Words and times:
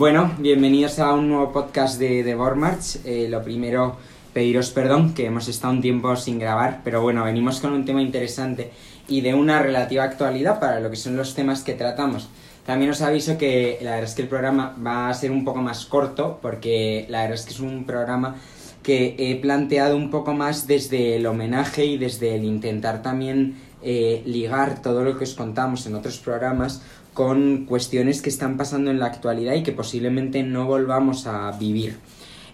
Bueno, 0.00 0.32
bienvenidos 0.38 0.98
a 0.98 1.12
un 1.12 1.28
nuevo 1.28 1.52
podcast 1.52 1.98
de, 1.98 2.22
de 2.22 2.34
Bormarch. 2.34 3.04
Eh, 3.04 3.26
lo 3.28 3.42
primero, 3.42 3.96
pediros 4.32 4.70
perdón, 4.70 5.12
que 5.12 5.26
hemos 5.26 5.46
estado 5.46 5.74
un 5.74 5.82
tiempo 5.82 6.16
sin 6.16 6.38
grabar, 6.38 6.80
pero 6.82 7.02
bueno, 7.02 7.22
venimos 7.22 7.60
con 7.60 7.74
un 7.74 7.84
tema 7.84 8.00
interesante 8.00 8.70
y 9.08 9.20
de 9.20 9.34
una 9.34 9.60
relativa 9.60 10.04
actualidad 10.04 10.58
para 10.58 10.80
lo 10.80 10.88
que 10.88 10.96
son 10.96 11.18
los 11.18 11.34
temas 11.34 11.62
que 11.62 11.74
tratamos. 11.74 12.30
También 12.64 12.90
os 12.90 13.02
aviso 13.02 13.36
que 13.36 13.76
la 13.82 13.90
verdad 13.90 14.08
es 14.08 14.14
que 14.14 14.22
el 14.22 14.28
programa 14.28 14.74
va 14.82 15.10
a 15.10 15.12
ser 15.12 15.32
un 15.32 15.44
poco 15.44 15.60
más 15.60 15.84
corto, 15.84 16.38
porque 16.40 17.04
la 17.10 17.20
verdad 17.20 17.34
es 17.34 17.44
que 17.44 17.52
es 17.52 17.60
un 17.60 17.84
programa 17.84 18.36
que 18.82 19.16
he 19.18 19.36
planteado 19.36 19.98
un 19.98 20.10
poco 20.10 20.32
más 20.32 20.66
desde 20.66 21.16
el 21.16 21.26
homenaje 21.26 21.84
y 21.84 21.98
desde 21.98 22.36
el 22.36 22.44
intentar 22.44 23.02
también 23.02 23.56
eh, 23.82 24.22
ligar 24.26 24.82
todo 24.82 25.02
lo 25.04 25.16
que 25.16 25.24
os 25.24 25.34
contamos 25.34 25.86
en 25.86 25.94
otros 25.94 26.18
programas 26.18 26.82
con 27.14 27.64
cuestiones 27.66 28.22
que 28.22 28.28
están 28.28 28.56
pasando 28.56 28.90
en 28.90 28.98
la 28.98 29.06
actualidad 29.06 29.54
y 29.54 29.62
que 29.62 29.72
posiblemente 29.72 30.42
no 30.42 30.66
volvamos 30.66 31.26
a 31.26 31.50
vivir. 31.52 31.96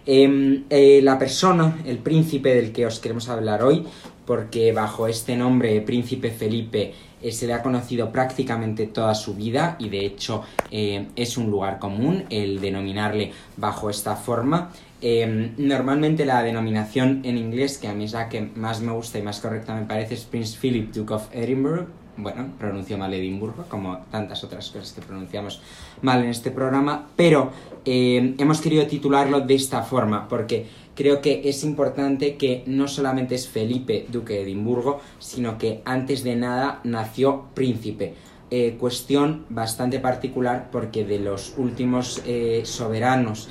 Em, 0.05 0.63
eh, 0.69 1.01
la 1.03 1.19
persona, 1.19 1.81
el 1.85 1.97
príncipe 1.97 2.55
del 2.55 2.71
que 2.71 2.85
os 2.85 2.99
queremos 2.99 3.27
hablar 3.27 3.61
hoy, 3.61 3.85
porque 4.25 4.71
bajo 4.71 5.07
este 5.07 5.35
nombre, 5.35 5.81
Príncipe 5.81 6.31
Felipe, 6.31 6.93
eh, 7.21 7.31
se 7.31 7.47
le 7.47 7.53
ha 7.53 7.61
conocido 7.61 8.11
prácticamente 8.11 8.87
toda 8.87 9.13
su 9.15 9.35
vida 9.35 9.75
y 9.79 9.89
de 9.89 10.05
hecho 10.05 10.43
es 10.69 11.37
un 11.37 11.49
lugar 11.49 11.79
común 11.79 12.25
el 12.29 12.61
denominarle 12.61 13.31
bajo 13.57 13.89
esta 13.89 14.15
forma. 14.15 14.71
Em, 15.01 15.53
normalmente 15.57 16.25
la 16.25 16.41
denominación 16.41 17.21
en 17.23 17.37
inglés, 17.37 17.77
que 17.77 17.87
a 17.87 17.93
mí 17.93 18.05
es 18.05 18.13
la 18.13 18.29
que 18.29 18.41
más 18.55 18.81
me 18.81 18.91
gusta 18.91 19.19
y 19.19 19.21
más 19.21 19.39
correcta 19.39 19.75
me 19.75 19.85
parece, 19.85 20.15
es 20.15 20.23
Prince 20.23 20.57
Philip, 20.59 20.91
Duke 20.91 21.13
of 21.13 21.27
Edinburgh, 21.33 21.87
bueno, 22.17 22.47
pronuncio 22.57 22.97
mal 22.97 23.13
Edimburgo, 23.13 23.65
como 23.69 23.99
tantas 24.09 24.43
otras 24.43 24.69
cosas 24.69 24.91
que 24.91 25.01
pronunciamos 25.01 25.61
mal 26.01 26.23
en 26.23 26.31
este 26.31 26.51
programa, 26.51 27.07
pero 27.15 27.51
eh, 27.85 28.33
hemos 28.39 28.59
querido 28.59 28.87
titularlo 28.87 29.41
de 29.41 29.53
esta 29.53 29.83
forma, 29.83 30.27
porque 30.27 30.65
creo 30.95 31.21
que 31.21 31.47
es 31.47 31.63
importante 31.63 32.35
que 32.35 32.63
no 32.65 32.87
solamente 32.87 33.35
es 33.35 33.47
Felipe, 33.47 34.07
duque 34.09 34.33
de 34.33 34.41
Edimburgo, 34.41 34.99
sino 35.19 35.59
que 35.59 35.81
antes 35.85 36.23
de 36.23 36.35
nada 36.35 36.81
nació 36.83 37.45
príncipe. 37.53 38.15
Eh, 38.49 38.77
cuestión 38.79 39.45
bastante 39.49 39.99
particular 39.99 40.69
porque 40.71 41.03
de 41.03 41.19
los 41.19 41.55
últimos 41.57 42.21
eh, 42.25 42.61
soberanos 42.65 43.49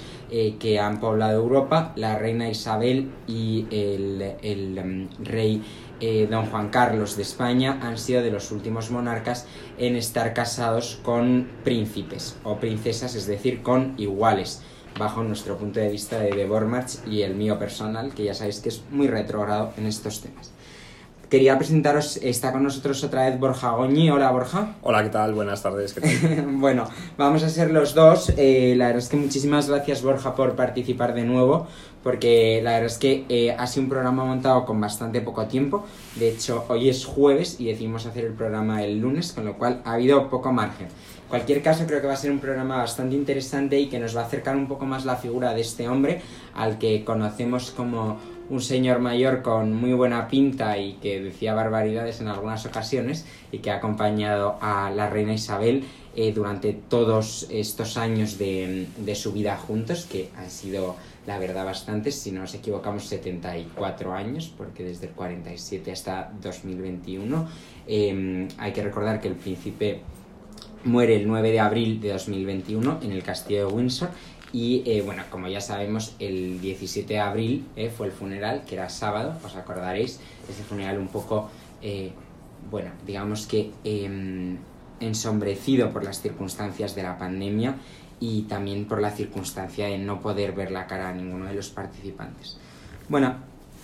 que 0.59 0.81
han 0.81 0.99
poblado 0.99 1.41
Europa, 1.41 1.93
la 1.95 2.19
reina 2.19 2.49
Isabel 2.49 3.13
y 3.29 3.65
el, 3.71 4.35
el 4.43 4.85
mm, 4.85 5.25
rey 5.25 5.63
eh, 5.99 6.27
don 6.31 6.45
Juan 6.47 6.69
Carlos 6.69 7.17
de 7.17 7.23
España 7.23 7.79
han 7.83 7.97
sido 7.97 8.23
de 8.23 8.31
los 8.31 8.53
últimos 8.53 8.91
monarcas 8.91 9.47
en 9.79 9.97
estar 9.97 10.35
casados 10.35 11.01
con 11.03 11.49
príncipes 11.65 12.37
o 12.45 12.57
princesas, 12.57 13.15
es 13.15 13.27
decir, 13.27 13.63
con 13.63 13.95
iguales, 13.97 14.61
bajo 14.99 15.23
nuestro 15.23 15.57
punto 15.57 15.81
de 15.81 15.89
vista 15.89 16.19
de 16.19 16.47
Bormarch 16.47 17.07
y 17.07 17.23
el 17.23 17.35
mío 17.35 17.59
personal, 17.59 18.13
que 18.13 18.25
ya 18.25 18.35
sabéis 18.35 18.61
que 18.61 18.69
es 18.69 18.83
muy 18.91 19.07
retrogrado 19.09 19.73
en 19.79 19.87
estos 19.87 20.21
temas. 20.21 20.53
Quería 21.29 21.59
presentaros, 21.59 22.19
está 22.19 22.53
con 22.53 22.63
nosotros 22.63 23.03
otra 23.03 23.29
vez 23.29 23.41
Borja 23.41 23.73
Goñi. 23.73 24.11
Hola 24.11 24.31
Borja. 24.31 24.77
Hola, 24.83 25.03
¿qué 25.03 25.09
tal? 25.09 25.35
Buenas 25.35 25.61
tardes. 25.61 25.93
bueno, 26.47 26.89
vamos 27.19 27.43
a 27.43 27.49
ser 27.49 27.73
los 27.73 27.95
dos. 27.95 28.33
Eh, 28.37 28.75
la 28.77 28.87
verdad 28.87 29.03
es 29.03 29.09
que 29.09 29.17
muchísimas 29.17 29.69
gracias 29.69 30.03
Borja 30.05 30.37
por 30.37 30.55
participar 30.55 31.15
de 31.15 31.25
nuevo, 31.25 31.67
porque 32.05 32.61
la 32.63 32.75
verdad 32.75 32.87
es 32.87 32.99
que 32.99 33.25
eh, 33.29 33.51
ha 33.51 33.67
sido 33.67 33.83
un 33.83 33.89
programa 33.89 34.25
montado 34.25 34.65
con 34.65 34.81
bastante 34.81 35.21
poco 35.21 35.47
tiempo. 35.47 35.85
De 36.15 36.29
hecho, 36.29 36.65
hoy 36.69 36.89
es 36.89 37.05
jueves 37.05 37.57
y 37.59 37.65
decidimos 37.65 38.07
hacer 38.07 38.25
el 38.25 38.33
programa 38.33 38.85
el 38.85 39.01
lunes, 39.01 39.33
con 39.33 39.47
lo 39.47 39.59
cual 39.59 39.83
ha 39.85 39.95
habido 39.95 40.31
poco 40.31 40.53
margen. 40.53 40.87
En 40.87 41.29
cualquier 41.29 41.61
caso, 41.61 41.87
creo 41.89 42.01
que 42.01 42.07
va 42.07 42.13
a 42.13 42.17
ser 42.17 42.31
un 42.31 42.39
programa 42.39 42.77
bastante 42.77 43.17
interesante 43.17 43.81
y 43.81 43.89
que 43.89 43.99
nos 43.99 44.17
va 44.17 44.21
a 44.21 44.27
acercar 44.27 44.55
un 44.55 44.69
poco 44.69 44.85
más 44.85 45.05
la 45.05 45.17
figura 45.17 45.55
de 45.55 45.63
este 45.63 45.89
hombre, 45.89 46.23
al 46.55 46.79
que 46.79 47.05
conocemos 47.05 47.73
como 47.73 48.17
un 48.49 48.61
señor 48.61 49.01
mayor 49.01 49.43
con 49.43 49.73
muy 49.73 49.93
buena 49.93 50.29
pinta 50.29 50.79
y 50.79 50.95
que 50.95 51.21
decía 51.21 51.55
barbaridades 51.55 52.21
en 52.21 52.29
algunas 52.29 52.65
ocasiones 52.67 53.25
y 53.51 53.59
que 53.59 53.71
ha 53.71 53.77
acompañado 53.77 54.57
a 54.61 54.91
la 54.91 55.11
reina 55.11 55.35
Isabel 55.35 55.85
eh, 56.15 56.33
durante 56.33 56.73
todos 56.73 57.47
estos 57.51 57.97
años 57.97 58.39
de, 58.39 58.87
su 59.15 59.33
vida 59.33 59.57
juntos, 59.57 60.07
que 60.11 60.31
han 60.37 60.51
sido, 60.51 60.97
la 61.27 61.39
verdad, 61.39 61.65
bastantes, 61.67 62.15
si 62.15 62.33
no 62.33 62.41
nos 62.41 62.55
equivocamos, 62.55 63.05
74 63.05 64.15
años, 64.15 64.51
porque 64.57 64.83
desde 64.83 65.09
el 65.09 65.13
47 65.13 65.93
hasta 65.93 66.33
2021. 66.41 67.49
Em, 67.87 68.49
hay 68.57 68.73
que 68.73 68.83
recordar 68.83 69.21
que 69.21 69.29
el 69.29 69.35
príncipe 69.35 70.01
muere 70.85 71.17
el 71.17 71.29
9 71.29 71.51
de 71.51 71.61
abril 71.61 72.01
de 72.01 72.13
2021 72.13 73.01
en 73.03 73.13
el 73.13 73.23
castillo 73.23 73.67
de 73.67 73.75
Windsor 73.75 74.09
y 74.57 74.83
eh, 74.87 75.03
bueno, 75.05 75.23
como 75.31 75.49
ya 75.49 75.61
sabemos, 75.61 76.17
el 76.19 76.63
17 76.63 77.13
de 77.13 77.21
abril 77.21 77.67
eh, 77.77 77.93
fue 77.95 78.07
el 78.07 78.13
funeral, 78.13 78.63
que 78.67 78.75
era 78.75 78.89
sábado, 78.89 79.39
os 79.45 79.55
acordaréis, 79.55 80.19
ese 80.49 80.63
funeral 80.63 80.97
un 80.99 81.09
poco, 81.09 81.51
eh, 81.83 82.13
bueno, 82.71 82.91
digamos 83.07 83.47
que 83.47 83.71
em, 83.85 84.57
ensombrecido 84.99 85.93
por 85.93 86.05
las 86.05 86.23
circunstancias 86.23 86.95
de 86.95 87.03
la 87.03 87.19
pandemia 87.19 87.75
y 88.19 88.45
también 88.45 88.87
por 88.87 89.03
la 89.03 89.11
circunstancia 89.11 89.89
de 89.89 89.99
no 89.99 90.23
poder 90.23 90.53
ver 90.53 90.71
la 90.71 90.87
cara 90.87 91.11
a 91.11 91.13
ninguno 91.13 91.45
de 91.45 91.53
los 91.53 91.69
participantes. 91.69 92.57
Bueno, 93.11 93.37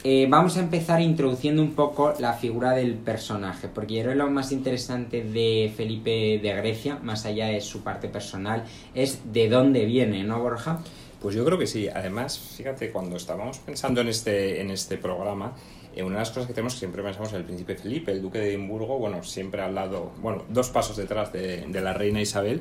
eh, 0.04 0.26
vamos 0.28 0.56
a 0.56 0.60
empezar 0.60 1.00
introduciendo 1.00 1.62
un 1.62 1.74
poco 1.74 2.12
la 2.18 2.32
figura 2.32 2.72
del 2.72 2.94
personaje, 2.94 3.68
porque 3.68 3.94
yo 3.94 4.02
creo 4.02 4.12
que 4.12 4.18
lo 4.18 4.30
más 4.30 4.50
interesante 4.50 5.22
de 5.22 5.72
Felipe 5.76 6.40
de 6.42 6.54
Grecia, 6.54 6.98
más 7.02 7.24
allá 7.24 7.46
de 7.46 7.60
su 7.60 7.82
parte 7.82 8.08
personal, 8.08 8.64
es 8.94 9.32
de 9.32 9.48
dónde 9.48 9.84
viene, 9.84 10.24
¿no, 10.24 10.40
Borja? 10.40 10.80
Pues 11.20 11.36
yo 11.36 11.44
creo 11.44 11.56
que 11.56 11.68
sí. 11.68 11.88
Además, 11.88 12.36
fíjate, 12.36 12.90
cuando 12.90 13.16
estábamos 13.16 13.58
pensando 13.58 14.00
en 14.00 14.08
este, 14.08 14.60
en 14.60 14.72
este 14.72 14.98
programa, 14.98 15.52
eh, 15.94 16.02
una 16.02 16.14
de 16.16 16.20
las 16.20 16.30
cosas 16.30 16.48
que 16.48 16.54
tenemos 16.54 16.72
que 16.74 16.80
siempre 16.80 17.02
pensamos 17.02 17.30
en 17.32 17.36
el 17.38 17.44
príncipe 17.44 17.76
Felipe, 17.76 18.10
el 18.10 18.20
duque 18.20 18.38
de 18.38 18.48
Edimburgo, 18.48 18.98
bueno, 18.98 19.22
siempre 19.22 19.62
al 19.62 19.74
lado, 19.74 20.10
bueno, 20.20 20.42
dos 20.48 20.70
pasos 20.70 20.96
detrás 20.96 21.32
de, 21.32 21.66
de 21.68 21.80
la 21.80 21.92
reina 21.92 22.20
Isabel. 22.20 22.60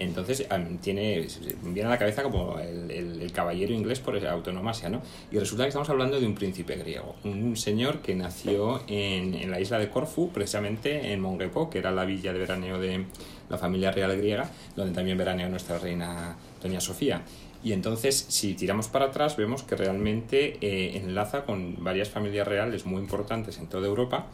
Entonces, 0.00 0.46
tiene, 0.80 1.26
viene 1.62 1.86
a 1.86 1.90
la 1.90 1.98
cabeza 1.98 2.22
como 2.22 2.58
el, 2.58 3.30
caballero 3.34 3.74
inglés 3.74 4.00
por 4.00 4.16
autonomasia, 4.26 4.88
¿no? 4.88 5.02
Y 5.30 5.38
resulta 5.38 5.64
que 5.64 5.68
estamos 5.68 5.90
hablando 5.90 6.18
de 6.18 6.26
un 6.26 6.34
príncipe 6.34 6.74
griego, 6.76 7.16
un 7.22 7.54
señor 7.56 8.00
que 8.00 8.14
nació 8.14 8.82
en, 8.88 9.50
la 9.50 9.60
isla 9.60 9.78
de 9.78 9.90
Corfu, 9.90 10.30
precisamente 10.32 11.12
en 11.12 11.20
Mongepo, 11.20 11.68
que 11.68 11.78
era 11.78 11.90
la 11.90 12.06
villa 12.06 12.32
de 12.32 12.38
veraneo 12.38 12.80
de 12.80 13.04
la 13.50 13.58
familia 13.58 13.92
real 13.92 14.16
griega, 14.16 14.50
donde 14.74 14.94
también 14.94 15.18
veraneó 15.18 15.50
nuestra 15.50 15.78
reina 15.78 16.34
Doña 16.62 16.80
Sofía. 16.80 17.22
Y 17.62 17.72
entonces, 17.72 18.24
si 18.28 18.54
tiramos 18.54 18.88
para 18.88 19.06
atrás, 19.06 19.36
vemos 19.36 19.62
que 19.62 19.76
realmente 19.76 20.56
eh, 20.62 20.96
enlaza 20.96 21.44
con 21.44 21.84
varias 21.84 22.08
familias 22.08 22.48
reales 22.48 22.86
muy 22.86 23.02
importantes 23.02 23.58
en 23.58 23.66
toda 23.66 23.86
Europa 23.86 24.28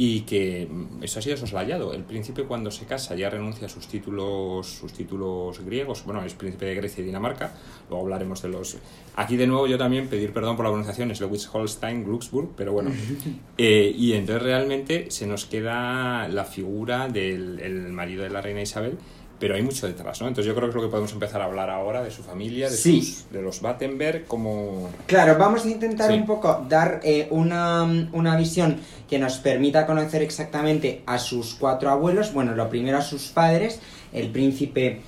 y 0.00 0.20
que 0.20 0.68
mm, 0.70 1.02
eso 1.02 1.18
ha 1.18 1.22
sido 1.22 1.36
soslayado. 1.36 1.92
El 1.92 2.04
príncipe 2.04 2.44
cuando 2.44 2.70
se 2.70 2.86
casa 2.86 3.16
ya 3.16 3.28
renuncia 3.28 3.66
a 3.66 3.68
sus 3.68 3.88
títulos, 3.88 4.66
sus 4.66 4.92
títulos 4.92 5.58
griegos, 5.60 6.04
bueno, 6.04 6.24
es 6.24 6.34
príncipe 6.34 6.66
de 6.66 6.76
Grecia 6.76 7.02
y 7.02 7.06
Dinamarca, 7.06 7.52
luego 7.90 8.04
hablaremos 8.04 8.40
de 8.40 8.48
los... 8.48 8.78
Aquí 9.16 9.36
de 9.36 9.48
nuevo 9.48 9.66
yo 9.66 9.76
también 9.76 10.06
pedir 10.06 10.32
perdón 10.32 10.56
por 10.56 10.64
la 10.64 10.70
pronunciación, 10.70 11.10
es 11.10 11.20
Lewis-Holstein, 11.20 12.04
Glucksburg, 12.04 12.50
pero 12.56 12.72
bueno. 12.72 12.90
Eh, 13.60 13.92
y 13.96 14.12
entonces 14.12 14.42
realmente 14.44 15.10
se 15.10 15.26
nos 15.26 15.44
queda 15.44 16.28
la 16.28 16.44
figura 16.44 17.08
del 17.08 17.88
marido 17.90 18.22
de 18.22 18.30
la 18.30 18.40
reina 18.40 18.62
Isabel, 18.62 18.96
pero 19.38 19.54
hay 19.54 19.62
mucho 19.62 19.86
detrás, 19.86 20.20
¿no? 20.20 20.28
Entonces 20.28 20.46
yo 20.46 20.54
creo 20.54 20.66
que 20.66 20.70
es 20.70 20.74
lo 20.76 20.82
que 20.82 20.88
podemos 20.88 21.12
empezar 21.12 21.40
a 21.40 21.44
hablar 21.44 21.70
ahora 21.70 22.02
de 22.02 22.10
su 22.10 22.22
familia, 22.22 22.68
de, 22.68 22.76
sus, 22.76 23.30
de 23.30 23.40
los 23.40 23.60
Battenberg, 23.60 24.26
como... 24.26 24.90
Claro, 25.06 25.36
vamos 25.38 25.64
a 25.64 25.68
intentar 25.68 26.12
un 26.12 26.26
poco 26.26 26.64
dar 26.68 27.00
eh, 27.04 27.28
una, 27.30 27.84
una, 28.12 28.36
visión 28.36 28.78
que 29.08 29.18
nos 29.18 29.38
permita 29.38 29.86
conocer 29.86 30.22
exactamente 30.22 31.02
a 31.06 31.18
sus 31.18 31.54
cuatro 31.54 31.90
abuelos. 31.90 32.32
Bueno, 32.32 32.54
lo 32.54 32.68
primero 32.68 32.98
a 32.98 33.02
sus 33.02 33.28
padres. 33.28 33.80
El 34.12 34.30
príncipe 34.30 35.02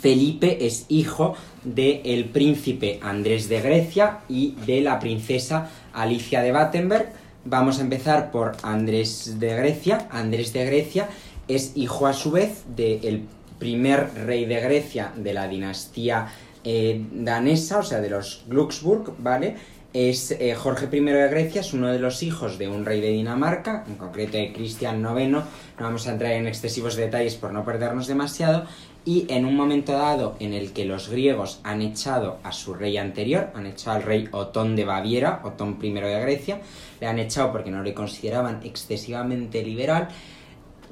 Felipe 0.00 0.66
es 0.66 0.86
hijo 0.88 1.34
del 1.64 2.26
príncipe 2.26 2.98
Andrés 3.02 3.48
de 3.48 3.60
Grecia 3.60 4.20
y 4.28 4.54
de 4.66 4.80
la 4.80 4.98
princesa 4.98 5.70
Alicia 5.92 6.42
de 6.42 6.52
Battenberg. 6.52 7.12
Vamos 7.44 7.78
a 7.78 7.82
empezar 7.82 8.30
por 8.30 8.56
Andrés 8.62 9.38
de 9.38 9.54
Grecia. 9.54 10.08
Andrés 10.10 10.52
de 10.52 10.64
Grecia 10.64 11.08
es 11.48 11.72
hijo 11.76 12.06
a 12.06 12.12
su 12.12 12.32
vez 12.32 12.64
del 12.74 13.26
primer 13.58 14.10
rey 14.26 14.44
de 14.44 14.60
Grecia 14.60 15.12
de 15.16 15.32
la 15.34 15.48
dinastía 15.48 16.28
eh, 16.64 17.04
danesa, 17.12 17.78
o 17.78 17.82
sea, 17.82 18.00
de 18.00 18.10
los 18.10 18.44
Glucksburg, 18.48 19.14
¿vale? 19.18 19.56
Es 19.92 20.32
eh, 20.32 20.54
Jorge 20.54 20.88
I 20.92 21.00
de 21.00 21.28
Grecia, 21.28 21.60
es 21.60 21.72
uno 21.72 21.88
de 21.88 21.98
los 21.98 22.22
hijos 22.22 22.58
de 22.58 22.68
un 22.68 22.84
rey 22.84 23.00
de 23.00 23.10
Dinamarca, 23.10 23.84
en 23.86 23.94
concreto 23.94 24.36
de 24.36 24.52
Cristian 24.52 25.00
IX, 25.00 25.28
no 25.30 25.44
vamos 25.78 26.06
a 26.06 26.12
entrar 26.12 26.32
en 26.32 26.46
excesivos 26.46 26.96
detalles 26.96 27.36
por 27.36 27.52
no 27.52 27.64
perdernos 27.64 28.06
demasiado, 28.06 28.66
y 29.06 29.24
en 29.28 29.44
un 29.44 29.54
momento 29.54 29.92
dado 29.92 30.34
en 30.40 30.52
el 30.52 30.72
que 30.72 30.84
los 30.84 31.08
griegos 31.08 31.60
han 31.62 31.80
echado 31.80 32.38
a 32.42 32.50
su 32.50 32.74
rey 32.74 32.96
anterior, 32.98 33.50
han 33.54 33.66
echado 33.66 33.96
al 33.96 34.02
rey 34.02 34.28
Otón 34.32 34.74
de 34.74 34.84
Baviera, 34.84 35.40
Otón 35.44 35.78
I 35.80 35.92
de 35.92 36.20
Grecia, 36.20 36.60
le 37.00 37.06
han 37.06 37.20
echado 37.20 37.52
porque 37.52 37.70
no 37.70 37.84
le 37.84 37.94
consideraban 37.94 38.60
excesivamente 38.64 39.62
liberal, 39.62 40.08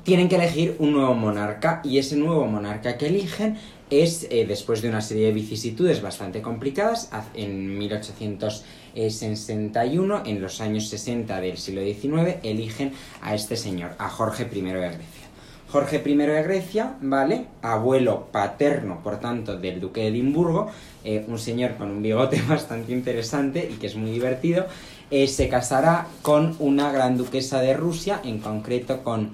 tienen 0.05 0.29
que 0.29 0.37
elegir 0.37 0.77
un 0.79 0.93
nuevo 0.93 1.15
monarca 1.15 1.81
y 1.83 1.99
ese 1.99 2.15
nuevo 2.17 2.47
monarca 2.47 2.97
que 2.97 3.09
eligen 3.09 3.56
es, 3.91 4.29
eh, 4.31 4.47
después 4.47 4.81
de 4.83 4.91
una 4.91 5.01
serie 5.01 5.27
de 5.27 5.33
vicisitudes 5.33 6.01
bastante 6.03 6.43
complicadas, 6.43 7.11
en 7.35 7.79
1861, 7.79 10.23
en 10.25 10.43
los 10.43 10.61
años 10.61 10.89
60 10.89 11.41
del 11.41 11.59
siglo 11.59 11.83
XIX, 11.83 12.37
eligen 12.43 12.93
a 13.21 13.35
este 13.35 13.56
señor, 13.56 13.93
a 13.99 14.09
Jorge 14.09 14.49
I 14.53 14.61
de 14.61 14.73
Grecia. 14.73 15.25
Jorge 15.71 16.03
I 16.05 16.15
de 16.15 16.43
Grecia, 16.43 16.97
¿vale? 17.01 17.47
Abuelo 17.62 18.29
paterno, 18.31 19.01
por 19.03 19.21
tanto, 19.21 19.59
del 19.59 19.81
duque 19.81 20.03
de 20.03 20.09
Edimburgo, 20.09 20.71
eh, 21.03 21.25
un 21.27 21.39
señor 21.39 21.77
con 21.77 21.91
un 21.91 22.03
bigote 22.03 22.43
bastante 22.49 22.93
interesante 22.93 23.67
y 23.71 23.75
que 23.75 23.87
es 23.87 23.97
muy 23.97 24.11
divertido, 24.11 24.67
eh, 25.11 25.29
se 25.29 25.49
casará 25.49 26.09
con 26.23 26.56
una 26.59 26.93
gran 26.93 27.17
duquesa 27.17 27.61
de 27.61 27.75
Rusia, 27.75 28.21
en 28.25 28.39
concreto 28.39 29.03
con 29.03 29.33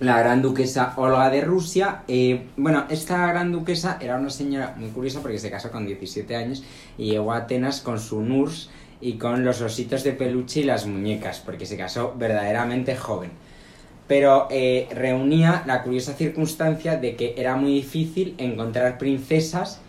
la 0.00 0.18
gran 0.18 0.42
duquesa 0.42 0.94
Olga 0.96 1.30
de 1.30 1.40
Rusia. 1.40 2.02
Eh, 2.08 2.48
bueno, 2.56 2.84
esta 2.88 3.26
gran 3.26 3.52
duquesa 3.52 3.98
era 4.00 4.16
una 4.16 4.30
señora 4.30 4.74
muy 4.76 4.90
curiosa 4.90 5.20
porque 5.20 5.38
se 5.38 5.50
casó 5.50 5.70
con 5.70 5.86
17 5.86 6.34
años 6.36 6.64
y 6.98 7.10
llegó 7.10 7.32
a 7.32 7.38
Atenas 7.38 7.80
con 7.80 8.00
su 8.00 8.20
nurs 8.20 8.70
y 9.00 9.14
con 9.14 9.44
los 9.44 9.60
ositos 9.60 10.02
de 10.02 10.12
peluche 10.12 10.60
y 10.60 10.64
las 10.64 10.86
muñecas, 10.86 11.40
porque 11.40 11.66
se 11.66 11.76
casó 11.76 12.14
verdaderamente 12.16 12.96
joven. 12.96 13.30
Pero 14.06 14.48
eh, 14.50 14.88
reunía 14.92 15.62
la 15.66 15.82
curiosa 15.82 16.14
circunstancia 16.14 16.96
de 16.96 17.16
que 17.16 17.34
era 17.36 17.56
muy 17.56 17.72
difícil 17.74 18.34
encontrar 18.38 18.98
princesas 18.98 19.80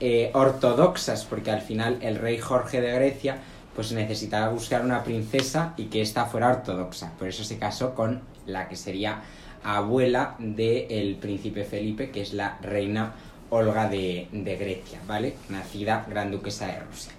eh, 0.00 0.30
ortodoxas, 0.34 1.24
porque 1.24 1.50
al 1.50 1.60
final 1.60 1.98
el 2.00 2.16
rey 2.16 2.38
Jorge 2.38 2.80
de 2.80 2.92
Grecia 2.92 3.38
pues 3.74 3.92
necesitaba 3.92 4.50
buscar 4.50 4.84
una 4.84 5.02
princesa 5.02 5.72
y 5.76 5.84
que 5.84 6.02
ésta 6.02 6.26
fuera 6.26 6.50
ortodoxa. 6.50 7.12
Por 7.18 7.28
eso 7.28 7.44
se 7.44 7.58
casó 7.58 7.94
con 7.94 8.20
la 8.46 8.68
que 8.68 8.76
sería 8.76 9.22
abuela 9.64 10.36
del 10.38 11.16
príncipe 11.16 11.64
Felipe, 11.64 12.10
que 12.10 12.22
es 12.22 12.32
la 12.32 12.58
reina 12.62 13.14
Olga 13.50 13.88
de, 13.88 14.28
Grecia, 14.32 15.00
¿vale? 15.06 15.34
Nacida 15.50 16.06
gran 16.08 16.30
duquesa 16.30 16.66
de 16.66 16.80
Rusia. 16.80 17.12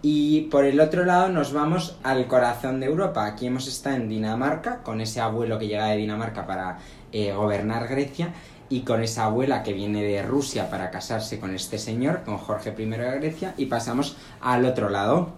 Y 0.00 0.42
por 0.42 0.64
el 0.64 0.80
otro 0.80 1.04
lado 1.04 1.28
nos 1.28 1.52
vamos 1.52 1.98
al 2.02 2.26
corazón 2.28 2.80
de 2.80 2.86
Europa. 2.86 3.26
Aquí 3.26 3.46
hemos 3.46 3.66
estado 3.66 3.96
en 3.96 4.08
Dinamarca, 4.08 4.82
con 4.82 5.00
ese 5.00 5.20
abuelo 5.20 5.58
que 5.58 5.68
llega 5.68 5.88
de 5.88 5.96
Dinamarca 5.96 6.46
para 6.46 6.78
eh, 7.12 7.32
gobernar 7.32 7.88
Grecia, 7.88 8.32
y 8.68 8.80
con 8.80 9.02
esa 9.02 9.26
abuela 9.26 9.62
que 9.62 9.72
viene 9.72 10.02
de 10.02 10.22
Rusia 10.22 10.70
para 10.70 10.90
casarse 10.90 11.38
con 11.38 11.54
este 11.54 11.78
señor, 11.78 12.24
con 12.24 12.38
Jorge 12.38 12.74
I 12.76 12.84
de 12.86 13.18
Grecia, 13.18 13.54
y 13.56 13.66
pasamos 13.66 14.16
al 14.40 14.64
otro 14.64 14.88
lado. 14.88 15.30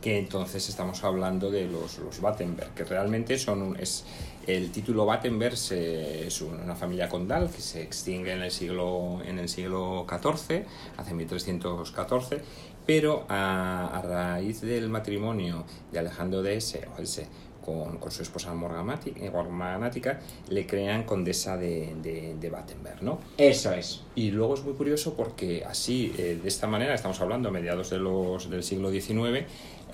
Que 0.00 0.18
entonces 0.18 0.68
estamos 0.68 1.02
hablando 1.02 1.50
de 1.50 1.64
los, 1.64 1.98
los 1.98 2.20
Battenberg, 2.20 2.74
que 2.74 2.84
realmente 2.84 3.38
son 3.38 3.62
un, 3.62 3.76
es, 3.80 4.04
el 4.46 4.70
título 4.70 5.06
Battenberg 5.06 5.54
es 5.54 6.40
una 6.40 6.76
familia 6.76 7.08
condal 7.08 7.50
que 7.50 7.60
se 7.60 7.82
extingue 7.82 8.32
en 8.32 8.42
el 8.42 8.50
siglo, 8.50 9.20
en 9.24 9.38
el 9.38 9.48
siglo 9.48 10.06
XIV, 10.08 10.64
hace 10.96 11.14
1314, 11.14 12.40
pero 12.86 13.26
a, 13.28 14.00
raíz 14.04 14.60
del 14.60 14.88
matrimonio 14.88 15.64
de 15.90 15.98
Alejandro 15.98 16.42
de 16.42 16.56
S, 16.56 16.86
o 16.96 17.02
S 17.02 17.26
con, 17.64 17.98
con, 17.98 18.12
su 18.12 18.22
esposa 18.22 18.54
morganática, 18.54 20.20
le 20.48 20.66
crean 20.68 21.02
condesa 21.02 21.56
de, 21.56 21.96
de, 22.00 22.36
de, 22.38 22.50
Battenberg, 22.50 23.02
¿no? 23.02 23.18
Eso 23.36 23.72
es. 23.72 24.04
Y 24.14 24.30
luego 24.30 24.54
es 24.54 24.62
muy 24.62 24.74
curioso 24.74 25.14
porque 25.14 25.64
así, 25.64 26.14
eh, 26.16 26.38
de 26.40 26.48
esta 26.48 26.68
manera, 26.68 26.94
estamos 26.94 27.20
hablando 27.20 27.48
a 27.48 27.52
mediados 27.52 27.90
de 27.90 27.98
los, 27.98 28.48
del 28.48 28.62
siglo 28.62 28.92
XIX, 28.92 29.46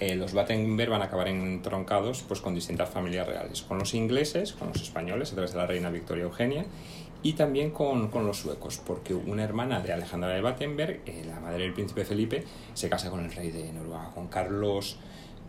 eh, 0.03 0.17
los 0.17 0.33
Battenberg 0.33 0.91
van 0.91 1.01
a 1.01 1.05
acabar 1.05 1.29
entroncados 1.29 2.25
pues, 2.27 2.41
con 2.41 2.57
distintas 2.57 2.91
familias 2.91 3.25
reales, 3.25 3.63
con 3.63 3.79
los 3.79 3.95
ingleses, 3.95 4.53
con 4.53 4.67
los 4.69 4.83
españoles 4.83 5.31
a 5.31 5.35
través 5.35 5.53
de 5.53 5.59
la 5.59 5.67
reina 5.69 5.91
Victoria 5.91 6.25
Eugenia 6.25 6.65
y 7.23 7.35
también 7.35 7.71
con, 7.71 8.09
con 8.09 8.27
los 8.27 8.39
suecos, 8.39 8.81
porque 8.85 9.15
una 9.15 9.45
hermana 9.45 9.79
de 9.79 9.93
Alejandra 9.93 10.31
de 10.31 10.41
Battenberg, 10.41 11.03
eh, 11.07 11.23
la 11.25 11.39
madre 11.39 11.63
del 11.63 11.73
príncipe 11.73 12.05
Felipe, 12.05 12.43
se 12.75 12.89
casa 12.89 13.11
con 13.11 13.25
el 13.25 13.31
rey 13.31 13.53
de 13.53 13.73
Noruega, 13.73 14.11
con 14.13 14.27
Carlos 14.27 14.99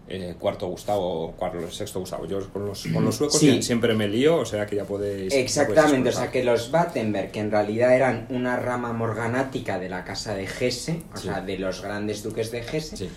eh, 0.07 0.35
cuarto 0.37 0.67
Gustavo, 0.67 1.33
Carlos 1.39 1.75
sexto 1.75 2.01
Gustavo. 2.01 2.27
Yo 2.27 2.47
con 2.51 2.65
los, 2.65 2.85
con 2.93 3.05
los 3.05 3.15
suecos 3.15 3.39
siempre 3.39 3.95
me 3.95 4.07
lío, 4.07 4.37
o 4.37 4.45
sea 4.45 4.65
que 4.65 4.75
ya 4.75 4.83
podéis. 4.83 5.33
Exactamente, 5.33 6.09
o 6.09 6.11
sea 6.11 6.29
que 6.29 6.43
los 6.43 6.69
Battenberg, 6.71 7.31
que 7.31 7.39
en 7.39 7.49
realidad 7.49 7.95
eran 7.95 8.27
una 8.29 8.57
rama 8.57 8.91
morganática 8.91 9.79
de 9.79 9.89
la 9.89 10.03
casa 10.03 10.35
de 10.35 10.43
Hesse, 10.43 11.01
o 11.13 11.17
sea, 11.17 11.41
de 11.41 11.57
los 11.57 11.81
grandes 11.81 12.21
duques 12.21 12.51
de 12.51 12.59
Hesse, 12.59 13.07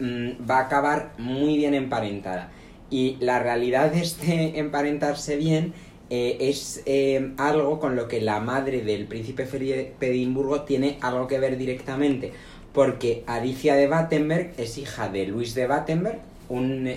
Mm, 0.00 0.48
va 0.48 0.58
a 0.58 0.60
acabar 0.62 1.12
muy 1.18 1.56
bien 1.58 1.74
emparentada. 1.74 2.50
Y 2.90 3.16
la 3.20 3.38
realidad 3.38 3.92
de 3.92 4.00
este 4.00 4.58
emparentarse 4.58 5.36
bien 5.36 5.74
eh, 6.08 6.38
es 6.40 6.82
eh, 6.86 7.32
algo 7.36 7.78
con 7.78 7.96
lo 7.96 8.08
que 8.08 8.20
la 8.20 8.40
madre 8.40 8.82
del 8.82 9.06
príncipe 9.06 9.46
Felipe 9.46 9.94
de 10.00 10.60
tiene 10.66 10.98
algo 11.02 11.26
que 11.26 11.38
ver 11.38 11.56
directamente. 11.58 12.32
Porque 12.72 13.24
Alicia 13.26 13.74
de 13.74 13.88
Battenberg 13.88 14.54
es 14.56 14.78
hija 14.78 15.08
de 15.08 15.26
Luis 15.26 15.54
de 15.54 15.66
Battenberg, 15.66 16.20
un, 16.48 16.90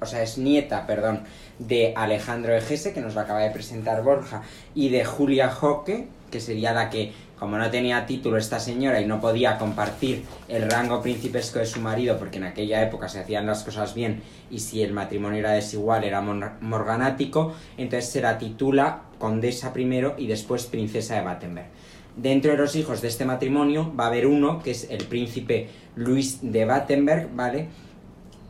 o 0.00 0.06
sea, 0.06 0.22
es 0.22 0.38
nieta, 0.38 0.86
perdón, 0.86 1.20
de 1.58 1.92
Alejandro 1.94 2.52
de 2.52 2.62
Gese, 2.62 2.92
que 2.92 3.00
nos 3.00 3.14
lo 3.14 3.20
acaba 3.20 3.40
de 3.40 3.50
presentar 3.50 4.02
Borja, 4.02 4.42
y 4.74 4.88
de 4.88 5.04
Julia 5.04 5.50
Joque, 5.50 6.06
que 6.30 6.40
sería 6.40 6.72
la 6.72 6.90
que 6.90 7.12
como 7.40 7.56
no 7.56 7.70
tenía 7.70 8.04
título 8.04 8.36
esta 8.36 8.60
señora 8.60 9.00
y 9.00 9.06
no 9.06 9.18
podía 9.18 9.56
compartir 9.56 10.24
el 10.46 10.70
rango 10.70 11.00
principesco 11.00 11.58
de 11.58 11.64
su 11.64 11.80
marido, 11.80 12.18
porque 12.18 12.36
en 12.36 12.44
aquella 12.44 12.82
época 12.82 13.08
se 13.08 13.18
hacían 13.18 13.46
las 13.46 13.64
cosas 13.64 13.94
bien 13.94 14.22
y 14.50 14.58
si 14.58 14.82
el 14.82 14.92
matrimonio 14.92 15.38
era 15.38 15.52
desigual 15.52 16.04
era 16.04 16.20
morganático, 16.20 17.54
entonces 17.78 18.10
se 18.10 18.20
la 18.20 18.36
titula 18.36 19.04
condesa 19.18 19.72
primero 19.72 20.14
y 20.18 20.26
después 20.26 20.66
princesa 20.66 21.14
de 21.14 21.22
Battenberg. 21.22 21.68
Dentro 22.14 22.50
de 22.50 22.58
los 22.58 22.76
hijos 22.76 23.00
de 23.00 23.08
este 23.08 23.24
matrimonio 23.24 23.90
va 23.98 24.04
a 24.04 24.08
haber 24.08 24.26
uno, 24.26 24.62
que 24.62 24.72
es 24.72 24.88
el 24.90 25.06
príncipe 25.06 25.68
Luis 25.96 26.40
de 26.42 26.66
Battenberg, 26.66 27.30
¿vale? 27.34 27.68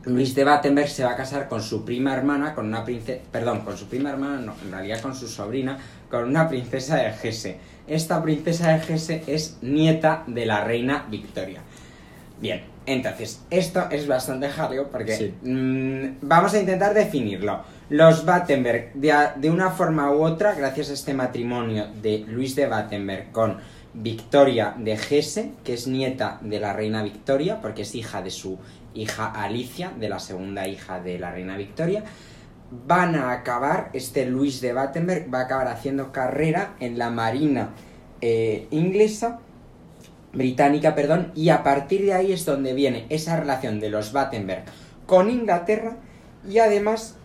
Luis 0.05 0.35
de 0.35 0.45
Battenberg 0.45 0.89
se 0.89 1.05
va 1.05 1.13
a 1.13 1.17
casar 1.17 1.47
con 1.47 1.63
su 1.63 1.85
prima 1.85 2.15
hermana, 2.15 2.55
con 2.55 2.67
una 2.67 2.85
princesa, 2.85 3.21
perdón, 3.31 3.61
con 3.61 3.77
su 3.77 3.87
prima 3.87 4.11
hermana, 4.11 4.41
no, 4.41 4.55
en 4.65 4.73
realidad 4.73 5.01
con 5.01 5.15
su 5.15 5.29
sobrina, 5.29 5.79
con 6.11 6.25
una 6.25 6.49
princesa 6.49 6.97
de 6.97 7.13
Hesse. 7.23 7.59
Esta 7.91 8.23
princesa 8.23 8.73
de 8.73 8.95
Hesse 8.95 9.23
es 9.27 9.59
nieta 9.63 10.23
de 10.27 10.47
la 10.47 10.63
reina 10.65 11.07
Victoria. 11.11 11.61
Bien, 12.41 12.63
entonces, 12.87 13.43
esto 13.51 13.89
es 13.91 14.07
bastante 14.07 14.49
jaleo 14.49 14.89
porque 14.91 15.17
Sí. 15.17 15.35
mm, 15.43 16.19
vamos 16.23 16.55
a 16.55 16.61
intentar 16.61 16.95
definirlo. 16.95 17.63
Los 17.91 18.25
Battenberg, 18.25 18.93
de 18.95 19.51
una 19.51 19.71
forma 19.71 20.11
u 20.13 20.23
otra, 20.25 20.55
gracias 20.55 20.91
a 20.91 20.93
este 20.95 21.13
matrimonio 21.15 21.89
de 22.01 22.25
Luis 22.29 22.55
de 22.55 22.67
Battenberg 22.67 23.33
con 23.33 23.59
Victoria 23.93 24.75
de 24.79 24.93
Hesse, 24.93 25.51
que 25.65 25.75
es 25.75 25.89
nieta 25.89 26.39
de 26.43 26.61
la 26.61 26.73
reina 26.73 27.03
Victoria, 27.03 27.61
porque 27.61 27.83
es 27.83 27.95
hija 27.97 28.23
de 28.23 28.31
su 28.31 28.57
hija 28.95 29.27
Alicia, 29.27 29.93
de 29.99 30.09
la 30.09 30.21
segunda 30.21 30.69
hija 30.69 31.01
de 31.01 31.19
la 31.19 31.33
reina 31.33 31.57
Victoria, 31.57 32.05
van 32.71 33.17
a 33.17 33.33
acabar, 33.33 33.91
este 33.93 34.27
Luis 34.27 34.61
de 34.61 34.73
Battenberg 34.73 35.33
va 35.33 35.41
a 35.41 35.45
acabar 35.45 35.69
haciendo 35.69 36.13
carrera 36.13 36.75
en 36.81 36.99
la 36.99 37.11
marina 37.11 37.71
eh, 38.21 38.69
inglesa, 38.71 39.41
británica, 40.33 40.95
perdón, 40.95 41.33
y 41.35 41.49
a 41.49 41.63
partir 41.63 42.05
de 42.05 42.15
ahí 42.15 42.33
es 42.33 42.45
donde 42.45 42.73
viene 42.75 43.07
esa 43.09 43.37
relación 43.39 43.81
de 43.81 43.91
los 43.91 44.13
Battenberg 44.13 44.65
con 45.07 45.31
Inglaterra 45.31 45.97
y 46.49 46.59
además 46.59 47.17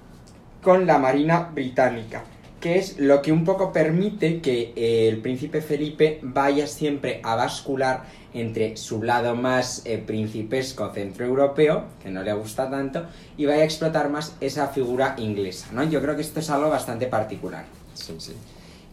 con 0.64 0.88
la 0.88 0.98
marina 0.98 1.52
británica, 1.54 2.24
que 2.60 2.80
es 2.80 2.98
lo 2.98 3.22
que 3.22 3.32
un 3.32 3.44
poco 3.44 3.72
permite 3.72 4.42
que 4.42 4.74
eh, 4.76 5.08
el 5.08 5.22
príncipe 5.22 5.62
Felipe 5.62 6.20
vaya 6.24 6.66
siempre 6.66 7.22
a 7.24 7.36
bascular 7.36 8.06
entre 8.36 8.78
su 8.78 9.02
lado 9.02 9.36
más 9.36 9.82
eh, 9.86 9.98
principesco 9.98 10.92
centroeuropeo, 10.92 11.86
que 12.04 12.12
no 12.12 12.22
le 12.22 12.34
gusta 12.34 12.70
tanto, 12.70 13.06
y 13.38 13.46
vaya 13.46 13.62
a 13.62 13.66
explotar 13.66 14.10
más 14.10 14.36
esa 14.42 14.68
figura 14.68 15.16
inglesa, 15.18 15.70
¿no? 15.72 15.84
Yo 15.84 16.02
creo 16.02 16.16
que 16.16 16.22
esto 16.22 16.40
es 16.42 16.50
algo 16.50 16.70
bastante 16.70 17.08
particular. 17.08 17.66
Sí, 17.94 18.16
sí. 18.20 18.34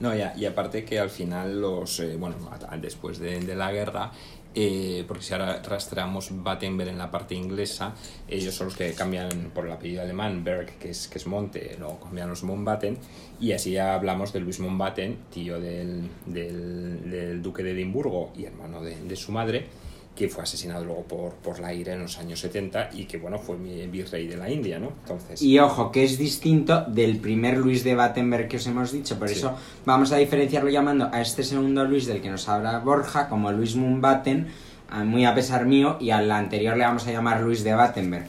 No, 0.00 0.16
y, 0.16 0.22
y 0.36 0.46
aparte 0.46 0.84
que 0.84 0.98
al 0.98 1.10
final 1.10 1.60
los, 1.60 2.00
eh, 2.00 2.16
bueno, 2.16 2.34
después 2.80 3.18
de, 3.18 3.40
de 3.40 3.54
la 3.54 3.70
guerra, 3.70 4.10
eh, 4.54 5.04
porque 5.08 5.22
si 5.22 5.32
ahora 5.32 5.62
rastreamos 5.62 6.28
Battenberg 6.30 6.90
en 6.90 6.98
la 6.98 7.10
parte 7.10 7.34
inglesa, 7.34 7.94
ellos 8.28 8.54
son 8.54 8.66
los 8.66 8.76
que 8.76 8.92
cambian 8.92 9.50
por 9.54 9.66
el 9.66 9.72
apellido 9.72 10.02
alemán, 10.02 10.44
Berg, 10.44 10.78
que 10.78 10.90
es, 10.90 11.08
que 11.08 11.18
es 11.18 11.26
monte, 11.26 11.76
luego 11.78 12.00
cambian 12.00 12.28
los 12.28 12.42
Mountbatten, 12.42 12.98
y 13.40 13.52
así 13.52 13.72
ya 13.72 13.94
hablamos 13.94 14.32
de 14.32 14.40
Luis 14.40 14.60
Mountbatten, 14.60 15.16
tío 15.32 15.60
del, 15.60 16.08
del, 16.26 17.10
del 17.10 17.42
duque 17.42 17.62
de 17.62 17.72
Edimburgo 17.72 18.32
y 18.36 18.44
hermano 18.44 18.82
de, 18.82 18.96
de 18.96 19.16
su 19.16 19.32
madre, 19.32 19.66
que 20.14 20.28
fue 20.28 20.42
asesinado 20.42 20.84
luego 20.84 21.04
por, 21.04 21.32
por 21.36 21.58
la 21.58 21.72
ira 21.72 21.94
en 21.94 22.02
los 22.02 22.18
años 22.18 22.38
70 22.40 22.90
y 22.92 23.06
que, 23.06 23.16
bueno, 23.16 23.38
fue 23.38 23.56
mi- 23.56 23.86
virrey 23.86 24.26
de 24.26 24.36
la 24.36 24.50
India, 24.50 24.78
¿no? 24.78 24.88
Entonces... 25.02 25.40
Y 25.40 25.58
ojo, 25.58 25.90
que 25.90 26.04
es 26.04 26.18
distinto 26.18 26.84
del 26.86 27.16
primer 27.18 27.56
Luis 27.56 27.82
de 27.82 27.94
Battenberg 27.94 28.46
que 28.48 28.58
os 28.58 28.66
hemos 28.66 28.92
dicho, 28.92 29.18
por 29.18 29.28
Sí. 29.28 29.36
eso 29.36 29.56
vamos 29.86 30.12
a 30.12 30.16
diferenciarlo 30.18 30.68
llamando 30.68 31.08
a 31.12 31.20
este 31.22 31.42
segundo 31.42 31.84
Luis 31.84 32.04
del 32.06 32.20
que 32.20 32.28
nos 32.30 32.46
habla 32.48 32.78
Borja 32.80 33.28
como 33.30 33.50
Luis 33.52 33.74
Mountbatten, 33.74 34.48
ah, 34.90 35.02
muy 35.04 35.24
a 35.24 35.34
pesar 35.34 35.64
mío, 35.64 35.96
y 35.98 36.10
al 36.10 36.30
anterior 36.30 36.76
le 36.76 36.84
vamos 36.84 37.06
a 37.06 37.12
llamar 37.12 37.40
Luis 37.40 37.64
de 37.64 37.72
Battenberg, 37.74 38.26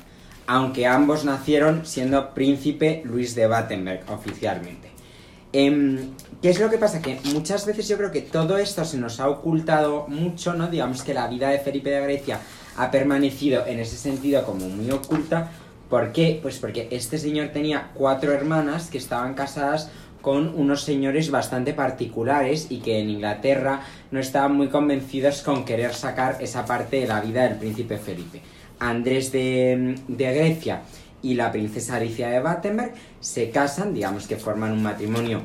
aunque 0.48 0.88
ambos 0.88 1.26
nacieron 1.26 1.86
siendo 1.86 2.34
príncipe 2.34 3.02
Luis 3.06 3.36
de 3.36 3.48
Battenberg 3.48 4.04
oficialmente. 4.10 4.83
Em, 5.54 6.10
¿Qué 6.42 6.50
es 6.50 6.60
lo 6.60 6.70
que 6.70 6.78
pasa? 6.78 7.02
Que 7.02 7.20
muchas 7.32 7.66
veces 7.66 7.88
yo 7.88 7.96
creo 7.96 8.12
que 8.12 8.22
todo 8.22 8.58
esto 8.58 8.84
se 8.84 8.98
nos 8.98 9.22
ha 9.22 9.30
ocultado 9.30 10.08
mucho, 10.10 10.54
¿no? 10.56 10.68
Digamos 10.68 11.04
que 11.04 11.14
la 11.14 11.28
vida 11.28 11.50
de 11.50 11.60
Felipe 11.60 11.90
de 11.90 12.02
Grecia 12.02 12.40
ha 12.76 12.92
permanecido 12.92 13.66
en 13.66 13.80
ese 13.80 13.96
sentido 13.96 14.44
como 14.44 14.68
muy 14.68 14.92
oculta. 14.92 15.52
¿Por 15.90 16.12
qué? 16.12 16.40
Pues 16.42 16.58
porque 16.58 16.90
este 16.92 17.18
señor 17.18 17.50
tenía 17.50 17.92
cuatro 17.94 18.34
hermanas 18.34 18.90
que 18.90 18.98
estaban 18.98 19.36
casadas 19.36 19.90
con 20.22 20.54
unos 20.60 20.82
señores 20.82 21.32
bastante 21.32 21.74
particulares 21.74 22.68
y 22.70 22.80
que 22.80 23.00
en 23.00 23.10
Inglaterra 23.10 23.82
no 24.12 24.20
estaban 24.20 24.56
muy 24.56 24.70
convencidos 24.70 25.44
con 25.44 25.66
querer 25.66 25.94
sacar 25.94 26.38
esa 26.42 26.66
parte 26.66 27.00
de 27.00 27.08
la 27.08 27.22
vida 27.22 27.44
del 27.44 27.58
príncipe 27.58 27.98
Felipe. 27.98 28.42
Andrés 28.80 29.32
de, 29.32 29.96
de 30.08 30.34
Grecia 30.34 30.82
y 31.24 31.34
la 31.34 31.52
princesa 31.52 31.96
Alicia 31.96 32.30
de 32.30 32.40
Battenberg 32.40 32.94
se 33.20 33.50
casan, 33.50 33.94
digamos 33.96 34.28
que 34.28 34.36
forman 34.36 34.74
un 34.74 34.84
matrimonio 34.84 35.42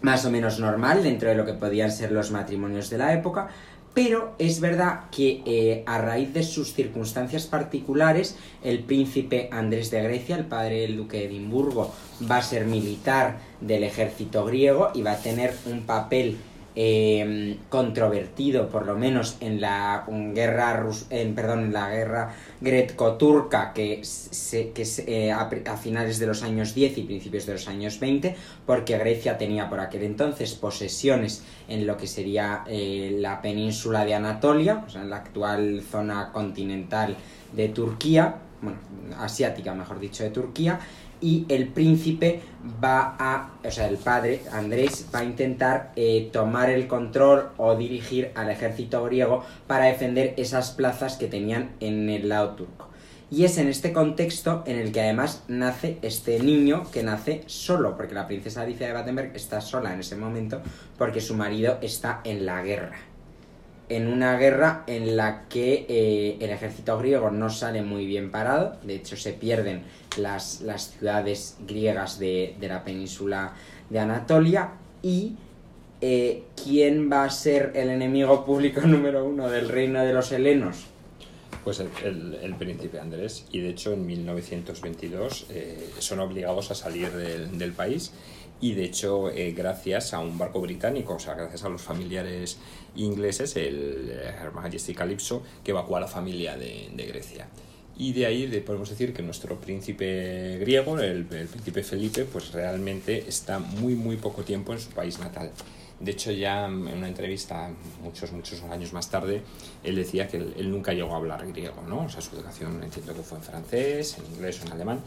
más 0.00 0.24
o 0.24 0.30
menos 0.30 0.58
normal 0.58 1.02
dentro 1.02 1.28
de 1.28 1.34
lo 1.34 1.44
que 1.44 1.54
podían 1.54 1.90
ser 1.90 2.12
los 2.12 2.30
matrimonios 2.30 2.88
de 2.90 2.98
la 2.98 3.12
época, 3.12 3.48
pero 3.94 4.34
es 4.38 4.60
verdad 4.60 5.04
que 5.10 5.42
eh, 5.46 5.84
a 5.86 5.98
raíz 5.98 6.34
de 6.34 6.42
sus 6.42 6.74
circunstancias 6.74 7.46
particulares, 7.46 8.36
el 8.62 8.80
príncipe 8.80 9.48
Andrés 9.52 9.90
de 9.92 10.02
Grecia, 10.02 10.36
el 10.36 10.46
padre 10.46 10.80
del 10.80 10.96
duque 10.96 11.18
de 11.18 11.26
Edimburgo, 11.26 11.92
va 12.28 12.38
a 12.38 12.42
ser 12.42 12.66
militar 12.66 13.38
del 13.60 13.84
ejército 13.84 14.44
griego 14.44 14.90
y 14.94 15.02
va 15.02 15.12
a 15.12 15.18
tener 15.18 15.54
un 15.66 15.82
papel 15.82 16.38
eh, 16.76 17.56
controvertido, 17.68 18.68
por 18.68 18.84
lo 18.86 18.96
menos 18.96 19.36
en 19.40 19.60
la 19.60 20.04
guerra, 20.34 20.82
rus- 20.82 21.06
en, 21.10 21.34
perdón, 21.34 21.60
en 21.66 21.72
la 21.72 21.88
guerra 21.90 22.34
greco-turca 22.60 23.72
que, 23.72 24.00
se, 24.04 24.70
que 24.70 24.84
se- 24.84 25.26
eh, 25.26 25.32
a 25.32 25.76
finales 25.76 26.18
de 26.18 26.26
los 26.26 26.42
años 26.42 26.74
10 26.74 26.98
y 26.98 27.02
principios 27.02 27.46
de 27.46 27.52
los 27.54 27.68
años 27.68 28.00
20, 28.00 28.34
porque 28.66 28.98
Grecia 28.98 29.38
tenía 29.38 29.68
por 29.68 29.80
aquel 29.80 30.02
entonces 30.02 30.54
posesiones 30.54 31.44
en 31.68 31.86
lo 31.86 31.96
que 31.96 32.06
sería 32.06 32.64
eh, 32.66 33.16
la 33.20 33.40
península 33.40 34.04
de 34.04 34.14
Anatolia, 34.14 34.84
o 34.86 34.90
sea, 34.90 35.02
en 35.02 35.10
la 35.10 35.16
actual 35.16 35.82
zona 35.88 36.32
continental 36.32 37.16
de 37.52 37.68
Turquía, 37.68 38.36
bueno, 38.60 38.78
asiática 39.18 39.74
mejor 39.74 40.00
dicho, 40.00 40.24
de 40.24 40.30
Turquía, 40.30 40.80
y 41.20 41.46
el 41.48 41.68
príncipe 41.68 42.40
va 42.82 43.16
a, 43.18 43.50
o 43.64 43.70
sea, 43.70 43.88
el 43.88 43.96
padre, 43.96 44.42
Andrés, 44.52 45.06
va 45.14 45.20
a 45.20 45.24
intentar 45.24 45.92
eh, 45.96 46.28
tomar 46.32 46.70
el 46.70 46.86
control 46.86 47.50
o 47.56 47.76
dirigir 47.76 48.30
al 48.34 48.50
ejército 48.50 49.04
griego 49.04 49.44
para 49.66 49.86
defender 49.86 50.34
esas 50.36 50.70
plazas 50.70 51.16
que 51.16 51.26
tenían 51.26 51.72
en 51.80 52.08
el 52.10 52.28
lado 52.28 52.50
turco. 52.50 52.90
Y 53.30 53.44
es 53.44 53.58
en 53.58 53.68
este 53.68 53.92
contexto 53.92 54.62
en 54.66 54.78
el 54.78 54.92
que 54.92 55.00
además 55.00 55.44
nace 55.48 55.98
este 56.02 56.38
niño 56.40 56.90
que 56.92 57.02
nace 57.02 57.42
solo, 57.46 57.96
porque 57.96 58.14
la 58.14 58.26
princesa 58.26 58.62
Alicia 58.62 58.86
de 58.86 58.92
Battenberg 58.92 59.34
está 59.34 59.60
sola 59.60 59.92
en 59.92 60.00
ese 60.00 60.14
momento 60.14 60.60
porque 60.98 61.20
su 61.20 61.34
marido 61.34 61.78
está 61.80 62.20
en 62.24 62.46
la 62.46 62.62
guerra 62.62 63.13
en 63.88 64.06
una 64.08 64.36
guerra 64.38 64.84
en 64.86 65.16
la 65.16 65.44
que 65.48 65.86
eh, 65.88 66.36
el 66.40 66.50
ejército 66.50 66.98
griego 66.98 67.30
no 67.30 67.50
sale 67.50 67.82
muy 67.82 68.06
bien 68.06 68.30
parado, 68.30 68.76
de 68.82 68.94
hecho 68.96 69.16
se 69.16 69.32
pierden 69.32 69.82
las, 70.16 70.60
las 70.62 70.92
ciudades 70.92 71.56
griegas 71.66 72.18
de, 72.18 72.54
de 72.58 72.68
la 72.68 72.82
península 72.84 73.52
de 73.90 73.98
Anatolia. 73.98 74.70
Y 75.02 75.34
eh, 76.00 76.44
¿quién 76.62 77.10
va 77.12 77.24
a 77.24 77.30
ser 77.30 77.72
el 77.74 77.90
enemigo 77.90 78.44
público 78.44 78.80
número 78.86 79.24
uno 79.24 79.48
del 79.50 79.68
reino 79.68 80.02
de 80.02 80.12
los 80.12 80.32
helenos? 80.32 80.86
Pues 81.62 81.80
el, 81.80 82.38
el- 82.42 82.54
príncipe 82.56 83.00
Andrés, 83.00 83.46
y 83.50 83.60
de 83.60 83.70
hecho 83.70 83.92
en 83.94 84.04
1922 84.06 85.46
eh, 85.50 85.88
son 85.98 86.20
obligados 86.20 86.70
a 86.70 86.74
salir 86.74 87.10
del, 87.10 87.56
del 87.58 87.72
país 87.72 88.12
y 88.60 88.72
de 88.72 88.84
hecho 88.84 89.30
eh, 89.30 89.52
gracias 89.52 90.14
a 90.14 90.20
un 90.20 90.38
barco 90.38 90.60
británico, 90.60 91.14
o 91.14 91.18
sea, 91.18 91.34
gracias 91.34 91.64
a 91.64 91.68
los 91.68 91.82
familiares 91.82 92.58
ingleses, 92.96 93.56
el 93.56 94.10
eh, 94.10 94.34
Her 94.40 94.52
Majesty 94.52 94.94
Calypso, 94.94 95.42
que 95.62 95.72
evacuó 95.72 95.96
a 95.96 96.00
la 96.00 96.08
familia 96.08 96.56
de, 96.56 96.90
de 96.94 97.06
Grecia. 97.06 97.48
Y 97.96 98.12
de 98.12 98.26
ahí 98.26 98.46
podemos 98.66 98.90
decir 98.90 99.12
que 99.12 99.22
nuestro 99.22 99.60
príncipe 99.60 100.58
griego, 100.58 100.98
el, 100.98 101.26
el 101.30 101.46
príncipe 101.46 101.82
Felipe, 101.84 102.24
pues 102.24 102.52
realmente 102.52 103.24
está 103.28 103.60
muy 103.60 103.94
muy 103.94 104.16
poco 104.16 104.42
tiempo 104.42 104.72
en 104.72 104.80
su 104.80 104.90
país 104.90 105.18
natal. 105.20 105.50
De 106.00 106.10
hecho, 106.10 106.32
ya 106.32 106.66
en 106.66 106.88
una 106.88 107.06
entrevista 107.06 107.70
muchos, 108.02 108.32
muchos 108.32 108.60
años 108.64 108.92
más 108.92 109.08
tarde, 109.10 109.42
él 109.84 109.94
decía 109.94 110.26
que 110.26 110.38
él, 110.38 110.54
él 110.56 110.70
nunca 110.70 110.92
llegó 110.92 111.14
a 111.14 111.18
hablar 111.18 111.46
griego, 111.46 111.82
¿no? 111.88 112.06
O 112.06 112.08
sea, 112.08 112.20
su 112.20 112.34
educación 112.34 112.82
entiendo 112.82 113.14
que 113.14 113.22
fue 113.22 113.38
en 113.38 113.44
francés, 113.44 114.18
en 114.18 114.34
inglés 114.34 114.60
o 114.60 114.66
en 114.66 114.72
alemán, 114.72 115.00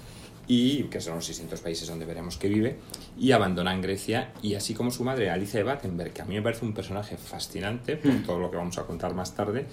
y 0.48 0.84
que 0.84 1.02
son 1.02 1.16
los 1.16 1.28
distintos 1.28 1.60
países 1.60 1.88
donde 1.90 2.06
veremos 2.06 2.38
que 2.38 2.48
vive, 2.48 2.78
y 3.20 3.32
abandona 3.32 3.74
en 3.74 3.82
Grecia, 3.82 4.32
y 4.42 4.56
así 4.56 4.74
como 4.74 4.92
su 4.92 5.04
madre, 5.04 5.30
Alicia 5.30 5.60
de 5.60 5.64
Battenberg, 5.64 6.14
que 6.14 6.22
a 6.22 6.26
mí 6.26 6.36
me 6.36 6.42
parece 6.42 6.64
un 6.66 6.74
personaje 6.74 7.18
fascinante, 7.18 7.98
por 7.98 8.12
Hmm. 8.14 8.24
todo 8.24 8.40
lo 8.40 8.50
que 8.52 8.58
vamos 8.58 8.78
a 8.78 8.84
contar 8.86 9.14
más 9.14 9.36
tarde, 9.36 9.66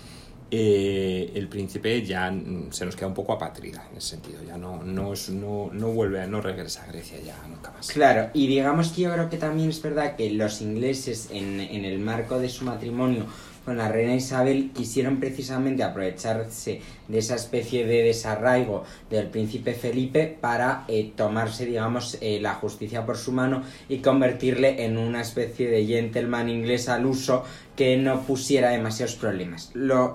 eh, 0.50 1.32
el 1.34 1.48
príncipe 1.48 2.04
ya 2.04 2.32
se 2.70 2.84
nos 2.84 2.94
queda 2.96 3.06
un 3.08 3.14
poco 3.14 3.32
apátrida 3.32 3.86
en 3.90 3.96
ese 3.98 4.10
sentido, 4.10 4.42
ya 4.46 4.56
no, 4.58 4.82
no, 4.84 5.12
es, 5.12 5.30
no, 5.30 5.70
no 5.72 5.88
vuelve, 5.88 6.20
a- 6.20 6.26
no 6.26 6.40
regresa 6.40 6.84
a 6.84 6.86
Grecia 6.86 7.18
ya 7.24 7.36
nunca 7.48 7.70
más. 7.72 7.88
Claro, 7.88 8.30
y 8.34 8.46
digamos 8.46 8.90
que 8.90 9.02
yo 9.02 9.12
creo 9.12 9.28
que 9.30 9.36
también 9.38 9.70
es 9.70 9.80
verdad 9.82 10.16
que 10.16 10.30
los 10.30 10.60
ingleses 10.60 11.28
en, 11.32 11.60
en 11.60 11.84
el 11.84 11.98
marco 11.98 12.38
de 12.38 12.48
su 12.48 12.64
matrimonio 12.64 13.24
con 13.64 13.76
la 13.76 13.88
reina 13.88 14.14
Isabel 14.14 14.70
quisieron 14.74 15.18
precisamente 15.20 15.82
aprovecharse 15.82 16.80
de 17.08 17.18
esa 17.18 17.34
especie 17.34 17.86
de 17.86 18.02
desarraigo 18.02 18.84
del 19.10 19.28
príncipe 19.28 19.74
Felipe 19.74 20.36
para 20.40 20.84
eh, 20.88 21.12
tomarse, 21.16 21.66
digamos, 21.66 22.18
eh, 22.20 22.38
la 22.40 22.54
justicia 22.54 23.06
por 23.06 23.16
su 23.16 23.32
mano 23.32 23.62
y 23.88 23.98
convertirle 23.98 24.84
en 24.84 24.98
una 24.98 25.22
especie 25.22 25.68
de 25.68 25.86
gentleman 25.86 26.48
inglés 26.48 26.88
al 26.88 27.06
uso 27.06 27.44
que 27.76 27.96
no 27.96 28.22
pusiera 28.22 28.70
demasiados 28.70 29.16
problemas. 29.16 29.72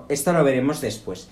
Esto 0.08 0.32
lo 0.32 0.44
veremos 0.44 0.80
después 0.80 1.28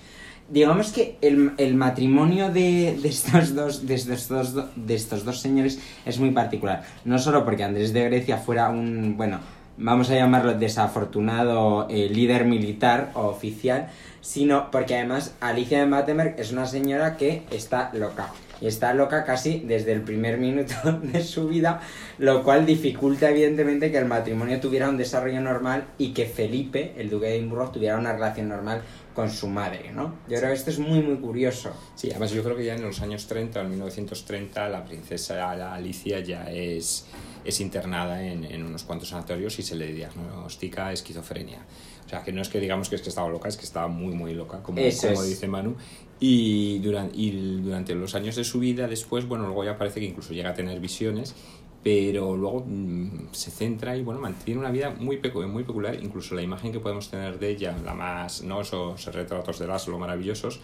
digamos 0.51 0.91
que 0.91 1.17
el, 1.21 1.51
el 1.57 1.75
matrimonio 1.75 2.49
de, 2.49 2.97
de, 3.01 3.09
estos 3.09 3.53
dos, 3.55 3.85
de, 3.85 3.93
estos 3.95 4.27
dos, 4.27 4.65
de 4.75 4.95
estos 4.95 5.23
dos 5.23 5.39
señores 5.39 5.79
es 6.05 6.19
muy 6.19 6.31
particular. 6.31 6.83
No 7.05 7.19
solo 7.19 7.45
porque 7.45 7.63
Andrés 7.63 7.93
de 7.93 8.03
Grecia 8.05 8.37
fuera 8.37 8.69
un, 8.69 9.15
bueno, 9.15 9.39
vamos 9.79 10.09
a 10.09 10.15
llamarlo 10.15 10.53
desafortunado 10.53 11.87
eh, 11.89 12.09
líder 12.09 12.45
militar 12.45 13.11
o 13.15 13.27
oficial, 13.27 13.89
sino 14.21 14.69
porque 14.71 14.95
además 14.95 15.35
Alicia 15.39 15.79
de 15.79 15.89
Battenberg 15.89 16.35
es 16.37 16.51
una 16.51 16.65
señora 16.65 17.17
que 17.17 17.43
está 17.51 17.89
loca. 17.93 18.27
Y 18.61 18.67
está 18.67 18.93
loca 18.93 19.23
casi 19.23 19.59
desde 19.59 19.93
el 19.93 20.01
primer 20.01 20.37
minuto 20.37 20.73
de 21.01 21.23
su 21.23 21.47
vida, 21.47 21.79
lo 22.17 22.43
cual 22.43 22.65
dificulta 22.65 23.29
evidentemente 23.29 23.89
que 23.89 23.97
el 23.97 24.05
matrimonio 24.05 24.59
tuviera 24.59 24.89
un 24.89 24.97
desarrollo 24.97 25.39
normal 25.39 25.85
y 25.97 26.09
que 26.09 26.25
Felipe, 26.25 26.93
el 26.97 27.09
duque 27.09 27.27
de 27.27 27.37
Edimburgo, 27.37 27.69
tuviera 27.69 27.97
una 27.97 28.11
relación 28.11 28.49
normal 28.49 28.81
con 29.13 29.29
su 29.29 29.47
madre, 29.47 29.91
¿no? 29.91 30.15
Yo 30.27 30.37
creo 30.37 30.49
que 30.49 30.55
esto 30.55 30.69
es 30.69 30.79
muy, 30.79 31.01
muy 31.01 31.17
curioso. 31.17 31.71
Sí, 31.95 32.09
además 32.09 32.31
yo 32.31 32.43
creo 32.43 32.55
que 32.55 32.65
ya 32.65 32.75
en 32.75 32.83
los 32.83 33.01
años 33.01 33.27
30, 33.27 33.61
en 33.61 33.69
1930, 33.69 34.69
la 34.69 34.85
princesa 34.85 35.73
Alicia 35.73 36.19
ya 36.19 36.49
es, 36.51 37.05
es 37.43 37.59
internada 37.59 38.23
en, 38.23 38.45
en 38.45 38.63
unos 38.63 38.83
cuantos 38.83 39.09
sanatorios 39.09 39.57
y 39.59 39.63
se 39.63 39.75
le 39.75 39.93
diagnostica 39.93 40.91
esquizofrenia. 40.93 41.65
O 42.05 42.09
sea, 42.09 42.23
que 42.23 42.31
no 42.31 42.41
es 42.41 42.49
que 42.49 42.59
digamos 42.59 42.89
que 42.89 42.95
es 42.95 43.03
que 43.03 43.09
estaba 43.09 43.29
loca, 43.29 43.49
es 43.49 43.55
que 43.55 43.65
estaba 43.65 43.87
muy, 43.87 44.15
muy 44.15 44.33
loca, 44.33 44.63
como, 44.63 44.81
como 44.81 45.23
dice 45.23 45.47
Manu. 45.47 45.75
Y 46.19 46.79
durante, 46.79 47.15
y 47.15 47.61
durante 47.61 47.93
los 47.93 48.15
años 48.15 48.35
de 48.35 48.43
su 48.43 48.59
vida, 48.59 48.87
después, 48.87 49.27
bueno, 49.27 49.45
luego 49.45 49.63
ya 49.63 49.77
parece 49.77 49.99
que 49.99 50.07
incluso 50.07 50.33
llega 50.33 50.49
a 50.49 50.53
tener 50.55 50.79
visiones 50.79 51.35
pero 51.83 52.35
luego 52.35 52.65
mmm, 52.67 53.29
se 53.31 53.51
centra 53.51 53.95
y 53.95 54.03
bueno 54.03 54.19
mantiene 54.19 54.59
una 54.59 54.71
vida 54.71 54.93
muy, 54.97 55.17
pecu 55.17 55.41
muy 55.47 55.63
peculiar 55.63 55.95
incluso 56.01 56.35
la 56.35 56.41
imagen 56.41 56.71
que 56.71 56.79
podemos 56.79 57.09
tener 57.09 57.39
de 57.39 57.49
ella 57.49 57.75
la 57.85 57.93
más 57.93 58.43
no 58.43 58.61
esos 58.61 59.05
retratos 59.13 59.59
de 59.59 59.67
Laszlo 59.67 59.97
maravillosos 59.97 60.59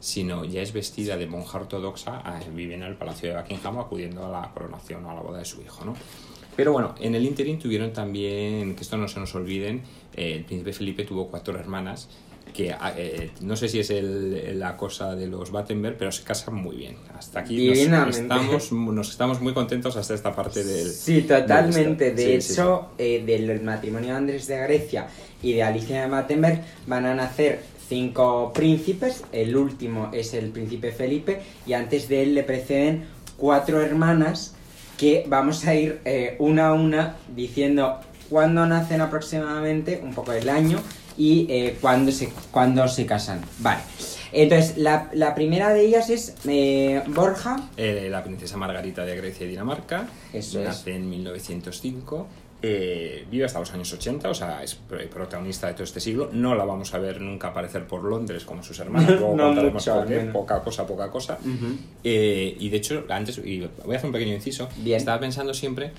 sino 0.00 0.44
ya 0.44 0.62
es 0.62 0.72
vestida 0.72 1.16
de 1.16 1.26
monja 1.26 1.58
ortodoxa 1.58 2.22
vive 2.54 2.74
en 2.74 2.82
el 2.82 2.94
palacio 2.94 3.30
de 3.30 3.40
Buckingham 3.40 3.78
acudiendo 3.78 4.26
a 4.26 4.28
la 4.28 4.50
coronación 4.52 5.04
o 5.04 5.10
a 5.10 5.14
la 5.14 5.20
boda 5.20 5.38
de 5.38 5.44
su 5.44 5.62
hijo 5.62 5.84
¿no? 5.84 5.94
pero 6.54 6.72
bueno 6.72 6.94
en 7.00 7.14
el 7.14 7.24
interín 7.24 7.58
tuvieron 7.58 7.92
también 7.92 8.76
que 8.76 8.82
esto 8.82 8.96
no 8.96 9.08
se 9.08 9.20
nos 9.20 9.34
olviden 9.34 9.82
eh, 10.14 10.34
el 10.36 10.44
príncipe 10.44 10.72
Felipe 10.72 11.04
tuvo 11.04 11.28
cuatro 11.28 11.58
hermanas 11.58 12.08
que 12.52 12.74
eh, 12.96 13.30
no 13.40 13.56
sé 13.56 13.68
si 13.68 13.80
es 13.80 13.90
el, 13.90 14.58
la 14.58 14.76
cosa 14.76 15.14
de 15.14 15.26
los 15.26 15.50
Battenberg, 15.50 15.96
pero 15.98 16.12
se 16.12 16.22
casan 16.22 16.54
muy 16.54 16.76
bien. 16.76 16.96
Hasta 17.16 17.40
aquí 17.40 17.86
nos 17.88 18.16
estamos, 18.16 18.72
nos 18.72 19.10
estamos 19.10 19.40
muy 19.40 19.52
contentos 19.54 19.96
hasta 19.96 20.14
esta 20.14 20.34
parte 20.34 20.64
del... 20.64 20.88
Sí, 20.88 21.22
totalmente. 21.22 22.12
De, 22.12 22.36
hecho, 22.36 22.88
eh, 22.98 23.22
del 23.24 23.60
matrimonio 23.62 24.10
de 24.10 24.16
Andrés 24.16 24.46
de 24.46 24.58
Grecia 24.58 25.08
y 25.42 25.54
de 25.54 25.62
Alicia 25.62 26.02
de 26.02 26.08
Battenberg 26.08 26.62
van 26.86 27.06
a 27.06 27.14
nacer 27.14 27.60
cinco 27.88 28.52
príncipes, 28.52 29.24
el 29.32 29.56
último 29.56 30.10
es 30.12 30.34
el 30.34 30.50
príncipe 30.50 30.92
Felipe 30.92 31.40
y 31.66 31.72
antes 31.72 32.08
de 32.08 32.22
él 32.22 32.34
le 32.34 32.42
preceden 32.42 33.06
cuatro 33.36 33.80
hermanas 33.80 34.54
que 34.98 35.24
vamos 35.26 35.64
a 35.64 35.74
ir 35.74 36.00
eh, 36.04 36.36
una 36.38 36.68
a 36.68 36.72
una 36.74 37.16
diciendo 37.34 38.00
cuándo 38.28 38.66
nacen 38.66 39.00
aproximadamente, 39.00 40.00
un 40.02 40.12
poco 40.12 40.32
el 40.32 40.48
año 40.48 40.80
y 41.18 41.46
eh, 41.50 41.76
cuándo, 41.80 42.10
se, 42.12 42.30
cuándo 42.50 42.86
se 42.88 43.04
casan. 43.04 43.42
Vale. 43.58 43.80
Entonces, 44.32 44.76
la, 44.78 45.10
la 45.12 45.34
primera 45.34 45.70
de 45.70 45.84
ellas 45.86 46.08
es 46.10 46.34
eh, 46.46 47.02
Borja. 47.08 47.68
Eh, 47.76 48.08
la 48.10 48.22
princesa 48.22 48.56
Margarita 48.56 49.04
de 49.04 49.16
Grecia 49.16 49.46
y 49.46 49.50
Dinamarca. 49.50 50.06
Eso 50.32 50.60
nace 50.62 50.94
en 50.94 51.08
1905. 51.10 52.26
Eh, 52.60 53.24
vive 53.30 53.44
hasta 53.44 53.60
los 53.60 53.72
años 53.72 53.92
80, 53.92 54.28
o 54.28 54.34
sea, 54.34 54.64
es 54.64 54.74
protagonista 54.74 55.68
de 55.68 55.74
todo 55.74 55.84
este 55.84 56.00
siglo. 56.00 56.28
No 56.32 56.56
la 56.56 56.64
vamos 56.64 56.92
a 56.92 56.98
ver 56.98 57.20
nunca 57.20 57.48
aparecer 57.48 57.86
por 57.86 58.02
Londres 58.02 58.44
como 58.44 58.64
sus 58.64 58.78
hermanos, 58.80 59.10
luego 59.20 59.36
No 59.36 59.44
contaremos 59.44 59.86
mucho, 59.86 59.94
por 60.00 60.06
qué, 60.08 60.18
poca 60.32 60.60
cosa, 60.60 60.86
poca 60.86 61.08
cosa. 61.08 61.38
Ujú. 61.40 61.76
Eh, 62.02 62.56
y 62.58 62.68
de 62.68 62.76
hecho, 62.76 63.04
antes, 63.08 63.38
y 63.38 63.60
voy 63.60 63.94
a 63.94 63.98
hacer 63.98 64.06
un 64.06 64.12
pequeño 64.12 64.34
inciso, 64.34 64.68
Bien. 64.78 64.96
estaba 64.96 65.20
pensando 65.20 65.54
siempre 65.54 65.92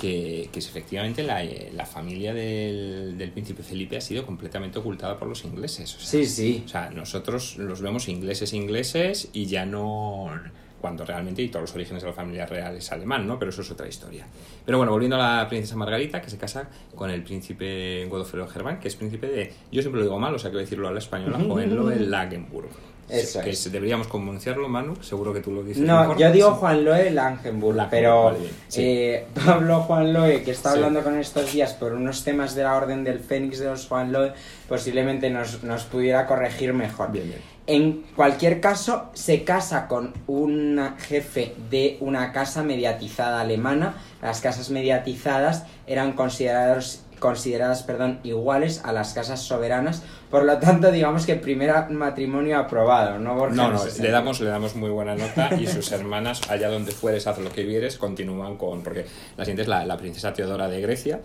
que, 0.00 0.48
que 0.52 0.58
es 0.58 0.66
efectivamente 0.68 1.22
la, 1.22 1.44
eh, 1.44 1.70
la 1.74 1.84
familia 1.86 2.32
del, 2.32 3.16
del 3.18 3.30
príncipe 3.30 3.62
Felipe 3.62 3.96
ha 3.96 4.00
sido 4.00 4.24
completamente 4.24 4.78
ocultada 4.78 5.18
por 5.18 5.28
los 5.28 5.44
ingleses. 5.44 5.94
O 5.96 5.98
sea, 6.00 6.06
Sí, 6.08 6.26
sí. 6.26 6.62
o 6.64 6.68
sea, 6.68 6.90
nosotros 6.90 7.56
los 7.58 7.80
vemos 7.82 8.08
ingleses 8.08 8.52
ingleses 8.52 9.28
y 9.32 9.46
ya 9.46 9.66
no 9.66 10.30
cuando 10.80 11.04
realmente 11.04 11.42
y 11.42 11.48
todos 11.48 11.64
los 11.64 11.74
orígenes 11.74 12.02
de 12.02 12.08
la 12.08 12.14
familia 12.14 12.46
real 12.46 12.74
es 12.74 12.90
alemán, 12.90 13.26
¿no? 13.26 13.38
Pero 13.38 13.50
eso 13.50 13.60
es 13.60 13.70
otra 13.70 13.86
historia. 13.86 14.26
Pero 14.64 14.78
bueno, 14.78 14.92
volviendo 14.92 15.16
a 15.16 15.36
la 15.42 15.46
princesa 15.48 15.76
Margarita, 15.76 16.22
que 16.22 16.30
se 16.30 16.38
casa 16.38 16.70
con 16.94 17.10
el 17.10 17.22
príncipe 17.22 18.06
Godofredo 18.08 18.48
Germán, 18.48 18.80
que 18.80 18.88
es 18.88 18.96
príncipe 18.96 19.26
de, 19.26 19.52
yo 19.70 19.82
siempre 19.82 19.98
lo 20.00 20.04
digo 20.06 20.18
mal, 20.18 20.34
o 20.34 20.38
sea, 20.38 20.48
que 20.50 20.54
voy 20.56 20.62
a 20.62 20.64
decirlo 20.64 20.88
a 20.88 20.92
la 20.92 20.98
española, 21.00 21.36
Hohenlohe-Langenburg. 21.46 22.70
Eso 23.12 23.40
que 23.40 23.50
es. 23.50 23.72
deberíamos 23.72 24.06
pronunciarlo, 24.06 24.68
Manu, 24.68 24.96
seguro 25.02 25.32
que 25.32 25.40
tú 25.40 25.50
lo 25.52 25.62
dices 25.62 25.82
No, 25.82 26.00
mejor. 26.00 26.18
yo 26.18 26.32
digo 26.32 26.50
Sí. 26.52 26.56
Juan 26.60 26.84
Loe 26.84 27.10
Langenburg, 27.10 27.76
Langenburg, 27.76 27.88
pero 27.90 28.24
vale, 28.24 28.38
bien, 28.38 28.50
sí. 28.68 28.82
eh, 28.84 29.26
Pablo 29.46 29.80
Juan 29.82 30.12
Loe, 30.12 30.42
que 30.42 30.50
está 30.50 30.70
Sí. 30.72 30.76
hablando 30.76 31.02
con 31.02 31.18
estos 31.18 31.52
días 31.52 31.72
por 31.74 31.92
unos 31.92 32.24
temas 32.24 32.54
de 32.54 32.62
la 32.62 32.74
Orden 32.76 33.04
del 33.04 33.20
Fénix 33.20 33.58
de 33.58 33.66
los 33.66 33.86
Juan 33.86 34.12
Loe, 34.12 34.32
posiblemente 34.68 35.30
nos, 35.30 35.62
nos 35.62 35.84
pudiera 35.84 36.26
corregir 36.26 36.72
mejor. 36.72 37.10
Bien, 37.12 37.26
bien. 37.26 37.40
En 37.66 38.02
cualquier 38.16 38.60
caso, 38.60 39.10
se 39.14 39.44
casa 39.44 39.86
con 39.86 40.12
un 40.26 40.80
jefe 40.98 41.54
de 41.70 41.98
una 42.00 42.32
casa 42.32 42.64
mediatizada 42.64 43.40
alemana. 43.42 43.94
Las 44.22 44.40
casas 44.40 44.70
mediatizadas 44.70 45.64
eran 45.86 46.14
considerados, 46.14 47.02
consideradas 47.20 47.84
perdón, 47.84 48.18
iguales 48.24 48.82
a 48.84 48.92
las 48.92 49.12
casas 49.12 49.40
soberanas. 49.40 50.02
Por 50.30 50.44
lo 50.44 50.58
tanto, 50.58 50.90
digamos 50.90 51.26
que 51.26 51.36
primer 51.36 51.90
matrimonio 51.90 52.58
aprobado, 52.58 53.18
¿no, 53.18 53.36
Borja? 53.36 53.54
No, 53.54 53.72
no, 53.72 53.84
le 53.84 54.10
damos, 54.10 54.40
le 54.40 54.48
damos 54.48 54.74
muy 54.74 54.90
buena 54.90 55.14
nota 55.14 55.50
y 55.54 55.66
sus 55.66 55.92
hermanas, 55.92 56.40
allá 56.50 56.68
donde 56.68 56.92
fueres, 56.92 57.26
haz 57.26 57.38
lo 57.38 57.52
que 57.52 57.62
vieres, 57.62 57.98
continúan 57.98 58.56
con. 58.56 58.82
Porque 58.82 59.06
la 59.36 59.44
siguiente 59.44 59.62
es 59.62 59.68
la, 59.68 59.84
la 59.86 59.96
princesa 59.96 60.32
Teodora 60.32 60.68
de 60.68 60.80
Grecia. 60.80 61.20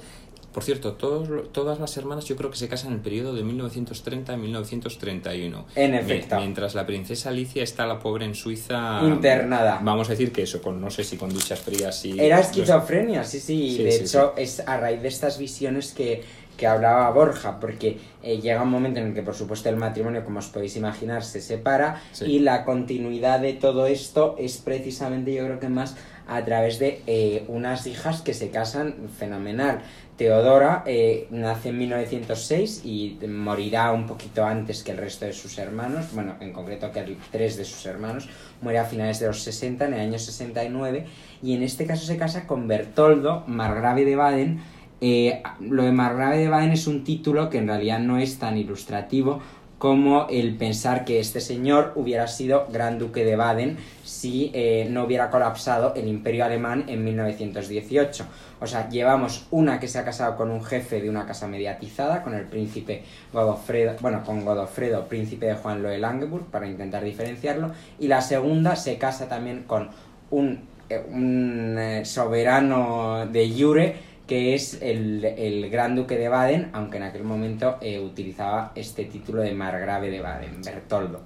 Por 0.56 0.64
cierto, 0.64 0.94
todos, 0.94 1.52
todas 1.52 1.82
las 1.82 1.98
hermanas 1.98 2.24
yo 2.24 2.38
creo 2.38 2.50
que 2.50 2.56
se 2.56 2.70
casan 2.70 2.92
en 2.92 2.94
el 2.94 3.02
periodo 3.02 3.36
de 3.36 3.44
1930 3.44 4.32
a 4.32 4.38
1931. 4.38 5.66
En 5.76 5.94
efecto. 5.94 6.38
Mientras 6.38 6.76
la 6.76 6.86
princesa 6.86 7.28
Alicia 7.28 7.62
está 7.62 7.86
la 7.86 8.00
pobre 8.00 8.24
en 8.24 8.36
Suiza. 8.36 9.02
Internada. 9.04 9.82
Vamos 9.84 10.08
a 10.08 10.12
decir 10.12 10.32
que 10.32 10.44
eso, 10.44 10.62
con 10.62 10.80
no 10.80 10.90
sé 10.90 11.04
si 11.04 11.18
con 11.18 11.34
duchas 11.34 11.60
frías 11.60 12.06
y. 12.06 12.18
Era 12.18 12.40
esquizofrenia, 12.40 13.26
sí, 13.26 13.42
sí. 13.42 13.76
Sí, 13.76 13.84
de 13.84 13.92
sí, 13.92 14.04
hecho, 14.06 14.34
es 14.38 14.62
a 14.66 14.78
raíz 14.78 15.02
de 15.02 15.10
estas 15.10 15.38
visiones 15.38 15.92
que, 15.92 16.24
que 16.56 16.68
hablaba 16.68 17.10
Borja, 17.10 17.60
porque 17.60 17.98
eh, 18.24 18.40
llega 18.40 18.62
un 18.62 18.70
momento 18.70 19.02
en 19.02 19.08
el 19.08 19.14
que, 19.14 19.24
por 19.24 19.36
supuesto, 19.36 19.68
el 19.68 19.76
matrimonio, 19.76 20.24
como 20.24 20.40
os 20.40 20.48
podéis 20.48 20.78
imaginar, 20.78 21.26
se 21.26 21.42
separa 21.42 22.02
Sí. 22.14 22.28
y 22.28 22.40
la 22.40 22.64
continuidad 22.64 23.42
de 23.42 23.52
todo 23.52 23.88
esto 23.88 24.38
es 24.40 24.56
precisamente, 24.60 25.34
yo 25.34 25.44
creo 25.44 25.60
que 25.60 25.68
más 25.68 25.98
a 26.28 26.44
través 26.44 26.80
de 26.80 27.02
eh, 27.08 27.44
unas 27.48 27.86
hijas 27.88 28.22
que 28.22 28.34
se 28.34 28.50
casan 28.50 28.96
fenomenal. 29.18 29.82
Teodora 30.18 30.84
eh, 30.86 31.28
nace 31.30 31.70
en 31.70 31.78
1906 31.78 32.86
y 32.86 33.18
morirá 33.28 33.92
un 33.92 34.08
poquito 34.08 34.46
antes 34.46 34.82
que 34.82 34.92
el 34.92 34.98
resto 34.98 35.26
de 35.26 35.34
sus 35.34 35.58
hermanos, 35.58 36.06
bueno, 36.14 36.36
en 36.40 36.54
concreto 36.54 36.92
que 36.94 37.18
tres 37.32 37.58
de 37.58 37.66
sus 37.66 37.86
hermanos, 37.86 38.30
muere 38.62 38.80
a 38.80 38.86
finales 38.86 39.20
de 39.20 39.28
los 39.28 39.42
60, 39.42 39.86
en 39.86 39.94
el 39.94 40.00
año 40.00 40.18
69, 40.18 41.06
y 41.44 41.54
en 41.54 41.64
este 41.64 41.86
caso 41.86 42.06
se 42.06 42.18
casa 42.18 42.48
con 42.48 42.68
Bertoldo, 42.68 43.44
margrave 43.48 44.06
de 44.06 44.16
Baden. 44.16 44.62
Eh, 45.02 45.44
lo 45.60 45.84
de 45.84 45.92
margrave 45.92 46.38
de 46.38 46.48
Baden 46.48 46.72
es 46.72 46.88
un 46.88 47.04
título 47.04 47.50
que 47.50 47.58
en 47.58 47.68
realidad 47.68 48.00
no 48.00 48.18
es 48.18 48.40
tan 48.40 48.58
ilustrativo 48.58 49.42
como 49.78 50.28
el 50.30 50.56
pensar 50.56 51.04
que 51.04 51.20
este 51.20 51.42
señor 51.42 51.92
hubiera 51.96 52.28
sido 52.28 52.68
gran 52.72 52.98
duque 52.98 53.26
de 53.26 53.36
Baden 53.36 53.78
si 54.16 54.50
eh, 54.54 54.88
no 54.90 55.04
hubiera 55.04 55.30
colapsado 55.30 55.94
el 55.96 56.08
imperio 56.08 56.46
alemán 56.46 56.86
en 56.88 57.04
1918. 57.04 58.26
O 58.62 58.68
sea, 58.68 58.88
llevamos 58.88 59.48
una 59.52 59.80
que 59.80 59.90
se 59.90 60.00
ha 60.00 60.06
casado 60.06 60.38
con 60.38 60.52
un 60.52 60.64
jefe 60.64 61.02
de 61.02 61.10
una 61.10 61.26
casa 61.26 61.48
mediatizada, 61.48 62.24
con 62.24 62.34
el 62.34 62.46
príncipe 62.46 63.04
Godofredo, 63.34 63.96
bueno, 64.00 64.24
con 64.24 64.46
Godofredo, 64.46 65.08
príncipe 65.10 65.48
de 65.48 65.56
Juan 65.56 65.84
Loe 65.84 65.98
Langeburg, 65.98 66.46
para 66.46 66.66
intentar 66.66 67.04
diferenciarlo, 67.04 67.72
y 68.00 68.08
la 68.08 68.22
segunda 68.22 68.78
se 68.78 68.98
casa 68.98 69.28
también 69.28 69.64
con 69.64 69.90
un, 70.32 70.62
eh, 70.90 71.04
eh, 71.10 72.06
soberano 72.06 73.26
de 73.26 73.54
Jure, 73.58 73.96
que 74.26 74.56
es 74.56 74.82
el, 74.82 75.70
Gran 75.70 75.96
Duque 75.96 76.18
de 76.18 76.30
Baden, 76.30 76.70
aunque 76.72 76.98
en 76.98 77.04
aquel 77.04 77.24
momento 77.24 77.78
utilizaba 78.04 78.72
este 78.74 79.06
título 79.06 79.42
de 79.42 79.52
Margrave 79.52 80.10
de 80.10 80.22
Baden, 80.22 80.62
Bertoldo. 80.64 81.22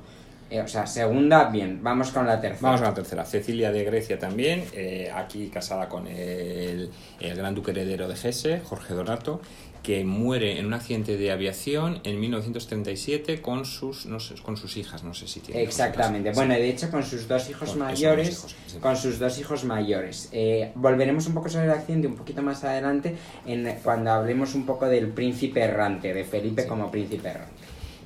Eh, 0.49 0.61
o 0.61 0.67
sea, 0.67 0.87
segunda, 0.87 1.45
bien, 1.49 1.79
vamos 1.83 2.09
con 2.11 2.25
la 2.25 2.41
tercera. 2.41 2.61
Vamos 2.69 2.81
a 2.81 2.85
la 2.85 2.93
tercera. 2.93 3.23
Cecilia 3.25 3.71
de 3.71 3.83
Grecia 3.83 4.17
también, 4.17 4.63
eh, 4.73 5.11
aquí 5.13 5.47
casada 5.49 5.87
con 5.87 6.07
el, 6.07 6.89
el 7.19 7.35
gran 7.35 7.53
duque 7.53 7.71
heredero 7.71 8.07
de 8.07 8.15
Hesse, 8.15 8.61
Jorge 8.63 8.93
Donato. 8.93 9.41
que 9.83 10.03
muere 10.03 10.59
en 10.59 10.65
un 10.65 10.73
accidente 10.73 11.15
de 11.15 11.31
aviación 11.31 12.01
en 12.03 12.19
1937 12.19 13.41
con 13.41 13.63
sus, 13.65 14.05
no 14.07 14.19
sé, 14.19 14.35
con 14.43 14.57
sus 14.57 14.75
hijas, 14.75 15.03
no 15.05 15.13
sé 15.13 15.25
si 15.27 15.39
tiene. 15.39 15.61
Exactamente. 15.63 16.31
Bueno, 16.33 16.53
de 16.53 16.69
hecho, 16.69 16.91
con 16.91 17.01
sus 17.03 17.27
dos 17.29 17.49
hijos 17.49 17.69
Con- 17.69 17.79
mayores. 17.79 18.27
los 18.27 18.37
hijos, 18.37 18.55
sí. 18.67 18.77
Con 18.79 18.97
sus 18.97 19.19
dos 19.19 19.39
hijos 19.39 19.63
mayores. 19.63 20.29
Eh, 20.33 20.71
volveremos 20.75 21.27
un 21.27 21.33
poco 21.33 21.47
sobre 21.49 21.65
el 21.65 21.71
accidente 21.71 22.07
un 22.07 22.15
poquito 22.17 22.41
más 22.41 22.63
adelante 22.65 23.15
en, 23.45 23.73
cuando 23.81 24.11
hablemos 24.11 24.53
un 24.53 24.65
poco 24.65 24.85
del 24.87 25.07
príncipe 25.09 25.61
errante, 25.61 26.13
de 26.13 26.25
Felipe 26.25 26.63
Sí. 26.63 26.67
como 26.67 26.91
príncipe 26.91 27.29
errante. 27.29 27.53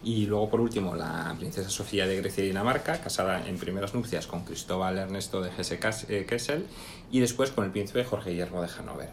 Y 0.04 0.26
luego, 0.26 0.50
por 0.50 0.60
último, 0.60 0.96
la 0.96 1.34
princesa 1.40 1.70
Sofía 1.70 2.06
de 2.08 2.18
Grecia 2.18 2.44
y 2.44 2.48
Dinamarca, 2.48 3.00
casada 3.00 3.48
en 3.48 3.58
primeras 3.58 3.94
nupcias 3.94 4.28
con 4.28 4.44
Cristóbal 4.44 4.98
Ernesto 4.98 5.42
de 5.42 5.50
Hesse-Kassel 5.50 6.66
y 7.12 7.20
después 7.22 7.52
con 7.52 7.64
el 7.66 7.72
príncipe 7.72 8.04
Jorge 8.04 8.32
Guillermo 8.32 8.62
de 8.62 8.68
Hannover, 8.68 9.10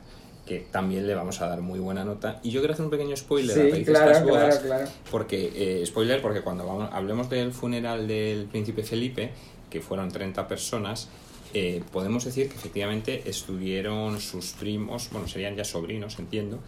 que 0.46 0.66
también 0.72 1.06
le 1.06 1.14
vamos 1.14 1.40
a 1.42 1.46
dar 1.46 1.60
muy 1.60 1.78
buena 1.78 2.04
nota. 2.04 2.40
Y 2.42 2.50
yo 2.50 2.60
quiero 2.60 2.74
hacer 2.74 2.84
un 2.84 2.90
pequeño 2.90 3.16
spoiler 3.16 3.56
a 3.56 3.62
raíz 3.70 3.86
de 3.86 3.92
estas 3.92 4.24
bodas, 4.24 4.58
claro. 4.58 4.88
porque, 5.12 5.52
eh, 5.54 5.86
spoiler, 5.86 6.20
porque 6.20 6.40
cuando 6.40 6.66
vamos- 6.66 6.90
hablemos 6.92 7.30
del 7.30 7.52
funeral 7.52 8.08
del 8.08 8.46
príncipe 8.46 8.82
Felipe, 8.82 9.30
que 9.70 9.80
fueron 9.80 10.10
30 10.10 10.48
personas, 10.48 11.08
eh, 11.54 11.82
podemos 11.92 12.24
decir 12.24 12.48
que 12.48 12.56
efectivamente 12.56 13.22
estuvieron 13.30 14.20
sus 14.20 14.52
primos, 14.52 15.08
bueno, 15.12 15.28
serían 15.28 15.54
ya 15.54 15.64
sobrinos, 15.64 16.18
entiendo, 16.18 16.58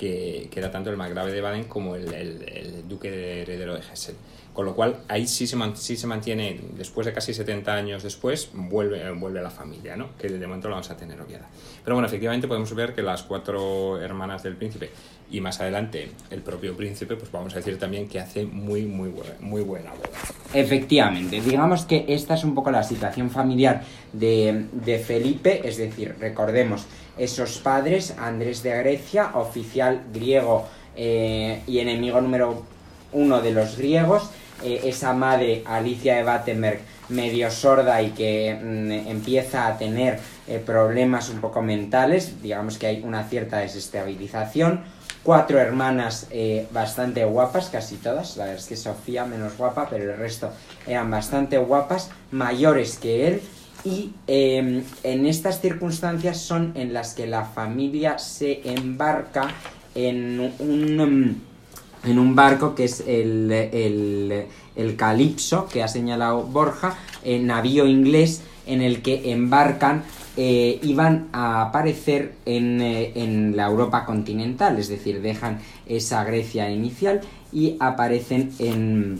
que, 0.00 0.48
era 0.56 0.70
tanto 0.70 0.88
el 0.88 0.96
margrave 0.96 1.30
de 1.30 1.40
Baden 1.42 1.64
como 1.64 1.94
el, 1.94 2.88
duque 2.88 3.10
de 3.10 3.42
heredero 3.42 3.74
de 3.74 3.80
Hesse. 3.80 4.14
Con 4.54 4.64
lo 4.64 4.74
cual, 4.74 4.96
ahí 5.08 5.26
sí 5.26 5.46
se, 5.46 5.56
sí 5.74 5.96
se 5.96 6.06
mantiene, 6.06 6.58
después 6.76 7.06
de 7.06 7.12
casi 7.12 7.32
70 7.32 7.72
años 7.72 8.02
después, 8.02 8.50
vuelve, 8.52 9.10
vuelve 9.12 9.40
la 9.42 9.50
familia, 9.50 9.96
¿no? 9.96 10.16
Que 10.18 10.28
de 10.28 10.46
momento 10.46 10.68
la 10.68 10.76
vamos 10.76 10.90
a 10.90 10.96
tener 10.96 11.20
obviada. 11.20 11.48
Pero 11.84 11.94
bueno, 11.94 12.08
efectivamente 12.08 12.48
podemos 12.48 12.74
ver 12.74 12.94
que 12.94 13.02
las 13.02 13.22
cuatro 13.22 14.00
hermanas 14.00 14.42
del 14.42 14.56
príncipe 14.56 14.90
y 15.30 15.40
más 15.40 15.60
adelante 15.60 16.10
el 16.30 16.40
propio 16.40 16.76
príncipe, 16.76 17.16
pues 17.16 17.30
vamos 17.30 17.52
a 17.52 17.56
decir 17.56 17.78
también 17.78 18.08
que 18.08 18.18
hace 18.18 18.44
muy, 18.44 18.86
muy, 18.86 19.10
buena, 19.10 19.34
muy 19.40 19.62
buena 19.62 19.90
boda. 19.92 20.39
Efectivamente, 20.52 21.40
digamos 21.40 21.84
que 21.84 22.04
esta 22.08 22.34
es 22.34 22.42
un 22.42 22.54
poco 22.54 22.72
la 22.72 22.82
situación 22.82 23.30
familiar 23.30 23.82
de, 24.12 24.66
de 24.72 24.98
Felipe, 24.98 25.60
es 25.64 25.76
decir, 25.76 26.16
recordemos, 26.18 26.86
esos 27.16 27.58
padres, 27.58 28.14
Andrés 28.18 28.62
de 28.62 28.76
Grecia, 28.78 29.30
oficial 29.34 30.02
griego 30.12 30.66
eh, 30.96 31.62
y 31.66 31.78
enemigo 31.78 32.20
número 32.20 32.64
uno 33.12 33.40
de 33.40 33.52
los 33.52 33.76
griegos, 33.76 34.30
eh, 34.64 34.80
esa 34.84 35.12
madre, 35.12 35.62
Alicia 35.66 36.16
de 36.16 36.22
Battenberg, 36.24 36.80
medio 37.10 37.50
sorda 37.50 38.02
y 38.02 38.10
que 38.10 38.54
mm, 38.54 39.08
empieza 39.08 39.66
a 39.66 39.78
tener 39.78 40.18
eh, 40.48 40.62
problemas 40.64 41.28
un 41.28 41.40
poco 41.40 41.62
mentales, 41.62 42.42
digamos 42.42 42.78
que 42.78 42.86
hay 42.86 43.02
una 43.02 43.24
cierta 43.24 43.58
desestabilización, 43.58 44.82
cuatro 45.22 45.58
hermanas 45.58 46.26
eh, 46.30 46.66
bastante 46.72 47.24
guapas, 47.24 47.68
casi 47.68 47.96
todas, 47.96 48.36
la 48.36 48.44
verdad 48.44 48.60
es 48.60 48.68
que 48.68 48.76
Sofía 48.76 49.24
menos 49.24 49.56
guapa, 49.56 49.88
pero 49.88 50.12
el 50.12 50.18
resto 50.18 50.50
eran 50.86 51.10
bastante 51.10 51.58
guapas, 51.58 52.10
mayores 52.30 52.98
que 52.98 53.28
él, 53.28 53.42
y 53.84 54.12
eh, 54.26 54.82
en 55.02 55.26
estas 55.26 55.60
circunstancias 55.60 56.38
son 56.38 56.72
en 56.74 56.92
las 56.92 57.14
que 57.14 57.26
la 57.26 57.44
familia 57.44 58.18
se 58.18 58.60
embarca 58.64 59.48
en 59.94 60.52
un, 60.58 60.96
mm, 60.96 62.08
en 62.08 62.18
un 62.18 62.34
barco 62.34 62.74
que 62.74 62.84
es 62.84 63.00
el, 63.00 63.50
el, 63.50 64.46
el 64.76 64.96
Calipso, 64.96 65.66
que 65.66 65.82
ha 65.82 65.88
señalado 65.88 66.42
Borja, 66.42 66.96
eh, 67.24 67.38
navío 67.38 67.86
inglés 67.86 68.42
en 68.66 68.82
el 68.82 69.02
que 69.02 69.32
embarcan 69.32 70.02
eh, 70.36 70.78
iban 70.82 71.28
a 71.32 71.60
aparecer 71.62 72.34
en, 72.46 72.80
eh, 72.80 73.12
en 73.16 73.56
la 73.56 73.66
Europa 73.66 74.04
continental, 74.04 74.78
es 74.78 74.88
decir, 74.88 75.20
dejan 75.20 75.58
esa 75.86 76.22
Grecia 76.24 76.70
inicial 76.70 77.20
y 77.52 77.76
aparecen 77.80 78.52
en, 78.58 79.18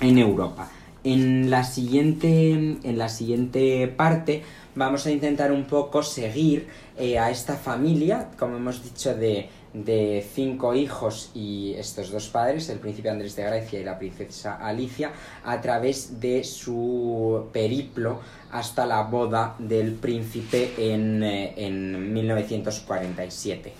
en 0.00 0.18
Europa. 0.18 0.70
En 1.02 1.50
la, 1.50 1.64
siguiente, 1.64 2.52
en 2.52 2.98
la 2.98 3.08
siguiente 3.08 3.88
parte 3.88 4.42
vamos 4.74 5.06
a 5.06 5.10
intentar 5.10 5.50
un 5.50 5.64
poco 5.64 6.02
seguir 6.02 6.68
eh, 6.96 7.18
a 7.18 7.30
esta 7.30 7.56
familia, 7.56 8.28
como 8.38 8.56
hemos 8.56 8.84
dicho, 8.84 9.14
de, 9.14 9.48
de 9.72 10.26
cinco 10.34 10.74
hijos 10.74 11.30
y 11.34 11.74
estos 11.74 12.10
dos 12.10 12.28
padres, 12.28 12.68
el 12.68 12.78
príncipe 12.78 13.08
Andrés 13.08 13.36
de 13.36 13.44
Grecia 13.44 13.80
y 13.80 13.84
la 13.84 13.98
princesa 13.98 14.56
Alicia, 14.56 15.12
a 15.44 15.60
través 15.60 16.20
de 16.20 16.42
su 16.44 17.46
periplo 17.52 18.20
hasta 18.50 18.84
la 18.86 19.02
boda 19.02 19.54
del 19.58 19.92
príncipe 19.92 20.72
en, 20.76 21.22
eh, 21.22 21.54
en 21.56 22.12
1947. 22.12 23.72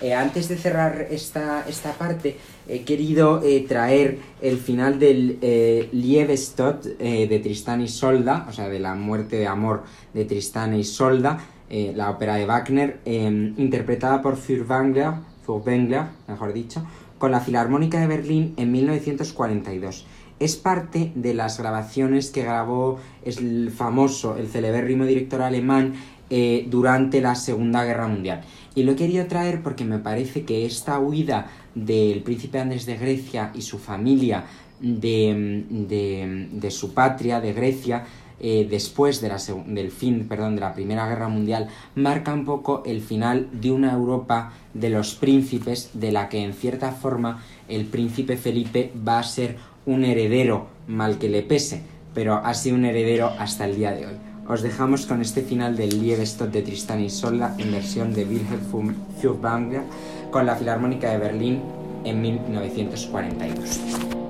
Eh, 0.00 0.12
antes 0.12 0.48
de 0.48 0.56
cerrar 0.56 1.06
esta, 1.10 1.64
esta 1.68 1.92
parte, 1.92 2.36
he 2.68 2.82
querido 2.82 3.42
eh, 3.42 3.64
traer 3.66 4.18
el 4.42 4.58
final 4.58 4.98
del 4.98 5.38
eh, 5.40 5.88
Liebestod 5.92 6.84
de 6.98 7.38
Tristán 7.38 7.80
y 7.80 7.88
Solda, 7.88 8.46
o 8.48 8.52
sea, 8.52 8.68
de 8.68 8.80
la 8.80 8.94
muerte 8.94 9.36
de 9.36 9.46
amor 9.46 9.84
de 10.12 10.24
Tristán 10.24 10.74
y 10.74 10.84
Solda, 10.84 11.38
eh, 11.70 11.92
la 11.96 12.10
ópera 12.10 12.36
de 12.36 12.44
Wagner, 12.44 13.00
eh, 13.04 13.52
interpretada 13.56 14.20
por 14.20 14.36
Furtwängler, 14.36 15.12
Furtwängler, 15.44 16.04
mejor 16.26 16.52
dicho, 16.52 16.84
con 17.18 17.30
la 17.30 17.40
Filarmónica 17.40 18.00
de 18.00 18.06
Berlín 18.06 18.54
en 18.56 18.72
1942. 18.72 20.06
Es 20.40 20.56
parte 20.56 21.12
de 21.14 21.32
las 21.32 21.58
grabaciones 21.58 22.30
que 22.30 22.42
grabó 22.42 22.98
el 23.24 23.70
famoso, 23.70 24.36
el 24.36 24.48
celebérrimo 24.48 25.04
director 25.04 25.42
alemán 25.42 25.94
eh, 26.30 26.66
durante 26.68 27.20
la 27.20 27.34
Segunda 27.34 27.84
Guerra 27.84 28.08
Mundial. 28.08 28.42
Y 28.74 28.82
lo 28.82 28.92
he 28.92 28.96
querido 28.96 29.26
traer 29.26 29.62
porque 29.62 29.84
me 29.84 29.98
parece 29.98 30.44
que 30.44 30.66
esta 30.66 30.98
huida 30.98 31.46
del 31.74 32.22
príncipe 32.22 32.58
Andrés 32.58 32.86
de 32.86 32.96
Grecia 32.96 33.52
y 33.54 33.62
su 33.62 33.78
familia 33.78 34.44
de, 34.80 35.64
de, 35.70 36.48
de 36.50 36.70
su 36.70 36.92
patria, 36.94 37.40
de 37.40 37.52
Grecia, 37.52 38.04
eh, 38.46 38.66
después 38.68 39.22
de 39.22 39.30
la, 39.30 39.38
del 39.64 39.90
fin 39.90 40.28
perdón, 40.28 40.54
de 40.54 40.60
la 40.60 40.74
Primera 40.74 41.08
Guerra 41.08 41.28
Mundial, 41.28 41.68
marca 41.94 42.34
un 42.34 42.44
poco 42.44 42.82
el 42.84 43.00
final 43.00 43.48
de 43.52 43.72
una 43.72 43.94
Europa 43.94 44.52
de 44.74 44.90
los 44.90 45.14
príncipes, 45.14 45.88
de 45.94 46.12
la 46.12 46.28
que 46.28 46.44
en 46.44 46.52
cierta 46.52 46.92
forma 46.92 47.42
el 47.70 47.86
príncipe 47.86 48.36
Felipe 48.36 48.92
va 48.96 49.18
a 49.18 49.22
ser 49.22 49.56
un 49.86 50.04
heredero, 50.04 50.66
mal 50.86 51.16
que 51.16 51.30
le 51.30 51.40
pese, 51.40 51.80
pero 52.12 52.34
ha 52.34 52.52
sido 52.52 52.76
un 52.76 52.84
heredero 52.84 53.32
hasta 53.38 53.64
el 53.64 53.76
día 53.76 53.92
de 53.92 54.08
hoy. 54.08 54.14
Os 54.46 54.60
dejamos 54.60 55.06
con 55.06 55.22
este 55.22 55.40
final 55.40 55.74
del 55.74 56.02
Liebestod 56.02 56.48
de 56.48 56.60
Tristan 56.60 57.00
y 57.00 57.08
Solda 57.08 57.54
en 57.56 57.72
versión 57.72 58.12
de 58.12 58.26
Wilhelm 58.26 58.94
Furtwängler 59.22 59.84
con 60.30 60.44
la 60.44 60.54
Filarmónica 60.54 61.10
de 61.10 61.16
Berlín 61.16 61.62
en 62.04 62.20
1942. 62.20 64.23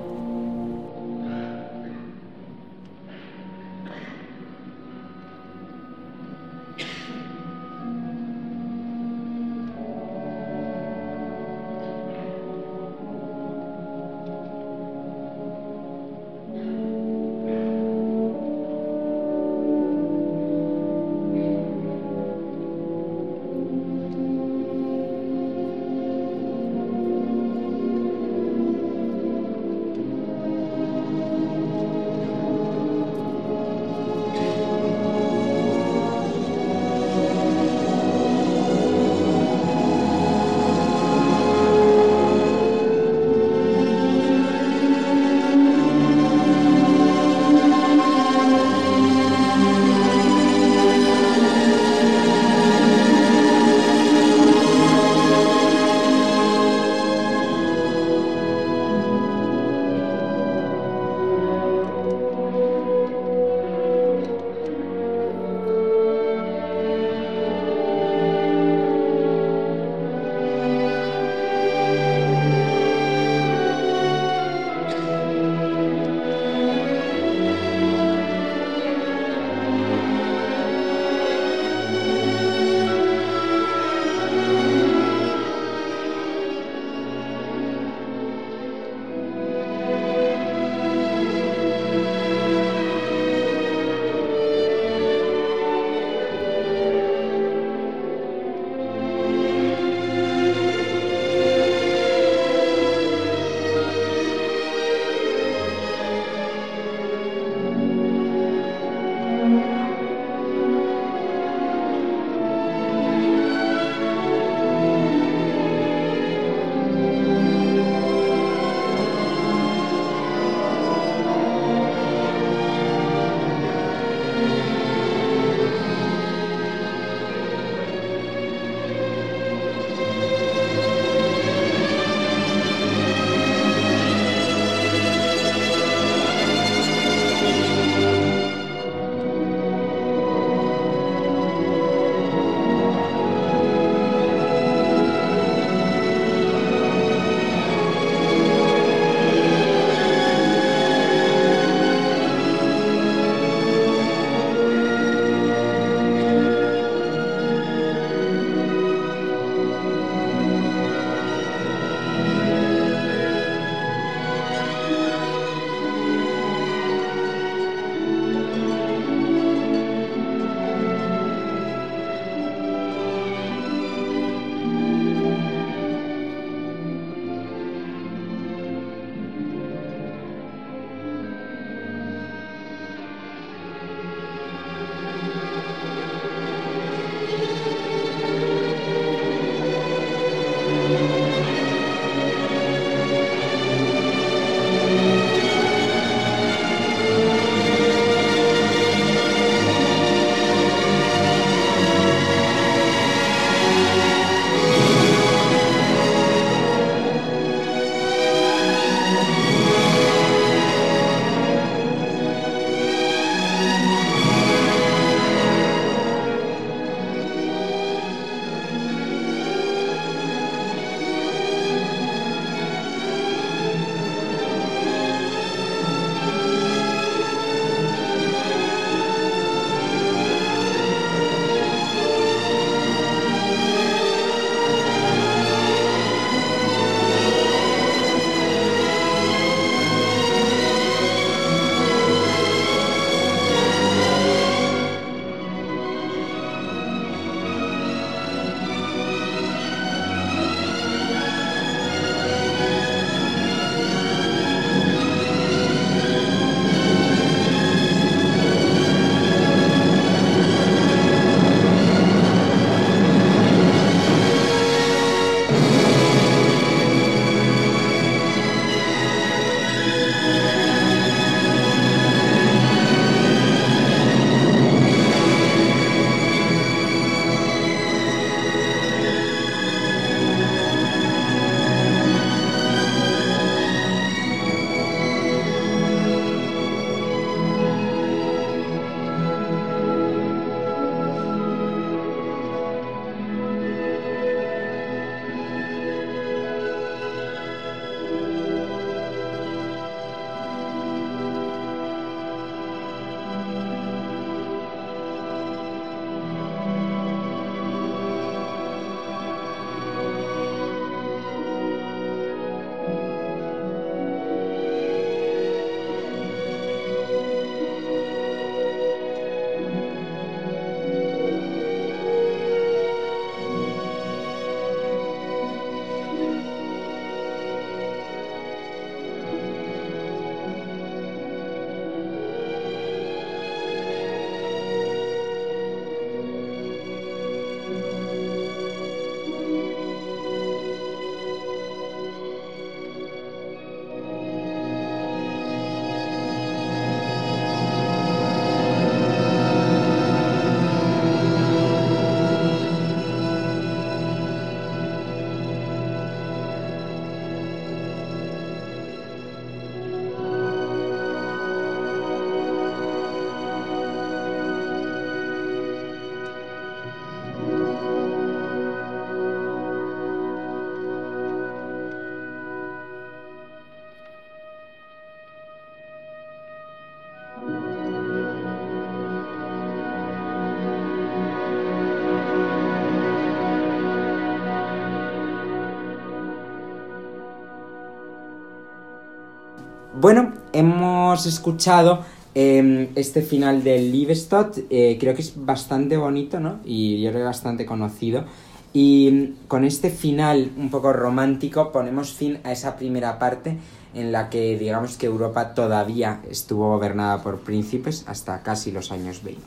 Bueno, 390.05 390.33
hemos 390.53 391.25
escuchado 391.25 392.05
em, 392.35 392.89
este 392.93 393.23
final 393.23 393.63
del 393.63 393.91
Liebestod, 393.91 394.55
eh, 394.69 394.97
creo 394.99 395.15
que 395.15 395.23
es 395.23 395.33
bastante 395.35 395.97
bonito, 395.97 396.39
¿no? 396.39 396.59
Y 396.63 397.01
yo 397.01 397.09
creo 397.09 397.21
que 397.21 397.25
bastante 397.25 397.65
conocido. 397.65 398.23
Y 398.71 399.33
con 399.47 399.65
este 399.65 399.89
final 399.89 400.51
un 400.57 400.69
poco 400.69 400.93
romántico 400.93 401.71
ponemos 401.71 402.13
fin 402.13 402.37
a 402.43 402.51
esa 402.51 402.75
primera 402.75 403.17
parte 403.17 403.57
en 403.95 404.11
la 404.11 404.29
que 404.29 404.59
digamos 404.59 404.95
que 404.95 405.07
Europa 405.07 405.55
todavía 405.55 406.21
estuvo 406.29 406.69
gobernada 406.69 407.23
por 407.23 407.39
príncipes 407.39 408.05
hasta 408.07 408.43
casi 408.43 408.71
los 408.71 408.91
años 408.91 409.23
20. 409.23 409.41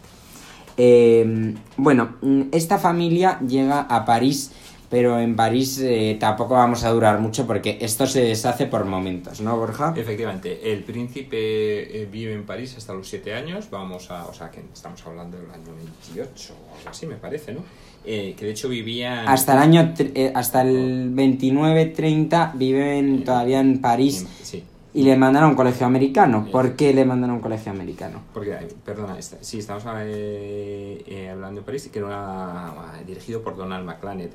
Eh, 0.77 1.55
bueno, 1.77 2.17
esta 2.51 2.79
familia 2.79 3.39
llega 3.47 3.83
a 3.83 4.05
París, 4.05 4.51
pero 4.91 5.19
en 5.21 5.37
París 5.37 5.79
eh, 5.83 6.17
tampoco 6.19 6.55
vamos 6.55 6.85
a 6.85 6.91
durar 6.91 7.21
mucho 7.21 7.47
porque 7.47 7.79
esto 7.81 8.07
se 8.07 8.23
deshace 8.23 8.67
por 8.67 8.85
momentos, 8.85 9.41
¿no, 9.41 9.57
Borja? 9.57 9.93
Efectivamente, 9.97 10.73
el 10.73 10.83
príncipe 10.85 12.03
eh, 12.03 12.09
vive 12.11 12.33
en 12.33 12.45
París 12.45 12.75
hasta 12.77 12.95
los 12.95 13.09
7 13.09 13.35
años, 13.35 13.69
vamos 13.71 14.11
a, 14.11 14.27
o 14.27 14.33
sea, 14.33 14.51
que 14.51 14.61
estamos 14.73 15.05
hablando 15.07 15.37
del 15.39 15.51
año 15.51 15.75
28 16.15 16.55
o 16.55 16.77
algo 16.79 16.91
así, 16.91 17.07
me 17.07 17.17
parece, 17.17 17.53
¿no? 17.53 17.61
Eh, 18.05 18.35
que 18.39 18.47
de 18.47 18.53
hecho 18.53 18.69
vivía... 18.71 19.25
Hasta 19.31 19.53
el 19.53 19.59
año, 19.59 19.93
eh, 19.99 20.33
hasta 20.35 20.63
el 20.63 21.13
29-30 21.15 22.53
viven 22.55 23.25
todavía 23.25 23.61
en 23.61 23.81
París. 23.81 24.27
Sí. 24.43 24.65
Y 24.95 25.03
le 25.03 25.17
mandaron 25.17 25.49
a 25.49 25.51
un 25.51 25.57
colegio 25.57 25.87
americano. 25.87 26.49
¿Por 26.51 26.75
qué 26.75 26.95
le 26.95 27.05
mandaron 27.05 27.35
a 27.35 27.37
un 27.37 27.43
colegio 27.43 27.71
americano? 27.71 28.23
Porque, 28.33 28.53
eh, 28.53 28.69
perdona, 28.85 29.19
está- 29.19 29.37
sí, 29.43 29.59
estamos 29.59 29.85
eh, 30.01 31.03
eh, 31.07 31.29
hablando 31.31 31.61
de 31.61 31.67
París, 31.67 31.89
que 31.93 31.99
era 31.99 32.73
dirigido 33.07 33.43
por 33.43 33.57
Donald 33.57 33.85
McLanet, 33.85 34.33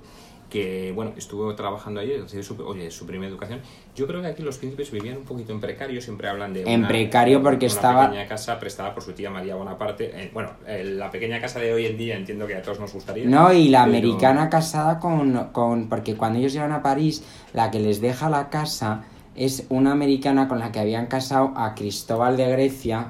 que, 0.53 0.91
bueno, 0.93 1.13
estuvo 1.17 1.53
trabajando 1.55 1.99
ahí, 1.99 2.15
recibió 2.15 2.43
su, 2.43 2.55
oye, 2.63 2.91
su 2.91 3.07
primera 3.07 3.27
educación. 3.31 3.59
Yo 3.95 4.05
creo 4.05 4.21
que 4.21 4.27
aquí 4.27 4.43
los 4.43 4.59
príncipes 4.59 4.91
vivían 4.91 5.17
un 5.17 5.23
poquito 5.23 5.51
en 5.51 5.59
precario, 5.59 5.99
siempre 5.99 6.29
hablan 6.29 6.53
de... 6.53 6.61
En 6.71 6.87
precario 6.87 7.41
porque 7.41 7.65
una 7.65 7.73
estaba- 7.73 8.05
pequeña 8.09 8.27
casa 8.27 8.59
prestada 8.59 8.93
por 8.93 9.01
su 9.01 9.13
tía 9.13 9.31
María 9.31 9.55
Bonaparte. 9.55 10.11
Eh, 10.13 10.29
bueno, 10.31 10.51
eh, 10.67 10.83
la 10.85 11.09
pequeña 11.09 11.41
casa 11.41 11.59
de 11.59 11.73
hoy 11.73 11.87
en 11.87 11.97
día 11.97 12.15
entiendo 12.15 12.45
que 12.45 12.53
a 12.55 12.61
todos 12.61 12.79
nos 12.79 12.93
gustaría. 12.93 13.25
No, 13.25 13.51
y 13.51 13.69
la 13.69 13.85
pero- 13.85 13.97
americana 13.97 14.47
casada 14.49 14.99
con, 14.99 15.49
con... 15.51 15.89
Porque 15.89 16.15
cuando 16.15 16.37
ellos 16.37 16.53
llegan 16.53 16.71
a 16.71 16.83
París, 16.83 17.23
la 17.53 17.71
que 17.71 17.79
les 17.79 17.99
deja 17.99 18.29
la 18.29 18.49
casa 18.49 19.05
es 19.35 19.65
una 19.69 19.91
americana 19.91 20.47
con 20.47 20.59
la 20.59 20.71
que 20.71 20.79
habían 20.79 21.07
casado 21.07 21.51
a 21.57 21.73
Cristóbal 21.73 22.37
de 22.37 22.47
Grecia, 22.49 23.07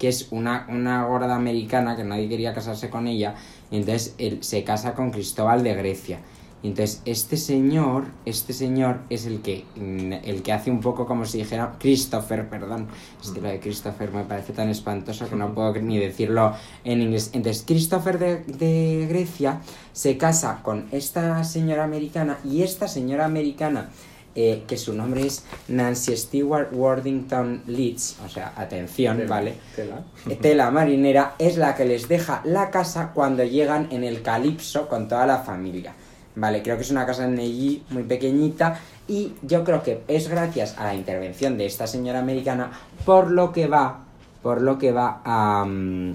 que 0.00 0.08
es 0.08 0.26
una, 0.32 0.66
una 0.68 1.04
gorda 1.04 1.36
americana 1.36 1.94
que 1.94 2.02
nadie 2.02 2.28
quería 2.28 2.52
casarse 2.52 2.90
con 2.90 3.06
ella, 3.06 3.36
y 3.70 3.76
entonces 3.76 4.16
él 4.18 4.38
se 4.42 4.64
casa 4.64 4.94
con 4.94 5.12
Cristóbal 5.12 5.62
de 5.62 5.74
Grecia. 5.74 6.18
Y 6.62 6.68
entonces 6.68 7.00
este 7.06 7.36
señor, 7.36 8.04
este 8.26 8.52
señor 8.52 8.98
es 9.08 9.24
el 9.24 9.40
que, 9.40 9.64
el 9.76 10.42
que 10.42 10.52
hace 10.52 10.70
un 10.70 10.80
poco 10.80 11.06
como 11.06 11.24
si 11.24 11.38
dijera 11.38 11.76
Christopher, 11.78 12.48
perdón. 12.48 12.88
Es 13.22 13.30
que 13.30 13.40
lo 13.40 13.48
de 13.48 13.60
Christopher 13.60 14.12
me 14.12 14.24
parece 14.24 14.52
tan 14.52 14.68
espantoso 14.68 15.28
que 15.28 15.36
no 15.36 15.54
puedo 15.54 15.72
ni 15.74 15.98
decirlo 15.98 16.54
en 16.84 17.00
inglés. 17.00 17.30
Entonces 17.32 17.64
Christopher 17.66 18.18
de, 18.18 18.36
de 18.44 19.06
Grecia 19.08 19.60
se 19.92 20.18
casa 20.18 20.60
con 20.62 20.88
esta 20.92 21.42
señora 21.44 21.84
americana 21.84 22.38
y 22.44 22.62
esta 22.62 22.88
señora 22.88 23.24
americana, 23.24 23.88
eh, 24.36 24.62
que 24.68 24.76
su 24.76 24.92
nombre 24.92 25.26
es 25.26 25.44
Nancy 25.66 26.16
Stewart 26.16 26.72
Worthington 26.72 27.62
Leeds, 27.66 28.18
o 28.24 28.28
sea, 28.28 28.52
atención, 28.56 29.16
Tela, 29.16 29.28
¿vale? 29.28 29.54
tela. 29.74 30.04
Tela 30.40 30.70
marinera 30.70 31.34
es 31.38 31.56
la 31.56 31.74
que 31.74 31.84
les 31.84 32.06
deja 32.06 32.40
la 32.44 32.70
casa 32.70 33.10
cuando 33.12 33.42
llegan 33.42 33.88
en 33.90 34.04
el 34.04 34.22
calipso 34.22 34.88
con 34.88 35.08
toda 35.08 35.26
la 35.26 35.38
familia. 35.38 35.94
Vale, 36.40 36.62
creo 36.62 36.76
que 36.76 36.82
es 36.82 36.90
una 36.90 37.04
casa 37.04 37.26
en 37.26 37.38
allí 37.38 37.82
muy 37.90 38.02
pequeñita 38.04 38.80
y 39.06 39.34
yo 39.42 39.62
creo 39.62 39.82
que 39.82 40.02
es 40.08 40.26
gracias 40.28 40.78
a 40.78 40.84
la 40.84 40.94
intervención 40.94 41.58
de 41.58 41.66
esta 41.66 41.86
señora 41.86 42.20
americana 42.20 42.70
por 43.04 43.30
lo 43.30 43.52
que 43.52 43.66
va, 43.66 44.04
por 44.42 44.62
lo 44.62 44.78
que 44.78 44.90
va 44.90 45.20
a, 45.22 45.66
mm, 45.66 46.14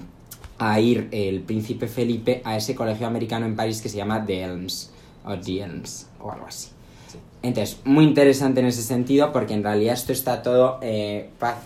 a 0.58 0.80
ir 0.80 1.08
el 1.12 1.42
príncipe 1.42 1.86
Felipe 1.86 2.42
a 2.44 2.56
ese 2.56 2.74
colegio 2.74 3.06
americano 3.06 3.46
en 3.46 3.54
París 3.54 3.80
que 3.80 3.88
se 3.88 3.98
llama 3.98 4.24
The 4.26 4.42
Elms 4.42 4.90
o 5.24 5.36
The 5.38 5.62
Elms 5.62 6.08
o 6.20 6.32
algo 6.32 6.46
así. 6.48 6.70
Sí. 7.12 7.18
Entonces, 7.42 7.78
muy 7.84 8.04
interesante 8.04 8.58
en 8.58 8.66
ese 8.66 8.82
sentido 8.82 9.30
porque 9.32 9.54
en 9.54 9.62
realidad 9.62 9.94
esto 9.94 10.12
está 10.12 10.42
todo 10.42 10.78
eh, 10.82 11.30
pa- 11.38 11.58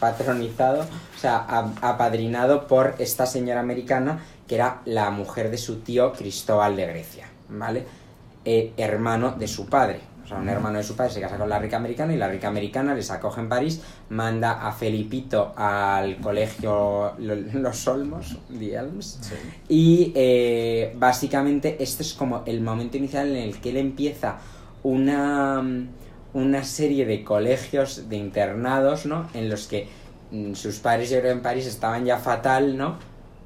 patronizado, 0.00 0.80
o 0.82 1.18
sea, 1.20 1.36
apadrinado 1.80 2.66
por 2.66 2.96
esta 2.98 3.24
señora 3.26 3.60
americana 3.60 4.24
que 4.48 4.56
era 4.56 4.80
la 4.84 5.10
mujer 5.10 5.48
de 5.52 5.58
su 5.58 5.76
tío 5.76 6.12
Cristóbal 6.12 6.74
de 6.74 6.86
Grecia, 6.86 7.28
¿vale? 7.48 7.99
Eh, 8.44 8.72
hermano 8.76 9.32
de 9.38 9.46
su 9.48 9.66
padre. 9.66 10.00
O 10.24 10.26
sea, 10.26 10.38
un 10.38 10.48
hermano 10.48 10.78
de 10.78 10.84
su 10.84 10.94
padre 10.96 11.12
se 11.12 11.20
casa 11.20 11.36
con 11.36 11.48
la 11.48 11.58
rica 11.58 11.76
americana 11.76 12.14
y 12.14 12.16
la 12.16 12.28
rica 12.28 12.46
americana 12.48 12.94
les 12.94 13.10
acoge 13.10 13.40
en 13.40 13.48
París, 13.48 13.82
manda 14.10 14.66
a 14.66 14.70
Felipito 14.72 15.52
al 15.56 16.16
colegio 16.18 17.12
Lo- 17.18 17.34
Los 17.34 17.86
Olmos, 17.88 18.38
The 18.56 18.74
Elms, 18.76 19.18
Sí. 19.20 19.34
y 19.68 20.12
eh, 20.14 20.94
básicamente 20.96 21.76
este 21.80 22.02
es 22.04 22.14
como 22.14 22.44
el 22.46 22.60
momento 22.60 22.96
inicial 22.96 23.28
en 23.28 23.42
el 23.42 23.60
que 23.60 23.70
él 23.70 23.76
empieza 23.78 24.38
una, 24.84 25.62
una 26.32 26.64
serie 26.64 27.06
de 27.06 27.24
colegios, 27.24 28.08
de 28.08 28.16
internados, 28.16 29.06
¿no? 29.06 29.28
En 29.34 29.48
los 29.50 29.66
que 29.66 29.88
mm, 30.30 30.54
sus 30.54 30.78
padres, 30.78 31.10
yo 31.10 31.18
creo, 31.20 31.32
en 31.32 31.42
París 31.42 31.66
estaban 31.66 32.04
ya 32.04 32.18
fatal, 32.18 32.76
¿no? 32.76 32.98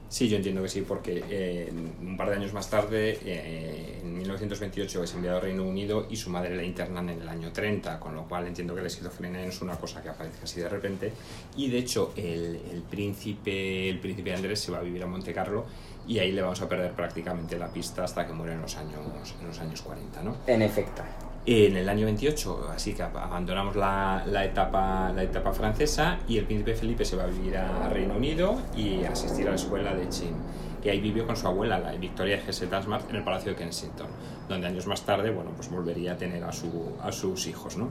Sí, 0.09 0.29
yo 0.29 0.37
entiendo 0.37 0.63
que 0.63 0.69
sí, 0.69 0.83
porque 0.83 1.25
eh, 1.29 1.73
un 2.01 2.17
par 2.17 2.31
de 2.31 2.37
años 2.37 2.53
más 2.53 2.71
tarde, 2.71 3.19
eh, 3.25 4.01
en 4.03 4.17
1928, 4.19 5.03
es 5.03 5.15
enviado 5.15 5.39
al 5.39 5.43
Reino 5.43 5.65
Unido 5.65 6.07
y 6.09 6.17
su 6.17 6.31
madre 6.31 6.55
la 6.55 6.63
internan 6.63 7.09
en 7.09 7.23
el 7.23 7.29
año 7.29 7.53
30, 7.53 7.99
con 7.99 8.15
lo 8.15 8.25
cual 8.29 8.47
entiendo 8.47 8.75
que 8.75 8.83
la 8.83 8.87
esquizofrenia 8.87 9.41
no 9.43 9.49
es 9.49 9.61
una 9.61 9.77
cosa 9.77 10.03
que 10.03 10.11
aparece 10.11 10.45
así 10.45 10.61
de 10.61 10.69
repente. 10.69 11.13
Y 11.57 11.69
de 11.69 11.79
hecho, 11.79 12.13
el, 12.17 12.61
el 12.71 12.83
príncipe, 12.89 13.89
el 13.89 13.99
príncipe 13.99 14.33
Andrés 14.33 14.61
se 14.61 14.71
va 14.71 14.79
a 14.79 14.83
vivir 14.83 15.03
a 15.03 15.07
Monte 15.07 15.33
Carlo 15.33 15.65
y 16.07 16.19
ahí 16.19 16.33
le 16.33 16.43
vamos 16.43 16.61
a 16.61 16.69
perder 16.69 16.93
prácticamente 16.93 17.59
la 17.59 17.69
pista 17.69 18.05
hasta 18.05 18.27
que 18.27 18.33
muere 18.33 18.53
en 18.53 18.61
los 18.61 18.77
años, 18.77 19.01
en 19.41 19.47
los 19.47 19.59
años 19.59 19.83
40, 19.83 20.23
¿no? 20.23 20.37
En 20.47 20.63
efecto. 20.63 21.03
En 21.47 21.77
el 21.77 21.89
año 21.91 22.07
28, 22.07 22.71
así 22.75 22.95
que 22.95 23.03
ab- 23.03 23.17
abandonamos 23.21 23.77
la, 23.77 24.25
etapa, 24.45 25.13
la 25.15 25.23
etapa 25.25 25.53
francesa 25.53 26.19
y 26.27 26.39
el 26.39 26.47
príncipe 26.47 26.75
Felipe 26.75 27.05
se 27.05 27.17
va 27.17 27.25
a 27.25 27.27
vivir 27.27 27.59
a 27.59 27.89
Reino 27.91 28.15
Unido 28.15 28.57
y 28.75 29.05
asistir 29.05 29.47
a 29.47 29.51
la 29.51 29.57
escuela 29.57 29.95
de 29.95 30.09
Chin. 30.09 30.33
Y 30.85 30.91
ahí 30.91 31.01
vivió 31.01 31.27
con 31.27 31.35
su 31.37 31.47
abuela, 31.47 31.79
la 31.79 31.93
Victoria 31.93 32.41
G. 32.47 32.69
Tasmart, 32.69 33.09
en 33.09 33.17
el 33.17 33.25
Palacio 33.25 33.53
de 33.53 33.57
Kensington, 33.57 34.07
donde 34.49 34.67
años 34.67 34.87
más 34.87 35.01
tarde, 35.03 35.31
bueno, 35.31 35.51
pues 35.57 35.71
volvería 35.71 36.13
a 36.13 36.17
tener 36.19 36.45
a, 36.45 36.53
su, 36.53 36.93
a 37.03 37.11
sus 37.11 37.47
hijos, 37.47 37.79
¿no? 37.79 37.89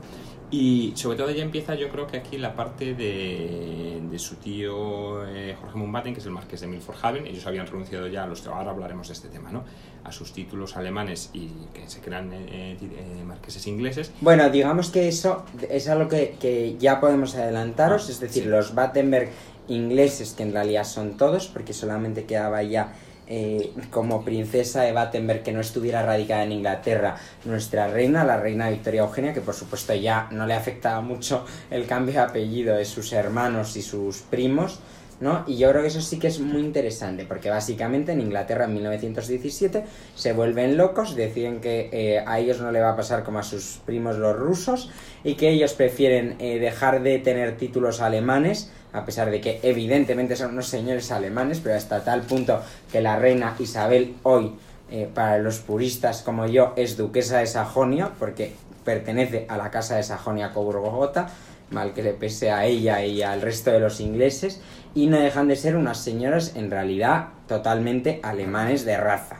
Y 0.50 0.92
sobre 0.94 1.16
todo 1.18 1.30
ya 1.32 1.42
empieza, 1.42 1.74
yo 1.74 1.88
creo 1.88 2.06
que 2.06 2.18
aquí 2.18 2.38
la 2.38 2.54
parte 2.54 2.94
de, 2.94 4.00
de 4.08 4.18
su 4.20 4.36
tío 4.36 5.26
eh, 5.26 5.56
Jorge 5.60 5.76
Mumbaten, 5.76 6.14
que 6.14 6.20
es 6.20 6.26
el 6.26 6.32
marqués 6.32 6.60
de 6.60 6.68
Milford 6.68 6.96
Haven. 7.02 7.26
Ellos 7.26 7.44
habían 7.46 7.66
renunciado 7.66 8.06
ya 8.06 8.22
a 8.22 8.26
los, 8.28 8.46
ahora 8.46 8.70
hablaremos 8.70 9.08
de 9.08 9.14
este 9.14 9.28
tema, 9.28 9.50
¿no? 9.50 9.64
A 10.04 10.12
sus 10.12 10.32
títulos 10.32 10.76
alemanes 10.76 11.30
y 11.32 11.48
que 11.72 11.88
se 11.88 12.00
crean 12.00 12.32
eh, 12.32 12.76
eh, 12.80 13.24
marqueses 13.26 13.66
ingleses. 13.66 14.12
Bueno, 14.20 14.48
digamos 14.50 14.90
que 14.90 15.08
eso 15.08 15.44
es 15.68 15.88
algo 15.88 16.08
que, 16.08 16.36
que 16.38 16.76
ya 16.78 17.00
podemos 17.00 17.34
adelantaros, 17.34 18.06
Ah, 18.06 18.10
es 18.12 18.20
decir, 18.20 18.44
sí. 18.44 18.48
los 18.48 18.74
Battenberg 18.76 19.30
ingleses, 19.68 20.32
que 20.32 20.42
en 20.42 20.52
realidad 20.52 20.84
son 20.84 21.16
todos, 21.16 21.48
porque 21.48 21.72
solamente 21.72 22.24
quedaba 22.24 22.62
ya 22.62 22.92
eh, 23.26 23.72
como 23.90 24.22
princesa 24.22 24.82
de 24.82 24.92
Battenberg 24.92 25.42
que 25.42 25.52
no 25.52 25.60
estuviera 25.60 26.02
radicada 26.02 26.44
en 26.44 26.52
Inglaterra 26.52 27.16
nuestra 27.46 27.88
reina, 27.88 28.22
la 28.22 28.36
reina 28.36 28.68
Victoria 28.68 29.00
Eugenia, 29.00 29.32
que 29.32 29.40
por 29.40 29.54
supuesto 29.54 29.94
ya 29.94 30.28
no 30.30 30.46
le 30.46 30.52
afectaba 30.52 31.00
mucho 31.00 31.46
el 31.70 31.86
cambio 31.86 32.14
de 32.14 32.20
apellido 32.20 32.76
de 32.76 32.84
sus 32.84 33.14
hermanos 33.14 33.76
y 33.76 33.82
sus 33.82 34.18
primos, 34.18 34.80
¿no? 35.20 35.42
Y 35.46 35.56
yo 35.56 35.70
creo 35.70 35.80
que 35.80 35.88
eso 35.88 36.02
sí 36.02 36.18
que 36.18 36.26
es 36.26 36.38
muy 36.38 36.60
interesante, 36.60 37.24
porque 37.24 37.48
básicamente 37.48 38.12
en 38.12 38.20
Inglaterra 38.20 38.66
en 38.66 38.74
1917 38.74 39.84
se 40.14 40.32
vuelven 40.34 40.76
locos, 40.76 41.16
deciden 41.16 41.62
que 41.62 41.88
eh, 41.92 42.22
a 42.26 42.38
ellos 42.40 42.60
no 42.60 42.70
le 42.72 42.80
va 42.80 42.90
a 42.90 42.96
pasar 42.96 43.24
como 43.24 43.38
a 43.38 43.42
sus 43.42 43.80
primos 43.86 44.18
los 44.18 44.36
rusos 44.36 44.90
y 45.22 45.36
que 45.36 45.48
ellos 45.48 45.72
prefieren 45.72 46.36
eh, 46.40 46.58
dejar 46.58 47.02
de 47.02 47.18
tener 47.20 47.56
títulos 47.56 48.02
alemanes, 48.02 48.70
a 48.94 49.04
pesar 49.04 49.30
de 49.30 49.40
que 49.40 49.60
evidentemente 49.62 50.36
son 50.36 50.52
unos 50.52 50.68
señores 50.68 51.10
alemanes, 51.10 51.60
pero 51.60 51.74
hasta 51.74 52.02
tal 52.02 52.22
punto 52.22 52.62
que 52.90 53.00
la 53.00 53.18
reina 53.18 53.54
Isabel 53.58 54.14
hoy, 54.22 54.52
eh, 54.90 55.08
para 55.12 55.38
los 55.38 55.58
puristas 55.58 56.22
como 56.22 56.46
yo, 56.46 56.72
es 56.76 56.96
duquesa 56.96 57.38
de 57.38 57.46
Sajonia, 57.46 58.12
porque 58.18 58.52
pertenece 58.84 59.46
a 59.48 59.56
la 59.56 59.70
casa 59.70 59.96
de 59.96 60.04
Sajonia 60.04 60.52
Coburgo-Gotha, 60.52 61.28
mal 61.70 61.92
que 61.92 62.04
le 62.04 62.12
pese 62.12 62.52
a 62.52 62.66
ella 62.66 63.04
y 63.04 63.22
al 63.22 63.42
resto 63.42 63.72
de 63.72 63.80
los 63.80 64.00
ingleses, 64.00 64.60
y 64.94 65.08
no 65.08 65.18
dejan 65.18 65.48
de 65.48 65.56
ser 65.56 65.76
unas 65.76 65.98
señoras 65.98 66.54
en 66.54 66.70
realidad 66.70 67.28
totalmente 67.48 68.20
alemanes 68.22 68.84
de 68.84 68.96
raza. 68.96 69.38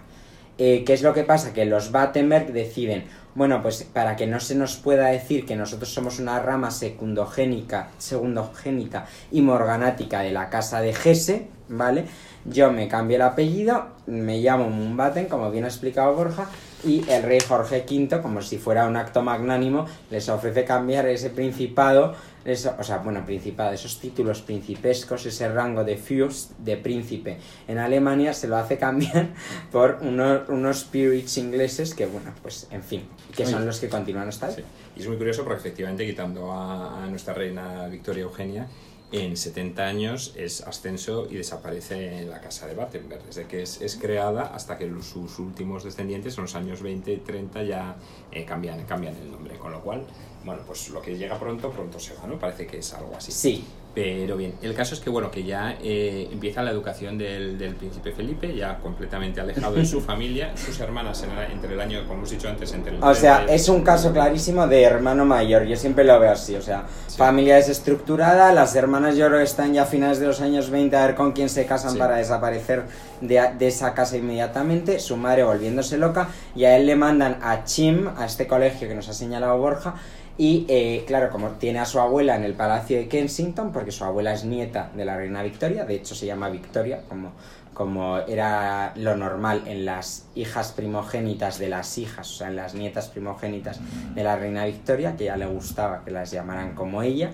Eh, 0.59 0.85
¿Qué 0.85 0.95
es 0.95 1.03
lo 1.03 1.15
que 1.15 1.25
pasa? 1.25 1.53
Que 1.53 1.65
los 1.65 1.93
Battenberg 1.93 2.53
deciden, 2.53 3.05
bueno, 3.35 3.63
pues 3.63 3.83
para 3.85 4.17
que 4.17 4.27
no 4.27 4.39
se 4.39 4.55
nos 4.55 4.77
pueda 4.77 5.07
decir 5.07 5.45
que 5.45 5.57
nosotros 5.57 5.93
somos 5.93 6.19
una 6.19 6.39
rama 6.41 6.71
secundogénica, 6.71 7.89
segundogénica 7.99 9.07
y 9.33 9.43
morganática 9.43 10.21
de 10.21 10.31
la 10.31 10.51
casa 10.51 10.81
de 10.81 10.93
Gese, 10.93 11.49
¿vale? 11.69 12.05
Yo 12.45 12.71
me 12.71 12.89
cambio 12.89 13.17
el 13.17 13.23
apellido, 13.23 13.89
me 14.07 14.39
llamo 14.39 14.69
Mumbaten, 14.69 15.27
como 15.27 15.51
bien 15.51 15.65
ha 15.65 15.69
explicado 15.69 16.15
Borja, 16.15 16.47
y 16.85 17.05
el 17.09 17.23
rey 17.23 17.41
Jorge 17.41 17.85
V, 17.89 18.21
como 18.21 18.43
si 18.43 18.59
fuera 18.59 18.87
un 18.87 18.97
acto 18.97 19.23
magnánimo, 19.23 19.87
les 20.11 20.29
ofrece 20.29 20.65
cambiar 20.65 21.07
ese 21.07 21.31
principado, 21.31 22.15
eso, 22.45 22.75
o 22.79 22.83
sea, 22.83 22.99
bueno, 22.99 23.25
principado, 23.25 23.73
esos 23.73 23.99
títulos 24.01 24.43
principescos, 24.43 25.25
ese 25.27 25.49
rango 25.49 25.83
de 25.85 25.97
Fürst, 25.97 26.53
de 26.59 26.77
príncipe 26.77 27.39
en 27.67 27.79
Alemania, 27.79 28.35
se 28.35 28.49
lo 28.49 28.57
hace 28.57 28.77
cambiar 28.77 29.29
por 29.73 29.99
unos, 30.03 30.49
unos 30.49 30.81
spirits 30.81 31.39
ingleses 31.39 31.95
que, 31.95 32.07
bueno, 32.07 32.33
pues, 32.43 32.69
en 32.71 32.83
fin, 32.83 33.05
que 33.35 33.47
son 33.47 33.65
los 33.65 33.81
que 33.81 33.89
continúan 33.89 34.29
hasta 34.29 34.49
hoy. 34.49 34.55
Sí. 34.57 34.63
Y 34.97 35.01
es 35.01 35.09
muy 35.09 35.17
curioso 35.17 35.43
porque 35.43 35.61
efectivamente 35.61 36.07
quitando 36.07 36.53
a, 36.53 37.05
a 37.05 37.07
nuestra 37.07 37.35
reina 37.35 37.89
Victoria 37.89 38.23
Eugenia, 38.23 38.69
en 39.13 39.37
70 39.37 39.87
años 39.87 40.33
es 40.37 40.61
ascenso 40.63 41.27
y 41.31 41.37
desaparece 41.37 42.19
en 42.19 42.31
la 42.31 42.41
casa 42.41 42.67
de 42.67 42.75
Battenberg, 42.75 43.23
desde 43.25 43.47
que 43.47 43.63
es, 43.63 43.81
es 43.81 43.97
creada 43.97 44.47
hasta 44.55 44.77
que 44.77 44.91
sus 45.03 45.39
últimos 45.39 45.85
descendientes, 45.85 46.37
en 46.37 46.43
los 46.43 46.55
años 46.55 46.83
20 46.83 47.13
y 47.13 47.17
30, 47.19 47.63
ya 47.63 47.97
eh, 48.33 48.45
cambian, 48.45 48.85
cambian 48.87 49.15
el 49.17 49.31
nombre, 49.31 49.57
con 49.57 49.73
lo 49.73 49.81
cual, 49.81 50.05
bueno, 50.45 50.63
pues 50.67 50.89
lo 50.91 51.01
que 51.01 51.17
llega 51.17 51.39
pronto, 51.39 51.71
pronto 51.71 52.01
se 52.01 52.15
va, 52.15 52.27
¿no? 52.27 52.39
Parece 52.39 52.67
que 52.67 52.79
es 52.79 52.93
algo 52.95 53.15
así. 53.17 53.31
Sí, 53.31 53.65
Pero 53.95 54.37
bien, 54.37 54.55
el 54.61 54.75
caso 54.75 54.95
es 54.95 55.01
que 55.01 55.09
bueno, 55.09 55.31
que 55.31 55.45
ya 55.45 55.77
eh, 55.81 56.29
empieza 56.33 56.63
la 56.63 56.73
educación 56.73 57.17
del, 57.17 57.57
del 57.57 57.77
príncipe 57.77 58.11
Felipe, 58.11 58.53
ya 58.53 58.79
completamente 58.79 59.41
alejado 59.41 59.77
de 59.77 59.87
su 59.87 60.01
familia, 60.11 60.57
sus 60.57 60.81
hermanas 60.81 61.23
en 61.23 61.31
el- 61.31 61.53
entre 61.53 61.75
el 61.75 61.81
año, 61.81 62.01
como 62.03 62.15
hemos 62.19 62.31
dicho 62.31 62.49
antes, 62.49 62.73
entre 62.73 62.97
el 62.97 63.03
O 63.03 63.15
sea, 63.15 63.37
30 63.37 63.53
y- 63.53 63.57
es 63.57 63.69
un 63.69 63.83
caso 63.83 64.13
clarísimo 64.13 64.67
de 64.67 64.83
hermano 64.83 65.25
mayor, 65.25 65.63
yo 65.65 65.77
siempre 65.77 66.03
lo 66.05 66.19
veo 66.19 66.33
así, 66.33 66.57
o 66.57 66.63
sea, 66.63 66.87
Sí. 67.07 67.17
familia 67.19 67.55
desestructurada, 67.55 68.53
las 68.53 68.75
hermanas 68.75 69.17
yo 69.17 69.27
creo 69.29 69.39
que 69.39 69.45
están 69.45 69.73
ya 69.73 69.83
a 69.85 69.87
finales 69.87 70.19
de 70.19 70.27
los 70.27 70.41
años 70.41 70.71
20 70.71 70.97
a 70.97 71.07
ver 71.07 71.15
con 71.15 71.31
quién 71.33 71.49
se 71.49 71.65
casan 71.65 71.93
Sí. 71.93 71.99
para 71.99 72.17
desaparecer 72.17 72.83
de, 73.21 73.41
de 73.57 73.67
esa 73.69 73.95
casa 73.95 74.17
inmediatamente, 74.17 74.99
su 74.99 75.17
madre 75.17 75.45
volviéndose 75.45 75.99
loca 75.99 76.29
y 76.57 76.65
a 76.65 76.77
él 76.77 76.87
le 76.87 76.97
mandan 76.97 77.39
a 77.43 77.63
Chim, 77.65 78.09
a 78.17 78.25
este 78.27 78.49
colegio 78.49 78.89
que 78.89 78.95
nos 78.97 79.09
ha 79.09 79.13
señalado 79.13 79.57
Borja, 79.59 79.95
y 80.37 80.67
eh, 80.69 81.05
claro, 81.07 81.31
como 81.31 81.51
tiene 81.51 81.79
a 81.79 81.85
su 81.85 82.01
abuela 82.01 82.35
en 82.35 82.43
el 82.43 82.55
Palacio 82.55 82.97
de 82.97 83.09
Kensington, 83.09 83.73
porque 83.73 83.93
su 83.93 84.05
abuela 84.05 84.33
es 84.33 84.45
nieta 84.45 84.91
de 84.97 85.05
la 85.05 85.17
reina 85.17 85.43
Victoria, 85.43 85.85
de 85.85 85.95
hecho 85.95 86.15
se 86.15 86.27
llama 86.27 86.49
Victoria, 86.49 87.03
como, 87.09 87.33
como 87.73 88.19
era 88.19 88.93
lo 88.97 89.17
normal 89.17 89.63
en 89.67 89.85
las 89.85 90.27
hijas 90.35 90.73
primogénitas 90.73 91.61
de 91.61 91.69
las 91.69 91.99
hijas, 91.99 92.29
o 92.33 92.35
sea, 92.35 92.49
en 92.49 92.57
las 92.57 92.75
nietas 92.75 93.09
primogénitas 93.09 93.81
de 94.15 94.25
la 94.25 94.35
reina 94.35 94.65
Victoria, 94.65 95.17
que 95.17 95.27
ya 95.27 95.37
le 95.37 95.47
gustaba 95.47 96.03
que 96.05 96.11
las 96.11 96.33
llamaran 96.33 96.75
como 96.75 97.03
ella, 97.03 97.31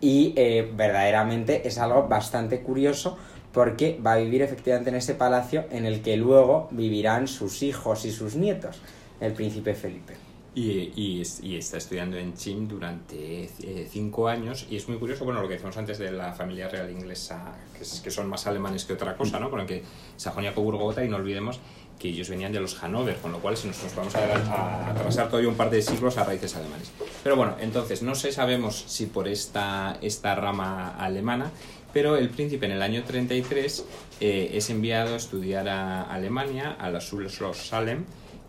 y 0.00 0.32
eh, 0.36 0.70
verdaderamente 0.76 1.66
es 1.66 1.78
algo 1.78 2.06
bastante 2.06 2.60
curioso 2.60 3.16
porque 3.50 3.98
va 4.06 4.12
a 4.12 4.16
vivir 4.18 4.42
efectivamente 4.42 4.90
en 4.90 4.96
ese 4.96 5.14
palacio 5.14 5.64
en 5.70 5.86
el 5.86 6.02
que 6.02 6.16
luego 6.16 6.68
vivirán 6.70 7.26
sus 7.26 7.62
hijos 7.62 8.04
y 8.04 8.12
sus 8.12 8.36
nietos, 8.36 8.80
el 9.18 9.32
príncipe 9.32 9.74
Felipe. 9.74 10.25
Y, 10.56 10.90
y, 10.96 11.22
y 11.42 11.56
está 11.56 11.76
estudiando 11.76 12.16
en 12.16 12.32
Chim 12.34 12.66
durante 12.66 13.44
eh, 13.44 13.86
cinco 13.90 14.26
años. 14.26 14.66
Y 14.70 14.76
es 14.76 14.88
muy 14.88 14.96
curioso, 14.96 15.26
bueno, 15.26 15.42
lo 15.42 15.48
que 15.48 15.52
decíamos 15.54 15.76
antes 15.76 15.98
de 15.98 16.10
la 16.10 16.32
familia 16.32 16.66
real 16.68 16.90
inglesa, 16.90 17.52
que, 17.76 17.82
es- 17.82 18.00
que 18.00 18.10
son 18.10 18.26
más 18.30 18.46
alemanes 18.46 18.86
que 18.86 18.94
otra 18.94 19.14
cosa, 19.18 19.38
¿no? 19.38 19.50
Con 19.50 19.60
el 19.60 19.66
que 19.66 19.82
Sajonia, 20.16 20.54
Coburgo, 20.54 20.84
Gotha, 20.84 21.04
y 21.04 21.08
no 21.10 21.16
olvidemos 21.16 21.60
que 21.98 22.08
ellos 22.08 22.30
venían 22.30 22.52
de 22.52 22.60
los 22.60 22.82
Hanover, 22.82 23.16
con 23.16 23.32
lo 23.32 23.38
cual 23.40 23.54
si 23.58 23.68
nos, 23.68 23.82
nos 23.82 23.94
vamos 23.94 24.14
a 24.14 24.90
atrasar 24.92 25.28
todavía 25.28 25.50
un 25.50 25.56
par 25.56 25.68
de 25.68 25.82
siglos 25.82 26.16
a 26.16 26.24
raíces 26.24 26.56
alemanes. 26.56 26.90
Pero 27.22 27.36
bueno, 27.36 27.56
entonces 27.60 28.02
no 28.02 28.14
sé, 28.14 28.32
sabemos 28.32 28.82
si 28.86 29.04
por 29.06 29.28
esta, 29.28 29.98
esta 30.00 30.34
rama 30.36 30.96
alemana, 30.98 31.50
pero 31.92 32.16
el 32.16 32.30
príncipe 32.30 32.64
en 32.64 32.72
el 32.72 32.82
año 32.82 33.04
33 33.04 33.84
eh, 34.20 34.50
es 34.54 34.70
enviado 34.70 35.12
a 35.12 35.16
estudiar 35.18 35.68
a 35.68 36.02
Alemania, 36.02 36.76
a 36.78 36.88
la 36.90 37.00
Schloss 37.00 37.56
Salem, 37.58 38.04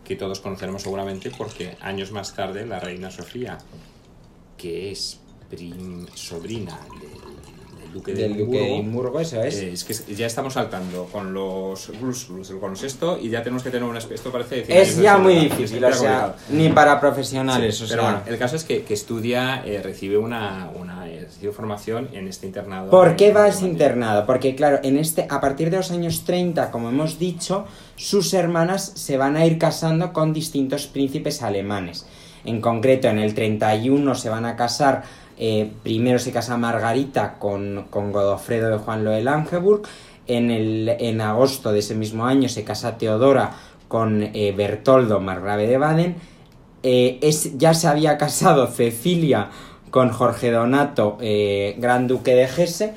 que 0.08 0.16
todos 0.16 0.40
conoceremos 0.40 0.82
seguramente 0.82 1.30
porque 1.30 1.76
años 1.82 2.12
más 2.12 2.34
tarde 2.34 2.64
la 2.64 2.80
reina 2.80 3.10
Sofía, 3.10 3.58
que 4.56 4.90
es 4.90 5.20
sobrina 6.14 6.80
del 6.98 7.57
duque 7.92 8.12
de 8.14 8.22
Del 8.22 8.36
duque 8.38 8.58
de 8.58 8.74
Edimburgo, 8.76 9.20
eso 9.20 9.42
es. 9.42 9.56
eh, 9.58 9.72
es 9.72 9.84
que 9.84 10.14
ya 10.14 10.26
estamos 10.26 10.54
saltando 10.54 11.04
con 11.06 11.32
los 11.32 11.90
con 12.60 12.70
los 12.70 12.82
esto 12.82 13.18
y 13.20 13.28
ya 13.30 13.42
tenemos 13.42 13.62
que 13.62 13.70
tener 13.70 13.88
espe- 13.98 14.14
esto 14.14 14.30
parece 14.30 14.56
decir 14.56 14.76
es 14.76 14.96
ya 14.98 15.18
muy 15.18 15.34
difícil, 15.36 15.84
o 15.84 15.92
sea, 15.92 16.34
ni 16.50 16.68
para 16.70 17.00
profesionales, 17.00 17.76
Sí, 17.76 17.84
o 17.84 17.88
pero 17.88 18.02
sea... 18.02 18.10
bueno, 18.12 18.24
el 18.26 18.38
caso 18.38 18.56
es 18.56 18.64
que, 18.64 18.82
que 18.82 18.94
estudia, 18.94 19.62
eh, 19.64 19.80
recibe 19.82 20.18
una, 20.18 20.70
una 20.78 21.08
eh, 21.08 21.20
recibe 21.24 21.52
formación 21.52 22.08
en 22.12 22.28
este 22.28 22.46
internado. 22.46 22.90
¿Por 22.90 23.16
qué 23.16 23.28
en 23.28 23.36
va 23.36 23.44
a 23.44 23.48
ese 23.48 23.58
Alemania. 23.60 23.72
internado? 23.72 24.26
Porque 24.26 24.54
claro, 24.54 24.80
en 24.82 24.96
este, 24.98 25.26
a 25.28 25.40
partir 25.40 25.70
de 25.70 25.76
los 25.78 25.90
años 25.90 26.24
30, 26.24 26.70
como 26.70 26.88
hemos 26.88 27.18
dicho, 27.18 27.64
sus 27.96 28.32
hermanas 28.34 28.92
se 28.94 29.16
van 29.16 29.36
a 29.36 29.44
ir 29.46 29.58
casando 29.58 30.12
con 30.12 30.32
distintos 30.32 30.86
príncipes 30.86 31.42
alemanes. 31.42 32.06
En 32.44 32.60
concreto, 32.60 33.08
en 33.08 33.18
el 33.18 33.34
31 33.34 34.14
se 34.14 34.30
van 34.30 34.44
a 34.46 34.56
casar, 34.56 35.02
eh, 35.38 35.70
primero 35.82 36.18
se 36.18 36.32
casa 36.32 36.56
Margarita 36.56 37.38
con, 37.38 37.86
con 37.90 38.12
Godofredo 38.12 38.70
de 38.70 38.78
Juan 38.78 39.04
Loe-Langeburg, 39.04 39.82
en, 40.26 40.50
el, 40.50 40.88
en 40.88 41.20
agosto 41.20 41.72
de 41.72 41.78
ese 41.78 41.94
mismo 41.94 42.26
año 42.26 42.48
se 42.48 42.64
casa 42.64 42.98
Teodora 42.98 43.52
con 43.88 44.22
eh, 44.22 44.52
Bertoldo, 44.56 45.20
margrave 45.20 45.66
de 45.66 45.78
Baden, 45.78 46.16
eh, 46.82 47.18
es, 47.22 47.56
ya 47.56 47.74
se 47.74 47.88
había 47.88 48.18
casado 48.18 48.66
Cecilia 48.66 49.50
con 49.90 50.10
Jorge 50.10 50.50
Donato, 50.50 51.16
Gran 51.18 52.06
Duque 52.08 52.34
de 52.34 52.44
Hesse. 52.44 52.92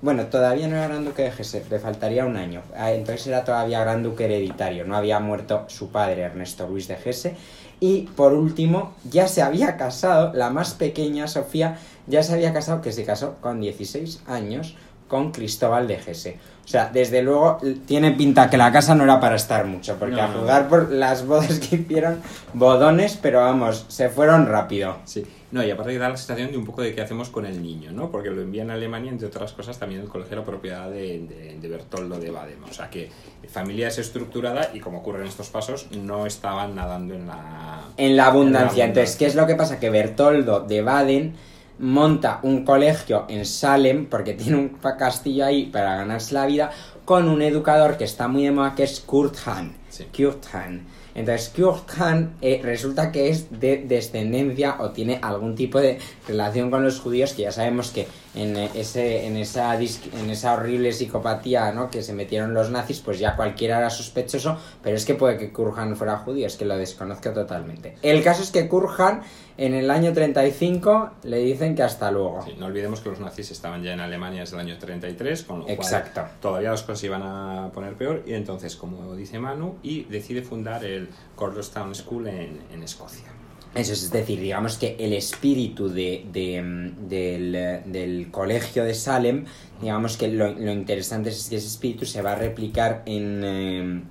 Bueno, 0.00 0.26
todavía 0.26 0.66
no 0.66 0.76
era 0.76 0.88
Gran 0.88 1.04
Duque 1.04 1.22
de 1.22 1.28
Hesse, 1.28 1.62
le 1.70 1.78
faltaría 1.78 2.24
un 2.24 2.36
año. 2.36 2.62
Ah, 2.74 2.92
Entonces 2.92 3.26
era 3.26 3.44
todavía 3.44 3.80
Gran 3.80 4.02
Duque 4.02 4.24
hereditario, 4.24 4.84
no 4.84 4.96
había 4.96 5.20
muerto 5.20 5.64
su 5.68 5.90
padre, 5.92 6.22
Ernesto 6.22 6.66
Luis 6.66 6.88
de 6.88 6.96
Hesse. 7.04 7.36
Y 7.82 8.02
por 8.02 8.32
último, 8.32 8.94
ya 9.10 9.26
se 9.26 9.42
había 9.42 9.76
casado, 9.76 10.32
la 10.34 10.50
más 10.50 10.74
pequeña, 10.74 11.26
Sofía, 11.26 11.80
ya 12.06 12.22
se 12.22 12.32
había 12.32 12.52
casado, 12.52 12.80
que 12.80 12.92
se 12.92 13.04
casó 13.04 13.38
con 13.40 13.60
16 13.60 14.22
años, 14.28 14.76
con 15.08 15.32
Cristóbal 15.32 15.88
de 15.88 15.94
Hesse. 15.94 16.36
O 16.64 16.68
sea, 16.72 16.88
desde 16.92 17.22
luego 17.22 17.58
tiene 17.86 18.12
pinta 18.12 18.48
que 18.48 18.56
la 18.56 18.70
casa 18.70 18.94
no 18.94 19.04
era 19.04 19.18
para 19.20 19.34
estar 19.36 19.66
mucho, 19.66 19.96
porque 19.98 20.14
No, 20.14 20.22
a 20.22 20.28
no. 20.28 20.40
jugar 20.40 20.68
por 20.68 20.90
las 20.92 21.26
bodas 21.26 21.58
que 21.58 21.76
hicieron, 21.76 22.20
bodones, 22.54 23.18
pero 23.20 23.40
vamos, 23.40 23.84
se 23.88 24.08
fueron 24.08 24.46
rápido. 24.46 24.96
Sí, 25.04 25.24
no, 25.50 25.62
y 25.62 25.70
aparte 25.70 25.98
da 25.98 26.08
la 26.08 26.16
sensación 26.16 26.50
de 26.52 26.56
un 26.56 26.64
poco 26.64 26.80
de 26.80 26.94
qué 26.94 27.02
hacemos 27.02 27.28
con 27.28 27.44
el 27.44 27.62
niño, 27.62 27.90
¿no? 27.92 28.10
Porque 28.10 28.30
lo 28.30 28.40
envían 28.40 28.70
a 28.70 28.74
Alemania, 28.74 29.10
entre 29.10 29.26
otras 29.26 29.52
cosas, 29.52 29.78
también 29.78 30.00
el 30.00 30.08
colegio 30.08 30.34
era 30.34 30.44
propiedad 30.44 30.88
de, 30.88 31.26
de, 31.26 31.58
de 31.60 31.68
Bertoldo 31.68 32.18
de 32.18 32.30
Baden. 32.30 32.62
O 32.64 32.72
sea 32.72 32.88
que 32.88 33.10
familia 33.48 33.86
desestructurada 33.86 34.70
y 34.72 34.80
como 34.80 34.98
ocurre 34.98 35.20
en 35.22 35.26
estos 35.26 35.48
pasos, 35.48 35.88
no 35.90 36.24
estaban 36.26 36.74
nadando 36.74 37.14
en 37.14 37.26
la... 37.26 37.82
En 37.98 38.16
la 38.16 38.26
abundancia. 38.28 38.84
En 38.84 38.90
la 38.94 39.00
Entonces, 39.00 39.16
¿qué 39.16 39.26
es 39.26 39.34
lo 39.34 39.46
que 39.46 39.56
pasa? 39.56 39.78
Que 39.78 39.90
Bertoldo 39.90 40.60
de 40.60 40.80
Baden 40.80 41.34
monta 41.82 42.38
un 42.44 42.64
colegio 42.64 43.26
en 43.28 43.44
Salem, 43.44 44.06
porque 44.06 44.34
tiene 44.34 44.56
un 44.56 44.68
castillo 44.98 45.44
ahí 45.44 45.66
para 45.66 45.96
ganarse 45.96 46.32
la 46.32 46.46
vida, 46.46 46.70
con 47.04 47.28
un 47.28 47.42
educador 47.42 47.96
que 47.96 48.04
está 48.04 48.28
muy 48.28 48.44
de 48.44 48.52
moda, 48.52 48.74
que 48.74 48.84
es 48.84 49.00
Kurt 49.00 49.36
Hahn. 49.44 49.74
Sí. 49.90 50.06
Kurt 50.16 50.46
Hahn. 50.54 50.86
Entonces, 51.14 51.52
Kurt 51.54 51.90
Hahn 51.98 52.36
eh, 52.40 52.60
resulta 52.62 53.10
que 53.10 53.28
es 53.28 53.60
de 53.60 53.78
descendencia 53.78 54.76
o 54.78 54.90
tiene 54.90 55.18
algún 55.20 55.56
tipo 55.56 55.80
de 55.80 55.98
relación 56.26 56.70
con 56.70 56.84
los 56.84 57.00
judíos, 57.00 57.32
que 57.32 57.42
ya 57.42 57.52
sabemos 57.52 57.90
que 57.90 58.06
en, 58.34 58.56
ese, 58.56 59.26
en, 59.26 59.36
esa, 59.36 59.78
dis- 59.78 60.00
en 60.18 60.30
esa 60.30 60.54
horrible 60.54 60.92
psicopatía 60.92 61.70
¿no? 61.72 61.90
que 61.90 62.02
se 62.02 62.12
metieron 62.14 62.54
los 62.54 62.70
nazis, 62.70 63.00
pues 63.00 63.18
ya 63.18 63.36
cualquiera 63.36 63.78
era 63.78 63.90
sospechoso, 63.90 64.58
pero 64.82 64.96
es 64.96 65.04
que 65.04 65.14
puede 65.14 65.36
que 65.36 65.52
Kurt 65.52 65.76
Hahn 65.76 65.96
fuera 65.96 66.16
judío, 66.18 66.46
es 66.46 66.56
que 66.56 66.64
lo 66.64 66.76
desconozco 66.76 67.30
totalmente. 67.32 67.96
El 68.02 68.22
caso 68.22 68.42
es 68.42 68.50
que 68.50 68.68
Kurt 68.68 68.98
Hahn 68.98 69.22
en 69.58 69.74
el 69.74 69.90
año 69.90 70.12
35 70.14 71.10
le 71.24 71.38
dicen 71.38 71.74
que 71.74 71.82
hasta 71.82 72.10
luego. 72.10 72.40
Sí, 72.42 72.54
no 72.58 72.66
olvidemos 72.66 73.00
que 73.00 73.10
los 73.10 73.20
nazis 73.20 73.50
estaban 73.50 73.82
ya 73.82 73.92
en 73.92 74.00
Alemania 74.00 74.40
desde 74.40 74.56
el 74.56 74.60
año 74.62 74.78
33, 74.78 75.42
con 75.42 75.58
lo 75.60 75.64
cual 75.66 75.76
Exacto. 75.76 76.22
todavía 76.40 76.70
las 76.70 76.82
cosas 76.82 77.04
iban 77.04 77.22
a 77.22 77.70
poner 77.72 77.94
peor. 77.94 78.22
Y 78.26 78.32
entonces, 78.32 78.76
como 78.76 79.14
dice 79.14 79.38
Manu, 79.38 79.76
y 79.82 80.04
decide 80.04 80.40
fundar 80.42 80.84
el 80.84 81.10
Cordostown 81.36 81.94
School 81.94 82.28
en, 82.28 82.60
en 82.72 82.82
Escocia. 82.82 83.26
Eso 83.74 83.92
es, 83.94 84.10
decir, 84.10 84.38
digamos 84.38 84.76
que 84.76 84.96
el 84.98 85.14
espíritu 85.14 85.88
mm, 85.88 87.08
del, 87.08 87.54
eh, 87.54 87.82
del 87.86 88.30
colegio 88.30 88.84
de 88.84 88.94
Salem, 88.94 89.46
digamos 89.80 90.16
que 90.16 90.28
lo, 90.28 90.50
interesante 90.70 91.30
es 91.30 91.48
que 91.48 91.56
ese 91.56 91.68
espíritu 91.68 92.04
se 92.04 92.20
va 92.20 92.32
a 92.32 92.36
replicar 92.36 93.02
en, 93.06 93.40
eh, 93.42 94.02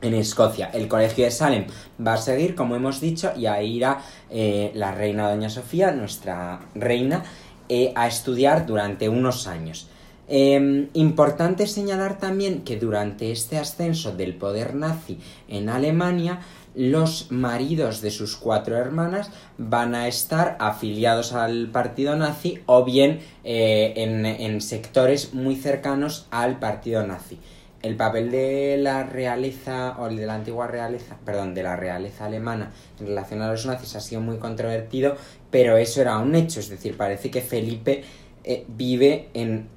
en 0.00 0.14
Escocia. 0.14 0.70
El 0.72 0.88
colegio 0.88 1.24
de 1.24 1.30
Salem 1.30 1.66
va 2.04 2.14
a 2.14 2.16
seguir, 2.16 2.54
como 2.54 2.76
hemos 2.76 3.00
dicho, 3.00 3.32
y 3.36 3.46
ahí 3.46 3.76
irá 3.76 4.02
eh, 4.30 4.70
la 4.74 4.92
reina 4.92 5.30
Doña 5.30 5.50
Sofía, 5.50 5.92
nuestra 5.92 6.60
reina, 6.74 7.24
eh, 7.68 7.92
a 7.94 8.06
estudiar 8.06 8.66
durante 8.66 9.08
unos 9.08 9.46
años. 9.46 9.88
Eh, 10.28 10.88
importante 10.94 11.66
señalar 11.68 12.18
también 12.18 12.62
que 12.62 12.76
durante 12.76 13.30
este 13.30 13.58
ascenso 13.58 14.12
del 14.12 14.34
poder 14.34 14.74
nazi 14.74 15.18
en 15.48 15.68
Alemania, 15.68 16.40
los 16.76 17.32
maridos 17.32 18.02
de 18.02 18.10
sus 18.10 18.36
cuatro 18.36 18.76
hermanas 18.76 19.30
van 19.56 19.94
a 19.94 20.08
estar 20.08 20.56
afiliados 20.60 21.32
al 21.32 21.68
partido 21.68 22.14
nazi 22.16 22.60
o 22.66 22.84
bien 22.84 23.20
eh, 23.44 23.94
en, 23.96 24.26
en 24.26 24.60
sectores 24.60 25.32
muy 25.32 25.56
cercanos 25.56 26.26
al 26.30 26.58
partido 26.58 27.04
nazi. 27.06 27.40
el 27.82 27.96
papel 27.96 28.30
de 28.30 28.76
la 28.78 29.04
realeza, 29.04 29.96
o 29.98 30.08
de 30.08 30.26
la 30.26 30.34
antigua 30.34 30.66
realeza, 30.66 31.16
perdón, 31.24 31.54
de 31.54 31.62
la 31.62 31.76
realeza 31.76 32.26
alemana 32.26 32.72
en 33.00 33.06
relación 33.06 33.40
a 33.42 33.50
los 33.50 33.64
nazis 33.64 33.96
ha 33.96 34.00
sido 34.00 34.20
muy 34.20 34.38
controvertido, 34.38 35.16
pero 35.50 35.78
eso 35.78 36.02
era 36.02 36.18
un 36.18 36.34
hecho, 36.34 36.60
es 36.60 36.68
decir, 36.68 36.96
parece 36.96 37.30
que 37.30 37.40
Felipe 37.40 38.02
eh, 38.44 38.66
vive 38.68 39.30
en, 39.34 39.68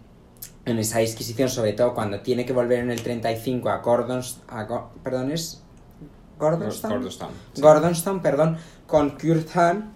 en 0.66 0.80
esa 0.80 1.00
disquisición, 1.00 1.50
sobre 1.50 1.74
todo 1.74 1.93
cuando 1.93 2.20
tiene 2.22 2.45
que 2.45 2.54
volver 2.54 2.80
en 2.80 2.91
el 2.91 3.02
35 3.02 3.70
a 3.70 3.78
Gordon, 3.78 4.22
a, 4.50 4.89
perdón, 5.04 5.32
es 5.32 5.64
Gordonstown, 6.40 6.94
Gordonstown, 6.94 7.32
sí. 7.54 7.62
Gordonstown, 7.62 8.22
perdón, 8.22 8.58
con 8.88 9.12
Kurt 9.12 9.56
Hahn, 9.56 9.92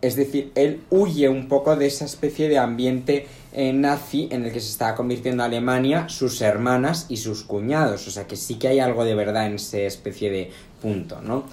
es 0.00 0.14
decir, 0.14 0.52
él 0.54 0.82
huye 0.90 1.28
un 1.28 1.48
poco 1.48 1.74
de 1.74 1.86
esa 1.86 2.04
especie 2.04 2.48
de 2.48 2.58
ambiente 2.58 3.26
eh, 3.52 3.72
nazi 3.72 4.28
en 4.30 4.44
el 4.44 4.52
que 4.52 4.60
se 4.60 4.70
estaba 4.70 4.94
convirtiendo 4.94 5.42
Alemania, 5.42 6.08
sus 6.08 6.40
hermanas 6.40 7.06
y 7.08 7.16
sus 7.16 7.42
cuñados. 7.42 8.06
O 8.06 8.10
sea 8.10 8.26
que 8.26 8.36
sí 8.36 8.56
que 8.56 8.68
hay 8.68 8.78
algo 8.78 9.04
de 9.04 9.14
verdad 9.14 9.46
en 9.46 9.54
esa 9.54 9.78
especie 9.78 10.30
de 10.30 10.52
punto, 10.80 11.20
¿no? 11.20 11.44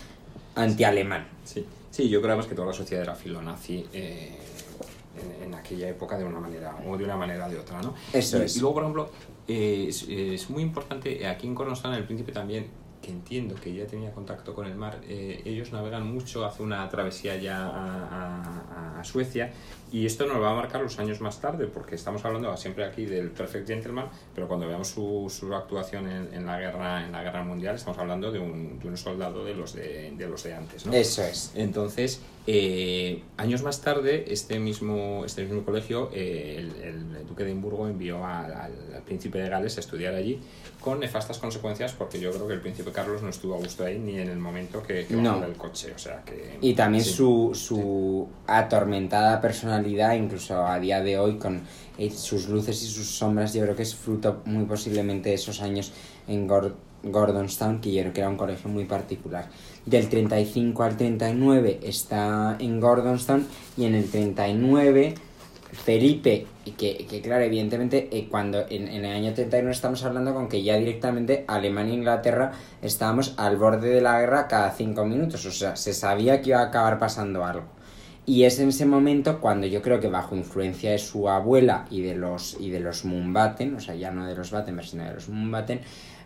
Anti-alemán. 0.53 1.27
Sí, 1.43 1.65
sí, 1.89 2.09
yo 2.09 2.21
creo 2.21 2.33
además 2.33 2.47
que 2.47 2.55
toda 2.55 2.67
la 2.67 2.73
sociedad 2.73 3.03
era 3.03 3.15
filonazi 3.15 3.86
eh, 3.93 4.38
en, 5.41 5.47
en 5.47 5.55
aquella 5.55 5.89
época 5.89 6.17
de 6.17 6.25
una 6.25 6.39
manera 6.39 6.75
o 6.88 6.97
de 6.97 7.03
una 7.03 7.15
manera 7.15 7.47
o 7.47 7.49
de 7.49 7.57
otra, 7.57 7.81
¿no? 7.81 7.95
Eso 8.13 8.38
y, 8.38 8.41
es. 8.41 8.57
Y 8.57 8.59
luego, 8.59 8.75
por 8.75 8.83
ejemplo, 8.83 9.09
eh, 9.47 9.86
es, 9.89 10.03
es 10.07 10.49
muy 10.49 10.61
importante, 10.61 11.23
eh, 11.23 11.27
aquí 11.27 11.47
en 11.47 11.55
Cornostán 11.55 11.93
el 11.93 12.03
príncipe 12.03 12.31
también, 12.31 12.67
que 13.05 13.11
entiendo 13.11 13.53
que 13.53 13.71
ya 13.71 13.85
tenía 13.85 14.11
contacto 14.11 14.55
con 14.55 14.65
el 14.65 14.73
mar, 14.73 14.99
eh, 15.07 15.43
ellos 15.45 15.71
navegan 15.71 16.07
mucho, 16.11 16.43
hace 16.43 16.63
una 16.63 16.89
travesía 16.89 17.35
ya 17.35 17.69
a, 18.99 19.03
Suecia 19.03 19.53
y 19.95 20.05
esto 20.05 20.25
nos 20.25 20.41
va 20.41 20.51
a 20.51 20.55
marcar 20.55 20.81
los 20.81 20.99
años 20.99 21.21
más 21.21 21.39
tarde, 21.39 21.67
porque 21.67 21.95
estamos 21.95 22.23
hablando 22.25 22.55
siempre 22.57 22.83
aquí 22.83 23.05
del 23.05 23.29
Perfect 23.29 23.67
Gentleman, 23.67 24.07
pero 24.33 24.47
cuando 24.47 24.67
veamos 24.67 24.89
su, 24.89 25.31
su 25.33 25.53
actuación 25.55 26.09
en, 26.09 26.33
en 26.33 26.45
la 26.45 26.59
guerra 26.59 27.05
en 27.05 27.11
la 27.11 27.23
guerra 27.23 27.43
mundial, 27.43 27.75
estamos 27.75 27.97
hablando 27.99 28.31
de 28.31 28.39
un, 28.39 28.79
de 28.79 28.87
un 28.87 28.97
soldado 28.97 29.45
de 29.45 29.53
los 29.55 29.73
de, 29.73 30.11
de 30.17 30.27
los 30.27 30.43
de 30.43 30.53
antes, 30.53 30.85
¿no? 30.85 30.93
Eso 30.93 31.23
es. 31.23 31.51
Entonces, 31.55 32.21
eh, 32.47 33.23
años 33.37 33.63
más 33.63 33.81
tarde, 33.81 34.25
este 34.31 34.59
mismo, 34.59 35.23
este 35.25 35.43
mismo 35.45 35.63
colegio, 35.63 36.09
eh, 36.13 36.55
el, 36.59 36.81
el 37.19 37.27
duque 37.27 37.43
de 37.43 37.51
Edimburgo 37.51 37.87
envió 37.87 38.25
al, 38.25 38.51
al- 38.53 38.93
al 38.95 39.01
príncipe 39.03 39.39
de 39.39 39.49
Gales 39.49 39.77
a 39.77 39.79
estudiar 39.79 40.13
allí 40.13 40.39
con 40.81 40.99
nefastas 40.99 41.39
consecuencias 41.39 41.93
porque 41.93 42.19
yo 42.19 42.31
creo 42.31 42.47
que 42.47 42.53
el 42.53 42.61
príncipe 42.61 42.91
Carlos 42.91 43.23
no 43.23 43.29
estuvo 43.29 43.55
a 43.55 43.57
gusto 43.57 43.83
ahí 43.85 43.97
ni 43.97 44.19
en 44.19 44.29
el 44.29 44.37
momento 44.37 44.83
que, 44.83 45.05
que 45.07 45.15
No. 45.15 45.39
del 45.39 45.53
coche. 45.53 45.91
O 45.95 45.97
sea 45.97 46.21
que, 46.23 46.57
Y 46.61 46.75
también 46.75 47.03
sí. 47.03 47.09
su, 47.11 47.51
su 47.55 48.27
atormentada 48.45 49.41
personalidad, 49.41 49.84
incluso 49.88 50.65
a 50.65 50.79
día 50.79 51.01
de 51.01 51.17
hoy, 51.17 51.38
con 51.38 51.61
eh, 51.97 52.09
sus 52.11 52.47
luces 52.49 52.81
y 52.83 52.88
sus 52.88 53.07
sombras, 53.07 53.53
yo 53.53 53.61
creo 53.63 53.75
que 53.75 53.83
es 53.83 53.95
fruto 53.95 54.41
muy 54.45 54.65
posiblemente 54.65 55.29
de 55.29 55.36
esos 55.36 55.61
años 55.61 55.91
en 56.27 56.47
Gor- 56.47 56.73
Gordonstown, 57.03 57.81
que 57.81 57.91
yo 57.93 58.01
creo 58.01 58.13
que 58.13 58.21
era 58.21 58.29
un 58.29 58.38
colegio 58.38 58.69
muy 58.69 58.86
particular. 58.86 59.47
Del 59.86 60.09
35 60.09 60.83
al 60.83 60.97
39 60.97 61.79
está 61.83 62.55
en 62.59 62.79
Gordonstown 62.79 63.45
y 63.77 63.86
en 63.86 63.95
el 63.95 64.09
39 64.09 65.13
Felipe, 65.71 66.47
que 66.77 67.21
claro, 67.21 67.43
evidentemente, 67.43 68.07
eh, 68.11 68.27
cuando 68.29 68.61
en, 68.69 68.88
en 68.88 69.03
el 69.03 69.13
año 69.13 69.33
39 69.33 69.71
estamos 69.71 70.03
hablando 70.05 70.33
con 70.33 70.47
que 70.47 70.63
ya 70.63 70.77
directamente 70.77 71.43
Alemania 71.47 71.93
e 71.93 71.97
Inglaterra 71.97 72.51
estábamos 72.81 73.33
al 73.38 73.57
borde 73.57 73.89
de 73.89 73.99
la 74.01 74.19
guerra 74.21 74.47
cada 74.47 74.71
cinco 74.71 75.05
minutos, 75.05 75.45
o 75.45 75.51
sea, 75.51 75.75
se 75.75 75.93
sabía 75.93 76.41
que 76.41 76.51
iba 76.51 76.59
a 76.59 76.67
acabar 76.67 76.97
pasando 76.97 77.43
algo. 77.43 77.65
Y 78.26 78.43
es 78.43 78.59
en 78.59 78.69
ese 78.69 78.86
momento 78.86 79.39
cuando 79.39 79.67
yo 79.67 79.82
creo 79.82 79.99
que 79.99 80.07
bajo 80.07 80.36
influencia 80.36 80.91
de 80.91 80.97
su 80.97 81.30
abuela 81.30 81.86
y 81.91 82.01
de 82.01 82.15
los, 82.15 82.57
y 82.59 82.71
de 82.71 82.80
los 82.80 83.05
Mumbaten, 83.05 83.76
o 83.76 83.80
sea, 83.80 83.93
ya 83.95 84.11
no 84.11 84.26
de 84.26 84.36
los 84.36 84.49
Battenberg, 84.49 84.88
sino 84.88 85.03
de 85.03 85.13
los 85.13 85.30
Mumbaten, 85.30 85.82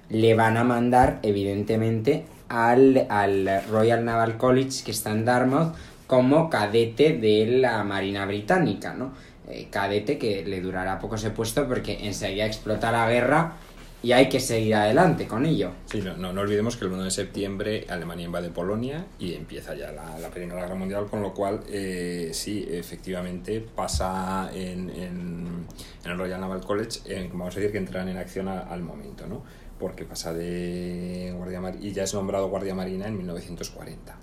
le 0.10 0.34
van 0.34 0.58
a 0.58 0.64
mandar, 0.64 1.20
evidentemente, 1.24 2.26
al, 2.48 3.06
al 3.10 3.64
Royal 3.70 4.06
Naval 4.06 4.38
College, 4.38 4.84
que 4.84 4.92
está 4.92 5.12
en 5.12 5.26
Dartmouth, 5.26 5.76
como 6.08 6.50
cadete 6.50 7.14
de 7.14 7.46
la 7.60 7.84
Marina 7.84 8.26
Británica, 8.26 8.94
¿no? 8.94 9.12
Eh, 9.48 9.68
cadete 9.70 10.18
que 10.18 10.44
le 10.46 10.62
durará 10.62 11.00
poco 11.00 11.16
ese 11.16 11.32
puesto 11.32 11.68
porque 11.68 12.06
enseguida 12.08 12.46
explota 12.46 12.92
la 12.92 13.10
guerra 13.10 13.54
y 14.02 14.12
hay 14.14 14.30
que 14.30 14.40
seguir 14.40 14.76
adelante 14.76 15.28
con 15.28 15.46
ello. 15.46 15.72
Sí, 15.86 16.02
no, 16.02 16.16
no, 16.32 16.42
olvidemos 16.42 16.78
que 16.78 16.86
el 16.86 16.92
1 16.94 17.04
de 17.04 17.12
septiembre 17.12 17.86
Alemania 17.90 18.26
invade 18.26 18.50
Polonia 18.50 19.06
y 19.20 19.34
empieza 19.34 19.76
ya 19.76 19.92
la, 19.92 20.18
la 20.20 20.30
Primera 20.30 20.62
Guerra 20.62 20.76
Mundial, 20.76 21.08
con 21.08 21.22
lo 21.22 21.34
cual 21.34 21.62
eh, 21.70 22.30
sí, 22.34 22.66
efectivamente 22.70 23.60
pasa 23.76 24.50
en, 24.54 24.90
en, 24.90 25.66
en 26.06 26.12
el 26.12 26.18
Royal 26.18 26.40
Naval 26.40 26.62
College, 26.62 27.00
en- 27.06 27.30
vamos 27.32 27.56
a 27.56 27.60
decir 27.60 27.72
que 27.72 27.78
entran 27.78 28.08
en 28.08 28.18
acción 28.18 28.48
al 28.48 28.82
momento, 28.82 29.28
¿no? 29.28 29.44
Porque 29.80 30.04
pasa 30.06 30.34
de 30.34 31.34
Guardia 31.38 31.62
Mar 31.62 31.76
y 31.80 31.92
ya 31.94 32.04
es 32.04 32.14
nombrado 32.14 32.50
Guardia 32.50 32.76
Marina 32.76 33.08
en 33.08 33.16
1940. 33.18 34.16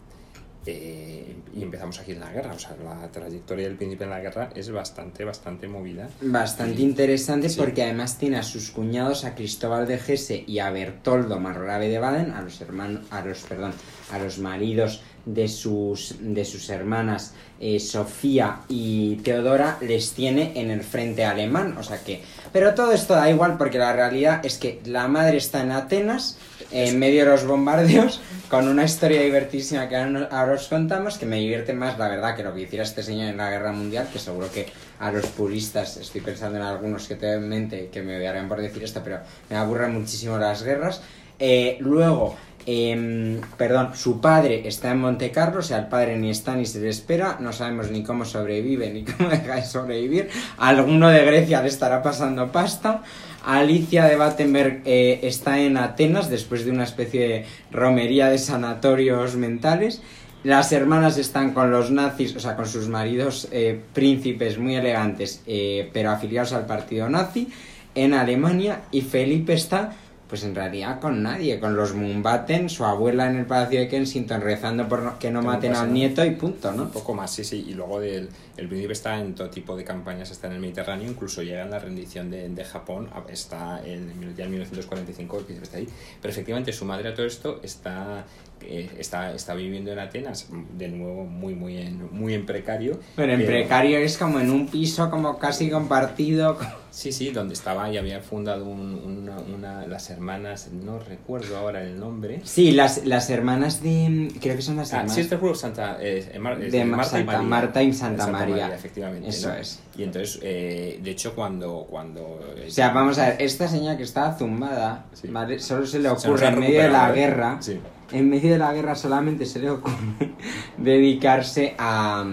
Eh, 0.67 1.35
y 1.55 1.63
empezamos 1.63 1.99
aquí 2.01 2.13
en 2.13 2.21
la 2.21 2.31
guerra, 2.31 2.53
o 2.53 2.59
sea, 2.59 2.77
la 2.85 3.11
trayectoria 3.11 3.67
del 3.67 3.77
príncipe 3.77 4.05
en 4.05 4.11
la 4.11 4.21
guerra 4.21 4.51
es 4.55 4.71
bastante, 4.71 5.25
bastante 5.25 5.69
movida. 5.69 6.09
Bastante 6.21 6.83
interesante 6.83 7.49
Sí. 7.49 7.59
porque 7.59 7.83
además 7.85 8.19
tiene 8.19 8.37
a 8.37 8.43
sus 8.43 8.71
cuñados, 8.71 9.25
a 9.25 9.35
Cristóbal 9.35 9.87
de 9.87 9.95
Hesse 9.95 10.45
y 10.47 10.59
a 10.59 10.71
Bertoldo 10.71 11.39
Margrave 11.41 11.89
de 11.89 11.99
Baden, 11.99 12.33
a 12.33 12.43
los 12.43 12.61
hermanos, 12.61 13.07
a 13.11 13.23
los, 13.25 13.39
perdón, 13.41 13.73
a 14.13 14.19
los 14.19 14.39
maridos 14.39 15.01
de 15.25 15.49
sus, 15.49 16.17
de 16.21 16.45
sus 16.45 16.69
hermanas 16.69 17.33
eh, 17.59 17.81
Sofía 17.81 18.61
y 18.69 19.17
Teodora, 19.17 19.79
les 19.81 20.13
tiene 20.13 20.53
en 20.61 20.71
el 20.71 20.83
frente 20.83 21.25
alemán, 21.25 21.77
o 21.79 21.83
sea 21.83 21.99
que... 22.05 22.23
Pero 22.53 22.75
todo 22.75 22.93
esto 22.93 23.15
da 23.15 23.31
igual 23.31 23.57
porque 23.57 23.79
la 23.79 23.93
realidad 23.93 24.45
es 24.45 24.59
que 24.59 24.81
la 24.85 25.09
madre 25.09 25.39
está 25.39 25.63
en 25.63 25.73
Atenas, 25.73 26.39
en 26.71 26.99
medio 26.99 27.25
de 27.25 27.31
los 27.31 27.47
bombardeos, 27.47 28.21
con 28.51 28.69
una 28.69 28.85
historia 28.85 29.23
divertísima 29.23 29.89
que 29.89 29.97
ahora, 29.97 30.53
os 30.53 30.69
contamos, 30.69 31.19
que 31.19 31.27
me 31.27 31.37
divierte 31.37 31.73
más, 31.73 31.99
la 31.99 32.09
verdad, 32.09 32.37
que 32.37 32.43
lo 32.43 32.55
que 32.55 32.63
hiciera 32.63 32.85
este 32.85 33.03
señor 33.03 33.29
en 33.29 33.37
la 33.37 33.51
guerra 33.51 33.73
mundial, 33.73 34.09
que 34.13 34.19
seguro 34.19 34.51
que 34.53 34.67
a 34.99 35.11
los 35.11 35.27
puristas, 35.27 35.97
estoy 35.97 36.21
pensando 36.21 36.59
en 36.59 36.65
algunos 36.65 37.09
que 37.09 37.17
tengo 37.17 37.35
en 37.35 37.49
mente 37.49 37.89
que 37.93 38.03
me 38.03 38.17
odiarán 38.17 38.49
por 38.49 38.61
decir 38.61 38.83
esto, 38.83 39.01
pero 39.03 39.19
me 39.51 39.57
aburren 39.57 39.93
muchísimo 39.93 40.39
las 40.39 40.63
guerras. 40.63 41.03
Eh, 41.39 41.77
luego, 41.81 42.37
em, 42.67 43.41
perdón, 43.57 43.91
su 43.95 44.21
padre 44.21 44.67
está 44.67 44.91
en 44.91 44.99
Monte 44.99 45.31
Carlo, 45.31 45.61
o 45.61 45.63
sea, 45.63 45.79
el 45.79 45.87
padre 45.87 46.19
ni 46.19 46.31
está 46.31 46.55
ni 46.55 46.67
se 46.67 46.81
le 46.81 46.89
espera, 46.89 47.39
no 47.41 47.53
sabemos 47.53 47.91
ni 47.91 48.03
cómo 48.03 48.25
sobrevive 48.25 48.91
ni 48.91 49.05
cómo 49.11 49.31
deja 49.31 49.55
de 49.55 49.65
sobrevivir. 49.65 50.29
Alguno 50.59 51.09
de 51.09 51.25
Grecia 51.25 51.63
le 51.63 51.69
estará 51.69 52.03
pasando 52.03 52.53
pasta. 52.53 53.03
Alicia 53.47 54.07
de 54.07 54.17
Battenberg 54.17 54.83
eh, 54.85 55.21
está 55.23 55.61
en 55.61 55.77
Atenas 55.77 56.29
después 56.29 56.65
de 56.65 56.73
una 56.73 56.83
especie 56.83 57.29
de 57.29 57.45
romería 57.71 58.29
de 58.29 58.39
sanatorios 58.39 59.37
mentales. 59.37 60.03
Las 60.43 60.73
hermanas 60.73 61.19
están 61.19 61.53
con 61.53 61.71
los 61.71 61.91
nazis, 61.91 62.37
o 62.37 62.41
sea, 62.41 62.57
con 62.57 62.67
sus 62.67 62.89
maridos 62.89 63.49
eh, 63.51 63.81
príncipes 63.93 64.59
muy 64.59 64.77
elegantes, 64.77 65.43
eh, 65.47 65.91
pero 65.93 66.11
afiliados 66.11 66.53
al 66.53 66.67
partido 66.67 67.09
nazi 67.09 67.49
en 67.97 68.15
Alemania. 68.15 68.83
Y 68.93 69.01
Felipe 69.01 69.55
está, 69.55 69.93
pues 70.29 70.43
en 70.43 70.55
realidad 70.55 71.01
con 71.01 71.23
nadie, 71.23 71.61
con 71.61 71.77
los 71.77 71.95
Mumbaten, 71.95 72.69
su 72.69 72.85
abuela 72.85 73.31
en 73.31 73.37
el 73.37 73.47
Palacio 73.47 73.79
de 73.79 73.89
Kensington 73.89 74.41
rezando 74.41 74.89
por 74.89 75.19
que 75.19 75.31
no 75.31 75.41
Que 75.41 75.47
maten 75.47 75.73
pase 75.73 75.85
al 75.85 75.93
nieto 75.93 76.25
y 76.25 76.31
punto, 76.33 76.73
¿no? 76.73 76.85
Un 76.85 76.91
poco 76.91 77.15
más, 77.15 77.33
sí, 77.33 77.45
sí. 77.45 77.65
Y 77.69 77.75
luego 77.75 78.01
del, 78.01 78.29
el 78.57 78.69
príncipe 78.69 78.93
está 78.93 79.21
en 79.21 79.35
todo 79.35 79.49
tipo 79.51 79.77
de 79.77 79.85
campañas, 79.85 80.31
está 80.31 80.49
en 80.49 80.55
el 80.55 80.61
Mediterráneo, 80.61 81.09
incluso 81.09 81.43
llega 81.43 81.63
en 81.63 81.71
la 81.71 81.79
rendición 81.79 82.31
de, 82.31 82.49
de 82.49 82.65
Japón, 82.65 83.09
está 83.29 83.81
en, 83.85 84.35
ya 84.37 84.45
en 84.45 84.51
1945, 84.51 85.39
el 85.39 85.45
príncipe 85.45 85.65
está 85.65 85.79
ahí. 85.79 85.89
Pero 86.21 86.33
efectivamente 86.33 86.73
su 86.73 86.85
madre 86.85 87.11
a 87.11 87.15
todo 87.15 87.27
esto 87.27 87.61
está, 87.63 88.25
eh, 88.63 88.91
está, 88.99 89.33
está 89.35 89.55
viviendo 89.55 89.93
en 89.93 89.99
Atenas, 89.99 90.49
de 90.77 90.89
nuevo 90.89 91.25
muy, 91.25 91.55
muy 91.55 91.77
en, 91.79 92.09
muy 92.13 92.35
en 92.35 92.47
precario. 92.47 92.99
Pero 93.17 93.33
en 93.33 93.39
pero- 93.41 93.51
precario 93.53 93.99
es 93.99 94.17
como 94.19 94.41
en 94.41 94.51
un 94.51 94.67
piso 94.69 95.11
como 95.11 95.39
casi 95.39 95.71
compartido. 95.71 96.59
Sí, 96.91 97.13
sí, 97.13 97.31
donde 97.31 97.53
estaba 97.53 97.91
y 97.91 97.99
había 97.99 98.21
fundado 98.21 98.65
un- 98.65 98.95
una, 99.05 99.37
una- 99.39 99.87
las 99.87 100.09
hermanas, 100.09 100.71
no 100.73 100.99
recuerdo 100.99 101.59
ahora 101.59 101.83
el 101.83 102.01
nombre. 102.01 102.41
Sí, 102.45 102.71
las, 102.73 103.05
las 103.05 103.29
hermanas 103.29 103.83
de... 103.83 104.33
Creo 104.41 104.57
que 104.57 104.63
son 104.63 104.77
las 104.77 104.93
Ah, 104.95 104.99
hermanas. 104.99 105.15
Sisterhood 105.15 105.51
of 105.51 105.59
Santa, 105.59 105.99
eh, 106.01 106.39
Mar- 106.41 106.59
eh, 106.63 106.71
De 106.71 106.85
Marta, 106.87 107.19
y 107.19 107.21
Santa 107.21 107.33
María. 107.33 107.43
Marta 107.49 107.83
y 107.83 107.93
Santa 107.93 108.27
María. 108.29 108.75
efectivamente. 108.75 109.29
Eso 109.29 109.49
¿no? 109.49 109.55
es. 109.57 109.81
Y 109.99 110.05
entonces, 110.05 110.39
eh, 110.43 110.99
de 111.03 111.11
hecho, 111.11 111.35
cuando... 111.35 111.87
cuando 111.91 112.23
O 112.67 112.71
sea, 112.71 112.89
vamos 112.91 113.19
a 113.19 113.29
ver, 113.29 113.43
esta 113.43 113.69
señora 113.69 113.97
que 113.99 114.03
está 114.05 114.33
zumbada, 114.33 115.05
Sí. 115.13 115.29
Solo 115.59 115.87
se 115.87 115.99
le 115.99 116.09
ocurre 116.09 116.47
en 116.49 116.59
medio 116.61 116.83
de 116.83 116.89
la 116.89 117.11
¿eh? 117.11 117.15
guerra 117.15 117.59
Sí. 117.61 117.79
En 118.13 118.29
medio 118.29 118.53
de 118.53 118.59
la 118.59 118.73
guerra 118.73 118.95
solamente 118.95 119.47
se 119.47 119.59
le 119.59 119.71
ocurre 119.71 119.97
dedicarse 120.77 121.75
a, 121.79 122.25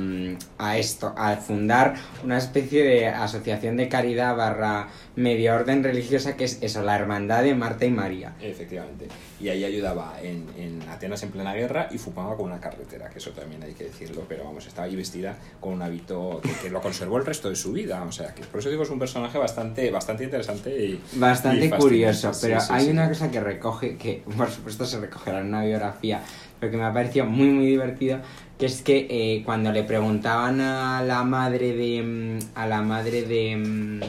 a 0.58 0.78
esto, 0.78 1.14
a 1.18 1.36
fundar 1.38 1.96
una 2.24 2.38
especie 2.38 2.84
de 2.84 3.08
asociación 3.08 3.78
de 3.78 3.90
caridad 3.90 4.36
barra 4.36 4.88
media 5.16 5.56
orden 5.56 5.84
religiosa 5.84 6.36
que 6.36 6.46
es 6.46 6.60
eso, 6.62 6.82
la 6.82 6.96
hermandad 6.96 7.44
de 7.44 7.56
Marta 7.56 7.86
y 7.86 7.92
María. 7.92 8.34
Efectivamente. 8.42 9.08
Y 9.44 9.50
ahí 9.50 9.66
ayudaba 9.66 10.16
en, 10.22 10.48
en 10.58 10.82
Atenas 10.84 11.22
en 11.24 11.32
plena 11.32 11.54
guerra 11.54 11.90
y 11.92 11.98
fumaba 11.98 12.38
con 12.38 12.46
una 12.46 12.62
carretera, 12.62 13.10
que 13.10 13.18
eso 13.18 13.32
también 13.32 13.62
hay 13.62 13.74
que 13.74 13.84
decirlo, 13.84 14.24
pero 14.26 14.46
vamos, 14.46 14.66
estaba 14.66 14.88
ahí 14.88 14.96
vestida 14.96 15.36
con 15.60 15.74
un 15.74 15.82
hábito 15.82 16.40
que, 16.42 16.50
que 16.62 16.70
lo 16.70 16.80
conservó 16.82 17.18
el 17.18 17.26
resto 17.26 17.50
de 17.50 17.58
su 17.58 17.74
vida. 17.74 18.02
O 18.04 18.12
sea, 18.14 18.34
que 18.34 18.44
por 18.44 18.62
eso 18.62 18.70
digo, 18.70 18.84
es 18.84 18.90
un 18.90 19.00
personaje 19.00 19.38
bastante, 19.38 19.92
bastante 19.92 20.24
interesante 20.24 20.70
y. 20.70 21.04
Bastante 21.16 21.66
y 21.66 21.70
curioso, 21.72 22.32
pero 22.42 22.62
sí, 22.62 22.68
hay 22.72 22.86
sí. 22.86 22.92
una 22.92 23.10
cosa 23.10 23.30
que 23.30 23.42
recoge, 23.42 23.98
que 23.98 24.24
por 24.38 24.50
supuesto 24.50 24.86
se 24.86 25.02
recogerá 25.02 25.42
en 25.42 25.48
una 25.48 25.66
biografía, 25.66 26.22
pero 26.62 26.72
que 26.72 26.78
me 26.78 26.86
ha 26.86 26.94
parecido 26.94 27.26
muy 27.26 27.48
muy 27.48 27.66
divertido, 27.66 28.20
que 28.58 28.66
es 28.66 28.82
que 28.82 29.08
eh, 29.10 29.44
cuando 29.44 29.74
le 29.74 29.84
preguntaban 29.84 30.62
a 30.62 31.04
la 31.04 31.24
madre 31.26 31.74
de 31.74 32.02
mm, 32.02 32.40
a 32.56 32.66
la 32.66 32.82
madre 32.82 33.24
de 33.24 33.58
mm, 33.58 34.02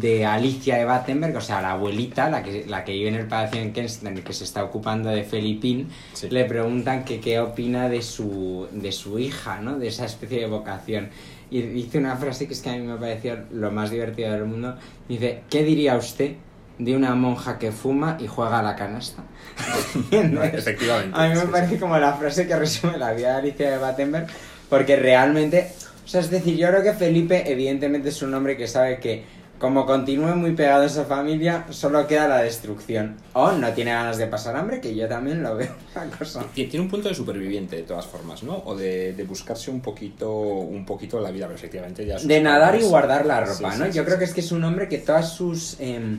de 0.00 0.24
Alicia 0.26 0.76
de 0.76 0.84
Battenberg, 0.84 1.36
o 1.36 1.40
sea, 1.40 1.60
la 1.62 1.72
abuelita, 1.72 2.28
la 2.30 2.42
que, 2.42 2.64
la 2.66 2.84
que 2.84 2.92
vive 2.92 3.08
en 3.08 3.14
el 3.16 3.26
palacio 3.26 3.60
en 3.60 3.72
Kensington 3.72 4.22
que 4.22 4.32
se 4.32 4.44
está 4.44 4.64
ocupando 4.64 5.08
de 5.10 5.24
Felipín, 5.24 5.88
Sí. 6.12 6.28
le 6.30 6.44
preguntan 6.44 7.04
que 7.04 7.20
qué 7.20 7.38
opina 7.40 7.88
de 7.88 8.02
su, 8.02 8.66
de 8.72 8.92
su 8.92 9.18
hija, 9.18 9.60
¿no? 9.60 9.78
De 9.78 9.88
esa 9.88 10.04
especie 10.06 10.40
de 10.40 10.46
vocación. 10.46 11.10
Y 11.50 11.62
dice 11.62 11.98
una 11.98 12.16
frase 12.16 12.46
que 12.48 12.54
es 12.54 12.60
que 12.62 12.70
a 12.70 12.72
mí 12.72 12.80
me 12.80 12.96
pareció 12.96 13.38
lo 13.52 13.70
más 13.70 13.90
divertido 13.90 14.32
del 14.32 14.44
mundo. 14.46 14.76
Dice, 15.08 15.42
¿qué 15.48 15.62
diría 15.62 15.96
usted 15.96 16.32
de 16.78 16.96
una 16.96 17.14
monja 17.14 17.58
que 17.58 17.70
fuma 17.70 18.16
y 18.20 18.26
juega 18.26 18.58
a 18.58 18.62
la 18.62 18.74
canasta? 18.74 19.22
Entonces, 20.10 20.54
Efectivamente. 20.54 21.16
a 21.16 21.28
mí 21.28 21.34
me 21.34 21.40
sí, 21.42 21.46
parece 21.52 21.78
como 21.78 21.96
la 21.98 22.14
frase 22.14 22.46
que 22.48 22.56
resume 22.56 22.98
la 22.98 23.12
vida 23.12 23.32
de 23.32 23.38
Alicia 23.38 23.70
de 23.70 23.78
Battenberg, 23.78 24.26
porque 24.68 24.96
realmente, 24.96 25.70
o 26.04 26.08
sea, 26.08 26.20
es 26.20 26.30
decir, 26.30 26.56
yo 26.56 26.66
creo 26.68 26.82
que 26.82 26.92
Felipe 26.94 27.44
evidentemente 27.50 28.08
es 28.08 28.20
un 28.22 28.34
hombre 28.34 28.56
que 28.56 28.66
sabe 28.66 28.98
que 28.98 29.22
como 29.58 29.86
continúe 29.86 30.34
muy 30.36 30.52
pegado 30.52 30.82
a 30.82 30.86
esa 30.86 31.04
familia, 31.04 31.64
solo 31.70 32.06
queda 32.06 32.28
la 32.28 32.38
destrucción. 32.42 33.16
O 33.32 33.52
no 33.52 33.72
tiene 33.72 33.92
ganas 33.92 34.18
de 34.18 34.26
pasar 34.26 34.56
hambre, 34.56 34.80
que 34.80 34.94
yo 34.94 35.08
también 35.08 35.42
lo 35.42 35.56
veo 35.56 35.70
una 35.96 36.10
cosa. 36.16 36.42
Tie- 36.54 36.68
Tiene 36.68 36.80
un 36.84 36.90
punto 36.90 37.08
de 37.08 37.14
superviviente 37.14 37.76
de 37.76 37.82
todas 37.84 38.06
formas, 38.06 38.42
¿no? 38.42 38.58
O 38.66 38.76
de, 38.76 39.12
de 39.14 39.24
buscarse 39.24 39.70
un 39.70 39.80
poquito, 39.80 40.30
un 40.30 40.84
poquito 40.84 41.20
la 41.20 41.30
vida, 41.30 41.46
pero 41.46 41.56
efectivamente 41.56 42.04
ya 42.04 42.18
De 42.18 42.40
nadar 42.40 42.74
y 42.76 42.82
guardar 42.82 43.24
la 43.26 43.40
ropa, 43.40 43.72
sí, 43.72 43.78
¿no? 43.78 43.86
sí, 43.86 43.92
Yo 43.92 44.02
sí. 44.02 44.06
creo 44.06 44.18
que 44.18 44.24
es 44.24 44.34
que 44.34 44.40
es 44.40 44.52
un 44.52 44.64
hombre 44.64 44.88
que 44.88 44.98
todas 44.98 45.30
sus... 45.32 45.76
em, 45.80 46.18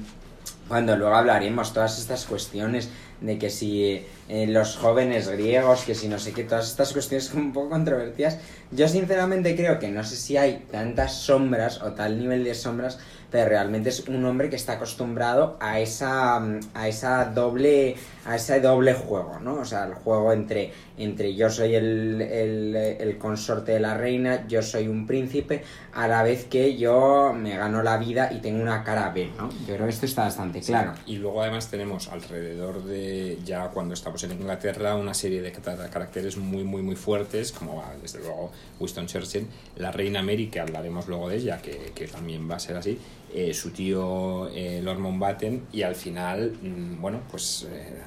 cuando 0.68 0.98
luego 0.98 1.14
hablaremos, 1.16 1.74
todas 1.74 2.00
estas 2.00 2.26
cuestiones 2.26 2.90
de 3.22 3.38
que 3.38 3.50
si 3.52 4.04
eh, 4.30 4.48
los 4.48 4.76
jóvenes 4.78 5.28
griegos, 5.30 5.84
que 5.84 5.94
si 5.94 6.08
no 6.08 6.18
sé 6.18 6.34
qué, 6.34 6.44
todas 6.44 6.68
estas 6.68 6.92
cuestiones 6.92 7.30
como 7.30 7.44
un 7.44 7.54
poco 7.54 7.70
controvertidas, 7.70 8.40
yo 8.72 8.88
sinceramente 8.88 9.56
creo 9.56 9.78
que 9.78 9.90
no 9.90 10.04
sé 10.04 10.16
si 10.16 10.38
hay 10.38 10.66
tantas 10.72 11.14
sombras 11.14 11.82
o 11.84 11.92
tal 11.92 12.18
nivel 12.18 12.44
de 12.44 12.56
sombras, 12.56 12.98
pero 13.36 13.50
realmente 13.50 13.90
es 13.90 14.08
un 14.08 14.24
hombre 14.24 14.50
que 14.50 14.56
está 14.56 14.74
acostumbrado 14.76 15.58
a 15.60 15.82
esa, 15.82 16.38
a 16.74 16.88
esa 16.88 17.26
doble, 17.26 17.98
a 18.24 18.38
ese 18.38 18.62
doble 18.62 18.94
juego, 18.94 19.42
¿no? 19.42 19.56
O 19.56 19.66
sea, 19.66 19.84
el 19.88 19.94
juego 19.94 20.32
entre, 20.32 20.72
entre 20.98 21.36
yo 21.36 21.50
soy 21.50 21.76
el, 21.76 22.22
el, 22.22 22.74
el 22.74 23.18
consorte 23.18 23.74
de 23.74 23.82
la 23.82 23.98
reina, 23.98 24.48
yo 24.48 24.62
soy 24.62 24.88
un 24.88 25.06
príncipe, 25.06 25.64
a 25.92 26.08
la 26.08 26.24
vez 26.24 26.46
que 26.46 26.78
yo 26.78 27.34
me 27.34 27.58
gano 27.58 27.84
la 27.84 27.98
vida 27.98 28.32
y 28.32 28.40
tengo 28.40 28.62
una 28.62 28.86
cara 28.86 29.10
B, 29.10 29.32
¿no? 29.38 29.50
Yo 29.68 29.76
creo 29.76 29.86
que 29.86 29.92
esto 29.92 30.06
está 30.06 30.24
bastante 30.24 30.62
claro. 30.62 30.94
Y 31.06 31.18
luego 31.18 31.42
además 31.42 31.70
tenemos 31.70 32.08
alrededor 32.08 32.86
de, 32.86 33.38
ya 33.44 33.68
cuando 33.68 33.96
estamos 33.96 34.24
en 34.24 34.32
Inglaterra, 34.32 34.96
una 34.96 35.14
serie 35.14 35.42
de 35.42 35.52
caracteres 35.52 36.38
muy, 36.38 36.64
muy, 36.64 36.82
muy 36.82 36.96
fuertes, 36.96 37.52
como 37.52 37.82
ah, 37.82 37.92
desde 38.02 38.20
luego 38.20 38.52
Winston 38.80 39.08
Churchill, 39.08 39.46
la 39.76 39.92
reina 39.92 40.22
Mary, 40.22 40.48
que 40.48 40.62
hablaremos 40.62 41.10
luego 41.10 41.28
de 41.28 41.36
ella, 41.36 41.62
que, 41.62 41.92
que 41.94 42.08
también 42.08 42.50
va 42.50 42.56
a 42.56 42.60
ser 42.60 42.78
así, 42.78 42.98
eh, 43.34 43.54
su 43.54 43.72
tío 43.72 44.50
eh, 44.50 44.82
Lord 44.84 45.00
Mountbatten, 45.00 45.64
y 45.72 45.82
al 45.84 45.96
final, 45.96 46.54
mm, 46.62 47.02
bueno, 47.02 47.22
pues 47.30 47.68
eh, 47.70 48.02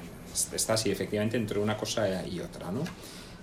está 0.53 0.73
así, 0.73 0.91
efectivamente, 0.91 1.37
entre 1.37 1.59
una 1.59 1.77
cosa 1.77 2.25
y 2.25 2.39
otra, 2.39 2.71
¿no? 2.71 2.83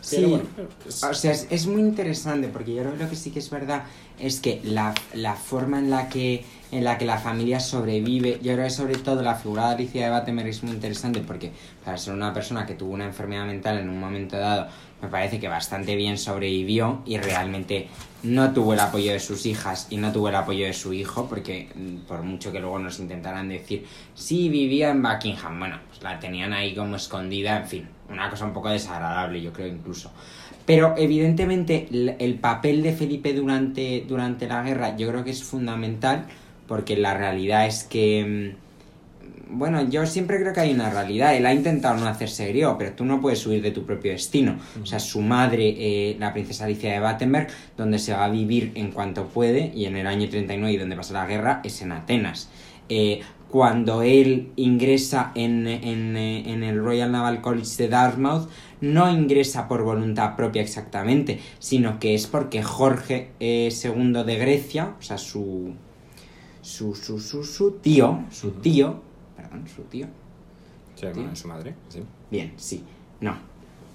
Sí, 0.00 0.16
Pero 0.16 0.28
bueno, 0.28 0.44
es- 0.86 1.02
o 1.02 1.14
sea, 1.14 1.32
es, 1.32 1.46
es 1.50 1.66
muy 1.66 1.80
interesante 1.80 2.48
porque 2.48 2.74
yo 2.74 2.82
creo 2.84 3.08
que 3.10 3.16
sí 3.16 3.30
que 3.32 3.40
es 3.40 3.50
verdad 3.50 3.84
es 4.20 4.40
que 4.40 4.60
la, 4.62 4.94
la 5.14 5.34
forma 5.34 5.78
en 5.78 5.90
la 5.90 6.08
que 6.08 6.44
en 6.72 6.82
la 6.84 6.98
que 6.98 7.04
la 7.06 7.18
familia 7.18 7.60
sobrevive, 7.60 8.40
yo 8.42 8.52
creo 8.54 8.64
que 8.64 8.70
sobre 8.70 8.96
todo 8.96 9.22
la 9.22 9.36
figura 9.36 9.68
de 9.68 9.74
Alicia 9.76 10.04
de 10.04 10.10
Battenberg 10.10 10.48
es 10.48 10.62
muy 10.64 10.72
interesante 10.72 11.20
porque 11.20 11.52
para 11.84 11.96
ser 11.96 12.12
una 12.14 12.32
persona 12.32 12.66
que 12.66 12.74
tuvo 12.74 12.92
una 12.92 13.04
enfermedad 13.06 13.46
mental 13.46 13.78
en 13.78 13.88
un 13.88 13.98
momento 14.00 14.36
dado, 14.36 14.68
me 15.03 15.09
parece 15.09 15.38
que 15.38 15.49
bastante 15.49 15.94
bien 15.94 16.18
sobrevivió 16.18 17.03
y 17.05 17.18
realmente 17.18 17.88
no 18.22 18.53
tuvo 18.53 18.74
el 18.74 18.80
apoyo 18.80 19.12
de 19.12 19.20
sus 19.20 19.47
hijas 19.47 19.86
y 19.90 19.99
no 19.99 20.12
tuvo 20.12 20.30
el 20.30 20.34
apoyo 20.34 20.66
de 20.66 20.72
su 20.72 20.92
hijo 20.92 21.28
porque 21.28 21.68
mm, 21.74 22.07
por 22.07 22.22
mucho 22.22 22.51
que 22.51 22.61
luego 22.61 22.78
nos 22.78 22.99
intentaran 22.99 23.49
decir, 23.49 23.84
sí, 24.14 24.49
vivía 24.49 24.90
en 24.90 25.03
Buckingham, 25.03 25.59
bueno, 25.59 25.78
pues 25.88 26.03
la 26.03 26.18
tenían 26.18 26.53
ahí 26.53 26.74
como 26.74 26.97
escondida, 26.97 27.59
en 27.59 27.66
fin, 27.66 27.88
una 28.09 28.30
cosa 28.30 28.47
un 28.47 28.53
poco 28.53 28.70
desagradable, 28.70 29.40
yo 29.42 29.53
creo 29.53 29.68
incluso. 29.68 30.11
Pero 30.64 30.94
evidentemente 30.97 31.86
el, 31.92 32.16
el 32.18 32.34
papel 32.36 32.82
de 32.82 32.92
Felipe 32.92 33.32
durante, 33.34 34.05
durante 34.09 34.49
la 34.49 34.62
guerra 34.62 34.97
yo 34.97 35.09
creo 35.09 35.22
que 35.22 35.30
es 35.30 35.44
fundamental 35.44 36.26
porque 36.66 36.97
la 36.97 37.14
realidad 37.14 37.66
es 37.66 37.84
que... 37.84 38.57
Bueno, 39.49 39.89
yo 39.89 40.07
siempre 40.07 40.41
creo 40.41 40.53
que 40.53 40.61
hay 40.61 40.72
una 40.72 40.91
realidad. 40.91 41.37
Él 41.37 41.47
ha 41.47 41.55
intentado 41.55 41.97
no 41.97 42.07
hacerse 42.07 42.49
griego, 42.49 42.76
pero 42.78 42.93
tú 42.93 43.05
no 43.05 43.20
puedes 43.20 43.47
huir 43.47 43.62
de 43.62 43.70
tu 43.70 43.84
propio 43.84 44.12
destino. 44.12 44.59
O 44.82 44.87
sea, 44.87 44.99
su 44.99 45.20
madre, 45.20 45.74
eh, 45.78 46.16
la 46.18 46.32
princesa 46.32 46.64
Alicia 46.64 46.93
de 46.93 47.01
Battenberg, 47.01 47.49
donde 47.76 47.99
se 47.99 48.12
va 48.12 48.24
a 48.24 48.28
vivir 48.28 48.72
en 48.74 48.91
cuanto 48.91 49.26
puede, 49.26 49.72
y 49.74 49.87
en 49.87 49.97
el 49.97 50.07
año 50.07 50.28
39 50.28 50.72
y 50.72 50.76
donde 50.76 50.97
pasa 50.97 51.14
la 51.14 51.26
guerra, 51.26 51.61
es 51.64 51.80
en 51.82 51.93
Atenas. 51.93 52.51
Eh, 52.89 53.20
cuando 53.49 54.03
él 54.03 54.53
ingresa 54.57 55.30
en, 55.34 55.66
en, 55.66 56.16
eh, 56.16 56.53
en 56.53 56.62
el 56.64 56.82
Royal 56.82 57.12
Naval 57.12 57.41
College 57.41 57.76
de 57.78 57.89
Dartmouth, 57.89 58.49
no 58.80 59.11
ingresa 59.11 59.68
por 59.68 59.82
voluntad 59.82 60.37
propia 60.37 60.62
exactamente, 60.62 61.41
sino 61.59 61.99
que 61.99 62.14
es 62.14 62.26
porque 62.26 62.62
Jorge 62.62 63.30
eh, 63.41 63.72
II 63.82 64.24
de 64.24 64.37
Grecia, 64.37 64.95
o 64.99 65.03
sea, 65.03 65.16
su, 65.16 65.74
su, 66.61 66.95
su, 66.95 67.20
su, 67.20 67.45
su 67.45 67.72
tío, 67.72 68.24
su 68.30 68.51
tío, 68.51 69.01
perdón, 69.49 69.68
su 69.68 69.82
tío, 69.82 70.07
Sí, 70.97 71.07
su 71.34 71.49
madre, 71.49 71.74
sí. 71.88 72.03
Bien, 72.30 72.55
sí. 72.57 72.82
No. 73.20 73.36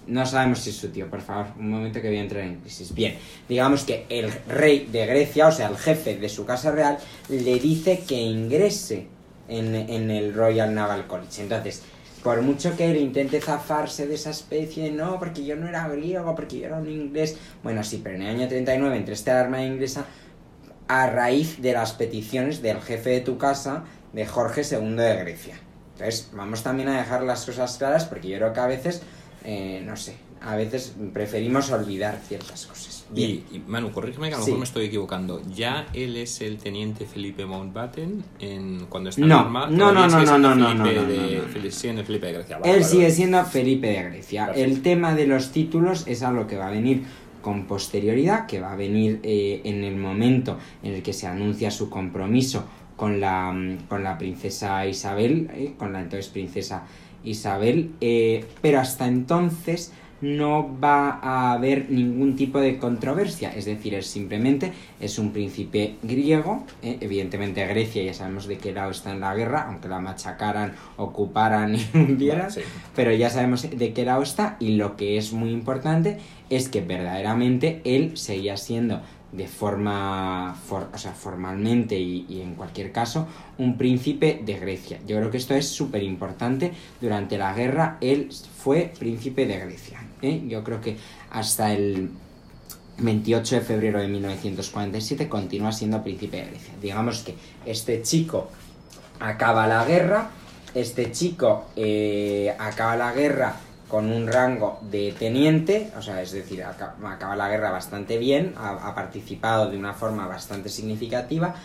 No 0.07 0.25
sabemos 0.25 0.59
si 0.59 0.71
es 0.71 0.77
su 0.77 0.89
tío, 0.89 1.09
por 1.09 1.21
favor. 1.21 1.47
Un 1.57 1.69
momento 1.69 2.01
que 2.01 2.07
voy 2.07 2.17
a 2.17 2.21
entrar 2.21 2.43
en 2.43 2.59
crisis. 2.59 2.93
Bien, 2.93 3.15
digamos 3.47 3.83
que 3.83 4.05
el 4.09 4.31
rey 4.47 4.87
de 4.91 5.05
Grecia, 5.05 5.47
o 5.47 5.51
sea, 5.51 5.67
el 5.69 5.77
jefe 5.77 6.17
de 6.17 6.29
su 6.29 6.45
casa 6.45 6.71
real, 6.71 6.97
le 7.29 7.59
dice 7.59 8.03
que 8.07 8.19
ingrese 8.19 9.07
en, 9.47 9.75
en 9.75 10.09
el 10.11 10.33
Royal 10.33 10.73
Naval 10.73 11.07
College. 11.07 11.43
Entonces, 11.43 11.83
por 12.23 12.41
mucho 12.41 12.75
que 12.75 12.89
él 12.89 12.97
intente 12.97 13.41
zafarse 13.41 14.07
de 14.07 14.15
esa 14.15 14.31
especie, 14.31 14.91
no, 14.91 15.19
porque 15.19 15.43
yo 15.43 15.55
no 15.55 15.67
era 15.67 15.87
griego, 15.87 16.35
porque 16.35 16.59
yo 16.59 16.67
era 16.67 16.77
un 16.77 16.89
inglés. 16.89 17.37
Bueno, 17.63 17.83
sí, 17.83 17.99
pero 18.03 18.15
en 18.15 18.23
el 18.23 18.35
año 18.35 18.47
39 18.47 18.97
entre 18.97 19.13
esta 19.13 19.39
armada 19.39 19.65
inglesa 19.65 20.05
a 20.87 21.07
raíz 21.07 21.61
de 21.61 21.73
las 21.73 21.93
peticiones 21.93 22.61
del 22.61 22.81
jefe 22.81 23.11
de 23.11 23.21
tu 23.21 23.37
casa, 23.37 23.85
de 24.13 24.25
Jorge 24.25 24.61
II 24.69 24.95
de 24.95 25.15
Grecia. 25.17 25.59
Entonces, 25.93 26.29
vamos 26.33 26.63
también 26.63 26.89
a 26.89 26.97
dejar 26.99 27.23
las 27.23 27.45
cosas 27.45 27.77
claras 27.77 28.05
porque 28.05 28.27
yo 28.29 28.37
creo 28.37 28.53
que 28.53 28.59
a 28.59 28.67
veces, 28.67 29.03
eh, 29.43 29.83
no 29.85 29.95
sé, 29.95 30.15
a 30.41 30.55
veces 30.55 30.95
preferimos 31.13 31.69
olvidar 31.71 32.19
ciertas 32.27 32.65
cosas. 32.65 33.05
Bien. 33.11 33.43
Y, 33.51 33.57
y, 33.57 33.63
Manu, 33.67 33.91
corrígeme 33.91 34.29
que 34.29 34.35
a 34.35 34.37
lo 34.37 34.43
Sí. 34.43 34.51
mejor 34.51 34.59
me 34.59 34.65
estoy 34.65 34.85
equivocando. 34.85 35.41
¿Ya 35.53 35.85
él 35.93 36.15
es 36.17 36.39
el 36.41 36.57
teniente 36.57 37.05
Felipe 37.05 37.45
Mountbatten 37.45 38.23
en, 38.39 38.85
cuando 38.87 39.09
está 39.09 39.21
en 39.21 39.27
No, 39.27 39.43
Norma? 39.43 39.67
no, 39.67 39.89
¿Todavía 39.89 40.07
no, 40.07 40.37
no, 40.37 40.37
no, 40.37 40.55
no, 40.55 40.73
no, 40.73 40.83
no, 40.85 41.05
de-. 41.05 41.41
Felipe- 41.51 41.71
siendo 41.71 42.03
Felipe 42.03 42.27
de 42.27 42.33
Grecia? 42.33 42.57
Vale, 42.57 42.71
Él 42.73 42.79
vale, 42.81 42.91
sigue 42.91 43.11
siendo 43.11 43.45
Felipe 43.45 43.87
de 43.87 44.03
Grecia. 44.03 44.45
Perfecto. 44.47 44.71
El 44.71 44.81
tema 44.81 45.13
de 45.13 45.27
los 45.27 45.51
títulos 45.51 46.05
es 46.07 46.23
algo 46.23 46.47
que 46.47 46.57
va 46.57 46.67
a 46.69 46.71
venir 46.71 47.03
con 47.41 47.65
posterioridad, 47.67 48.45
que 48.45 48.61
va 48.61 48.71
a 48.71 48.75
venir 48.75 49.19
eh, 49.23 49.61
en 49.65 49.83
el 49.83 49.97
momento 49.97 50.57
en 50.81 50.93
el 50.93 51.03
que 51.03 51.11
se 51.13 51.27
anuncia 51.27 51.69
su 51.71 51.89
compromiso 51.89 52.63
con 53.01 53.19
la, 53.19 53.51
con 53.89 54.03
la 54.03 54.15
princesa 54.19 54.85
Isabel, 54.85 55.49
eh, 55.55 55.73
con 55.75 55.91
la 55.91 56.01
entonces 56.01 56.29
princesa 56.29 56.83
Isabel, 57.23 57.93
eh, 57.99 58.45
pero 58.61 58.79
hasta 58.79 59.07
entonces 59.07 59.91
no 60.21 60.77
va 60.79 61.17
a 61.19 61.53
haber 61.53 61.89
ningún 61.89 62.35
tipo 62.35 62.59
de 62.59 62.77
controversia, 62.77 63.51
es 63.55 63.65
decir, 63.65 63.95
es 63.95 64.05
simplemente 64.05 64.71
es 64.99 65.17
un 65.17 65.31
príncipe 65.31 65.95
griego, 66.03 66.63
eh, 66.83 66.99
evidentemente 67.01 67.65
Grecia 67.65 68.03
ya 68.03 68.13
sabemos 68.13 68.45
de 68.45 68.59
qué 68.59 68.71
lado 68.71 68.91
está 68.91 69.09
en 69.13 69.19
la 69.19 69.33
guerra, 69.33 69.65
aunque 69.67 69.87
la 69.87 69.99
machacaran, 69.99 70.75
ocuparan 70.97 71.75
y 71.75 71.83
hundieran, 71.97 72.51
Sí. 72.51 72.61
pero 72.95 73.11
ya 73.11 73.31
sabemos 73.31 73.67
de 73.67 73.93
qué 73.93 74.05
lado 74.05 74.21
está 74.21 74.57
y 74.59 74.75
lo 74.75 74.95
que 74.95 75.17
es 75.17 75.33
muy 75.33 75.49
importante 75.49 76.19
es 76.51 76.69
que 76.69 76.81
verdaderamente 76.81 77.81
él 77.83 78.15
seguía 78.15 78.57
siendo 78.57 79.01
de 79.31 79.47
forma, 79.47 80.55
o 80.69 80.97
sea, 80.97 81.13
formalmente 81.13 81.97
y, 81.97 82.41
en 82.41 82.55
cualquier 82.55 82.91
caso, 82.91 83.27
un 83.57 83.77
príncipe 83.77 84.41
de 84.43 84.59
Grecia. 84.59 84.99
Yo 85.07 85.17
creo 85.17 85.31
que 85.31 85.37
esto 85.37 85.53
es 85.55 85.67
súper 85.67 86.03
importante. 86.03 86.73
Durante 86.99 87.37
la 87.37 87.53
guerra 87.53 87.97
él 88.01 88.29
fue 88.57 88.91
príncipe 88.97 89.45
de 89.45 89.59
Grecia. 89.59 90.03
¿eh? 90.21 90.43
Yo 90.47 90.63
creo 90.63 90.81
que 90.81 90.97
hasta 91.31 91.73
el 91.73 92.09
28 92.97 93.55
de 93.55 93.61
febrero 93.61 93.99
de 93.99 94.07
1947 94.07 95.29
continúa 95.29 95.71
siendo 95.71 96.03
príncipe 96.03 96.37
de 96.37 96.45
Grecia. 96.47 96.73
Digamos 96.81 97.19
que 97.19 97.35
este 97.65 98.01
chico 98.01 98.49
acaba 99.19 99.67
la 99.67 99.85
guerra, 99.85 100.29
este 100.73 101.11
chico 101.11 101.67
eh, 101.75 102.53
acaba 102.59 102.95
la 102.95 103.13
guerra 103.13 103.55
con 103.91 104.09
un 104.09 104.25
rango 104.25 104.79
de 104.89 105.13
teniente, 105.19 105.91
o 105.97 106.01
sea, 106.01 106.21
es 106.21 106.31
decir, 106.31 106.63
acaba 106.63 107.35
la 107.35 107.49
guerra 107.49 107.71
bastante 107.71 108.17
bien, 108.17 108.53
ha, 108.57 108.95
participado 108.95 109.69
de 109.69 109.77
una 109.77 109.93
forma 109.93 110.27
bastante 110.27 110.69
significativa, 110.69 111.55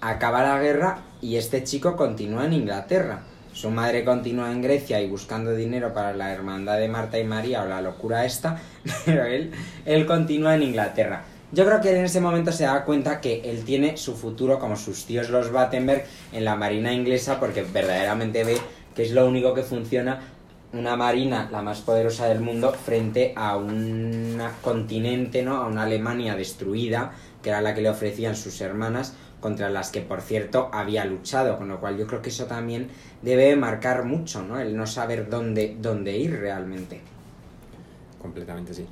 acaba 0.00 0.42
la 0.42 0.60
guerra 0.60 0.98
y 1.22 1.36
este 1.36 1.62
chico 1.62 1.94
continúa 1.94 2.46
en 2.46 2.54
Inglaterra. 2.54 3.20
Su 3.52 3.70
madre 3.70 4.04
continúa 4.04 4.50
en 4.50 4.62
Grecia 4.62 5.00
y 5.00 5.08
buscando 5.08 5.54
dinero 5.54 5.94
para 5.94 6.12
la 6.12 6.32
hermandad 6.32 6.76
de 6.76 6.88
Marta 6.88 7.20
y 7.20 7.24
María 7.24 7.62
o 7.62 7.68
la 7.68 7.80
locura 7.80 8.24
esta, 8.24 8.60
pero 9.04 9.24
él, 9.24 9.52
él 9.84 10.06
continúa 10.06 10.56
en 10.56 10.64
Inglaterra. 10.64 11.22
Yo 11.52 11.64
creo 11.64 11.80
que 11.80 11.96
en 11.96 12.04
ese 12.04 12.20
momento 12.20 12.50
se 12.50 12.64
da 12.64 12.84
cuenta 12.84 13.20
que 13.20 13.48
él 13.48 13.64
tiene 13.64 13.96
su 13.96 14.16
futuro 14.16 14.58
como 14.58 14.74
sus 14.74 15.04
tíos 15.04 15.30
los 15.30 15.52
Battenberg 15.52 16.04
en 16.32 16.44
la 16.44 16.56
marina 16.56 16.92
inglesa 16.92 17.38
porque 17.38 17.62
verdaderamente 17.62 18.42
ve 18.42 18.58
que 18.96 19.04
es 19.04 19.12
lo 19.12 19.28
único 19.28 19.54
que 19.54 19.62
funciona 19.62 20.20
una 20.78 20.96
marina 20.96 21.48
la 21.50 21.62
más 21.62 21.80
poderosa 21.80 22.26
del 22.26 22.40
mundo 22.40 22.72
frente 22.72 23.32
a 23.36 23.56
un 23.56 24.40
continente, 24.62 25.42
¿no? 25.42 25.56
A 25.56 25.66
una 25.66 25.82
Alemania 25.82 26.36
destruida, 26.36 27.12
que 27.42 27.50
era 27.50 27.60
la 27.60 27.74
que 27.74 27.80
le 27.80 27.90
ofrecían 27.90 28.36
sus 28.36 28.60
hermanas, 28.60 29.14
contra 29.40 29.70
las 29.70 29.90
que, 29.90 30.00
por 30.00 30.20
cierto, 30.20 30.70
había 30.72 31.04
luchado, 31.04 31.58
con 31.58 31.68
lo 31.68 31.80
cual 31.80 31.96
yo 31.96 32.06
creo 32.06 32.22
que 32.22 32.30
eso 32.30 32.46
también 32.46 32.88
debe 33.22 33.54
marcar 33.56 34.04
mucho, 34.04 34.42
¿no? 34.42 34.58
El 34.58 34.76
no 34.76 34.86
saber 34.86 35.28
dónde, 35.28 35.76
dónde 35.80 36.16
ir 36.16 36.38
realmente. 36.38 37.00
Completamente 38.20 38.74
sí. 38.74 38.86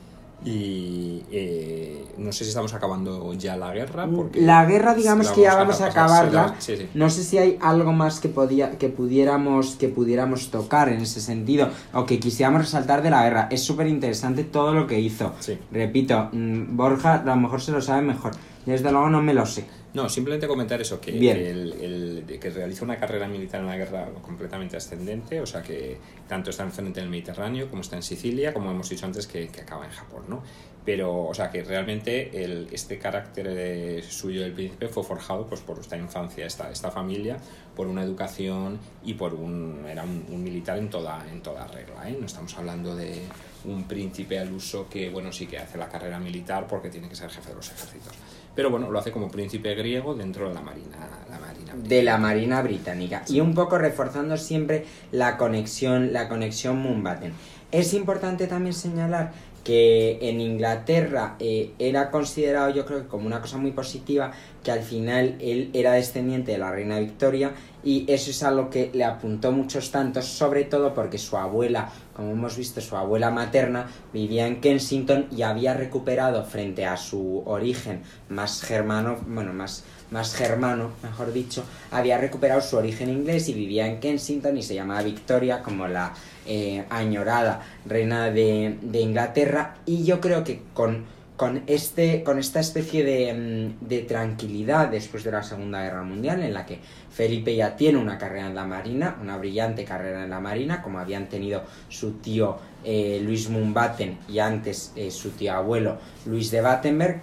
Y 0.45 1.23
eh, 1.31 2.05
no 2.19 2.33
sé 2.33 2.45
si 2.45 2.51
estamos 2.51 2.75
acabando 2.75 3.33
ya 3.35 3.57
la 3.57 3.73
guerra. 3.73 4.07
Porque 4.07 4.41
la 4.41 4.65
guerra, 4.67 4.95
digamos 4.95 5.31
que 5.31 5.43
ya 5.43 5.55
vamos 5.55 5.81
a 5.81 5.87
acabarla. 5.87 6.55
No 6.95 7.11
sé 7.11 7.25
si 7.25 7.39
hay 7.39 7.59
algo 7.61 7.93
más 7.93 8.21
que, 8.21 8.29
podía, 8.29 8.79
que, 8.79 8.89
pudiéramos, 8.89 9.77
que 9.77 9.89
pudiéramos 9.89 10.51
tocar 10.51 10.89
en 10.91 11.01
ese 11.01 11.21
sentido 11.21 11.71
o 11.93 12.05
que 12.05 12.21
quisiéramos 12.21 12.63
resaltar 12.63 13.03
de 13.03 13.11
la 13.11 13.23
guerra. 13.23 13.49
Es 13.51 13.63
súper 13.63 13.87
interesante 13.87 14.45
todo 14.45 14.75
lo 14.75 14.87
que 14.87 15.01
hizo. 15.01 15.33
Repito, 15.73 16.29
mm, 16.33 16.77
Borja 16.77 17.15
a 17.15 17.25
lo 17.25 17.37
mejor 17.37 17.61
se 17.63 17.73
lo 17.73 17.81
sabe 17.81 18.03
mejor. 18.03 18.33
Desde 18.67 18.91
luego 18.91 19.09
no 19.09 19.23
me 19.23 19.35
lo 19.35 19.47
sé. 19.47 19.67
No, 19.95 20.09
simplemente 20.09 20.49
comentar 20.49 20.81
eso, 20.81 21.01
que, 21.01 21.13
el, 21.31 22.25
que 22.41 22.51
realiza 22.51 22.85
una 22.85 22.97
carrera 22.97 23.29
militar 23.29 23.61
en 23.61 23.69
la 23.69 23.77
guerra 23.77 24.09
completamente 24.23 24.77
ascendente, 24.77 25.41
o 25.41 25.47
sea 25.47 25.63
que 25.63 25.99
tanto 26.27 26.51
está 26.51 26.65
en 26.65 26.73
frente 26.73 26.99
del 26.99 27.09
Mediterráneo 27.09 27.71
como 27.71 27.83
está 27.83 27.95
en 27.95 28.03
Sicilia, 28.03 28.53
como 28.53 28.73
hemos 28.73 28.89
dicho 28.89 29.07
antes 29.07 29.29
que, 29.29 29.49
acaba 29.63 29.85
en 29.85 29.93
Japón, 29.93 30.25
¿no? 30.29 30.43
Pero, 30.85 31.27
o 31.27 31.33
sea 31.33 31.49
que 31.49 31.63
realmente 31.63 32.45
el, 32.45 32.67
este 32.73 32.99
carácter 32.99 34.03
suyo 34.03 34.43
del 34.43 34.53
príncipe 34.53 34.89
fue 34.89 35.05
forjado 35.05 35.47
pues, 35.47 35.61
por 35.61 35.79
esta 35.79 35.97
infancia, 35.97 36.45
esta, 36.45 36.73
esta 36.73 36.91
familia, 36.91 37.37
por 37.77 37.87
una 37.87 38.03
educación 38.03 38.81
y 39.05 39.15
por 39.15 39.33
un... 39.33 39.87
era 39.89 40.03
un, 40.03 40.43
militar 40.43 40.77
en 40.77 40.91
toda, 40.91 41.25
en 41.31 41.41
toda 41.41 41.69
regla, 41.69 42.11
¿eh? 42.11 42.17
No 42.19 42.27
estamos 42.27 42.53
hablando 42.59 42.97
de 42.97 43.21
un 43.65 43.85
príncipe 43.85 44.41
al 44.41 44.53
uso 44.53 44.89
que, 44.91 45.09
bueno, 45.09 45.31
sí 45.31 45.47
que 45.47 45.57
hace 45.57 45.79
la 45.79 45.89
carrera 45.89 46.19
militar 46.19 46.67
porque 46.67 46.91
tiene 46.91 47.09
que 47.09 47.15
ser 47.15 47.31
jefe 47.31 47.51
de 47.51 47.55
los 47.55 47.71
ejércitos 47.71 48.13
pero 48.55 48.71
bueno, 48.71 48.91
lo 48.91 48.99
hace 48.99 49.13
como 49.13 49.29
príncipe 49.31 49.75
griego 49.75 50.15
dentro 50.15 50.49
de 50.49 50.55
la 50.55 50.61
marina, 50.61 50.97
marina 51.41 51.73
de 51.77 52.03
la 52.03 52.19
marina 52.19 52.63
británica 52.63 53.25
y 53.29 53.41
un 53.41 53.55
poco 53.55 53.79
reforzando 53.79 54.37
siempre 54.37 54.87
la 55.13 55.37
conexión, 55.37 56.13
la 56.13 56.29
conexión 56.29 56.79
Mumbaten. 56.79 57.33
Es 57.73 57.93
importante 57.95 58.47
también 58.47 58.75
señalar 58.75 59.33
que 59.65 60.19
en 60.21 60.41
Inglaterra 60.41 61.37
eh, 61.41 61.73
era 61.79 62.11
considerado 62.11 62.71
yo 62.71 62.85
creo 62.85 63.03
que 63.03 63.09
como 63.09 63.27
una 63.27 63.41
cosa 63.41 63.57
muy 63.57 63.73
positiva 63.73 64.31
que 64.62 64.71
al 64.71 64.83
final 64.83 65.37
él 65.41 65.71
era 65.73 65.93
descendiente 65.93 66.53
de 66.53 66.59
la 66.59 66.71
reina 66.71 66.99
Victoria 66.99 67.53
y 67.83 68.05
eso 68.11 68.31
es 68.31 68.43
algo 68.43 68.71
que 68.71 68.91
le 68.95 69.05
apuntó 69.05 69.53
muchos 69.53 69.91
tantos, 69.91 70.25
sobre 70.25 70.65
todo 70.65 70.95
porque 70.95 71.19
su 71.19 71.37
abuela, 71.37 71.91
como 72.15 72.31
hemos 72.31 72.57
visto, 72.57 72.81
su 72.81 72.97
abuela 72.97 73.31
materna 73.31 73.89
vivía 74.12 74.47
en 74.47 74.61
Kensington 74.61 75.27
y 75.31 75.43
había 75.43 75.75
recuperado 75.75 76.45
frente 76.45 76.87
a 76.87 76.97
su 76.97 77.43
origen 77.45 78.03
más 78.31 78.62
germano, 78.62 79.19
bueno, 79.27 79.53
más, 79.53 79.85
más 80.15 80.33
germano, 80.33 80.93
mejor 81.03 81.33
dicho, 81.33 81.65
había 81.91 82.19
recuperado 82.19 82.61
su 82.61 82.77
origen 82.77 83.11
inglés 83.11 83.49
y 83.49 83.53
vivía 83.53 83.89
en 83.89 83.99
Kensington 83.99 84.57
y 84.57 84.62
se 84.62 84.77
llamaba 84.77 85.03
Victoria 85.03 85.61
como 85.61 85.89
la 85.89 86.15
eh, 86.47 86.85
añorada 86.89 87.62
reina 87.85 88.31
de, 88.31 88.79
Inglaterra 88.93 89.75
y 89.85 90.05
yo 90.05 90.21
creo 90.21 90.45
que 90.45 90.62
con 90.73 91.12
con, 91.37 91.65
este, 91.67 92.23
con 92.23 92.39
esta 92.39 92.61
especie 92.61 93.03
de, 93.03 93.35
mm, 93.35 93.89
de, 93.89 94.03
tranquilidad 94.03 94.87
después 94.87 95.25
de 95.25 95.33
la 95.33 95.43
Segunda 95.43 95.83
Guerra 95.83 96.05
Mundial, 96.05 96.45
en 96.45 96.55
la 96.55 96.65
que 96.65 96.79
Felipe 97.11 97.57
ya 97.57 97.75
tiene 97.75 97.99
una 97.99 98.19
carrera 98.19 98.47
en 98.47 98.55
la 98.55 98.65
Marina, 98.65 99.17
una 99.21 99.37
brillante 99.37 99.85
carrera 99.85 100.23
en 100.23 100.31
la 100.31 100.39
Marina, 100.39 100.81
como 100.81 101.01
habían 101.01 101.29
tenido 101.29 101.65
su 101.89 102.12
tío 102.19 102.59
eh, 102.85 103.21
Luis 103.21 103.51
Mumbaten 103.51 104.19
y 104.29 104.39
antes 104.39 104.93
eh, 104.95 105.11
su 105.11 105.31
tío 105.31 105.55
abuelo 105.55 105.99
Luis 106.25 106.53
de 106.53 106.61
Battenberg. 106.61 107.21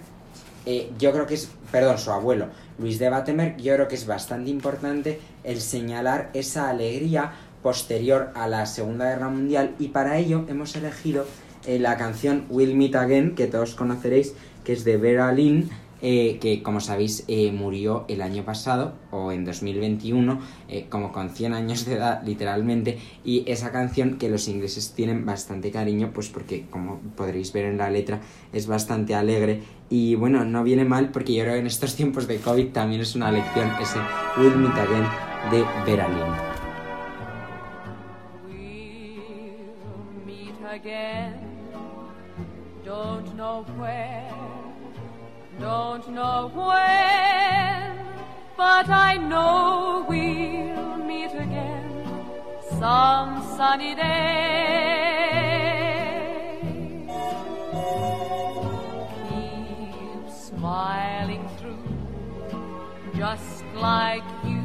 Yo 0.98 1.10
creo 1.10 1.26
que 1.26 1.34
es, 1.34 1.50
perdón, 1.72 1.98
su 1.98 2.12
abuelo 2.12 2.46
Luis 2.82 2.98
de 2.98 3.08
Battenberg, 3.08 3.58
yo 3.58 3.74
creo 3.74 3.86
que 3.86 3.94
es 3.94 4.06
bastante 4.06 4.50
importante 4.50 5.20
el 5.44 5.60
señalar 5.60 6.30
esa 6.34 6.68
alegría 6.68 7.32
posterior 7.62 8.30
a 8.34 8.48
la 8.48 8.66
Segunda 8.66 9.08
Guerra 9.08 9.28
Mundial 9.28 9.76
y 9.78 9.88
para 9.88 10.18
ello 10.18 10.44
hemos 10.48 10.74
elegido 10.74 11.24
eh, 11.64 11.78
la 11.78 11.96
canción 11.96 12.44
Will 12.50 12.74
Meet 12.74 12.96
Again, 12.96 13.34
que 13.36 13.46
todos 13.46 13.76
conoceréis, 13.76 14.34
que 14.64 14.72
es 14.72 14.82
de 14.82 14.96
Vera 14.96 15.30
Lynn, 15.30 15.70
eh, 16.02 16.38
que 16.40 16.62
como 16.62 16.80
sabéis 16.80 17.24
eh, 17.28 17.52
murió 17.52 18.04
el 18.08 18.20
año 18.20 18.44
pasado 18.44 18.94
o 19.10 19.32
en 19.32 19.44
2021, 19.44 20.40
como 20.88 21.12
con 21.12 21.30
100 21.30 21.54
años 21.54 21.84
de 21.84 21.94
edad 21.94 22.22
literalmente, 22.24 22.98
y 23.24 23.44
esa 23.46 23.72
canción 23.72 24.18
que 24.18 24.28
los 24.28 24.48
ingleses 24.48 24.92
tienen 24.92 25.24
bastante 25.24 25.70
cariño, 25.70 26.10
pues 26.12 26.28
porque 26.28 26.66
como 26.68 27.00
podréis 27.16 27.52
ver 27.52 27.66
en 27.66 27.78
la 27.78 27.90
letra 27.90 28.20
es 28.52 28.66
bastante 28.66 29.14
alegre 29.14 29.62
y 29.88 30.14
bueno, 30.14 30.44
no 30.46 30.64
viene 30.64 30.86
mal 30.86 31.10
porque 31.10 31.34
yo 31.34 31.42
creo 31.42 31.54
que 31.54 31.60
en 31.60 31.66
estos 31.66 31.94
tiempos 31.94 32.26
de 32.26 32.38
COVID 32.38 32.68
también 32.68 33.02
es 33.02 33.14
una 33.14 33.30
lección 33.30 33.70
ese 33.80 33.98
Will 34.38 34.56
Meet 34.56 34.72
Again 34.72 35.04
de 35.50 35.64
Vera 35.84 36.08
Lynn. 36.08 36.52
Don't 42.84 43.36
know 43.36 43.64
where, 43.78 44.32
don't 45.60 46.08
know 46.08 46.50
when, 46.54 47.98
but 48.56 48.88
I 48.88 49.16
know 49.16 50.04
we'll 50.08 50.96
meet 50.96 51.32
again 51.32 52.04
some 52.78 53.42
sunny 53.56 53.94
day. 53.94 55.02
Keep 59.28 60.30
smiling 60.30 61.48
through, 61.58 61.88
just 63.16 63.64
like 63.74 64.24
you 64.44 64.64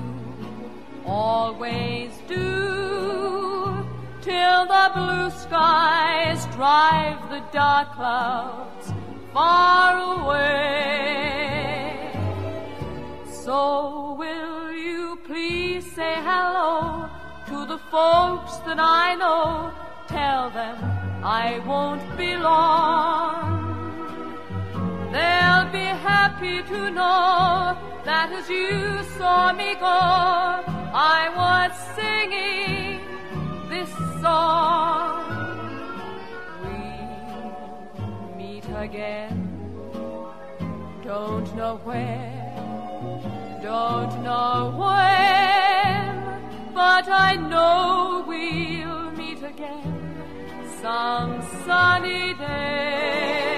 always 1.05 2.11
do 2.27 3.88
till 4.21 4.65
the 4.65 4.91
blue 4.95 5.29
skies 5.31 6.45
drive 6.55 7.29
the 7.29 7.41
dark 7.51 7.93
clouds 7.93 8.76
far 9.38 9.93
away. 10.17 11.29
So 13.43 14.15
will 14.21 14.71
you 14.71 15.19
please 15.29 15.83
say 15.97 16.15
hello 16.29 17.07
to 17.49 17.57
the 17.71 17.79
folks 17.93 18.53
that 18.65 18.79
I 18.79 19.07
know? 19.21 19.71
Tell 20.07 20.49
them 20.59 20.77
I 21.23 21.59
won't 21.69 22.05
be 22.17 22.31
long. 22.35 23.45
They'll 25.13 25.69
be 25.81 25.89
happy 26.11 26.57
to 26.73 26.79
know 26.99 27.77
that 28.09 28.27
as 28.39 28.49
you 28.49 28.73
saw 29.17 29.53
me 29.61 29.69
go, 29.75 29.99
I 31.15 31.21
was 31.41 31.71
singing 31.97 33.01
this 33.69 33.91
song. 34.23 35.16
Again. 38.78 39.43
Don't 41.03 41.55
know 41.55 41.78
where, 41.84 42.53
don't 43.63 44.23
know 44.23 44.73
when, 44.78 46.73
but 46.73 47.07
I 47.07 47.36
know 47.36 48.23
we'll 48.28 49.11
meet 49.11 49.41
again 49.43 50.69
some 50.82 51.41
sunny 51.65 52.34
day. 52.34 53.57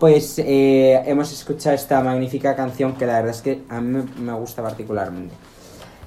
Pues 0.00 0.38
eh, 0.38 1.02
hemos 1.04 1.30
escuchado 1.30 1.76
esta 1.76 2.02
magnífica 2.02 2.56
canción 2.56 2.96
que 2.96 3.04
la 3.04 3.16
verdad 3.16 3.32
es 3.32 3.42
que 3.42 3.62
a 3.68 3.82
mí 3.82 4.02
me 4.18 4.32
gusta 4.32 4.62
particularmente. 4.62 5.34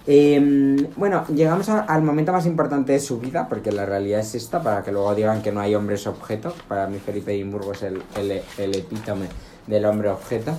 Em, 0.05 0.87
bueno, 0.97 1.25
llegamos 1.27 1.69
al 1.69 2.01
momento 2.01 2.33
más 2.33 2.45
importante 2.45 2.91
de 2.91 2.99
su 2.99 3.19
vida, 3.19 3.47
porque 3.47 3.71
la 3.71 3.85
realidad 3.85 4.19
es 4.19 4.35
esta, 4.35 4.61
para 4.61 4.83
que 4.83 4.91
luego 4.91 5.13
digan 5.15 5.41
que 5.43 5.51
no 5.51 5.61
hay 5.61 5.75
hombres 5.75 6.07
objeto. 6.07 6.53
Para 6.67 6.87
mí 6.87 6.97
Felipe 6.97 7.33
Edimburgo 7.33 7.71
es 7.71 7.83
el, 7.83 8.01
el, 8.17 8.75
epítome 8.75 9.27
del 9.67 9.85
hombre 9.85 10.09
objeto. 10.09 10.53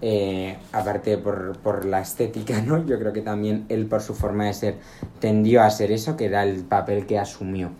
Eh, 0.00 0.56
aparte 0.72 1.18
por, 1.18 1.58
por, 1.58 1.84
la 1.84 2.00
estética, 2.00 2.60
¿no? 2.62 2.84
Yo 2.86 2.98
creo 2.98 3.12
que 3.12 3.20
también 3.20 3.66
él 3.68 3.86
por 3.86 4.00
su 4.00 4.14
forma 4.14 4.46
de 4.46 4.54
ser 4.54 4.76
tendió 5.20 5.62
a 5.62 5.70
ser 5.70 5.92
eso, 5.92 6.16
que 6.16 6.24
era 6.24 6.42
el 6.42 6.64
papel 6.64 7.04
que 7.04 7.18
asumió. 7.18 7.70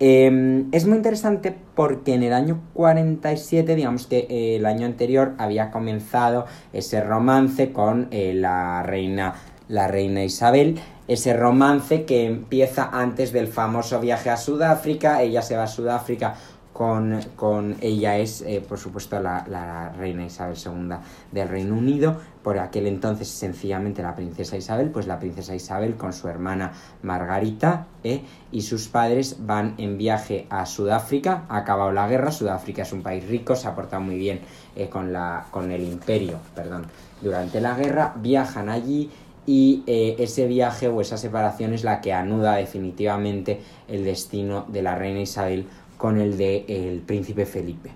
Em, 0.00 0.68
es 0.70 0.86
muy 0.86 0.96
interesante 0.96 1.56
porque 1.74 2.14
en 2.14 2.22
el 2.22 2.32
año 2.32 2.62
47, 2.74 3.74
digamos 3.74 4.06
que 4.06 4.28
eh, 4.30 4.56
el 4.56 4.66
año 4.66 4.86
anterior 4.86 5.34
había 5.38 5.72
comenzado 5.72 6.46
ese 6.72 7.00
romance 7.00 7.72
con 7.72 8.06
eh, 8.12 8.32
la 8.34 8.84
reina 8.84 9.34
la 9.68 9.86
reina 9.86 10.24
Isabel, 10.24 10.80
ese 11.08 11.34
romance 11.34 12.04
que 12.04 12.24
empieza 12.26 12.88
antes 12.90 13.32
del 13.32 13.48
famoso 13.48 14.00
viaje 14.00 14.30
a 14.30 14.36
Sudáfrica, 14.36 15.22
ella 15.22 15.42
se 15.42 15.56
va 15.56 15.64
a 15.64 15.66
Sudáfrica 15.66 16.34
con, 16.78 17.18
con 17.34 17.74
ella 17.80 18.18
es, 18.18 18.40
eh, 18.42 18.64
por 18.66 18.78
supuesto, 18.78 19.18
la, 19.18 19.92
reina 19.98 20.24
Isabel 20.24 20.56
II 20.56 20.94
del 21.32 21.48
Reino 21.48 21.74
Unido, 21.74 22.18
por 22.44 22.56
aquel 22.60 22.86
entonces 22.86 23.26
sencillamente 23.26 24.00
la 24.00 24.14
princesa 24.14 24.56
Isabel, 24.56 24.90
pues 24.90 25.08
la 25.08 25.18
princesa 25.18 25.56
Isabel 25.56 25.96
con 25.96 26.12
su 26.12 26.28
hermana 26.28 26.70
Margarita 27.02 27.88
eh, 28.04 28.22
y 28.52 28.62
sus 28.62 28.86
padres 28.86 29.38
van 29.40 29.74
en 29.78 29.98
viaje 29.98 30.46
a 30.50 30.66
Sudáfrica, 30.66 31.46
ha 31.48 31.56
acabado 31.56 31.90
la 31.90 32.06
guerra, 32.06 32.30
Sudáfrica 32.30 32.82
es 32.82 32.92
un 32.92 33.02
país 33.02 33.26
rico, 33.26 33.56
se 33.56 33.66
ha 33.66 33.74
portado 33.74 34.00
muy 34.00 34.16
bien 34.16 34.38
eh, 34.76 34.88
con, 34.88 35.12
la, 35.12 35.46
con 35.50 35.72
el 35.72 35.82
imperio, 35.82 36.38
perdón, 36.54 36.86
durante 37.20 37.60
la 37.60 37.74
guerra, 37.74 38.14
viajan 38.18 38.68
allí 38.68 39.10
y 39.46 39.82
ese 39.86 40.46
viaje 40.46 40.88
o 40.88 41.00
esa 41.00 41.16
separación 41.16 41.72
es 41.72 41.82
la 41.82 42.02
que 42.02 42.12
anuda 42.12 42.56
definitivamente 42.56 43.62
el 43.88 44.04
destino 44.04 44.66
de 44.68 44.82
la 44.82 44.94
reina 44.94 45.20
Isabel 45.20 45.66
con 45.98 46.18
el 46.18 46.38
de 46.38 46.64
el 46.68 47.00
príncipe 47.00 47.44
Felipe, 47.44 47.90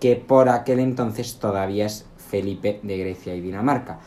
que 0.00 0.16
por 0.16 0.48
aquel 0.48 0.78
entonces 0.78 1.38
todavía 1.38 1.86
es 1.86 2.06
Felipe 2.30 2.80
de 2.82 2.96
Grecia 2.96 3.34
y 3.34 3.40
Dinamarca, 3.40 3.98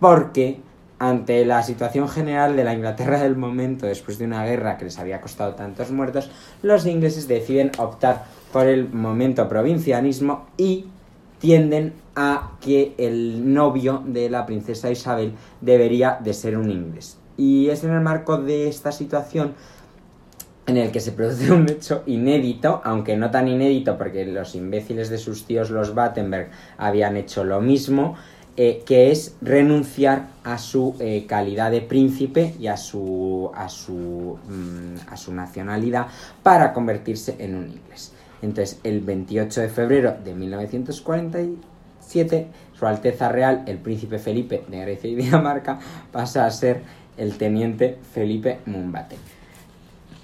porque 0.00 0.60
ante 0.98 1.44
la 1.44 1.62
situación 1.62 2.08
general 2.08 2.56
de 2.56 2.64
la 2.64 2.74
Inglaterra 2.74 3.20
del 3.20 3.36
momento, 3.36 3.86
después 3.86 4.18
de 4.18 4.24
una 4.24 4.44
guerra 4.44 4.78
que 4.78 4.86
les 4.86 4.98
había 4.98 5.20
costado 5.20 5.54
tantos 5.54 5.90
muertos, 5.90 6.30
los 6.62 6.86
ingleses 6.86 7.28
deciden 7.28 7.72
optar 7.78 8.24
por 8.52 8.66
el 8.66 8.88
momento 8.88 9.48
provincianismo 9.48 10.46
y 10.56 10.86
tienden 11.40 11.92
a 12.16 12.52
que 12.60 12.94
el 12.96 13.52
novio 13.52 14.02
de 14.06 14.30
la 14.30 14.46
princesa 14.46 14.90
Isabel 14.90 15.34
debería 15.60 16.18
de 16.22 16.32
ser 16.32 16.56
un 16.56 16.70
inglés. 16.70 17.18
Y 17.36 17.68
es 17.68 17.82
en 17.82 17.90
el 17.90 18.00
marco 18.00 18.38
de 18.38 18.68
esta 18.68 18.92
situación 18.92 19.54
en 20.66 20.76
el 20.76 20.90
que 20.90 21.00
se 21.00 21.12
produce 21.12 21.52
un 21.52 21.68
hecho 21.68 22.02
inédito, 22.06 22.80
aunque 22.84 23.16
no 23.16 23.30
tan 23.30 23.48
inédito 23.48 23.98
porque 23.98 24.24
los 24.26 24.54
imbéciles 24.54 25.10
de 25.10 25.18
sus 25.18 25.46
tíos 25.46 25.70
los 25.70 25.94
Battenberg 25.94 26.50
habían 26.78 27.16
hecho 27.16 27.42
lo 27.44 27.60
mismo, 27.60 28.16
eh, 28.56 28.84
que 28.86 29.10
es 29.10 29.34
renunciar 29.42 30.28
a 30.44 30.58
su 30.58 30.94
eh, 31.00 31.26
calidad 31.26 31.72
de 31.72 31.80
príncipe 31.80 32.54
y 32.60 32.68
a 32.68 32.76
su, 32.76 33.50
a, 33.52 33.68
su, 33.68 34.38
mm, 34.48 35.08
a 35.10 35.16
su 35.16 35.34
nacionalidad 35.34 36.06
para 36.42 36.72
convertirse 36.72 37.34
en 37.40 37.56
un 37.56 37.64
inglés. 37.64 38.12
Entonces, 38.42 38.78
el 38.84 39.00
28 39.00 39.60
de 39.60 39.68
febrero 39.68 40.14
de 40.22 40.34
1947, 40.34 42.46
Su 42.74 42.86
Alteza 42.86 43.28
Real, 43.28 43.64
el 43.66 43.78
príncipe 43.78 44.20
Felipe 44.20 44.62
de 44.68 44.82
Grecia 44.82 45.10
y 45.10 45.16
Dinamarca, 45.16 45.80
pasa 46.12 46.46
a 46.46 46.50
ser 46.52 46.82
el 47.16 47.36
teniente 47.38 47.98
Felipe 48.12 48.60
Mumbaten. 48.66 49.33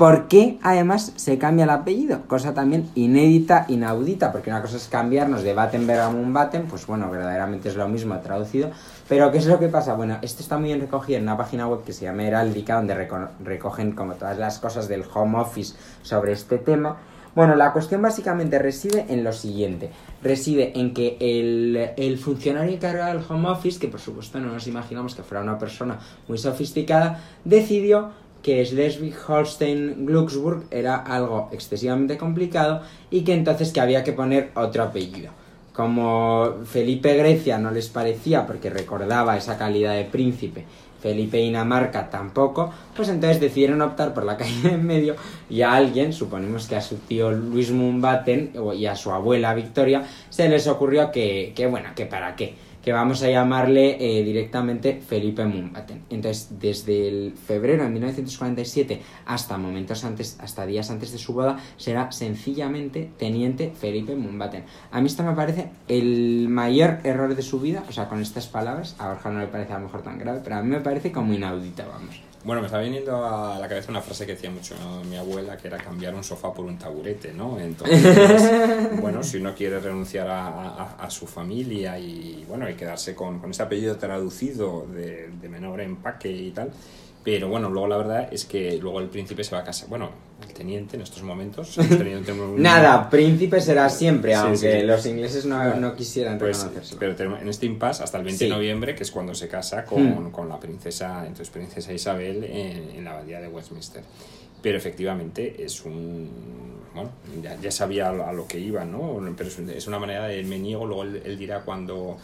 ¿Por 0.01 0.29
qué 0.29 0.59
además 0.63 1.13
se 1.17 1.37
cambia 1.37 1.65
el 1.65 1.71
apellido? 1.71 2.23
Cosa 2.27 2.55
también 2.55 2.89
inédita, 2.95 3.67
inaudita, 3.69 4.33
porque 4.33 4.49
una 4.49 4.63
cosa 4.63 4.79
es 4.79 4.89
cambiarnos 4.89 5.43
de 5.43 5.53
Battenberg 5.53 6.01
a 6.01 6.09
Mumbaten, 6.09 6.69
pues 6.69 6.87
bueno, 6.87 7.11
verdaderamente 7.11 7.69
es 7.69 7.77
lo 7.77 7.87
mismo 7.87 8.19
traducido. 8.21 8.71
Pero 9.11 9.31
¿qué 9.31 9.37
es 9.37 9.45
lo 9.45 9.59
que 9.59 9.69
pasa? 9.69 9.93
Bueno, 9.97 10.17
esto 10.23 10.43
está 10.43 10.57
muy 10.57 10.69
bien 10.69 10.81
recogido 10.81 11.19
en 11.19 11.25
una 11.25 11.37
página 11.37 11.69
web 11.69 11.85
que 11.85 11.93
se 11.93 12.07
llama 12.07 12.25
Heráldica, 12.25 12.77
donde 12.77 12.95
recogen 13.45 13.93
como 13.93 14.15
todas 14.15 14.39
las 14.39 14.59
cosas 14.59 14.89
del 14.89 15.05
home 15.13 15.39
office 15.39 15.77
sobre 16.01 16.33
este 16.33 16.57
tema. 16.57 16.97
Bueno, 17.35 17.55
la 17.55 17.75
cuestión 17.75 18.01
básicamente 18.01 18.59
reside 18.59 19.05
en 19.11 19.23
lo 19.23 19.35
siguiente. 19.35 19.91
Reside 20.23 20.81
en 20.81 20.95
que 20.95 21.19
el, 21.21 22.19
funcionario 22.19 22.73
encargado 22.73 23.19
del 23.19 23.27
home 23.29 23.51
office, 23.51 23.79
que 23.79 23.89
por 23.89 24.01
supuesto 24.01 24.41
no 24.41 24.51
nos 24.51 24.67
imaginamos 24.67 25.15
que 25.15 25.23
fuera 25.23 25.43
una 25.43 25.59
persona 25.59 25.99
muy 26.27 26.39
sofisticada, 26.39 27.23
decidió 27.45 28.13
que 28.43 28.65
Schleswig-Holstein-Glucksburg 28.65 30.65
era 30.71 30.97
algo 30.97 31.49
excesivamente 31.53 32.17
complicado 32.17 32.83
y 33.11 33.23
que 33.23 33.35
entonces 33.35 33.73
que 33.73 33.81
había 33.81 34.05
que 34.05 34.13
poner 34.13 34.51
otro 34.55 34.83
apellido. 34.83 35.33
Como 35.73 36.57
Felipe 36.65 37.17
Grecia 37.17 37.59
no 37.59 37.71
les 37.71 37.89
parecía 37.89 38.47
porque 38.47 38.71
recordaba 38.71 39.37
esa 39.37 39.57
calidad 39.57 39.95
de 39.95 40.05
príncipe 40.05 40.65
Felipe 41.01 41.39
Dinamarca 41.39 42.11
tampoco, 42.11 42.73
pues 42.95 43.09
entonces 43.09 43.41
decidieron 43.41 43.83
optar 43.83 44.15
por 44.15 44.25
la 44.25 44.37
calle 44.37 44.75
en 44.75 44.87
medio 44.87 45.17
y 45.49 45.63
a 45.63 45.75
alguien, 45.75 46.13
suponemos 46.13 46.69
que 46.69 46.77
a 46.77 46.81
su 46.81 46.97
tío 46.97 47.33
Luis 47.33 47.71
Mumbaten 47.71 48.53
y 48.77 48.87
a 48.87 48.95
su 48.95 49.11
abuela 49.11 49.55
Victoria, 49.55 50.05
se 50.29 50.49
les 50.49 50.67
ocurrió 50.67 51.11
que, 51.11 51.53
que 51.55 51.67
bueno, 51.67 51.91
que 51.95 52.07
para 52.07 52.37
qué 52.37 52.55
que 52.83 52.93
vamos 52.93 53.23
a 53.23 53.31
llamarle 53.31 53.97
eh, 54.01 54.25
directamente 54.25 55.01
Felipe 55.01 55.45
Mumbaten. 55.45 56.03
Entonces, 56.11 56.59
desde 56.59 57.09
el 57.09 57.33
febrero 57.33 57.85
de 57.85 57.91
1947 57.91 59.01
hasta 59.27 59.59
momentos 59.59 60.05
antes, 60.05 60.39
hasta 60.41 60.67
días 60.67 60.91
antes 60.91 61.13
de 61.13 61.19
su 61.19 61.33
boda, 61.33 61.59
será 61.77 62.11
sencillamente 62.13 63.11
Teniente 63.19 63.73
Felipe 63.79 64.17
Mumbaten. 64.17 64.65
A 64.91 65.01
mí 65.01 65.07
esto 65.07 65.23
me 65.23 65.35
parece 65.35 65.71
el 65.89 66.49
mayor 66.49 66.99
error 67.05 67.35
de 67.35 67.43
su 67.43 67.61
vida, 67.61 67.85
o 67.89 67.93
sea, 67.93 68.09
con 68.09 68.21
estas 68.21 68.47
palabras, 68.47 68.97
a 68.99 69.09
Borja 69.09 69.31
no 69.31 69.41
le 69.41 69.47
parece 69.47 69.73
a 69.73 69.79
lo 69.79 69.85
mejor 69.85 70.03
tan 70.03 70.19
grave, 70.19 70.41
pero 70.43 70.57
a 70.57 70.63
mí 70.63 70.69
me 70.69 70.81
parece 70.81 71.13
como 71.13 71.33
inaudita, 71.33 71.87
vamos. 71.87 72.30
Bueno, 72.43 72.63
me 72.63 72.67
está 72.69 72.79
viniendo 72.79 73.25
a 73.25 73.59
la 73.59 73.69
cabeza 73.69 73.91
una 73.91 74.01
frase 74.01 74.25
que 74.25 74.33
decía 74.33 74.51
mucho 74.51 74.75
mi 75.09 75.17
abuela, 75.17 75.59
que 75.59 75.69
era 75.69 75.77
cambiar 75.77 76.15
un 76.15 76.25
sofá 76.25 76.55
por 76.55 76.65
un 76.65 76.79
taburete, 76.79 77.35
¿no? 77.35 77.61
Entonces, 77.61 78.03
bueno, 79.01 79.23
si 79.23 79.37
uno 79.37 79.55
quiere 79.55 79.79
renunciar 79.79 80.27
a, 80.31 81.07
su 81.11 81.27
familia 81.27 81.99
y, 81.99 82.45
bueno, 82.49 82.69
y 82.71 82.75
quedarse 82.75 83.15
con, 83.15 83.43
ese 83.51 83.63
apellido 83.63 83.97
traducido 83.97 84.87
de, 84.87 85.29
de 85.29 85.49
menor 85.51 85.83
empaque 85.83 86.31
y 86.31 86.51
tal, 86.53 86.71
pero 87.23 87.49
bueno, 87.49 87.69
luego 87.69 87.89
la 87.89 87.99
verdad 87.99 88.29
es 88.33 88.47
que 88.47 88.79
luego 88.79 89.01
el 89.01 89.09
príncipe 89.09 89.45
se 89.45 89.55
va 89.55 89.61
a 89.61 89.65
casa. 89.65 89.87
Bueno, 89.89 90.11
el 90.43 90.53
teniente 90.53 90.97
en 90.97 91.03
estos 91.03 91.23
momentos. 91.23 91.79
Nada, 92.57 93.09
príncipe 93.09 93.61
será 93.61 93.89
siempre, 93.89 94.35
aunque 94.35 94.83
los 94.85 95.05
ingleses 95.07 95.45
no, 95.47 95.95
quisieran 95.95 96.39
pues, 96.39 96.67
Pero 96.99 97.37
en 97.37 97.49
este 97.49 97.67
impasse 97.67 98.03
hasta 98.03 98.19
el 98.19 98.25
20 98.25 98.45
de 98.45 98.51
noviembre, 98.51 98.95
que 98.95 99.03
es 99.03 99.11
cuando 99.11 99.35
se 99.35 99.49
casa 99.49 99.85
con, 99.85 100.27
hmm. 100.27 100.31
con 100.31 100.49
la 100.49 100.59
princesa, 100.59 101.21
entonces 101.21 101.51
princesa 101.51 101.93
Isabel 101.93 102.45
en, 102.45 103.05
la 103.05 103.13
abadía 103.13 103.41
de 103.41 103.49
Westminster. 103.49 104.03
Pero 104.63 104.77
efectivamente 104.77 105.65
es 105.65 105.85
un. 105.85 106.29
Bueno, 106.95 107.11
ya, 107.63 107.71
sabía 107.71 108.09
a 108.09 108.33
lo 108.33 108.47
que 108.47 108.59
iba, 108.59 108.85
¿no? 108.85 109.21
Pero 109.37 109.49
es 109.49 109.87
una 109.87 109.99
manera 109.99 110.27
de 110.27 110.43
me 110.43 110.59
niego, 110.59 110.87
luego 110.87 111.05
él 111.05 111.39
dirá 111.39 111.61
cuando 111.61 112.19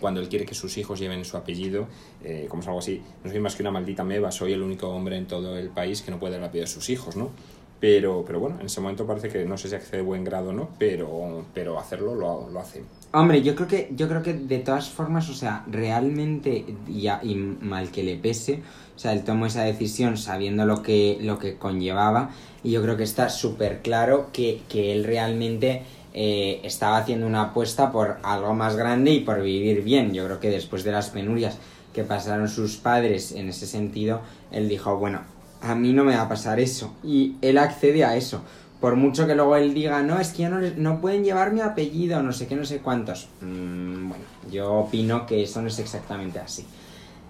cuando 0.00 0.20
él 0.20 0.28
quiere 0.28 0.44
que 0.44 0.54
sus 0.54 0.76
hijos 0.78 0.98
lleven 0.98 1.24
su 1.24 1.36
apellido, 1.36 1.86
eh, 2.22 2.46
como 2.48 2.62
es 2.62 2.68
algo 2.68 2.80
así, 2.80 3.02
no 3.24 3.30
soy 3.30 3.40
más 3.40 3.54
que 3.54 3.62
una 3.62 3.70
maldita 3.70 4.04
meba, 4.04 4.30
soy 4.30 4.52
el 4.52 4.62
único 4.62 4.88
hombre 4.88 5.16
en 5.16 5.26
todo 5.26 5.56
el 5.56 5.70
país 5.70 6.02
que 6.02 6.10
no 6.10 6.18
puede 6.18 6.32
dar 6.32 6.40
el 6.40 6.48
apellido 6.48 6.66
de 6.66 6.72
sus 6.72 6.90
hijos, 6.90 7.16
¿no? 7.16 7.30
Pero, 7.78 8.24
pero 8.26 8.40
bueno, 8.40 8.56
en 8.60 8.66
ese 8.66 8.80
momento 8.80 9.06
parece 9.06 9.28
que 9.28 9.44
no 9.44 9.58
sé 9.58 9.68
si 9.68 9.74
accede 9.74 9.98
de 9.98 10.02
buen 10.02 10.24
grado 10.24 10.48
o 10.48 10.52
no, 10.52 10.70
pero, 10.78 11.44
pero 11.52 11.78
hacerlo 11.78 12.14
lo, 12.14 12.48
lo 12.48 12.60
hace. 12.60 12.82
Hombre, 13.12 13.42
yo 13.42 13.54
creo 13.54 13.68
que 13.68 13.90
yo 13.94 14.08
creo 14.08 14.22
que 14.22 14.32
de 14.32 14.58
todas 14.58 14.88
formas, 14.88 15.28
o 15.28 15.34
sea, 15.34 15.64
realmente 15.66 16.64
y, 16.88 17.08
y 17.08 17.34
mal 17.34 17.90
que 17.90 18.02
le 18.02 18.16
pese, 18.16 18.62
o 18.94 18.98
sea, 18.98 19.12
él 19.12 19.24
tomó 19.24 19.46
esa 19.46 19.62
decisión 19.62 20.16
sabiendo 20.16 20.64
lo 20.64 20.82
que 20.82 21.18
lo 21.20 21.38
que 21.38 21.56
conllevaba 21.56 22.30
y 22.64 22.72
yo 22.72 22.82
creo 22.82 22.96
que 22.96 23.04
está 23.04 23.28
súper 23.28 23.80
claro 23.82 24.30
que, 24.32 24.62
que 24.68 24.92
él 24.92 25.04
realmente 25.04 25.82
eh, 26.14 26.60
estaba 26.64 26.96
haciendo 26.96 27.26
una 27.26 27.42
apuesta 27.42 27.92
por 27.92 28.16
algo 28.22 28.54
más 28.54 28.74
grande 28.74 29.12
y 29.12 29.20
por 29.20 29.42
vivir 29.42 29.84
bien. 29.84 30.14
Yo 30.14 30.24
creo 30.24 30.40
que 30.40 30.48
después 30.50 30.82
de 30.82 30.92
las 30.92 31.10
penurias 31.10 31.58
que 31.92 32.04
pasaron 32.04 32.48
sus 32.48 32.76
padres 32.76 33.32
en 33.32 33.50
ese 33.50 33.66
sentido, 33.66 34.20
él 34.50 34.68
dijo, 34.68 34.96
bueno, 34.96 35.20
a 35.66 35.74
mí 35.74 35.92
no 35.92 36.04
me 36.04 36.16
va 36.16 36.22
a 36.22 36.28
pasar 36.28 36.60
eso. 36.60 36.94
Y 37.04 37.36
él 37.42 37.58
accede 37.58 38.04
a 38.04 38.16
eso. 38.16 38.42
Por 38.80 38.96
mucho 38.96 39.26
que 39.26 39.34
luego 39.34 39.56
él 39.56 39.74
diga, 39.74 40.02
no, 40.02 40.18
es 40.20 40.32
que 40.32 40.42
ya 40.42 40.50
no, 40.50 40.60
no 40.76 41.00
pueden 41.00 41.24
llevar 41.24 41.52
mi 41.52 41.60
apellido, 41.60 42.22
no 42.22 42.32
sé 42.32 42.46
qué, 42.46 42.56
no 42.56 42.64
sé 42.64 42.78
cuántos. 42.78 43.28
Mm, 43.40 44.08
bueno, 44.10 44.24
yo 44.50 44.72
opino 44.74 45.26
que 45.26 45.42
eso 45.42 45.62
no 45.62 45.68
es 45.68 45.78
exactamente 45.78 46.38
así. 46.38 46.64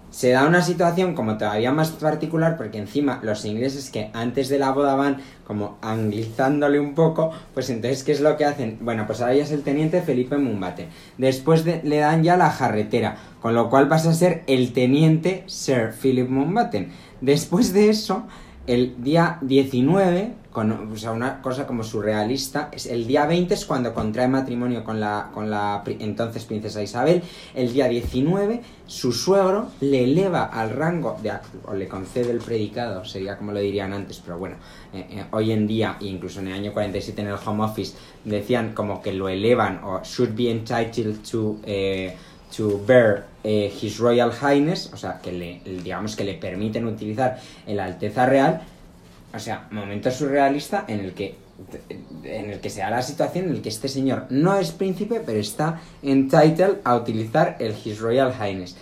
se 0.09 0.31
da 0.31 0.47
una 0.47 0.61
situación 0.61 1.13
como 1.15 1.37
todavía 1.37 1.71
más 1.71 1.91
particular 1.91 2.57
porque 2.57 2.77
encima 2.77 3.19
los 3.23 3.43
ingleses 3.45 3.89
que 3.89 4.09
antes 4.13 4.47
de 4.49 4.57
la 4.57 4.71
boda 4.71 4.95
van 4.95 5.17
como 5.45 5.77
anglizándole 5.81 6.79
un 6.79 6.95
poco, 6.95 7.31
pues 7.53 7.69
entonces 7.69 8.03
¿qué 8.03 8.13
es 8.13 8.21
lo 8.21 8.35
que 8.37 8.45
hacen? 8.45 8.77
Bueno, 8.81 9.05
pues 9.05 9.21
ahora 9.21 9.35
ya 9.35 9.43
es 9.43 9.51
el 9.51 9.63
teniente 9.63 10.01
Felipe 10.01 10.37
Mumbate. 10.37 10.87
Después 11.17 11.65
le 11.65 11.97
dan 11.97 12.23
ya 12.23 12.37
la 12.37 12.49
jarretera, 12.49 13.17
con 13.41 13.53
lo 13.53 13.69
cual 13.69 13.87
pasa 13.87 14.09
a 14.09 14.13
ser 14.13 14.43
el 14.47 14.73
teniente 14.73 15.43
Sir 15.47 15.93
Philip 16.01 16.29
Mumbaten. 16.29 16.91
Después 17.21 17.73
de 17.73 17.89
eso, 17.89 18.23
el 18.67 19.01
día 19.03 19.37
19 19.41 20.33
con 20.57 20.71
o 20.91 20.97
sea, 20.97 21.11
una 21.11 21.39
cosa 21.39 21.67
como 21.67 21.83
surrealista. 21.83 22.69
Es 22.71 22.87
el 22.87 23.05
día 23.05 23.27
20 23.27 23.53
es 23.53 23.63
cuando 23.63 23.93
contrae 23.93 24.27
matrimonio 24.27 24.83
con 24.83 24.99
la, 24.99 25.29
con 25.31 25.51
la 25.51 25.83
entonces 25.85 26.45
princesa 26.45 26.81
Isabel. 26.81 27.21
El 27.53 27.71
día 27.71 27.87
19 27.87 28.63
su 28.87 29.11
suegro 29.11 29.67
le 29.81 30.05
eleva 30.05 30.45
al 30.45 30.71
rango 30.71 31.15
de 31.21 31.31
o 31.63 31.75
le 31.75 31.87
concede 31.87 32.31
el 32.31 32.39
predicado, 32.39 33.05
sería 33.05 33.37
como 33.37 33.51
lo 33.51 33.59
dirían 33.59 33.93
antes, 33.93 34.19
pero 34.19 34.39
bueno, 34.39 34.55
eh, 34.93 35.05
eh, 35.11 35.25
hoy 35.29 35.51
en 35.51 35.67
día, 35.67 35.97
incluso 35.99 36.39
en 36.39 36.47
el 36.47 36.53
año 36.55 36.73
47 36.73 37.21
en 37.21 37.27
el 37.27 37.35
Home 37.45 37.63
Office, 37.63 37.95
decían 38.25 38.73
como 38.73 38.99
que 38.99 39.13
lo 39.13 39.29
elevan 39.29 39.81
o 39.83 40.01
should 40.03 40.35
be 40.35 40.49
entitled 40.49 41.17
to... 41.29 41.57
Eh, 41.65 42.17
to 42.55 42.77
bear 42.87 43.25
His 43.49 43.97
Royal 43.97 44.31
Highness, 44.31 44.91
o 44.93 44.97
sea, 44.97 45.19
que 45.21 45.31
le, 45.31 45.61
digamos 45.63 46.15
que 46.15 46.23
le 46.23 46.33
permiten 46.33 46.85
utilizar 46.85 47.39
el 47.65 47.79
Alteza 47.79 48.25
Real, 48.25 48.61
o 49.33 49.39
sea, 49.39 49.67
momento 49.71 50.11
surrealista 50.11 50.85
en 50.87 50.99
el 51.01 51.13
que 51.13 51.35
en 52.23 52.51
el 52.51 52.59
que 52.59 52.69
se 52.69 52.81
da 52.81 52.89
la 52.89 53.01
situación 53.01 53.45
en 53.45 53.51
el 53.51 53.61
que 53.61 53.69
este 53.69 53.87
señor 53.87 54.25
no 54.29 54.57
es 54.57 54.71
príncipe, 54.71 55.21
pero 55.25 55.39
está 55.39 55.81
entitled 56.03 56.77
a 56.83 56.95
utilizar 56.95 57.55
el 57.59 57.73
His 57.83 57.99
Royal 57.99 58.33
Highness. 58.33 58.75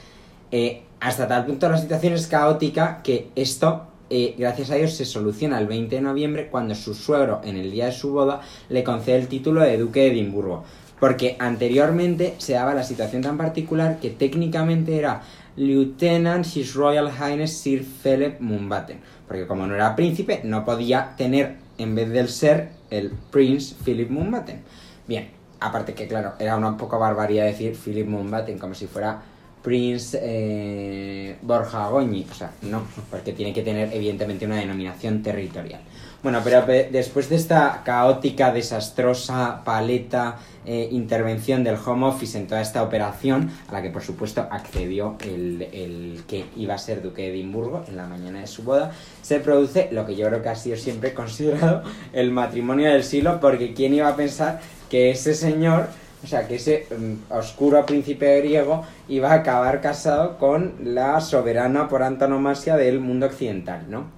Eh, 0.51 0.83
hasta 0.99 1.27
tal 1.27 1.45
punto 1.45 1.69
la 1.69 1.77
situación 1.77 2.13
es 2.13 2.27
caótica 2.27 3.01
que 3.03 3.29
esto, 3.35 3.87
eh, 4.09 4.35
gracias 4.37 4.71
a 4.71 4.75
Dios, 4.75 4.93
se 4.93 5.05
soluciona 5.05 5.59
el 5.59 5.67
20 5.67 5.95
de 5.95 6.01
noviembre 6.01 6.47
cuando 6.49 6.75
su 6.75 6.93
suegro, 6.93 7.41
en 7.43 7.57
el 7.57 7.71
día 7.71 7.85
de 7.85 7.91
su 7.91 8.11
boda, 8.11 8.41
le 8.69 8.83
concede 8.83 9.17
el 9.17 9.27
título 9.27 9.61
de 9.61 9.77
Duque 9.77 10.01
de 10.01 10.07
Edimburgo. 10.07 10.63
Porque 10.99 11.35
anteriormente 11.39 12.35
se 12.37 12.53
daba 12.53 12.73
la 12.73 12.83
situación 12.83 13.21
tan 13.21 13.37
particular 13.37 13.99
que 13.99 14.09
técnicamente 14.09 14.97
era 14.97 15.21
Lieutenant 15.55 16.45
His 16.45 16.73
Royal 16.73 17.11
Highness 17.11 17.57
Sir 17.57 17.83
Philip 17.83 18.39
Mountbatten. 18.39 18.99
Porque 19.27 19.47
como 19.47 19.65
no 19.67 19.75
era 19.75 19.95
príncipe, 19.95 20.41
no 20.43 20.63
podía 20.65 21.15
tener, 21.17 21.57
en 21.77 21.95
vez 21.95 22.09
del 22.09 22.29
ser, 22.29 22.69
el 22.89 23.11
Prince 23.31 23.75
Philip 23.83 24.09
Mountbatten. 24.09 24.61
Bien, 25.07 25.29
aparte 25.59 25.93
que, 25.93 26.07
claro, 26.07 26.33
era 26.39 26.55
una 26.55 26.77
poca 26.77 26.97
barbaridad 26.97 27.45
decir 27.45 27.75
Philip 27.75 28.07
Mountbatten 28.07 28.57
como 28.57 28.73
si 28.73 28.87
fuera 28.87 29.21
Prince 29.61 30.19
eh, 30.21 31.37
Borja 31.41 31.89
Goñi. 31.89 32.25
O 32.29 32.33
sea, 32.33 32.51
no, 32.61 32.83
porque 33.09 33.33
tiene 33.33 33.53
que 33.53 33.63
tener, 33.63 33.93
evidentemente, 33.93 34.45
una 34.45 34.57
denominación 34.57 35.23
territorial. 35.23 35.81
Bueno, 36.25 36.41
pero 36.43 36.65
después 36.65 37.29
de 37.29 37.35
esta 37.35 37.83
caótica, 37.85 38.51
desastrosa 38.51 39.61
paleta 39.63 40.37
eh, 40.65 40.89
intervención 40.91 41.63
del 41.63 41.75
Home 41.75 42.07
Office 42.07 42.35
en 42.35 42.47
toda 42.47 42.61
esta 42.61 42.81
operación, 42.81 43.51
a 43.67 43.73
la 43.73 43.83
que 43.83 43.91
por 43.91 44.01
supuesto 44.01 44.47
accedió 44.49 45.17
el, 45.23 46.23
que 46.27 46.45
iba 46.55 46.73
a 46.73 46.79
ser 46.79 47.03
duque 47.03 47.21
de 47.21 47.27
Edimburgo 47.27 47.83
en 47.87 47.95
la 47.95 48.07
mañana 48.07 48.39
de 48.39 48.47
su 48.47 48.63
boda, 48.63 48.91
se 49.21 49.39
produce 49.39 49.89
lo 49.91 50.07
que 50.07 50.15
yo 50.15 50.25
creo 50.25 50.41
que 50.41 50.49
ha 50.49 50.55
sido 50.55 50.77
siempre 50.77 51.13
considerado 51.13 51.83
el 52.11 52.31
matrimonio 52.31 52.89
del 52.89 53.03
siglo, 53.03 53.39
porque 53.39 53.75
¿quién 53.75 53.93
iba 53.93 54.07
a 54.07 54.15
pensar 54.15 54.61
que 54.89 55.11
ese 55.11 55.35
señor, 55.35 55.89
o 56.23 56.27
sea, 56.27 56.47
que 56.47 56.55
ese 56.55 56.87
mm, 56.89 57.33
oscuro 57.33 57.85
príncipe 57.85 58.39
griego 58.39 58.83
iba 59.07 59.29
a 59.29 59.35
acabar 59.35 59.79
casado 59.79 60.39
con 60.39 60.73
la 60.83 61.21
soberana 61.21 61.87
por 61.87 62.01
antonomasia 62.01 62.77
del 62.77 62.99
mundo 62.99 63.27
occidental, 63.27 63.85
¿no? 63.91 64.14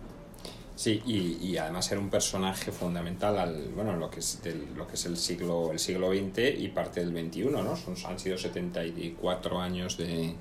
Sí, 0.78 1.01
y, 1.07 1.39
y, 1.43 1.57
además 1.57 1.91
era 1.91 1.99
un 1.99 2.11
personaje 2.11 2.71
fundamental 2.71 3.39
al, 3.39 3.69
bueno, 3.75 3.95
lo 3.97 4.11
que 4.11 4.19
es 4.19 4.43
del, 4.43 4.75
lo 4.75 4.86
que 4.86 4.93
es 4.93 5.07
el 5.07 5.17
siglo 5.17 5.71
el 5.71 5.80
siglo 5.80 6.11
XX 6.11 6.59
y 6.59 6.67
parte 6.67 7.03
del 7.03 7.09
XXI, 7.09 7.45
¿no? 7.45 7.75
Son, 7.75 7.95
han 8.05 8.19
sido 8.19 8.38
74 8.38 9.59
años 9.59 9.97
de, 9.97 10.36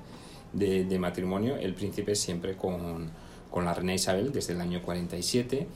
de, 0.53 0.83
de 0.85 0.99
matrimonio. 0.99 1.55
El 1.55 1.73
príncipe 1.73 2.13
siempre 2.13 2.55
con, 2.55 3.09
con 3.49 3.65
la 3.65 3.73
reina 3.73 3.95
Isabel 3.95 4.31
desde 4.31 4.53
el 4.53 4.61
año 4.61 4.79
47 4.83 5.67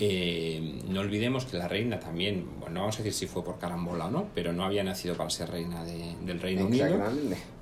eh, 0.00 0.80
no 0.88 1.00
olvidemos 1.00 1.44
que 1.44 1.56
la 1.56 1.66
reina 1.66 1.98
también, 1.98 2.46
bueno, 2.60 2.74
no 2.74 2.80
vamos 2.80 2.96
a 2.96 3.02
decir 3.02 3.12
si 3.12 3.26
fue 3.26 3.44
por 3.44 3.58
carambola 3.58 4.06
o 4.06 4.10
no, 4.10 4.28
pero 4.34 4.52
no 4.52 4.64
había 4.64 4.84
nacido 4.84 5.16
para 5.16 5.28
ser 5.30 5.50
reina 5.50 5.84
del 5.84 6.40
Reino 6.40 6.66
Unido. 6.66 7.00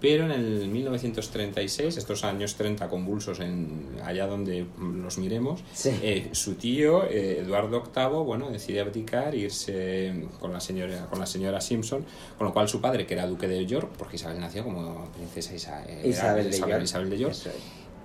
Pero 0.01 0.26
en 0.26 0.32
el 0.32 0.68
1936, 0.68 1.97
estos 1.97 2.24
años 2.24 2.55
30 2.57 2.89
convulsos 2.89 3.41
en 3.41 3.99
allá 4.05 4.26
donde 4.26 4.66
los 4.78 5.16
miremos, 5.18 5.62
eh, 5.84 6.28
su 6.32 6.55
tío, 6.55 7.05
eh, 7.05 7.39
Eduardo 7.41 7.82
VIII, 7.95 8.24
bueno, 8.24 8.51
decide 8.51 8.80
abdicar 8.80 9.34
e 9.34 9.39
irse 9.39 10.26
con 10.39 10.53
la, 10.53 10.61
señora, 10.61 11.07
con 11.07 11.18
la 11.18 11.26
señora 11.26 11.61
Simpson, 11.61 12.05
con 12.37 12.47
lo 12.47 12.53
cual 12.53 12.68
su 12.68 12.80
padre, 12.80 13.07
que 13.07 13.14
era 13.14 13.26
duque 13.26 13.49
de 13.49 13.64
York, 13.64 13.93
porque 13.97 14.16
Isabel 14.16 14.41
nació 14.41 14.64
como 14.64 15.09
princesa 15.12 15.55
Isabel, 15.55 17.11
de 17.11 17.18
York, 17.18 17.37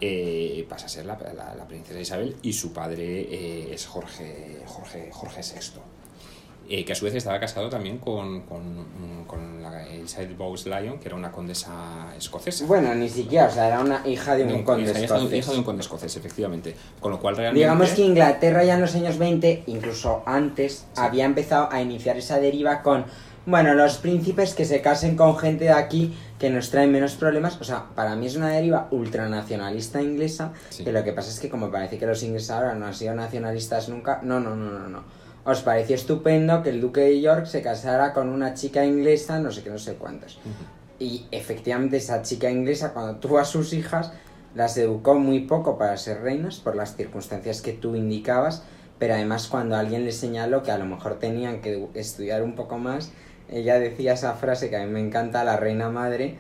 eh, 0.04 0.66
pasa 0.68 0.88
a 0.88 0.90
ser 0.90 1.06
la, 1.06 1.16
la, 1.56 1.68
princesa 1.68 2.00
Isabel 2.00 2.36
y 2.42 2.54
su 2.54 2.74
padre 2.74 3.22
eh, 3.22 3.70
es 3.72 3.86
Jorge, 3.86 4.64
Jorge, 4.66 5.10
Jorge 5.12 5.42
VI. 5.42 5.80
Eh, 6.70 6.86
que 6.86 6.94
a 6.94 6.96
su 6.96 7.06
vez 7.06 7.14
estaba 7.14 7.40
casado 7.40 7.70
también 7.70 7.98
con, 7.98 8.42
con, 8.44 9.26
con 9.28 9.62
la 9.62 9.86
Elizabeth 9.88 10.38
Bowes 10.38 10.66
Lyon, 10.66 11.00
que 11.00 11.10
era 11.10 11.18
una 11.18 11.32
condesa 11.32 12.14
escocesa. 12.18 12.66
Bueno, 12.66 12.96
ni 12.96 13.10
siquiera, 13.10 13.48
o 13.48 13.52
sea, 13.52 13.68
era 13.68 13.80
una 13.82 14.08
hija 14.08 14.36
de 14.36 14.46
un, 14.46 14.64
conde 14.64 14.90
escocés. 14.90 15.34
Hija 15.34 15.52
de 15.52 15.58
un 15.58 15.64
conde 15.64 15.82
escocés, 15.82 16.16
efectivamente. 16.16 16.76
Con 17.00 17.12
lo 17.12 17.20
cual 17.20 17.36
realmente... 17.36 17.60
Digamos 17.60 17.90
que 17.92 18.04
Inglaterra 18.04 18.64
ya 18.64 18.76
en 18.76 18.82
los 18.82 18.96
años 18.96 19.18
20, 19.18 19.64
incluso 19.68 20.24
antes, 20.26 20.86
había 20.96 21.26
empezado 21.26 21.68
a 21.72 21.82
iniciar 21.82 22.18
esa 22.18 22.40
deriva 22.40 22.82
con 22.82 23.06
bueno, 23.46 23.74
los 23.74 23.98
príncipes 23.98 24.54
que 24.54 24.66
se 24.66 24.82
casen 24.82 25.16
con 25.16 25.38
gente 25.38 25.66
de 25.66 25.72
aquí 25.72 26.16
que 26.38 26.50
nos 26.50 26.70
traen 26.70 26.92
menos 26.92 27.16
problemas. 27.16 27.60
O 27.60 27.64
sea, 27.64 27.86
para 27.96 28.16
mí 28.16 28.28
es 28.28 28.36
una 28.36 28.50
deriva 28.50 28.88
ultranacionalista 28.92 30.02
inglesa. 30.02 30.54
Que 30.84 30.92
lo 30.92 31.04
que 31.04 31.12
pasa 31.12 31.30
es 31.30 31.40
que, 31.40 31.50
como 31.50 31.72
parece 31.72 31.98
que 31.98 32.06
los 32.06 32.22
ingleses 32.24 32.52
ahora 32.52 32.76
no 32.76 32.86
han 32.86 32.94
sido 32.94 33.16
nacionalistas 33.16 33.90
nunca. 33.90 34.20
No, 34.24 34.40
no, 34.40 34.56
no, 34.56 34.72
no, 34.72 34.90
no. 34.90 35.04
Os 35.44 35.62
pareció 35.62 35.96
estupendo 35.96 36.62
que 36.62 36.70
el 36.70 36.82
duque 36.82 37.02
de 37.02 37.20
York 37.20 37.48
se 37.48 37.64
casara 37.64 38.14
con 38.14 38.30
una 38.30 38.54
chica 38.54 38.86
inglesa, 38.86 39.40
no 39.40 39.52
sé 39.52 39.64
qué, 39.64 39.72
no 39.72 39.80
sé 39.80 39.96
cuántos. 39.96 40.40
Y 41.00 41.26
efectivamente, 41.32 41.98
esa 41.98 42.22
chica 42.22 42.52
inglesa, 42.52 42.94
cuando 42.94 43.16
tuvo 43.16 43.40
a 43.40 43.46
sus 43.46 43.74
hijas, 43.74 44.12
las 44.54 44.78
educó 44.78 45.16
muy 45.16 45.40
poco 45.42 45.80
para 45.80 45.98
ser 45.98 46.22
reinas 46.22 46.60
por 46.60 46.76
las 46.76 46.96
circunstancias 46.96 47.64
que 47.64 47.74
tú 47.74 47.96
indicabas. 47.96 48.64
Pero 49.00 49.16
además, 49.16 49.48
cuando 49.48 49.76
alguien 49.76 50.06
les 50.06 50.18
señaló 50.18 50.62
que 50.62 50.70
a 50.70 50.78
lo 50.78 50.86
mejor 50.86 51.18
tenían 51.18 51.62
que 51.62 51.88
estudiar 51.96 52.44
un 52.44 52.54
poco 52.54 52.78
más, 52.78 53.12
ella 53.52 53.80
decía 53.80 54.14
esa 54.14 54.34
frase 54.34 54.70
que 54.70 54.78
a 54.78 54.86
mí 54.86 54.92
me 54.92 55.00
encanta, 55.02 55.44
la 55.44 55.58
reina 55.58 55.90
madre, 55.90 56.38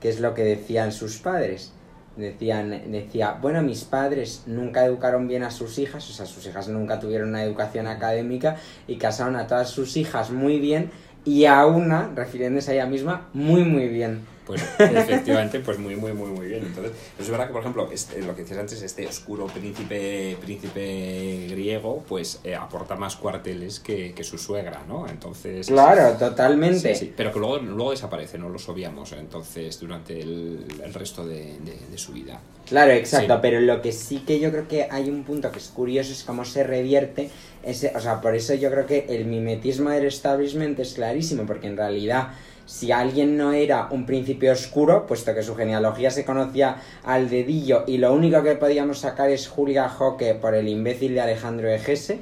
que 0.00 0.08
es 0.08 0.20
lo 0.20 0.34
que 0.34 0.44
decían 0.44 0.92
sus 0.92 1.18
padres. 1.18 1.72
Decían, 2.16 2.92
decía, 2.92 3.38
bueno, 3.40 3.60
mis 3.62 3.84
padres 3.84 4.44
nunca 4.46 4.84
educaron 4.84 5.26
bien 5.26 5.42
a 5.42 5.50
sus 5.50 5.78
hijas, 5.78 6.08
o 6.08 6.12
sea, 6.12 6.26
sus 6.26 6.46
hijas 6.46 6.68
nunca 6.68 7.00
tuvieron 7.00 7.30
una 7.30 7.42
educación 7.42 7.86
académica 7.86 8.56
y 8.86 8.98
casaron 8.98 9.36
a 9.36 9.46
todas 9.46 9.68
sus 9.68 9.96
hijas 9.96 10.30
muy 10.30 10.60
bien 10.60 10.90
y 11.24 11.46
a 11.46 11.66
una, 11.66 12.10
refiriéndose 12.14 12.70
a 12.70 12.74
ella 12.74 12.86
misma, 12.86 13.28
muy, 13.32 13.64
muy 13.64 13.88
bien. 13.88 14.20
Pues 14.46 14.62
efectivamente, 14.78 15.60
pues 15.60 15.78
muy, 15.78 15.96
muy, 15.96 16.12
muy, 16.12 16.30
muy 16.30 16.46
bien. 16.46 16.64
Entonces, 16.66 16.92
es 17.18 17.30
verdad 17.30 17.46
que, 17.46 17.52
por 17.52 17.62
ejemplo, 17.62 17.88
este, 17.90 18.20
lo 18.20 18.34
que 18.34 18.42
decías 18.42 18.60
antes, 18.60 18.82
este 18.82 19.06
oscuro 19.06 19.46
príncipe, 19.46 20.36
príncipe 20.40 21.46
griego, 21.50 22.04
pues 22.08 22.40
eh, 22.44 22.54
aporta 22.54 22.94
más 22.96 23.16
cuarteles 23.16 23.80
que, 23.80 24.12
que, 24.12 24.24
su 24.24 24.36
suegra, 24.36 24.82
¿no? 24.86 25.08
Entonces... 25.08 25.66
Claro, 25.66 26.16
totalmente. 26.18 26.94
Sí, 26.94 27.06
sí, 27.06 27.14
pero 27.16 27.32
que 27.32 27.38
luego, 27.38 27.58
luego 27.58 27.90
desaparece, 27.92 28.38
no 28.38 28.48
los 28.48 28.68
obviamos, 28.68 29.12
entonces, 29.12 29.80
durante 29.80 30.20
el, 30.20 30.66
el 30.82 30.94
resto 30.94 31.26
de, 31.26 31.58
de, 31.90 31.98
su 31.98 32.12
vida. 32.12 32.40
Claro, 32.66 32.92
exacto, 32.92 33.38
pero 33.40 33.60
lo 33.60 33.80
que 33.80 33.92
sí 33.92 34.24
que 34.26 34.40
yo 34.40 34.50
creo 34.50 34.68
que 34.68 34.88
hay 34.90 35.08
un 35.08 35.24
punto 35.24 35.50
que 35.52 35.58
es 35.58 35.68
curioso 35.68 36.12
es 36.12 36.24
cómo 36.24 36.44
se 36.44 36.64
revierte 36.64 37.30
ese, 37.62 37.92
o 37.94 38.00
sea, 38.00 38.20
por 38.20 38.34
eso 38.34 38.54
yo 38.54 38.70
creo 38.70 38.86
que 38.86 39.06
el 39.08 39.24
mimetismo 39.24 39.90
del 39.90 40.06
establishment 40.06 40.78
es 40.80 40.94
clarísimo, 40.94 41.44
porque 41.46 41.66
en 41.68 41.76
realidad 41.76 42.28
si 42.66 42.92
alguien 42.92 43.36
no 43.36 43.52
era 43.52 43.88
un 43.90 44.06
príncipe 44.06 44.50
oscuro, 44.50 45.06
puesto 45.06 45.34
que 45.34 45.42
su 45.42 45.54
genealogía 45.54 46.10
se 46.10 46.24
conocía 46.24 46.76
al 47.02 47.28
dedillo 47.28 47.84
y 47.86 47.98
lo 47.98 48.12
único 48.12 48.42
que 48.42 48.54
podíamos 48.54 49.00
sacar 49.00 49.30
es 49.30 49.48
Julia 49.48 49.88
Joque 49.88 50.34
por 50.34 50.54
el 50.54 50.68
imbécil 50.68 51.14
de 51.14 51.20
Alejandro 51.20 51.68
Egese, 51.68 52.20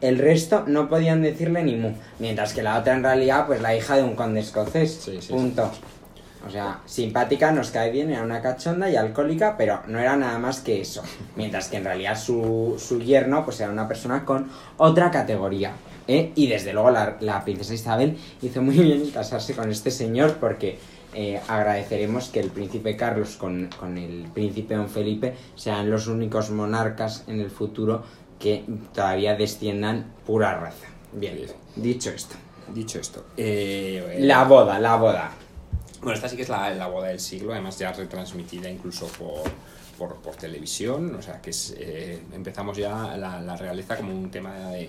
el 0.00 0.18
resto 0.18 0.64
no 0.66 0.88
podían 0.88 1.22
decirle 1.22 1.62
ni 1.62 1.76
mu. 1.76 1.92
Mientras 2.18 2.52
que 2.52 2.62
la 2.62 2.78
otra 2.78 2.94
en 2.94 3.02
realidad, 3.02 3.46
pues 3.46 3.60
la 3.60 3.74
hija 3.74 3.96
de 3.96 4.02
un 4.02 4.14
conde 4.14 4.40
escocés. 4.40 5.10
punto. 5.28 5.70
O 6.46 6.50
sea, 6.50 6.80
simpática, 6.86 7.52
nos 7.52 7.70
cae 7.70 7.90
bien, 7.92 8.10
era 8.10 8.22
una 8.22 8.42
cachonda 8.42 8.90
y 8.90 8.96
alcohólica, 8.96 9.56
pero 9.56 9.80
no 9.86 10.00
era 10.00 10.16
nada 10.16 10.38
más 10.38 10.60
que 10.60 10.80
eso. 10.80 11.02
Mientras 11.36 11.68
que 11.68 11.76
en 11.76 11.84
realidad 11.84 12.18
su, 12.18 12.74
su 12.78 13.00
yerno, 13.00 13.44
pues 13.44 13.60
era 13.60 13.70
una 13.70 13.86
persona 13.86 14.24
con 14.24 14.50
otra 14.76 15.10
categoría. 15.10 15.72
¿Eh? 16.08 16.32
Y 16.34 16.46
desde 16.46 16.72
luego 16.72 16.90
la, 16.90 17.42
princesa 17.44 17.74
Isabel 17.74 18.16
hizo 18.40 18.62
muy 18.62 18.76
bien 18.78 19.02
en 19.02 19.10
casarse 19.10 19.54
con 19.54 19.70
este 19.70 19.90
señor 19.90 20.36
porque 20.38 20.78
eh, 21.14 21.40
agradeceremos 21.48 22.28
que 22.28 22.40
el 22.40 22.50
príncipe 22.50 22.96
Carlos 22.96 23.36
con, 23.36 23.68
con 23.78 23.98
el 23.98 24.26
príncipe 24.32 24.74
Don 24.74 24.88
Felipe 24.88 25.34
sean 25.54 25.90
los 25.90 26.06
únicos 26.06 26.50
monarcas 26.50 27.24
en 27.26 27.40
el 27.40 27.50
futuro 27.50 28.02
que 28.38 28.64
todavía 28.92 29.36
desciendan 29.36 30.12
pura 30.26 30.58
raza. 30.58 30.86
Bien, 31.12 31.36
Bien. 31.36 31.48
dicho 31.76 32.10
esto. 32.10 32.36
Dicho 32.72 33.00
esto, 33.00 33.26
eh, 33.36 34.18
La 34.20 34.44
boda, 34.44 34.78
la 34.78 34.96
boda. 34.96 35.32
Bueno, 36.00 36.14
esta 36.14 36.28
sí 36.28 36.36
que 36.36 36.42
es 36.42 36.48
la, 36.48 36.70
la 36.70 36.86
boda 36.86 37.08
del 37.08 37.20
siglo, 37.20 37.52
además 37.52 37.78
ya 37.78 37.92
retransmitida 37.92 38.70
incluso 38.70 39.06
por, 39.08 39.42
por, 39.98 40.16
por 40.16 40.36
televisión, 40.36 41.14
o 41.14 41.22
sea 41.22 41.40
que 41.40 41.50
es, 41.50 41.74
eh, 41.78 42.20
empezamos 42.32 42.76
ya 42.76 43.16
la, 43.16 43.40
la 43.40 43.56
realeza 43.56 43.96
como 43.96 44.12
un 44.12 44.30
tema 44.30 44.70
de, 44.70 44.88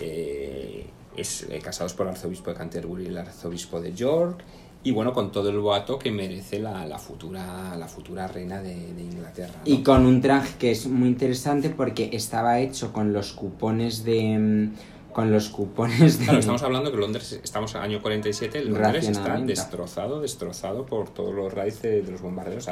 eh, 0.00 0.86
es 1.16 1.46
eh, 1.50 1.58
casados 1.62 1.94
por 1.94 2.06
el 2.06 2.12
arzobispo 2.12 2.50
de 2.50 2.56
Canterbury 2.56 3.04
y 3.04 3.06
el 3.08 3.18
arzobispo 3.18 3.80
de 3.80 3.92
York, 3.92 4.42
y 4.82 4.92
bueno, 4.92 5.12
con 5.12 5.30
todo 5.30 5.50
el 5.50 5.58
boato 5.58 5.98
que 5.98 6.10
merece 6.10 6.58
la, 6.58 6.86
la 6.86 6.98
futura, 6.98 7.76
la 7.76 7.86
futura 7.86 8.26
reina 8.26 8.62
de, 8.62 8.72
Inglaterra. 8.72 9.60
Y 9.66 9.82
con 9.82 10.06
un 10.06 10.22
traje 10.22 10.56
que 10.58 10.70
es 10.70 10.86
muy 10.86 11.08
interesante 11.08 11.68
porque 11.68 12.10
estaba 12.12 12.60
hecho 12.60 12.92
con 12.92 13.12
los 13.12 13.32
cupones 13.32 14.04
de... 14.04 14.70
Con 15.12 15.32
los 15.32 15.48
cupones 15.48 16.18
de... 16.18 16.24
Claro, 16.24 16.40
estamos 16.40 16.62
hablando 16.62 16.90
que 16.90 16.96
Londres, 16.96 17.40
estamos 17.42 17.74
en 17.74 17.80
año 17.82 18.00
47, 18.00 18.58
el 18.58 18.70
Londres 18.70 19.08
está 19.08 19.38
destrozado, 19.38 20.20
destrozado 20.20 20.86
por 20.86 21.10
todos 21.10 21.34
los 21.34 21.52
raíces 21.52 22.06
de, 22.06 22.12
los 22.12 22.20
bombardeos 22.20 22.68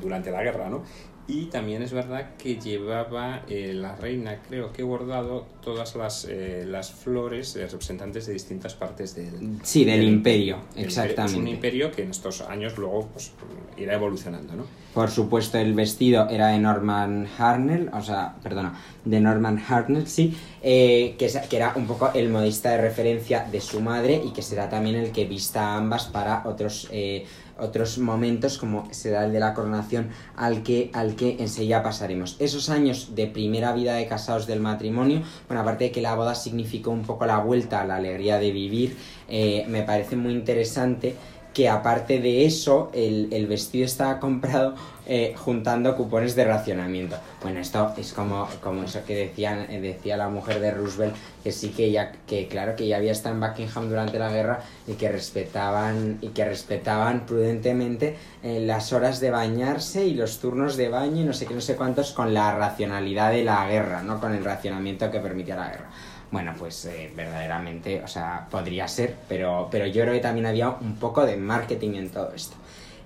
durante 0.00 0.30
la 0.30 0.42
guerra, 0.42 0.68
¿no? 0.68 0.82
Y 1.28 1.46
también 1.46 1.82
es 1.82 1.92
verdad 1.92 2.36
que 2.38 2.54
llevaba 2.60 3.42
eh, 3.48 3.72
la 3.74 3.96
reina, 3.96 4.38
creo 4.48 4.72
que 4.72 4.84
bordado, 4.84 5.44
todas 5.60 5.96
las, 5.96 6.24
eh, 6.30 6.64
las 6.64 6.92
flores 6.92 7.56
eh, 7.56 7.66
representantes 7.66 8.26
de 8.26 8.32
distintas 8.34 8.74
partes 8.74 9.16
del, 9.16 9.58
Sí, 9.64 9.84
del 9.84 10.04
imperio, 10.04 10.58
Del 10.76 10.84
exactamente. 10.84 11.32
Es 11.36 11.42
un 11.42 11.48
imperio 11.48 11.90
que 11.90 12.02
en 12.02 12.10
estos 12.10 12.42
años 12.42 12.78
luego 12.78 13.08
pues, 13.12 13.32
irá 13.76 13.94
evolucionando, 13.94 14.54
¿no? 14.54 14.64
Por 14.94 15.10
supuesto, 15.10 15.58
el 15.58 15.74
vestido 15.74 16.28
era 16.30 16.48
de 16.48 16.58
Norman 16.60 17.26
Hartnell, 17.36 17.90
o 17.92 18.00
sea, 18.02 18.36
perdona, 18.42 18.80
de 19.04 19.20
Norman 19.20 19.60
Hartnell, 19.68 20.06
sí, 20.06 20.34
eh, 20.62 21.16
que, 21.18 21.26
es- 21.26 21.38
que 21.48 21.56
era 21.56 21.72
un 21.74 21.86
poco 21.88 22.12
el 22.14 22.28
modista 22.28 22.70
de 22.70 22.78
referencia 22.80 23.44
de 23.50 23.60
su 23.60 23.80
madre 23.80 24.22
y 24.24 24.30
que 24.32 24.42
será 24.42 24.68
también 24.70 24.94
el 24.94 25.10
que 25.10 25.24
vista 25.26 25.74
ambas 25.76 26.06
para 26.06 26.42
otros, 26.46 26.88
eh, 26.92 27.26
otros 27.58 27.98
momentos, 27.98 28.58
como 28.58 28.88
será 28.92 29.24
el 29.24 29.32
de 29.32 29.40
la 29.40 29.54
coronación, 29.54 30.08
al 30.36 30.62
que, 30.62 30.90
al 30.92 31.16
que 31.16 31.36
enseguida 31.38 31.82
pasaremos. 31.82 32.36
Esos 32.38 32.68
años 32.68 33.14
de 33.14 33.26
primera 33.26 33.72
vida 33.72 33.94
de 33.94 34.06
casados 34.06 34.46
del 34.46 34.60
matrimonio, 34.60 35.22
bueno, 35.48 35.62
aparte 35.62 35.84
de 35.84 35.92
que 35.92 36.02
la 36.02 36.14
boda 36.14 36.34
significó 36.34 36.90
un 36.90 37.02
poco 37.02 37.26
la 37.26 37.38
vuelta 37.38 37.80
a 37.80 37.86
la 37.86 37.96
alegría 37.96 38.38
de 38.38 38.50
vivir, 38.50 38.96
eh, 39.28 39.64
me 39.68 39.82
parece 39.82 40.16
muy 40.16 40.32
interesante 40.32 41.14
que 41.54 41.70
aparte 41.70 42.20
de 42.20 42.44
eso, 42.44 42.90
el, 42.92 43.28
el 43.32 43.46
vestido 43.46 43.86
estaba 43.86 44.20
comprado 44.20 44.74
eh, 45.08 45.34
juntando 45.36 45.94
cupones 45.94 46.34
de 46.34 46.44
racionamiento. 46.44 47.16
Bueno, 47.40 47.60
esto 47.60 47.94
es 47.96 48.12
como, 48.12 48.48
como 48.60 48.82
eso 48.82 49.04
que 49.06 49.14
decían, 49.14 49.66
eh, 49.70 49.80
decía 49.80 50.16
la 50.16 50.28
mujer 50.28 50.58
de 50.58 50.72
Roosevelt, 50.72 51.14
que 51.44 51.52
sí 51.52 51.68
que 51.68 51.92
ya, 51.92 52.10
que 52.26 52.48
claro, 52.48 52.74
que 52.74 52.88
ya 52.88 52.96
había 52.96 53.12
estado 53.12 53.36
en 53.36 53.40
Buckingham 53.40 53.88
durante 53.88 54.18
la 54.18 54.32
guerra 54.32 54.62
y 54.84 54.94
que 54.94 55.08
respetaban, 55.08 56.18
y 56.22 56.30
que 56.30 56.44
respetaban 56.44 57.24
prudentemente 57.24 58.16
eh, 58.42 58.58
las 58.58 58.92
horas 58.92 59.20
de 59.20 59.30
bañarse 59.30 60.04
y 60.04 60.14
los 60.14 60.40
turnos 60.40 60.76
de 60.76 60.88
baño 60.88 61.22
y 61.22 61.24
no 61.24 61.32
sé 61.32 61.46
qué, 61.46 61.54
no 61.54 61.60
sé 61.60 61.76
cuántos 61.76 62.10
con 62.10 62.34
la 62.34 62.56
racionalidad 62.56 63.30
de 63.30 63.44
la 63.44 63.64
guerra, 63.68 64.02
¿no? 64.02 64.20
Con 64.20 64.34
el 64.34 64.44
racionamiento 64.44 65.08
que 65.12 65.20
permitía 65.20 65.54
la 65.54 65.68
guerra. 65.68 65.90
Bueno, 66.32 66.52
pues 66.58 66.90
verdaderamente, 67.14 68.02
o 68.02 68.08
sea, 68.08 68.48
podría 68.50 68.88
ser, 68.88 69.14
pero, 69.28 69.68
pero 69.70 69.86
yo 69.86 70.02
creo 70.02 70.14
que 70.14 70.20
también 70.20 70.46
había 70.46 70.70
un 70.70 70.96
poco 70.96 71.24
de 71.24 71.36
marketing 71.36 71.94
en 71.94 72.10
todo 72.10 72.32
esto. 72.34 72.56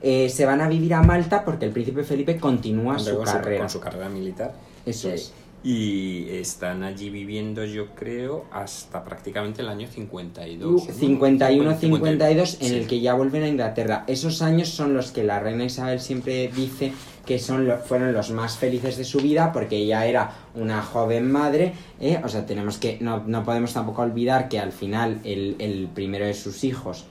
Eh, 0.02 0.28
se 0.30 0.46
van 0.46 0.60
a 0.60 0.68
vivir 0.68 0.94
a 0.94 1.02
Malta 1.02 1.44
porque 1.44 1.66
el 1.66 1.72
príncipe 1.72 2.04
Felipe 2.04 2.36
continúa 2.38 2.98
su 2.98 3.20
carrera. 3.22 3.58
con 3.60 3.70
su 3.70 3.80
carrera 3.80 4.08
militar. 4.08 4.52
Eso 4.86 5.10
es. 5.10 5.32
Y 5.62 6.26
están 6.30 6.82
allí 6.84 7.10
viviendo, 7.10 7.62
yo 7.66 7.88
creo, 7.94 8.46
hasta 8.50 9.04
prácticamente 9.04 9.60
el 9.60 9.68
año 9.68 9.86
52. 9.88 10.86
¿no? 10.88 10.94
51-52 10.94 12.56
en 12.62 12.68
Sí. 12.68 12.74
el 12.76 12.86
que 12.86 13.00
ya 13.00 13.12
vuelven 13.12 13.42
a 13.42 13.48
Inglaterra. 13.48 14.04
Esos 14.06 14.40
años 14.40 14.68
son 14.68 14.94
los 14.94 15.10
que 15.12 15.22
la 15.22 15.38
reina 15.38 15.64
Isabel 15.64 16.00
siempre 16.00 16.48
dice 16.48 16.92
que 17.26 17.38
son 17.38 17.66
lo- 17.66 17.76
fueron 17.78 18.14
los 18.14 18.30
más 18.30 18.56
felices 18.56 18.96
de 18.96 19.04
su 19.04 19.18
vida 19.18 19.52
porque 19.52 19.76
ella 19.76 20.06
era 20.06 20.32
una 20.54 20.80
joven 20.82 21.30
madre. 21.30 21.74
¿eh? 22.00 22.18
O 22.24 22.28
sea, 22.28 22.46
tenemos 22.46 22.78
que 22.78 22.96
no, 23.02 23.22
no 23.26 23.44
podemos 23.44 23.74
tampoco 23.74 24.00
olvidar 24.00 24.48
que 24.48 24.58
al 24.58 24.72
final 24.72 25.20
el, 25.24 25.56
el 25.58 25.88
primero 25.94 26.24
de 26.24 26.32
sus 26.34 26.64
hijos 26.64 27.04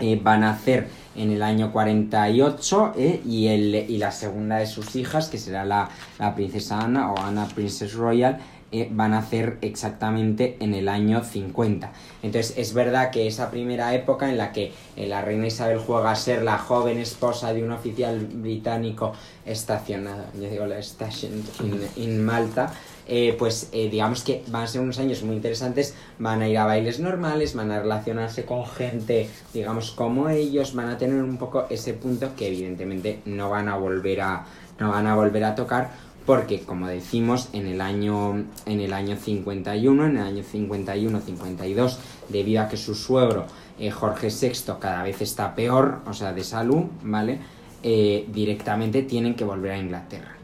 eh, 0.00 0.20
va 0.24 0.34
a 0.34 0.38
nacer 0.38 0.88
en 1.16 1.30
el 1.30 1.42
año 1.42 1.72
48 1.72 2.92
eh, 2.96 3.20
y, 3.24 3.48
el, 3.48 3.74
y 3.74 3.98
la 3.98 4.12
segunda 4.12 4.56
de 4.56 4.66
sus 4.66 4.96
hijas, 4.96 5.28
que 5.28 5.38
será 5.38 5.64
la, 5.64 5.88
la 6.18 6.34
princesa 6.34 6.80
Ana 6.80 7.12
o 7.12 7.18
Ana 7.18 7.46
Princess 7.46 7.94
Royal, 7.94 8.38
eh, 8.72 8.88
va 8.88 9.06
a 9.06 9.08
nacer 9.08 9.58
exactamente 9.62 10.56
en 10.60 10.74
el 10.74 10.88
año 10.88 11.24
50. 11.24 11.90
Entonces 12.22 12.54
es 12.56 12.72
verdad 12.72 13.10
que 13.10 13.26
esa 13.26 13.50
primera 13.50 13.92
época 13.96 14.30
en 14.30 14.38
la 14.38 14.52
que 14.52 14.72
eh, 14.96 15.08
la 15.08 15.22
reina 15.22 15.48
Isabel 15.48 15.78
juega 15.78 16.12
a 16.12 16.14
ser 16.14 16.44
la 16.44 16.56
joven 16.56 16.98
esposa 16.98 17.52
de 17.52 17.64
un 17.64 17.72
oficial 17.72 18.20
británico 18.20 19.12
estacionado, 19.44 20.26
yo 20.40 20.48
digo 20.48 20.66
la 20.66 20.80
stationed 20.80 21.44
in, 21.64 21.80
in 21.96 22.24
Malta, 22.24 22.72
eh, 23.12 23.34
pues 23.36 23.70
eh, 23.72 23.90
digamos 23.90 24.22
que 24.22 24.44
van 24.52 24.62
a 24.62 24.66
ser 24.68 24.80
unos 24.80 25.00
años 25.00 25.24
muy 25.24 25.34
interesantes, 25.34 25.96
van 26.20 26.42
a 26.42 26.48
ir 26.48 26.56
a 26.56 26.64
bailes 26.64 27.00
normales, 27.00 27.56
van 27.56 27.72
a 27.72 27.80
relacionarse 27.80 28.44
con 28.44 28.64
gente, 28.64 29.28
digamos, 29.52 29.90
como 29.90 30.28
ellos, 30.28 30.76
van 30.76 30.90
a 30.90 30.96
tener 30.96 31.20
un 31.20 31.36
poco 31.36 31.66
ese 31.70 31.94
punto 31.94 32.36
que 32.36 32.46
evidentemente 32.46 33.18
no 33.24 33.50
van 33.50 33.68
a 33.68 33.76
volver 33.76 34.20
a, 34.20 34.46
no 34.78 34.90
van 34.90 35.08
a, 35.08 35.16
volver 35.16 35.42
a 35.42 35.56
tocar 35.56 35.90
porque 36.24 36.60
como 36.60 36.86
decimos 36.86 37.48
en 37.52 37.66
el 37.66 37.80
año 37.80 38.44
en 38.66 38.78
el 38.78 38.92
año 38.92 39.16
51 39.16 40.06
en 40.06 40.16
el 40.18 40.22
año 40.22 40.44
51 40.44 41.20
52 41.20 41.98
debido 42.28 42.62
a 42.62 42.68
que 42.68 42.76
su 42.76 42.94
suegro 42.94 43.46
eh, 43.80 43.90
Jorge 43.90 44.28
VI 44.28 44.74
cada 44.78 45.02
vez 45.02 45.20
está 45.22 45.54
peor 45.56 46.02
o 46.06 46.12
sea 46.12 46.32
de 46.32 46.44
salud 46.44 46.84
vale 47.02 47.40
directamente 47.82 49.02
tienen 49.02 49.34
que 49.34 49.44
volver 49.44 49.72
a 49.72 49.78
Inglaterra 49.78 50.36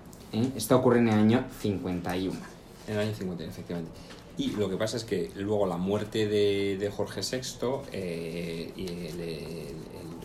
esto 0.57 0.77
ocurre 0.77 1.01
en 1.01 1.09
el 1.09 1.19
año 1.19 1.45
51 1.61 2.56
En 2.87 2.95
el 2.95 3.01
año 3.01 3.14
50, 3.14 3.45
efectivamente. 3.45 3.91
Y 4.38 4.50
lo 4.53 4.68
que 4.68 4.76
pasa 4.76 4.96
es 4.99 5.04
que 5.04 5.30
luego 5.37 5.67
la 5.67 5.76
muerte 5.79 6.26
de, 6.29 6.76
de 6.79 6.91
Jorge 6.91 7.21
VI 7.22 7.38
eh, 7.92 8.71
y 8.76 8.87
el, 8.87 9.21
el- 9.21 9.76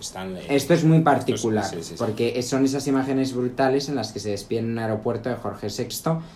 Stanley- 0.01 0.41
Esto 0.49 0.73
es 0.73 0.83
muy 0.83 0.97
esto 0.97 1.09
es- 1.11 1.15
particular, 1.15 1.63
sí, 1.63 1.75
sí, 1.77 1.83
sí. 1.83 1.95
porque 1.97 2.41
son 2.41 2.65
esas 2.65 2.87
imágenes 2.87 3.33
brutales 3.35 3.87
en 3.87 3.95
las 3.95 4.11
que 4.11 4.19
se 4.19 4.31
despide 4.31 4.59
en 4.59 4.71
un 4.71 4.79
aeropuerto 4.79 5.29
de 5.29 5.35
Jorge 5.35 5.67
VI 5.67 5.85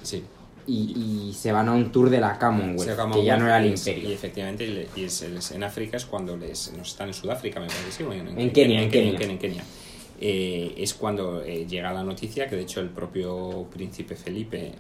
Sí. 0.03 0.23
y, 0.67 1.27
y 1.29 1.33
se 1.33 1.51
van 1.51 1.67
a 1.69 1.73
un 1.73 1.91
tour 1.91 2.09
de 2.11 2.19
la 2.19 2.37
Commonwealth, 2.37 2.83
Se 2.83 2.91
acaba 2.91 3.11
que 3.15 3.23
ya 3.25 3.37
no 3.37 3.45
era 3.47 3.57
el 3.57 3.71
imperio. 3.71 4.07
Y 4.09 4.13
efectivamente, 4.13 4.87
y 4.95 5.03
es, 5.03 5.21
es- 5.23 5.51
en 5.51 5.63
África 5.63 5.97
es 5.97 6.05
cuando 6.05 6.37
les, 6.37 6.71
no 6.77 6.83
están 6.83 7.07
en 7.07 7.13
Sudáfrica, 7.15 7.59
me 7.59 7.65
parece, 7.65 7.91
sí, 7.91 8.03
o 8.03 8.13
en, 8.13 8.27
En 8.39 8.51
Kenia, 8.53 8.83
en 8.83 8.89
Kenia. 8.91 9.19
en 9.19 9.37
Kenia. 9.39 9.63
Eh, 10.21 10.75
es 10.77 10.93
cuando 10.93 11.41
eh, 11.43 11.65
llega 11.67 11.91
la 11.91 12.03
noticia 12.03 12.47
que 12.47 12.55
de 12.55 12.61
hecho 12.61 12.79
el 12.81 12.89
propio 12.89 13.65
príncipe 13.73 14.15
Felipe, 14.15 14.73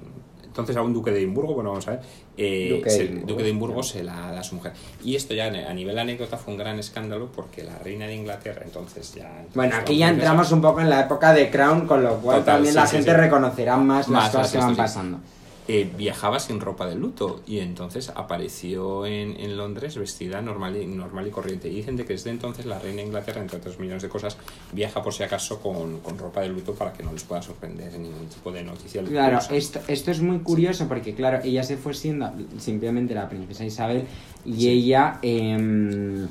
entonces 0.55 0.77
a 0.77 0.81
un 0.81 0.93
duque 0.93 1.11
de 1.11 1.17
Edimburgo, 1.19 1.53
bueno, 1.53 1.71
vamos 1.71 1.85
a 1.89 1.91
ver, 1.91 1.99
eh, 2.37 2.69
Duque 2.77 2.89
de 2.89 2.89
se- 2.95 3.01
Edimburgo, 3.03 3.27
duque 3.27 3.43
de 3.43 3.49
Edimburgo 3.49 3.83
sí. 3.83 3.89
se 3.97 4.03
la 4.05 4.31
da 4.31 4.39
a 4.39 4.43
su 4.43 4.55
mujer. 4.55 4.71
Y 5.03 5.17
esto 5.17 5.33
ya 5.33 5.47
a 5.47 5.73
nivel 5.73 5.99
anécdota 5.99 6.37
fue 6.37 6.53
un 6.53 6.59
gran 6.59 6.79
escándalo 6.79 7.29
porque 7.35 7.61
la 7.65 7.77
reina 7.79 8.07
de 8.07 8.15
Inglaterra, 8.15 8.61
entonces 8.63 9.13
ya... 9.15 9.29
Bueno, 9.53 9.75
aquí 9.75 9.97
ya 9.97 10.07
entramos 10.07 10.49
un 10.53 10.61
poco 10.61 10.79
en 10.79 10.89
la 10.89 11.01
época 11.01 11.33
de 11.33 11.49
Crown, 11.51 11.85
con 11.87 12.01
lo 12.03 12.15
cual 12.19 12.39
Total, 12.39 12.55
también 12.55 12.73
sí, 12.73 12.79
la 12.79 12.87
sí, 12.87 12.95
gente 12.95 13.13
reconocerá 13.15 13.75
más, 13.75 14.07
Más 14.07 14.23
las 14.23 14.31
cosas 14.31 14.51
que 14.53 14.57
van 14.59 14.75
pasando. 14.77 15.19
Eh, 15.67 15.89
viajaba 15.97 16.39
sin 16.39 16.59
ropa 16.59 16.85
de 16.85 16.95
luto 16.95 17.41
y 17.47 17.59
entonces 17.59 18.09
apareció 18.15 19.05
en, 19.05 19.39
en 19.39 19.57
Londres 19.57 19.97
vestida 19.97 20.41
normal 20.41 20.75
y, 20.79 20.85
normal 20.85 21.27
y 21.27 21.31
corriente. 21.31 21.69
Y 21.69 21.75
dicen 21.77 21.95
de 21.95 22.05
que 22.05 22.13
desde 22.13 22.29
entonces 22.29 22.65
la 22.67 22.77
reina 22.77 22.97
de 23.01 23.07
Inglaterra, 23.07 23.41
entre 23.41 23.57
otros 23.57 23.79
millones 23.79 24.03
de 24.03 24.09
cosas, 24.09 24.37
viaja 24.73 25.01
por 25.01 25.13
si 25.13 25.23
acaso 25.23 25.59
con, 25.59 25.99
con 26.01 26.17
ropa 26.19 26.41
de 26.41 26.49
luto 26.49 26.73
para 26.75 26.93
que 26.93 27.01
no 27.01 27.11
les 27.11 27.23
pueda 27.23 27.41
sorprender 27.41 27.91
ningún 27.97 28.27
tipo 28.27 28.51
de 28.51 28.63
noticia. 28.63 29.01
Claro, 29.03 29.39
esto, 29.49 29.79
esto 29.87 30.11
es 30.11 30.21
muy 30.21 30.39
curioso 30.39 30.87
porque, 30.87 31.15
claro, 31.15 31.39
ella 31.43 31.63
se 31.63 31.77
fue 31.77 31.93
siendo 31.95 32.31
simplemente 32.59 33.15
la 33.15 33.27
princesa 33.27 33.65
Isabel 33.65 34.03
y 34.45 34.53
Sí. 34.53 34.69
ella, 34.69 35.19
em, 35.23 36.27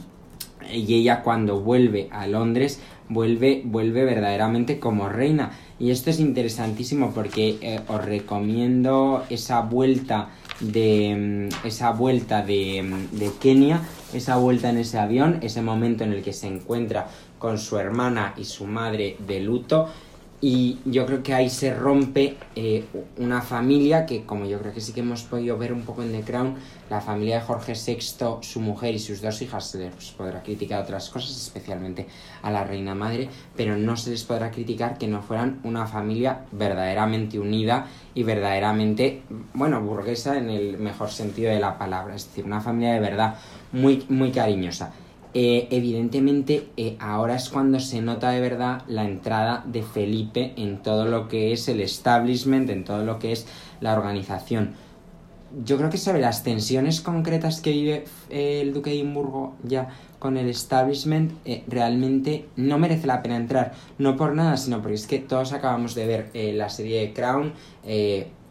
y 0.73 0.94
ella 0.94 1.23
cuando 1.23 1.61
vuelve 1.61 2.09
a 2.12 2.27
Londres, 2.27 2.81
vuelve, 3.09 3.62
vuelve 3.65 4.05
verdaderamente 4.05 4.78
como 4.78 5.09
reina. 5.09 5.51
Y 5.79 5.91
esto 5.91 6.11
es 6.11 6.21
interesantísimo 6.21 7.13
porque 7.13 7.59
eh, 7.61 7.81
os 7.89 8.05
recomiendo 8.05 9.25
esa 9.29 9.61
vuelta 9.61 10.31
de 10.61 11.11
em, 11.11 11.49
esa 11.65 11.91
vuelta 11.91 12.43
de, 12.43 12.79
em, 12.79 13.11
de 13.11 13.31
Kenia, 13.41 13.81
esa 14.13 14.37
vuelta 14.37 14.71
en 14.71 14.79
ese 14.79 14.99
avión, 14.99 15.39
ese 15.43 15.63
momento 15.63 16.05
en 16.05 16.13
el 16.13 16.23
que 16.23 16.33
se 16.33 16.47
encuentra 16.47 17.09
con 17.39 17.59
su 17.59 17.77
hermana 17.77 18.35
y 18.37 18.45
su 18.45 18.67
madre 18.67 19.17
de 19.27 19.41
luto 19.41 19.89
Y 20.47 20.79
yo 20.85 21.07
creo 21.07 21.23
que 21.23 21.33
ahí 21.33 21.49
se 21.49 21.73
rompe 21.73 22.37
eh, 22.55 22.85
una 23.16 23.41
familia 23.41 24.05
que, 24.05 24.27
como 24.27 24.45
yo 24.45 24.59
creo 24.59 24.75
que 24.75 24.83
sí 24.83 24.93
que 24.93 25.01
hemos 25.01 25.23
podido 25.23 25.57
ver 25.57 25.73
un 25.73 25.85
poco 25.85 26.03
en 26.03 26.12
The 26.12 26.21
Crown, 26.21 26.57
la 26.91 27.01
familia 27.01 27.37
de 27.37 27.47
Jorge 27.47 27.73
VI, 27.73 28.43
su 28.43 28.61
mujer 28.61 28.95
y 28.95 28.99
sus 28.99 29.23
dos 29.23 29.41
hijas, 29.41 29.71
se 29.71 29.79
les 29.79 30.11
podrá 30.11 30.43
criticar 30.43 30.83
otras 30.83 31.09
cosas, 31.09 31.35
especialmente 31.35 32.09
a 32.43 32.51
la 32.51 32.62
reina 32.62 32.95
madre, 32.95 33.31
pero 33.57 33.79
no 33.79 33.97
se 33.97 34.11
les 34.11 34.23
podrá 34.25 34.51
criticar 34.51 34.99
que 34.99 35.09
no 35.09 35.23
fueran 35.23 35.61
una 35.65 35.87
familia 35.87 36.45
verdaderamente 36.53 37.39
unida 37.39 37.87
y 38.12 38.23
verdaderamente, 38.23 39.23
bueno, 39.55 39.81
burguesa 39.81 40.37
en 40.37 40.51
el 40.51 40.77
mejor 40.77 41.09
sentido 41.09 41.53
de 41.53 41.59
la 41.59 41.79
palabra, 41.79 42.16
es 42.16 42.27
decir, 42.27 42.45
una 42.45 42.61
familia 42.61 42.93
de 42.93 43.01
verdad 43.01 43.37
muy, 43.73 44.05
muy 44.11 44.31
cariñosa. 44.31 44.93
Eh, 45.36 45.66
evidentemente 45.73 46.69
eh, 46.77 46.97
ahora 47.01 47.35
es 47.35 47.48
cuando 47.48 47.81
se 47.81 48.01
nota 48.01 48.31
de 48.31 48.40
verdad 48.40 48.82
la 48.86 49.05
entrada 49.05 49.65
de 49.66 49.82
Felipe 49.82 50.55
en 50.56 50.81
todo 50.81 51.06
lo 51.06 51.27
que 51.27 51.52
es 51.52 51.66
el 51.66 51.81
establishment, 51.81 52.70
en 52.70 52.85
todo 52.85 53.05
lo 53.05 53.19
que 53.19 53.32
es 53.32 53.47
la 53.81 53.94
organización. 53.94 54.74
Yo 55.65 55.77
creo 55.77 55.90
que 55.90 55.98
sobre 55.98 56.20
las 56.20 56.44
tensiones 56.44 57.01
concretas 57.01 57.61
que 57.61 57.73
vive 57.73 58.05
eh, 58.31 58.61
el 58.61 58.73
duque 58.73 58.90
de 58.90 58.97
Edimburgo 58.97 59.56
ya 59.65 59.89
con 60.20 60.36
el 60.36 60.48
establishment, 60.48 61.32
realmente 61.69 62.47
no 62.56 62.78
merece 62.78 63.06
la 63.06 63.20
pena 63.20 63.36
entrar. 63.36 63.73
No 63.98 64.16
por 64.16 64.35
nada, 64.35 64.56
sino 64.56 64.81
porque 64.81 64.94
es 64.94 65.06
que 65.06 65.19
todos 65.19 65.52
acabamos 65.52 65.94
de 65.94 66.06
ver 66.06 66.55
la 66.56 66.70
serie 66.70 67.01
de 67.01 67.12
Crown 67.12 67.52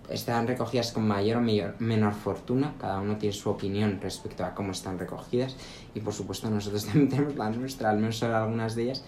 están 0.10 0.48
recogidas 0.48 0.92
con 0.92 1.08
mayor 1.08 1.38
o 1.38 1.42
menor 1.80 2.14
fortuna, 2.14 2.76
cada 2.80 3.00
uno 3.00 3.18
tiene 3.18 3.34
su 3.34 3.50
opinión 3.50 4.00
respecto 4.02 4.44
a 4.46 4.54
cómo 4.54 4.72
están 4.72 5.00
recogidas 5.00 5.56
y 5.96 6.00
por 6.00 6.14
supuesto 6.14 6.50
nosotros 6.50 6.86
también 6.88 7.10
tenemos 7.10 7.36
la 7.36 7.50
nuestra, 7.50 7.90
al 7.90 7.98
menos 7.98 8.18
sobre 8.18 8.34
algunas 8.34 8.76
de 8.76 8.84
ellas, 8.84 9.04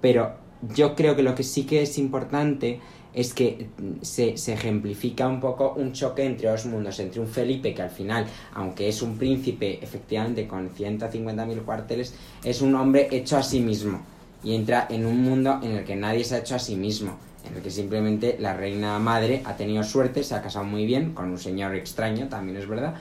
pero 0.00 0.34
yo 0.74 0.94
creo 0.94 1.16
que 1.16 1.22
lo 1.22 1.34
que 1.34 1.42
sí 1.42 1.64
que 1.64 1.82
es 1.82 1.98
importante 1.98 2.80
es 3.12 3.32
que 3.32 3.68
se, 4.02 4.36
se, 4.36 4.52
ejemplifica 4.52 5.26
un 5.26 5.40
poco 5.40 5.74
un 5.76 5.92
choque 5.92 6.24
entre 6.24 6.50
dos 6.50 6.66
mundos, 6.66 6.98
entre 7.00 7.20
un 7.20 7.26
Felipe 7.26 7.72
que 7.72 7.80
al 7.80 7.90
final, 7.90 8.26
aunque 8.54 8.88
es 8.88 9.00
un 9.00 9.16
príncipe 9.16 9.78
efectivamente 9.82 10.46
con 10.46 10.68
150.000 10.70 11.64
cuarteles, 11.64 12.14
es 12.44 12.60
un 12.60 12.74
hombre 12.74 13.08
hecho 13.10 13.38
a 13.38 13.42
sí 13.42 13.60
mismo. 13.60 14.02
Y 14.44 14.54
entra 14.54 14.86
en 14.90 15.06
un 15.06 15.22
mundo 15.22 15.60
en 15.62 15.72
el 15.72 15.84
que 15.84 15.96
nadie 15.96 16.24
se 16.24 16.34
ha 16.34 16.38
hecho 16.38 16.56
a 16.56 16.58
sí 16.58 16.76
mismo 16.76 17.16
en 17.48 17.56
el 17.56 17.62
que 17.62 17.70
simplemente 17.70 18.36
la 18.38 18.54
reina 18.54 18.98
madre 18.98 19.42
ha 19.44 19.56
tenido 19.56 19.82
suerte, 19.82 20.22
se 20.22 20.34
ha 20.34 20.42
casado 20.42 20.64
muy 20.64 20.86
bien 20.86 21.12
con 21.12 21.30
un 21.30 21.38
señor 21.38 21.74
extraño, 21.74 22.28
también 22.28 22.56
es 22.58 22.68
verdad, 22.68 22.94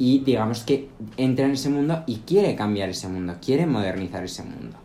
y 0.00 0.20
digamos 0.20 0.62
que 0.62 0.88
entra 1.18 1.44
en 1.44 1.52
ese 1.52 1.68
mundo 1.68 2.04
y 2.06 2.20
quiere 2.20 2.56
cambiar 2.56 2.88
ese 2.88 3.06
mundo, 3.06 3.36
quiere 3.44 3.66
modernizar 3.66 4.24
ese 4.24 4.42
mundo. 4.42 4.78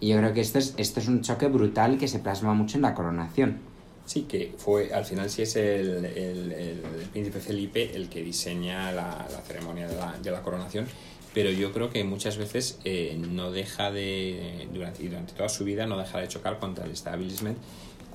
Y 0.00 0.08
yo 0.08 0.16
creo 0.18 0.34
que 0.34 0.40
esto 0.40 0.58
es, 0.58 0.74
esto 0.76 0.98
es 0.98 1.06
un 1.06 1.22
choque 1.22 1.46
brutal 1.46 1.96
que 1.96 2.08
se 2.08 2.18
plasma 2.18 2.54
mucho 2.54 2.76
en 2.76 2.82
la 2.82 2.92
coronación. 2.92 3.60
Sí, 4.04 4.22
que 4.22 4.52
fue, 4.56 4.92
al 4.92 5.04
final 5.04 5.30
sí 5.30 5.42
es 5.42 5.54
el, 5.54 6.04
el, 6.04 6.82
príncipe 7.12 7.38
Felipe 7.38 7.94
el 7.94 8.08
que 8.08 8.20
diseña 8.24 8.90
la, 8.90 9.28
la 9.30 9.40
ceremonia 9.46 9.86
de 9.86 9.94
la, 9.94 10.18
de 10.20 10.30
la, 10.32 10.42
coronación, 10.42 10.86
pero 11.34 11.52
yo 11.52 11.72
creo 11.72 11.90
que 11.90 12.02
muchas 12.02 12.36
veces 12.36 12.80
eh, 12.84 13.16
no 13.30 13.52
deja 13.52 13.92
de, 13.92 14.66
durante, 14.74 15.04
durante 15.04 15.34
toda 15.34 15.48
su 15.48 15.64
vida, 15.64 15.86
no 15.86 15.96
deja 15.98 16.18
de 16.18 16.26
chocar 16.26 16.58
contra 16.58 16.84
el 16.84 16.90
establishment 16.90 17.58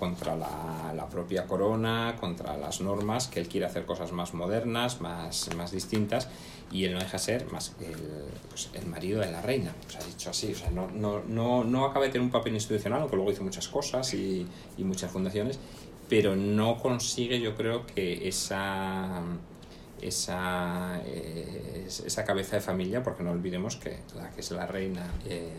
contra 0.04 0.36
la, 0.36 1.08
propia 1.10 1.46
corona, 1.46 2.18
contra 2.20 2.58
las 2.58 2.82
normas, 2.82 3.28
que 3.28 3.40
él 3.40 3.48
quiere 3.48 3.66
hacer 3.66 3.86
cosas 3.86 4.12
más 4.12 4.34
modernas, 4.34 5.00
más, 5.00 5.50
más 5.56 5.72
distintas, 5.72 6.28
y 6.74 6.84
él 6.84 6.94
no 6.94 7.00
deja 7.00 7.18
ser 7.18 7.50
más 7.54 7.74
el, 7.80 7.96
pues, 8.50 8.70
el 8.74 8.86
marido 8.88 9.22
de 9.22 9.32
la 9.32 9.42
reina, 9.42 9.74
pues 9.82 9.96
ha 9.96 10.06
dicho 10.06 10.30
así, 10.30 10.52
o 10.52 10.56
sea, 10.56 10.72
no, 10.72 10.92
no, 10.92 11.22
no, 11.24 11.64
no 11.64 11.86
acaba 11.86 12.06
de 12.06 12.12
tener 12.12 12.26
un 12.26 12.32
papel 12.32 12.54
institucional, 12.54 13.00
aunque 13.00 13.16
luego 13.16 13.32
hizo 13.32 13.44
muchas 13.44 13.70
cosas 13.70 14.14
y, 14.14 14.46
y 14.78 14.84
muchas 14.84 15.10
fundaciones, 15.10 15.58
pero 16.10 16.36
no 16.36 16.80
consigue, 16.80 17.40
yo 17.40 17.56
creo, 17.56 17.86
que 17.86 18.28
esa 18.28 19.22
esa, 20.02 21.02
eh, 21.06 21.86
esa 21.88 22.24
cabeza 22.26 22.58
de 22.58 22.62
familia, 22.62 23.04
porque 23.04 23.24
no 23.24 23.32
olvidemos 23.32 23.78
que 23.78 24.00
la 24.16 24.30
que 24.32 24.42
es 24.42 24.52
la 24.52 24.66
reina 24.66 25.10
eh, 25.26 25.50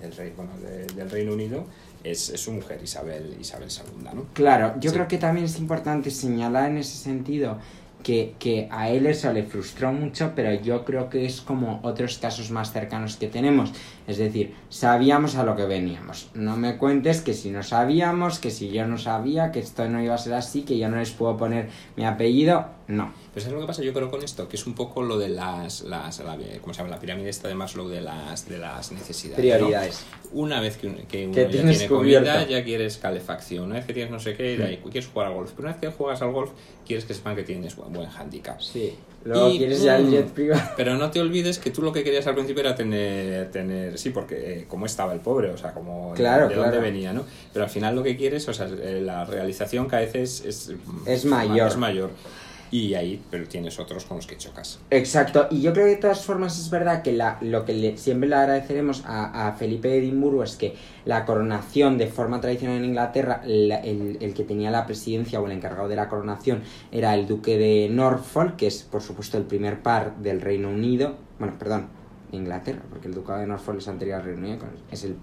del, 0.00 0.12
rey, 0.12 0.32
bueno, 0.36 0.52
del 0.60 1.10
Reino 1.10 1.32
Unido 1.32 1.66
es, 2.04 2.32
su 2.36 2.52
mujer, 2.52 2.80
Isabel, 2.82 3.36
Isabel 3.40 3.68
II. 3.68 4.04
¿no? 4.14 4.26
Claro, 4.32 4.74
yo 4.80 4.92
creo 4.92 5.08
que 5.08 5.18
también 5.18 5.46
es 5.46 5.58
importante 5.58 6.10
señalar 6.10 6.70
en 6.70 6.78
ese 6.78 6.96
sentido 6.96 7.58
que, 8.02 8.34
que, 8.38 8.68
a 8.70 8.88
él 8.88 9.06
eso 9.06 9.32
le 9.32 9.44
frustró 9.44 9.92
mucho, 9.92 10.32
pero 10.34 10.52
yo 10.54 10.84
creo 10.84 11.08
que 11.08 11.24
es 11.24 11.40
como 11.40 11.80
otros 11.82 12.18
casos 12.18 12.50
más 12.50 12.72
cercanos 12.72 13.16
que 13.16 13.28
tenemos. 13.28 13.72
Es 14.06 14.18
decir, 14.18 14.54
sabíamos 14.68 15.36
a 15.36 15.44
lo 15.44 15.54
que 15.54 15.64
veníamos. 15.64 16.30
No 16.34 16.56
me 16.56 16.76
cuentes 16.78 17.20
que 17.20 17.32
si 17.32 17.50
no 17.50 17.62
sabíamos, 17.62 18.38
que 18.40 18.50
si 18.50 18.70
yo 18.70 18.86
no 18.86 18.98
sabía, 18.98 19.52
que 19.52 19.60
esto 19.60 19.88
no 19.88 20.02
iba 20.02 20.14
a 20.14 20.18
ser 20.18 20.34
así, 20.34 20.62
que 20.62 20.78
yo 20.78 20.88
no 20.88 20.96
les 20.96 21.12
puedo 21.12 21.36
poner 21.36 21.68
mi 21.96 22.04
apellido. 22.04 22.66
No. 22.88 23.12
Pues 23.32 23.46
es 23.46 23.52
lo 23.52 23.60
que 23.60 23.66
pasa 23.66 23.82
yo 23.82 23.94
creo 23.94 24.10
con 24.10 24.22
esto, 24.22 24.46
que 24.46 24.56
es 24.56 24.66
un 24.66 24.74
poco 24.74 25.02
lo 25.02 25.16
de 25.16 25.30
las, 25.30 25.82
las 25.82 26.18
la, 26.18 26.36
¿cómo 26.60 26.74
se 26.74 26.78
llama? 26.78 26.90
La 26.90 27.00
pirámide 27.00 27.30
esta 27.30 27.48
de 27.48 27.54
Maslow 27.54 27.88
de 27.88 28.02
las, 28.02 28.46
de 28.46 28.58
las 28.58 28.92
necesidades. 28.92 29.40
Prioridades. 29.40 30.04
Una 30.32 30.60
vez 30.60 30.76
que, 30.76 30.92
que 31.08 31.26
uno 31.26 31.36
ya 31.36 31.48
tiene 31.48 31.88
comida, 31.88 32.46
ya 32.46 32.62
quieres 32.62 32.98
calefacción. 32.98 33.64
Una 33.64 33.76
vez 33.76 33.86
que 33.86 33.94
tienes 33.94 34.12
no 34.12 34.20
sé 34.20 34.36
qué, 34.36 34.80
mm. 34.84 34.88
quieres 34.90 35.08
jugar 35.08 35.28
al 35.28 35.34
golf. 35.34 35.52
Pero 35.52 35.62
una 35.62 35.72
vez 35.72 35.80
que 35.80 35.88
juegas 35.88 36.20
al 36.20 36.32
golf, 36.32 36.50
quieres 36.86 37.06
que 37.06 37.14
sepan 37.14 37.34
que 37.34 37.42
tienes 37.42 37.74
buen, 37.74 37.90
buen 37.94 38.08
handicap. 38.10 38.60
Sí. 38.60 38.94
Luego 39.24 39.50
quieres 39.50 39.82
ya 39.82 39.96
el 39.96 40.10
jet 40.10 40.26
privado. 40.26 40.62
Pero 40.76 40.96
no 40.96 41.10
te 41.10 41.20
olvides 41.20 41.58
que 41.58 41.70
tú 41.70 41.80
lo 41.80 41.92
que 41.92 42.04
querías 42.04 42.26
al 42.26 42.34
principio 42.34 42.60
era 42.60 42.74
tener, 42.74 43.50
tener 43.50 43.96
sí, 43.96 44.10
porque 44.10 44.34
eh, 44.34 44.64
como 44.68 44.84
estaba 44.84 45.14
el 45.14 45.20
pobre, 45.20 45.48
o 45.50 45.56
sea, 45.56 45.72
como 45.72 46.12
claro, 46.14 46.48
de, 46.48 46.56
dónde 46.56 46.78
venía, 46.80 47.14
¿no? 47.14 47.24
Pero 47.52 47.64
al 47.64 47.70
final 47.70 47.94
lo 47.94 48.02
que 48.02 48.16
quieres, 48.16 48.46
o 48.48 48.52
sea, 48.52 48.66
eh, 48.66 49.00
la 49.00 49.24
realización 49.24 49.86
cada 49.86 50.02
vez 50.02 50.14
es, 50.16 50.44
es, 50.44 50.72
es 51.06 51.24
mayor. 51.24 51.68
Es 51.68 51.76
mayor 51.78 52.10
y 52.72 52.94
ahí 52.94 53.22
pero 53.30 53.46
tienes 53.46 53.78
otros 53.78 54.06
con 54.06 54.16
los 54.16 54.26
que 54.26 54.36
chocas. 54.38 54.80
Exacto, 54.90 55.46
y 55.50 55.60
yo 55.60 55.72
creo 55.74 55.84
que 55.84 55.90
de 55.92 55.96
todas 55.98 56.24
formas 56.24 56.58
es 56.58 56.70
verdad 56.70 57.02
que 57.02 57.12
la, 57.12 57.36
lo 57.42 57.66
que 57.66 57.74
le, 57.74 57.98
siempre 57.98 58.28
le 58.28 58.34
agradeceremos 58.34 59.04
a, 59.06 59.54
Felipe 59.58 59.88
de 59.88 59.98
Edimburgo 59.98 60.42
es 60.42 60.56
que 60.56 60.74
la 61.04 61.26
coronación 61.26 61.98
de 61.98 62.06
forma 62.06 62.40
tradicional 62.40 62.78
en 62.78 62.86
Inglaterra, 62.86 63.42
el, 63.44 63.70
el, 63.70 64.34
que 64.34 64.44
tenía 64.44 64.70
la 64.70 64.86
presidencia 64.86 65.40
o 65.40 65.46
el 65.46 65.52
encargado 65.52 65.88
de 65.88 65.96
la 65.96 66.08
coronación 66.08 66.62
era 66.90 67.14
el 67.14 67.26
duque 67.26 67.58
de 67.58 67.90
Norfolk, 67.90 68.56
que 68.56 68.68
es 68.68 68.82
por 68.82 69.02
supuesto 69.02 69.36
el 69.36 69.44
primer 69.44 69.82
par 69.82 70.16
del 70.16 70.40
Reino 70.40 70.70
Unido, 70.70 71.16
bueno, 71.38 71.54
perdón, 71.58 71.88
Inglaterra, 72.32 72.80
porque 72.88 73.08
el 73.08 73.14
ducado 73.14 73.40
de 73.40 73.46
Norfolk 73.46 73.78
es 73.78 73.88
anterior 73.88 74.20
al 74.20 74.24
Reino 74.24 74.40
Unido, 74.40 74.58
es 74.90 75.04
el, 75.04 75.16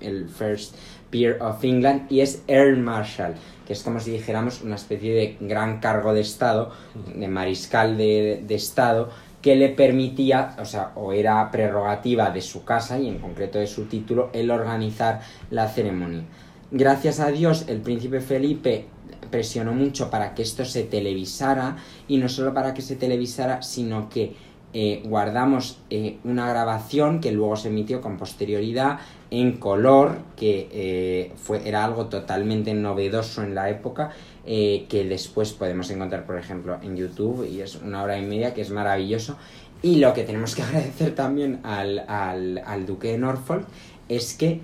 el 0.00 0.28
First 0.28 0.74
Peer 1.10 1.40
of 1.40 1.62
England 1.64 2.10
y 2.10 2.20
es 2.20 2.42
Earl 2.46 2.78
Marshall 2.78 3.34
que 3.66 3.72
es 3.72 3.82
como 3.82 4.00
si 4.00 4.12
dijéramos 4.12 4.62
una 4.62 4.76
especie 4.76 5.12
de 5.12 5.36
gran 5.40 5.80
cargo 5.80 6.14
de 6.14 6.20
Estado, 6.20 6.70
de 7.14 7.28
mariscal 7.28 7.96
de, 7.96 8.44
de 8.46 8.54
Estado, 8.54 9.10
que 9.42 9.56
le 9.56 9.68
permitía, 9.68 10.56
o 10.60 10.64
sea, 10.64 10.92
o 10.94 11.12
era 11.12 11.50
prerrogativa 11.50 12.30
de 12.30 12.40
su 12.40 12.64
casa 12.64 12.98
y 12.98 13.08
en 13.08 13.18
concreto 13.18 13.58
de 13.58 13.66
su 13.66 13.86
título, 13.86 14.30
el 14.32 14.50
organizar 14.50 15.20
la 15.50 15.68
ceremonia. 15.68 16.22
Gracias 16.70 17.20
a 17.20 17.28
Dios, 17.28 17.66
el 17.68 17.80
príncipe 17.80 18.20
Felipe 18.20 18.86
presionó 19.30 19.72
mucho 19.72 20.10
para 20.10 20.34
que 20.34 20.42
esto 20.42 20.64
se 20.64 20.84
televisara 20.84 21.76
y 22.08 22.18
no 22.18 22.28
solo 22.28 22.54
para 22.54 22.72
que 22.72 22.82
se 22.82 22.96
televisara, 22.96 23.62
sino 23.62 24.08
que 24.08 24.34
eh, 24.72 25.02
guardamos 25.04 25.78
eh, 25.88 26.18
una 26.24 26.48
grabación 26.48 27.20
que 27.20 27.32
luego 27.32 27.56
se 27.56 27.68
emitió 27.68 28.00
con 28.00 28.18
posterioridad 28.18 28.98
en 29.30 29.56
color, 29.56 30.18
que 30.36 30.68
eh, 30.70 31.32
fue, 31.36 31.66
era 31.66 31.84
algo 31.84 32.06
totalmente 32.06 32.74
novedoso 32.74 33.42
en 33.42 33.54
la 33.54 33.70
época, 33.70 34.12
que 34.44 35.06
después 35.08 35.52
podemos 35.54 35.90
encontrar, 35.90 36.24
por 36.24 36.38
ejemplo, 36.38 36.78
en 36.80 36.96
YouTube, 36.96 37.48
y 37.50 37.62
es 37.62 37.74
una 37.74 38.04
hora 38.04 38.16
y 38.16 38.24
media, 38.24 38.54
que 38.54 38.60
es 38.60 38.70
maravilloso. 38.70 39.36
Y 39.82 39.96
lo 39.96 40.14
que 40.14 40.22
tenemos 40.22 40.54
que 40.54 40.62
agradecer 40.64 41.16
también 41.16 41.58
al, 41.64 42.04
al, 42.06 42.62
al 42.64 42.86
duque 42.86 43.12
de 43.12 43.18
Norfolk 43.18 43.66
es 44.08 44.34
que 44.34 44.60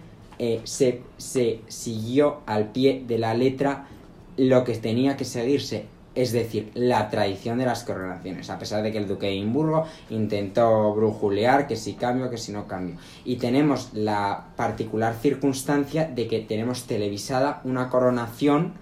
se, 0.65 1.03
se 1.17 1.61
siguió 1.67 2.43
al 2.47 2.71
pie 2.71 3.03
de 3.07 3.19
la 3.19 3.35
letra 3.35 3.87
lo 4.37 4.63
que 4.65 4.75
tenía 4.75 5.17
que 5.17 5.25
seguirse 5.25 5.87
es 6.15 6.33
decir, 6.33 6.71
la 6.75 7.09
tradición 7.09 7.59
de 7.59 7.67
las 7.67 7.85
coronaciones, 7.85 8.51
a 8.51 8.59
pesar 8.59 8.83
de 8.83 8.93
que 8.93 8.99
el 8.99 9.09
duque 9.09 9.27
de 9.27 9.33
Edimburgo 9.33 9.87
intentó 10.11 10.95
brujulear 10.95 11.67
que 11.67 11.77
si 11.77 11.95
cambio, 11.95 12.31
que 12.31 12.39
si 12.39 12.53
no 12.53 12.67
cambio. 12.67 12.97
Y 13.25 13.37
tenemos 13.37 13.91
la 13.95 14.49
particular 14.57 15.15
circunstancia 15.15 16.07
de 16.07 16.29
que 16.29 16.41
tenemos 16.41 16.85
televisada 16.85 17.61
una 17.65 17.89
coronación 17.89 18.75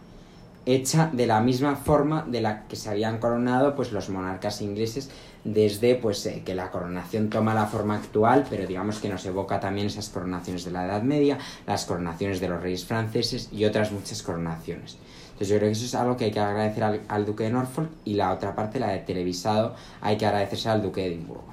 hecha 0.66 1.10
de 1.12 1.26
la 1.26 1.40
misma 1.40 1.76
forma 1.76 2.24
de 2.28 2.40
la 2.40 2.66
que 2.66 2.76
se 2.76 2.90
habían 2.90 3.18
coronado 3.18 3.74
pues 3.74 3.92
los 3.92 4.10
monarcas 4.10 4.60
ingleses 4.60 5.10
desde 5.42 5.94
pues 5.94 6.24
eh, 6.26 6.42
que 6.44 6.54
la 6.54 6.70
coronación 6.70 7.30
toma 7.30 7.54
la 7.54 7.66
forma 7.66 7.96
actual 7.96 8.44
pero 8.48 8.66
digamos 8.66 8.98
que 8.98 9.08
nos 9.08 9.24
evoca 9.24 9.58
también 9.58 9.86
esas 9.86 10.10
coronaciones 10.10 10.64
de 10.66 10.70
la 10.70 10.84
Edad 10.84 11.02
Media 11.02 11.38
las 11.66 11.86
coronaciones 11.86 12.40
de 12.40 12.48
los 12.48 12.62
reyes 12.62 12.84
franceses 12.84 13.48
y 13.50 13.64
otras 13.64 13.90
muchas 13.90 14.22
coronaciones 14.22 14.98
entonces 15.40 15.54
yo 15.54 15.58
creo 15.58 15.68
que 15.70 15.72
eso 15.72 15.84
es 15.86 15.94
algo 15.94 16.18
que 16.18 16.26
hay 16.26 16.30
que 16.32 16.40
agradecer 16.40 16.84
al, 17.08 17.24
duque 17.24 17.44
de 17.44 17.50
Norfolk 17.50 17.88
y 18.04 18.12
la 18.12 18.30
otra 18.30 18.54
parte, 18.54 18.78
la 18.78 18.88
de 18.88 18.98
televisado, 18.98 19.74
hay 20.02 20.18
que 20.18 20.26
agradecerse 20.26 20.68
al 20.68 20.82
duque 20.82 21.00
de 21.00 21.06
Edimburgo. 21.06 21.44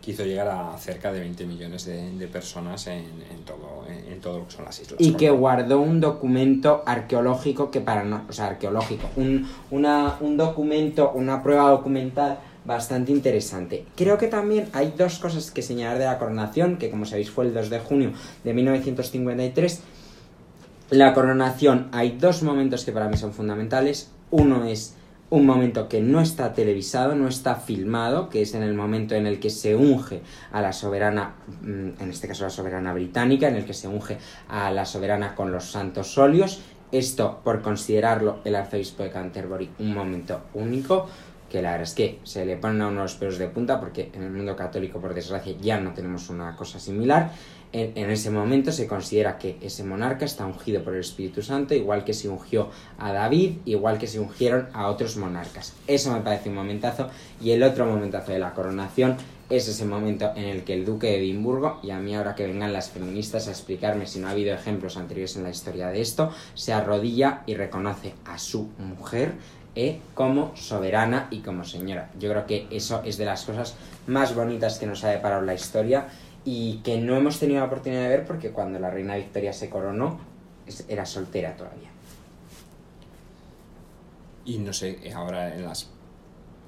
que 0.00 0.12
hizo 0.12 0.24
llegar 0.24 0.46
a 0.46 0.78
cerca 0.78 1.12
de 1.12 1.18
20 1.18 1.44
millones 1.44 1.86
de, 1.86 2.08
de 2.12 2.28
personas 2.28 2.86
en, 2.86 3.02
en 3.28 3.44
todo, 3.44 3.84
en, 3.88 4.12
en 4.12 4.20
todo 4.20 4.38
lo 4.38 4.46
que 4.46 4.52
son 4.52 4.64
las 4.64 4.80
islas. 4.80 5.00
y 5.00 5.14
que 5.14 5.28
guardó 5.30 5.80
un 5.80 6.00
documento 6.00 6.84
arqueológico 6.86 7.68
que 7.72 7.80
para 7.80 8.04
no, 8.04 8.22
o 8.28 8.32
sea, 8.32 8.46
arqueológico, 8.46 9.10
un, 9.16 9.48
una, 9.72 10.18
un 10.20 10.36
documento, 10.36 11.10
una 11.12 11.42
prueba 11.42 11.70
documental 11.70 12.38
bastante 12.64 13.10
interesante. 13.10 13.86
Creo 13.96 14.18
que 14.18 14.28
también 14.28 14.68
hay 14.72 14.94
dos 14.96 15.18
cosas 15.18 15.50
que 15.50 15.62
señalar 15.62 15.98
de 15.98 16.04
la 16.04 16.18
coronación, 16.18 16.76
que 16.76 16.90
como 16.90 17.06
sabéis 17.06 17.30
fue 17.30 17.46
el 17.46 17.54
2 17.54 17.70
de 17.70 17.78
junio 17.80 18.12
de 18.44 18.54
1953. 18.54 19.80
La 20.90 21.14
coronación, 21.14 21.88
hay 21.90 22.12
dos 22.12 22.44
momentos 22.44 22.84
que 22.84 22.92
para 22.92 23.08
mí 23.08 23.16
son 23.16 23.32
fundamentales. 23.32 24.12
Uno 24.30 24.64
es 24.66 24.94
un 25.30 25.44
momento 25.44 25.88
que 25.88 26.00
no 26.00 26.20
está 26.20 26.54
televisado, 26.54 27.16
no 27.16 27.26
está 27.26 27.56
filmado, 27.56 28.28
que 28.28 28.42
es 28.42 28.54
en 28.54 28.62
el 28.62 28.72
momento 28.72 29.16
en 29.16 29.26
el 29.26 29.40
que 29.40 29.50
se 29.50 29.74
unge 29.74 30.22
a 30.52 30.60
la 30.60 30.72
soberana, 30.72 31.34
mm, 31.60 32.00
en 32.00 32.10
este 32.10 32.28
caso 32.28 32.44
la 32.44 32.50
soberana 32.50 32.92
británica, 32.92 33.48
en 33.48 33.56
el 33.56 33.64
que 33.64 33.74
se 33.74 33.88
unge 33.88 34.18
a 34.48 34.70
la 34.70 34.84
soberana 34.84 35.34
con 35.34 35.50
los 35.50 35.64
santos 35.64 36.16
óleos. 36.18 36.60
Esto 36.92 37.40
por 37.42 37.62
considerarlo 37.62 38.38
el 38.44 38.54
arzobispo 38.54 39.02
de 39.02 39.10
Canterbury 39.10 39.70
un 39.80 39.92
momento 39.92 40.42
único, 40.54 41.08
que 41.50 41.62
la 41.62 41.72
verdad 41.72 41.88
es 41.88 41.94
que 41.94 42.20
se 42.22 42.46
le 42.46 42.56
ponen 42.56 42.82
a 42.82 42.88
uno 42.88 43.02
los 43.02 43.14
pelos 43.16 43.38
de 43.38 43.48
punta 43.48 43.80
porque 43.80 44.10
en 44.14 44.22
el 44.22 44.30
mundo 44.30 44.54
católico, 44.54 45.00
por 45.00 45.14
desgracia, 45.14 45.54
ya 45.60 45.80
no 45.80 45.94
tenemos 45.94 46.30
una 46.30 46.54
cosa 46.54 46.78
similar. 46.78 47.32
En, 47.78 48.10
ese 48.10 48.30
momento 48.30 48.72
se 48.72 48.86
considera 48.86 49.36
que 49.36 49.58
ese 49.60 49.84
monarca 49.84 50.24
está 50.24 50.46
ungido 50.46 50.82
por 50.82 50.94
el 50.94 51.00
Espíritu 51.00 51.42
Santo, 51.42 51.74
igual 51.74 52.04
que 52.04 52.14
se 52.14 52.26
ungió 52.26 52.70
a 52.96 53.12
David, 53.12 53.56
igual 53.66 53.98
que 53.98 54.06
se 54.06 54.18
ungieron 54.18 54.68
a 54.72 54.88
otros 54.88 55.18
monarcas. 55.18 55.74
Eso 55.86 56.10
me 56.10 56.22
parece 56.22 56.48
un 56.48 56.54
momentazo. 56.54 57.10
Y 57.38 57.50
el 57.50 57.62
otro 57.62 57.84
momentazo 57.84 58.32
de 58.32 58.38
la 58.38 58.54
coronación 58.54 59.18
es 59.50 59.68
ese 59.68 59.84
momento 59.84 60.32
en 60.36 60.44
el 60.44 60.64
que 60.64 60.72
el 60.72 60.86
duque 60.86 61.08
de 61.08 61.18
Edimburgo, 61.18 61.78
y 61.82 61.90
a 61.90 61.98
mí 61.98 62.14
ahora 62.14 62.34
que 62.34 62.46
vengan 62.46 62.72
las 62.72 62.88
feministas 62.88 63.46
a 63.46 63.50
explicarme 63.50 64.06
si 64.06 64.20
no 64.20 64.28
ha 64.28 64.30
habido 64.30 64.54
ejemplos 64.54 64.96
anteriores 64.96 65.36
en 65.36 65.42
la 65.42 65.50
historia 65.50 65.88
de 65.88 66.00
esto, 66.00 66.32
se 66.54 66.72
arrodilla 66.72 67.42
y 67.44 67.56
reconoce 67.56 68.14
a 68.24 68.38
su 68.38 68.70
mujer 68.78 69.34
eh, 69.74 70.00
como 70.14 70.56
soberana 70.56 71.28
y 71.30 71.40
como 71.40 71.62
señora. 71.62 72.08
Yo 72.18 72.30
creo 72.30 72.46
que 72.46 72.66
eso 72.70 73.02
es 73.04 73.18
de 73.18 73.26
las 73.26 73.44
cosas 73.44 73.74
más 74.06 74.34
bonitas 74.34 74.78
que 74.78 74.86
nos 74.86 75.04
ha 75.04 75.10
deparado 75.10 75.42
la 75.42 75.52
historia 75.52 76.08
y 76.46 76.78
que 76.84 76.96
no 76.96 77.16
hemos 77.16 77.38
tenido 77.40 77.60
la 77.60 77.66
oportunidad 77.66 78.02
de 78.02 78.08
ver 78.08 78.24
porque 78.24 78.50
cuando 78.50 78.78
la 78.78 78.88
reina 78.88 79.16
Victoria 79.16 79.52
se 79.52 79.68
coronó 79.68 80.18
era 80.88 81.04
soltera 81.04 81.56
todavía. 81.56 81.90
Y 84.44 84.58
no 84.58 84.72
sé, 84.72 84.98
ahora 85.12 85.54
en 85.54 85.64
las 85.64 85.90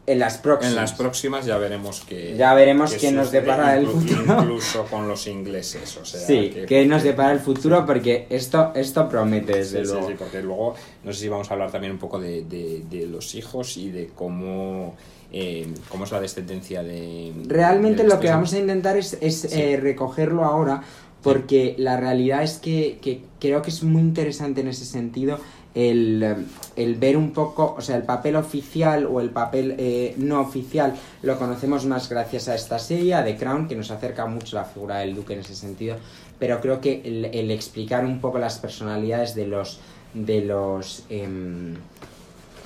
en 0.09 0.19
las 0.19 0.39
próximas. 0.39 0.73
En 0.73 0.77
las 0.77 0.93
próximas 0.95 1.45
ya 1.45 1.59
veremos 1.59 2.01
que. 2.01 2.35
Ya 2.35 2.55
veremos 2.55 2.95
qué 2.95 3.13
nos 3.13 3.31
depara 3.31 3.77
el 3.77 3.87
futuro. 3.87 4.23
Incluso 4.41 4.85
con 4.87 5.07
los 5.07 5.27
ingleses, 5.27 5.97
o 5.99 6.05
sea. 6.05 6.19
Sí, 6.19 6.49
que, 6.49 6.65
qué 6.65 6.87
nos 6.87 7.03
depara 7.03 7.31
el 7.33 7.41
futuro 7.41 7.85
porque 7.85 8.27
esto, 8.31 8.73
esto 8.75 9.09
promete, 9.09 9.59
desde 9.59 9.85
sí, 9.85 9.93
luego. 9.93 10.07
Sí, 10.07 10.13
sí, 10.13 10.19
porque 10.19 10.43
luego, 10.43 10.75
no 11.05 11.13
sé 11.13 11.21
si 11.21 11.29
vamos 11.29 11.51
a 11.51 11.55
hablar 11.55 11.71
también 11.71 11.93
un 11.93 11.99
poco 11.99 12.19
de, 12.19 12.43
de, 12.45 12.85
de 12.89 13.07
los 13.07 13.35
hijos 13.35 13.77
y 13.77 13.91
de 13.91 14.09
cómo. 14.09 14.97
Eh, 15.33 15.69
cómo 15.89 16.05
es 16.05 16.11
la 16.13 16.21
descendencia 16.21 16.83
de. 16.83 17.33
Realmente 17.47 18.03
de 18.03 18.09
lo 18.09 18.19
que 18.19 18.29
vamos 18.31 18.53
a 18.55 18.59
intentar 18.59 18.97
es, 18.97 19.17
es 19.21 19.41
Sí. 19.43 19.49
eh, 19.53 19.77
recogerlo 19.77 20.45
ahora 20.45 20.83
porque 21.23 21.75
la 21.79 21.97
realidad 21.99 22.43
es 22.43 22.59
que, 22.59 22.99
que 23.03 23.21
creo 23.41 23.61
que 23.61 23.71
es 23.71 23.83
muy 23.83 24.01
interesante 24.01 24.61
en 24.63 24.69
ese 24.69 24.85
sentido 24.85 25.39
el, 25.75 26.23
eh, 26.23 26.37
el 26.77 26.95
ver 26.95 27.17
un 27.17 27.33
poco, 27.33 27.75
o 27.77 27.81
sea, 27.83 27.97
el 27.97 28.05
papel 28.05 28.37
oficial 28.37 29.05
o 29.05 29.21
el 29.21 29.31
papel 29.31 29.75
eh, 29.79 30.15
no 30.17 30.41
oficial 30.41 30.95
lo 31.23 31.39
conocemos 31.39 31.85
más 31.87 32.09
gracias 32.09 32.49
a 32.49 32.55
esta 32.55 32.79
serie, 32.79 33.15
a 33.15 33.25
The 33.25 33.37
Crown, 33.37 33.69
que 33.69 33.75
nos 33.77 33.91
acerca 33.91 34.27
mucho 34.27 34.57
la 34.57 34.65
figura 34.65 34.99
del 35.01 35.15
duque 35.15 35.35
en 35.35 35.41
ese 35.41 35.55
sentido, 35.55 35.97
pero 36.39 36.61
creo 36.61 36.81
que 36.81 37.03
el, 37.05 37.27
el 37.27 37.51
explicar 37.51 38.05
un 38.07 38.21
poco 38.21 38.39
las 38.39 38.59
personalidades 38.59 39.35
de 39.35 39.47
los 39.47 39.79
de 40.15 40.41
los 40.41 41.05
em, 41.11 41.75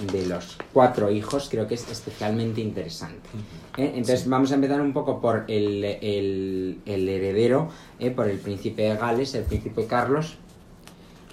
de 0.06 0.26
los 0.26 0.56
cuatro 0.72 1.10
hijos 1.10 1.48
creo 1.50 1.66
que 1.66 1.74
es 1.74 1.88
especialmente 1.90 2.60
interesante. 2.60 3.28
¿eh? 3.76 3.92
Entonces 3.94 4.22
Sí. 4.22 4.28
vamos 4.28 4.50
a 4.52 4.54
empezar 4.56 4.80
un 4.80 4.92
poco 4.92 5.20
por 5.20 5.44
el, 5.48 5.84
el, 5.84 6.78
el 6.86 7.08
heredero, 7.08 7.68
¿eh? 7.98 8.10
por 8.10 8.28
el 8.28 8.38
príncipe 8.38 8.82
de 8.82 8.96
Gales, 8.96 9.34
el 9.34 9.44
príncipe 9.44 9.86
Carlos, 9.86 10.36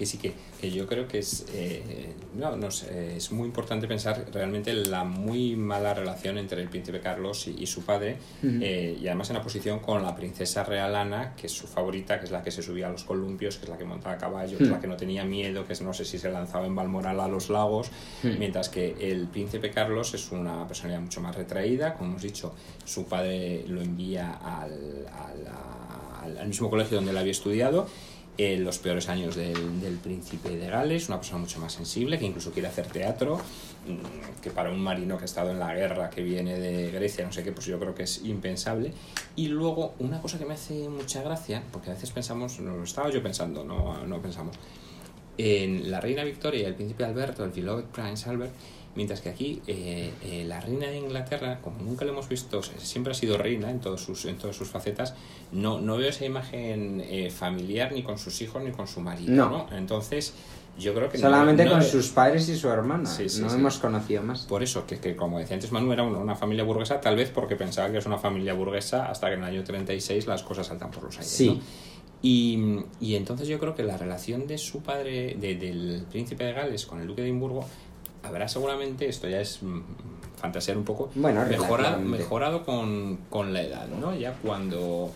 que 0.00 0.06
sí 0.06 0.16
que, 0.16 0.32
que 0.58 0.70
yo 0.70 0.86
creo 0.86 1.06
que 1.06 1.18
es 1.18 1.44
eh, 1.52 2.14
no, 2.34 2.56
no 2.56 2.70
sé, 2.70 3.18
es 3.18 3.30
muy 3.32 3.44
importante 3.46 3.86
pensar 3.86 4.24
realmente 4.32 4.72
la 4.72 5.04
muy 5.04 5.56
mala 5.56 5.92
relación 5.92 6.38
entre 6.38 6.62
el 6.62 6.70
príncipe 6.70 7.00
Carlos 7.00 7.46
y, 7.48 7.62
y 7.62 7.66
su 7.66 7.82
padre 7.84 8.16
eh, 8.42 8.96
y 8.98 9.06
además 9.08 9.28
en 9.28 9.36
la 9.36 9.42
posición 9.42 9.80
con 9.80 10.02
la 10.02 10.16
princesa 10.16 10.64
real 10.64 10.96
Ana 10.96 11.34
que 11.36 11.48
es 11.48 11.52
su 11.52 11.66
favorita 11.66 12.18
que 12.18 12.24
es 12.24 12.30
la 12.30 12.42
que 12.42 12.50
se 12.50 12.62
subía 12.62 12.86
a 12.86 12.90
los 12.90 13.04
columpios 13.04 13.58
que 13.58 13.64
es 13.64 13.68
la 13.68 13.76
que 13.76 13.84
montaba 13.84 14.14
a 14.14 14.18
caballo 14.18 14.56
que 14.56 14.64
es 14.64 14.70
Hmm. 14.70 14.72
la 14.72 14.80
que 14.80 14.86
no 14.86 14.96
tenía 14.96 15.22
miedo 15.24 15.66
que 15.66 15.74
es, 15.74 15.82
no 15.82 15.92
sé 15.92 16.06
si 16.06 16.18
se 16.18 16.30
lanzaba 16.30 16.64
en 16.66 16.74
Balmoral 16.74 17.20
a 17.20 17.28
los 17.28 17.50
lagos 17.50 17.90
Hmm. 18.22 18.38
mientras 18.38 18.70
que 18.70 18.96
el 19.12 19.26
príncipe 19.26 19.70
Carlos 19.70 20.14
es 20.14 20.32
una 20.32 20.66
personalidad 20.66 21.02
mucho 21.02 21.20
más 21.20 21.36
retraída 21.36 21.92
como 21.92 22.08
hemos 22.12 22.22
dicho 22.22 22.54
su 22.86 23.04
padre 23.04 23.64
lo 23.68 23.82
envía 23.82 24.32
al, 24.32 25.06
al- 26.24 26.38
al 26.38 26.48
mismo 26.48 26.70
colegio 26.70 26.96
donde 26.96 27.10
él 27.12 27.18
había 27.18 27.32
estudiado 27.32 27.86
en 28.42 28.64
los 28.64 28.78
peores 28.78 29.10
años 29.10 29.36
del, 29.36 29.82
del 29.82 29.98
príncipe 29.98 30.56
de 30.56 30.66
Gales, 30.66 31.08
una 31.08 31.18
persona 31.18 31.40
mucho 31.40 31.60
más 31.60 31.74
sensible, 31.74 32.18
que 32.18 32.24
incluso 32.24 32.52
quiere 32.52 32.68
hacer 32.68 32.86
teatro, 32.86 33.36
mm, 33.36 34.40
que 34.40 34.50
para 34.50 34.70
un 34.70 34.80
marino 34.80 35.18
que 35.18 35.24
ha 35.24 35.26
estado 35.26 35.50
en 35.50 35.58
la 35.58 35.74
guerra, 35.74 36.08
que 36.08 36.22
viene 36.22 36.58
de 36.58 36.90
Grecia, 36.90 37.26
no 37.26 37.32
sé 37.32 37.42
qué, 37.42 37.52
pues 37.52 37.66
yo 37.66 37.78
creo 37.78 37.94
que 37.94 38.04
es 38.04 38.24
impensable. 38.24 38.94
Y 39.36 39.48
luego, 39.48 39.94
una 39.98 40.22
cosa 40.22 40.38
que 40.38 40.46
me 40.46 40.54
hace 40.54 40.88
mucha 40.88 41.22
gracia, 41.22 41.62
porque 41.70 41.90
a 41.90 41.92
veces 41.92 42.10
pensamos, 42.12 42.58
no 42.60 42.76
lo 42.78 42.84
estaba 42.84 43.10
yo 43.10 43.22
pensando, 43.22 43.62
no, 43.62 44.06
no 44.06 44.22
pensamos, 44.22 44.56
en 45.36 45.90
la 45.90 46.00
reina 46.00 46.24
Victoria 46.24 46.62
y 46.62 46.64
el 46.64 46.74
príncipe 46.74 47.04
Alberto, 47.04 47.44
el 47.44 47.50
beloved 47.50 47.84
Prince 47.92 48.28
Albert, 48.28 48.52
mientras 48.94 49.20
que 49.20 49.28
aquí 49.28 49.62
eh, 49.66 50.12
eh, 50.24 50.44
la 50.46 50.60
reina 50.60 50.86
de 50.88 50.98
Inglaterra, 50.98 51.60
como 51.62 51.80
nunca 51.82 52.04
lo 52.04 52.12
hemos 52.12 52.28
visto, 52.28 52.62
siempre 52.62 53.12
ha 53.12 53.14
sido 53.14 53.38
reina 53.38 53.70
en, 53.70 53.80
todos 53.80 54.02
sus, 54.02 54.24
en 54.24 54.36
todas 54.36 54.56
sus 54.56 54.68
facetas, 54.68 55.14
no, 55.52 55.80
no 55.80 55.96
veo 55.96 56.08
esa 56.08 56.24
imagen 56.24 57.00
eh, 57.04 57.30
familiar 57.30 57.92
ni 57.92 58.02
con 58.02 58.18
sus 58.18 58.40
hijos 58.42 58.62
ni 58.62 58.72
con 58.72 58.86
su 58.88 59.00
marido. 59.00 59.32
No. 59.32 59.48
¿no? 59.70 59.76
Entonces, 59.76 60.34
yo 60.78 60.94
creo 60.94 61.08
que... 61.08 61.18
solamente 61.18 61.64
no 61.64 61.72
con 61.72 61.82
sus 61.82 62.08
padres 62.08 62.48
y 62.48 62.56
su 62.56 62.68
hermana. 62.68 63.06
Sí, 63.06 63.28
sí, 63.28 63.40
no 63.42 63.50
sí. 63.50 63.56
hemos 63.56 63.78
conocido 63.78 64.22
más. 64.22 64.40
Por 64.46 64.62
eso, 64.62 64.86
que, 64.86 64.98
que 64.98 65.14
como 65.14 65.38
decía 65.38 65.54
antes 65.54 65.70
Manu, 65.72 65.92
era 65.92 66.02
una, 66.02 66.18
una 66.18 66.34
familia 66.36 66.64
burguesa, 66.64 67.00
tal 67.00 67.16
vez 67.16 67.30
porque 67.30 67.54
pensaba 67.56 67.90
que 67.92 67.98
es 67.98 68.06
una 68.06 68.18
familia 68.18 68.54
burguesa 68.54 69.06
hasta 69.10 69.28
que 69.28 69.34
en 69.34 69.40
el 69.40 69.46
año 69.46 69.64
36 69.64 70.26
las 70.26 70.42
cosas 70.42 70.66
saltan 70.66 70.90
por 70.90 71.04
los 71.04 71.14
aires. 71.16 71.30
Sí. 71.30 71.60
Y, 72.22 72.58
y 73.00 73.14
entonces 73.14 73.48
yo 73.48 73.58
creo 73.58 73.74
que 73.74 73.82
la 73.82 73.96
relación 73.96 74.46
de 74.46 74.58
su 74.58 74.82
padre, 74.82 75.36
de- 75.40 75.54
del 75.54 76.04
príncipe 76.10 76.44
de 76.44 76.52
Gales 76.52 76.84
con 76.86 77.00
el 77.00 77.06
duque 77.06 77.22
de 77.22 77.28
Edimburgo, 77.28 77.64
habrá 78.22 78.48
seguramente, 78.48 79.08
esto 79.08 79.28
ya 79.28 79.40
es 79.40 79.62
mm, 79.62 79.80
fantasear 80.36 80.76
un 80.76 80.84
poco, 80.84 81.10
Bueno, 81.14 81.44
mejorado, 81.46 81.76
relativamente. 81.96 82.18
mejorado 82.18 82.64
con, 82.64 83.18
con 83.28 83.52
la 83.52 83.62
edad, 83.62 83.88
¿no? 83.88 84.14
Ya 84.14 84.34
cuando... 84.42 85.10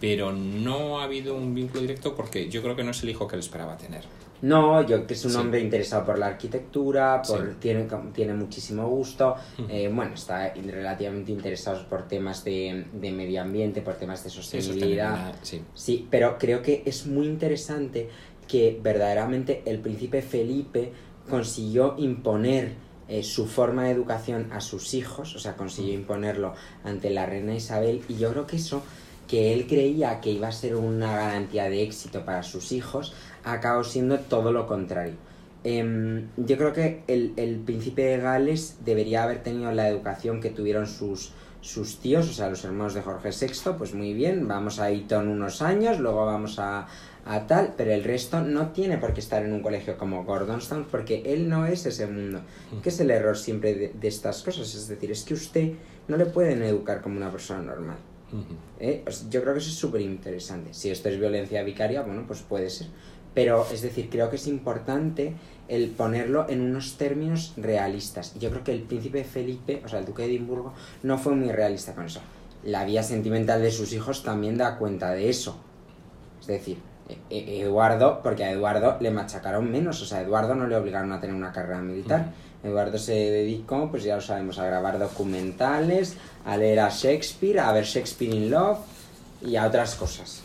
Pero 0.00 0.32
no 0.32 1.00
ha 1.00 1.04
habido 1.04 1.34
un 1.34 1.54
vínculo 1.54 1.82
directo 1.82 2.14
porque 2.16 2.48
yo 2.48 2.62
creo 2.62 2.74
que 2.74 2.82
no 2.82 2.92
es 2.92 3.02
el 3.02 3.10
hijo 3.10 3.26
que 3.28 3.36
él 3.36 3.40
esperaba 3.40 3.76
tener. 3.76 4.02
No, 4.40 4.80
yo 4.86 5.06
que 5.06 5.12
es 5.12 5.22
un 5.26 5.32
Sí. 5.32 5.36
hombre 5.36 5.60
interesado 5.60 6.06
por 6.06 6.18
la 6.18 6.28
arquitectura, 6.28 7.20
por, 7.20 7.38
Sí. 7.50 7.56
tiene, 7.60 7.86
tiene 8.14 8.32
muchísimo 8.32 8.88
gusto, 8.88 9.34
eh, 9.68 9.90
bueno, 9.94 10.14
está 10.14 10.54
relativamente 10.54 11.30
interesado 11.32 11.86
por 11.86 12.08
temas 12.08 12.42
de, 12.44 12.86
de 12.94 13.12
medio 13.12 13.42
ambiente, 13.42 13.82
por 13.82 13.96
temas 13.96 14.24
de 14.24 14.30
Sí, 14.30 14.36
sostenibilidad. 14.36 15.10
sostenibilidad, 15.10 15.34
sí. 15.42 15.62
Sí, 15.74 16.08
pero 16.10 16.38
creo 16.38 16.62
que 16.62 16.82
es 16.86 17.06
muy 17.06 17.26
interesante 17.26 18.08
que 18.48 18.80
verdaderamente 18.82 19.62
el 19.66 19.80
príncipe 19.80 20.22
Felipe 20.22 20.92
consiguió 21.30 21.94
imponer 21.96 22.74
eh, 23.08 23.22
su 23.22 23.46
forma 23.46 23.84
de 23.84 23.90
educación 23.90 24.52
a 24.52 24.60
sus 24.60 24.94
hijos, 24.94 25.34
o 25.34 25.38
sea, 25.38 25.56
consiguió 25.56 25.94
imponerlo 25.94 26.54
ante 26.84 27.10
la 27.10 27.26
reina 27.26 27.54
Isabel, 27.54 28.02
y 28.08 28.16
yo 28.16 28.30
creo 28.30 28.46
que 28.46 28.56
eso, 28.56 28.82
que 29.26 29.54
él 29.54 29.66
creía 29.66 30.20
que 30.20 30.30
iba 30.30 30.48
a 30.48 30.52
ser 30.52 30.76
una 30.76 31.16
garantía 31.16 31.68
de 31.68 31.82
éxito 31.82 32.24
para 32.24 32.42
sus 32.42 32.72
hijos, 32.72 33.14
acabó 33.44 33.82
siendo 33.84 34.18
todo 34.18 34.52
lo 34.52 34.66
contrario. 34.66 35.14
Em, 35.64 36.28
yo 36.36 36.56
creo 36.56 36.72
que 36.72 37.02
el, 37.06 37.32
el 37.36 37.56
príncipe 37.58 38.02
de 38.02 38.18
Gales 38.18 38.78
debería 38.84 39.24
haber 39.24 39.42
tenido 39.42 39.72
la 39.72 39.88
educación 39.88 40.40
que 40.40 40.50
tuvieron 40.50 40.86
sus, 40.86 41.32
sus 41.60 41.98
tíos, 41.98 42.28
o 42.28 42.32
sea, 42.32 42.48
los 42.48 42.64
hermanos 42.64 42.94
de 42.94 43.02
Jorge 43.02 43.30
VI, 43.30 43.72
pues 43.76 43.94
muy 43.94 44.14
bien, 44.14 44.48
vamos 44.48 44.78
a 44.80 44.90
Eton 44.90 45.28
unos 45.28 45.60
años, 45.62 45.98
luego 45.98 46.24
vamos 46.24 46.58
a, 46.58 46.86
a 47.24 47.46
tal, 47.46 47.74
pero 47.76 47.92
el 47.92 48.04
resto 48.04 48.40
no 48.40 48.70
tiene 48.70 48.98
por 48.98 49.12
qué 49.12 49.20
estar 49.20 49.42
en 49.44 49.52
un 49.52 49.62
colegio 49.62 49.96
como 49.98 50.24
Gordonstown, 50.24 50.86
porque 50.90 51.22
él 51.26 51.48
no 51.48 51.66
es 51.66 51.86
ese 51.86 52.06
mundo. 52.06 52.40
Que 52.82 52.88
es 52.88 53.00
el 53.00 53.10
error 53.10 53.36
siempre 53.36 53.74
de, 53.74 53.88
de 54.00 54.08
estas 54.08 54.42
cosas, 54.42 54.74
es 54.74 54.88
decir, 54.88 55.10
es 55.10 55.24
que 55.24 55.34
usted 55.34 55.72
no 56.08 56.16
le 56.16 56.26
pueden 56.26 56.62
educar 56.62 57.00
como 57.02 57.16
una 57.16 57.30
persona 57.30 57.62
normal. 57.62 57.98
¿eh? 58.78 59.02
O 59.06 59.10
sea, 59.10 59.28
Yo 59.28 59.42
creo 59.42 59.54
que 59.54 59.58
eso 59.60 59.70
es 59.70 59.76
súper 59.76 60.00
interesante. 60.00 60.72
Si 60.72 60.90
esto 60.90 61.08
es 61.08 61.18
violencia 61.18 61.62
vicaria, 61.62 62.02
bueno, 62.02 62.24
pues 62.26 62.40
puede 62.40 62.70
ser. 62.70 62.88
Pero, 63.34 63.64
es 63.72 63.82
decir, 63.82 64.08
creo 64.10 64.28
que 64.28 64.36
es 64.36 64.46
importante 64.48 65.34
el 65.68 65.90
ponerlo 65.90 66.46
en 66.48 66.62
unos 66.62 66.96
términos 66.96 67.52
realistas. 67.56 68.32
Y 68.34 68.40
yo 68.40 68.50
creo 68.50 68.64
que 68.64 68.72
el 68.72 68.82
príncipe 68.82 69.22
Felipe, 69.22 69.82
o 69.84 69.88
sea, 69.88 70.00
el 70.00 70.04
duque 70.04 70.22
de 70.22 70.28
Edimburgo, 70.30 70.74
no 71.04 71.16
fue 71.16 71.34
muy 71.36 71.52
realista 71.52 71.94
con 71.94 72.06
eso. 72.06 72.20
la 72.64 72.84
vida 72.84 73.02
sentimental 73.02 73.62
de 73.62 73.70
sus 73.70 73.92
hijos 73.92 74.22
también 74.22 74.58
da 74.58 74.78
cuenta 74.78 75.12
de 75.12 75.30
eso. 75.30 75.56
Es 76.40 76.46
decir, 76.46 76.78
Eduardo, 77.30 78.20
porque 78.22 78.44
a 78.44 78.50
Eduardo 78.50 78.96
le 79.00 79.10
machacaron 79.10 79.70
menos, 79.70 80.00
o 80.02 80.04
sea, 80.06 80.18
a 80.18 80.22
Eduardo 80.22 80.54
no 80.54 80.66
le 80.66 80.76
obligaron 80.76 81.12
a 81.12 81.20
tener 81.20 81.34
una 81.36 81.52
carrera 81.52 81.80
militar. 81.80 82.26
Eduardo 82.62 82.98
se 82.98 83.12
dedicó, 83.14 83.90
pues 83.90 84.02
ya 84.04 84.16
lo 84.16 84.20
sabemos, 84.20 84.58
a 84.58 84.66
grabar 84.66 84.98
documentales, 84.98 86.16
a 86.44 86.56
leer 86.56 86.80
a 86.80 86.88
Shakespeare, 86.90 87.60
a 87.60 87.72
ver 87.72 87.84
Shakespeare 87.84 88.34
in 88.34 88.50
Love 88.50 88.78
y 89.42 89.56
a 89.56 89.66
otras 89.66 89.94
cosas. 89.94 90.42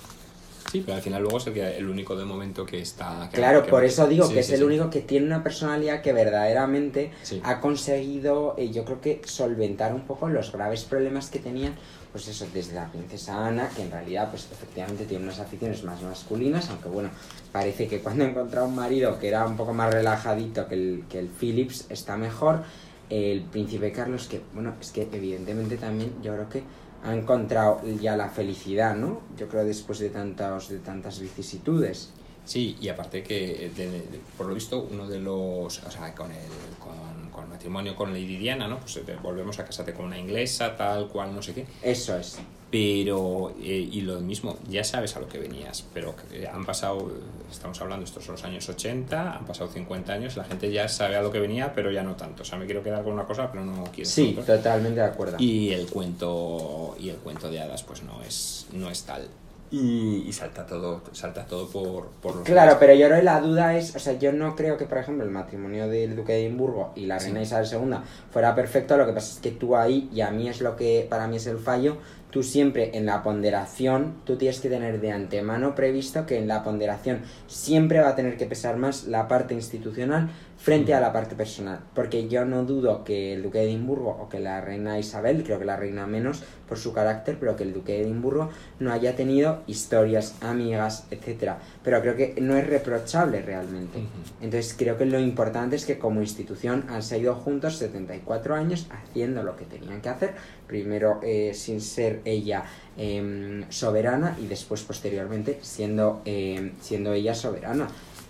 Sí, 0.72 0.82
pero 0.86 0.96
al 0.98 1.02
final 1.04 1.22
luego 1.22 1.38
es 1.38 1.48
el, 1.48 1.54
que- 1.54 1.78
el 1.78 1.88
único 1.90 2.16
de 2.16 2.26
momento 2.26 2.66
que 2.66 2.80
está... 2.82 3.30
que- 3.32 3.38
Claro, 3.38 3.64
que- 3.64 3.70
por 3.70 3.84
eso 3.86 4.08
digo 4.08 4.26
sí, 4.28 4.34
que 4.34 4.40
es 4.42 4.48
sí, 4.48 4.54
el 4.56 4.64
único 4.64 4.90
que 4.90 5.02
tiene 5.02 5.26
una 5.28 5.44
personalidad 5.44 6.02
que 6.02 6.12
verdaderamente 6.12 7.12
ha 7.44 7.60
conseguido, 7.62 8.56
eh, 8.58 8.72
yo 8.72 8.84
creo 8.84 9.00
que 9.00 9.22
solventar 9.26 9.94
un 9.94 10.02
poco 10.02 10.28
los 10.28 10.52
graves 10.52 10.84
problemas 10.84 11.30
que 11.30 11.40
tenían, 11.40 11.76
pues 12.16 12.30
eso, 12.30 12.48
desde 12.54 12.76
la 12.76 12.90
princesa 12.90 13.46
Ana, 13.46 13.68
que 13.76 13.82
en 13.82 13.92
realidad, 13.92 14.30
pues 14.30 14.48
efectivamente 14.50 15.04
tiene 15.04 15.26
unas 15.26 15.38
aficiones 15.42 15.84
más 15.84 16.02
masculinas, 16.02 16.70
aunque 16.70 16.88
bueno, 16.88 17.10
parece 17.52 17.90
que 17.90 18.00
cuando 18.00 18.24
ha 18.24 18.30
encontrado 18.30 18.68
un 18.68 18.76
marido 18.76 19.20
que 19.20 19.28
era 19.28 19.46
un 19.46 19.58
poco 19.58 19.74
más 19.74 19.94
relajadito 19.94 20.66
que 20.66 20.76
el, 20.76 21.04
que 21.10 21.20
el 21.20 21.28
Phillips, 21.28 21.88
está 21.90 22.16
mejor. 22.16 22.64
El 23.10 23.42
príncipe 23.42 23.92
Carlos, 23.92 24.28
que 24.28 24.40
bueno, 24.54 24.76
es 24.80 24.92
que 24.92 25.10
evidentemente 25.12 25.76
también 25.76 26.14
yo 26.24 26.34
creo 26.36 26.48
que 26.48 26.64
ha 27.04 27.14
encontrado 27.14 27.82
ya 28.02 28.16
la 28.16 28.30
felicidad, 28.30 28.96
¿no? 28.96 29.20
Yo 29.38 29.50
creo 29.50 29.66
después 29.66 30.00
de 30.00 30.10
tantas, 30.10 30.70
de 30.70 30.80
tantas 30.80 31.20
vicisitudes. 31.20 32.12
Sí, 32.46 32.78
y 32.80 32.88
aparte 32.88 33.24
que, 33.24 33.72
de- 33.76 34.22
por 34.38 34.48
lo 34.48 34.54
visto, 34.54 34.88
uno 34.90 35.06
de 35.06 35.20
los. 35.20 35.84
O 35.84 35.92
sea, 35.92 36.16
con 36.16 36.32
el, 36.32 36.38
con, 36.80 36.94
con 37.36 37.50
matrimonio 37.50 37.96
con 37.96 38.14
Lady 38.14 38.38
Diana, 38.38 38.68
¿no? 38.68 38.80
Pues 38.80 38.96
eh, 38.98 39.04
volvemos 39.22 39.60
a 39.60 39.66
casarte 39.66 39.94
con 39.94 40.06
una 40.06 40.18
inglesa, 40.18 40.76
tal 40.78 41.10
cual, 41.10 41.36
no 41.36 41.42
sé 41.42 41.54
qué. 41.54 41.66
Eso 41.82 42.18
es. 42.18 42.38
Pero, 42.72 43.54
eh, 43.62 43.90
y 43.92 44.02
lo 44.02 44.20
mismo, 44.22 44.58
ya 44.70 44.84
sabes 44.84 45.16
a 45.16 45.20
lo 45.20 45.28
que 45.28 45.38
venías, 45.38 45.86
pero 45.94 46.16
que 46.16 46.48
han 46.48 46.66
pasado, 46.66 47.12
estamos 47.52 47.80
hablando, 47.82 48.06
estos 48.06 48.24
son 48.24 48.36
los 48.36 48.44
años 48.44 48.68
80, 48.68 49.38
han 49.38 49.46
pasado 49.46 49.70
50 49.70 50.14
años, 50.14 50.36
la 50.38 50.46
gente 50.46 50.72
ya 50.72 50.88
sabe 50.88 51.16
a 51.16 51.22
lo 51.22 51.32
que 51.32 51.40
venía, 51.40 51.74
pero 51.74 51.92
ya 51.92 52.04
no 52.04 52.16
tanto. 52.16 52.44
O 52.44 52.46
sea, 52.46 52.58
me 52.58 52.66
quiero 52.66 52.82
quedar 52.82 53.04
con 53.04 53.14
una 53.14 53.26
cosa, 53.26 53.52
pero 53.52 53.66
no 53.66 53.84
quiero. 53.94 54.10
Sí, 54.10 54.38
totalmente 54.46 55.02
de 55.02 55.06
acuerdo. 55.06 55.38
Y 55.40 55.72
el 55.72 55.88
cuento, 55.88 56.96
y 57.00 57.10
el 57.10 57.18
cuento 57.18 57.50
de 57.50 57.62
hadas, 57.62 57.84
pues 57.84 58.04
no 58.04 58.22
es, 58.24 58.68
no 58.72 58.90
es 58.90 59.04
tal. 59.04 59.28
Y, 59.78 60.24
y 60.26 60.32
salta 60.32 60.66
todo, 60.66 61.02
salta 61.12 61.46
todo 61.46 61.68
por, 61.68 62.08
por 62.22 62.36
los 62.36 62.46
Claro, 62.46 62.78
pero 62.80 62.94
yo 62.94 63.08
creo 63.08 63.18
que 63.20 63.26
la 63.26 63.42
duda 63.42 63.76
es, 63.76 63.94
o 63.94 64.00
sea, 64.00 64.14
yo 64.14 64.32
no 64.32 64.56
creo 64.56 64.78
que, 64.78 64.86
por 64.86 65.00
ejemplo, 65.00 65.26
el 65.26 65.32
matrimonio 65.32 65.90
del 65.90 66.16
duque 66.16 66.32
de 66.32 66.46
Edimburgo 66.46 66.94
y 66.96 67.08
la 67.08 67.20
Sí. 67.20 67.26
reina 67.26 67.42
Isabel 67.42 67.68
II 67.70 67.98
fuera 68.32 68.56
perfecto, 68.56 68.96
lo 68.96 69.06
que 69.06 69.12
pasa 69.12 69.34
es 69.34 69.40
que 69.40 69.52
tú 69.52 69.76
ahí, 69.76 70.10
y 70.14 70.22
a 70.22 70.32
mí 70.32 70.48
es 70.48 70.62
lo 70.62 70.78
que 70.78 71.06
para 71.10 71.28
mí 71.28 71.36
es 71.36 71.48
el 71.48 71.58
fallo, 71.58 71.98
tú 72.36 72.44
siempre 72.44 72.92
en 72.98 73.06
la 73.06 73.24
ponderación, 73.24 74.16
tú 74.26 74.36
tienes 74.36 74.60
que 74.60 74.68
tener 74.68 75.00
de 75.00 75.10
antemano 75.10 75.74
previsto 75.74 76.26
que 76.26 76.38
en 76.38 76.50
la 76.50 76.66
ponderación 76.66 77.22
siempre 77.48 78.02
va 78.02 78.10
a 78.10 78.16
tener 78.18 78.36
que 78.36 78.46
pesar 78.46 78.76
más 78.76 79.08
la 79.08 79.30
parte 79.30 79.54
institucional 79.54 80.32
frente 80.58 80.94
a 80.94 81.00
la 81.00 81.14
parte 81.14 81.36
personal, 81.36 81.80
porque 81.94 82.28
yo 82.28 82.44
no 82.44 82.66
dudo 82.66 83.04
que 83.04 83.34
el 83.34 83.44
duque 83.44 83.60
de 83.60 83.66
Edimburgo 83.66 84.10
o 84.10 84.30
que 84.30 84.40
la 84.40 84.62
reina 84.62 84.98
Isabel, 84.98 85.44
creo 85.44 85.60
que 85.60 85.66
la 85.66 85.76
reina 85.76 86.08
menos 86.08 86.44
por 86.68 86.78
su 86.78 86.92
carácter, 86.92 87.38
pero 87.40 87.56
que 87.56 87.64
el 87.64 87.74
duque 87.74 87.94
de 87.94 88.02
Edimburgo 88.02 88.50
no 88.80 88.92
haya 88.92 89.16
tenido 89.16 89.62
historias, 89.68 90.36
amigas, 90.42 91.08
etcétera, 91.12 91.60
pero 91.84 92.02
creo 92.02 92.16
que 92.16 92.36
no 92.42 92.58
es 92.58 92.68
reprochable 92.68 93.42
realmente. 93.42 94.00
Entonces 94.42 94.76
creo 94.78 94.98
que 94.98 95.06
lo 95.06 95.20
importante 95.20 95.76
es 95.76 95.86
que 95.86 96.00
como 96.00 96.22
institución 96.22 96.86
han 96.90 97.04
seguido 97.04 97.36
juntos 97.36 97.78
74 97.78 98.56
años 98.56 98.88
haciendo 98.90 99.44
lo 99.44 99.56
que 99.56 99.66
tenían 99.66 100.02
que 100.02 100.10
hacer, 100.10 100.34
primero 100.68 101.20
eh, 101.22 101.52
sin 101.54 101.80
ser 101.82 102.22
ella 102.26 102.66
em, 102.98 103.64
soberana 103.70 104.38
y 104.42 104.48
después 104.48 104.82
posteriormente 104.82 105.60
siendo, 105.62 106.22
em, 106.26 106.72
siendo 106.82 107.14
ella 107.14 107.34
soberana. 107.36 107.88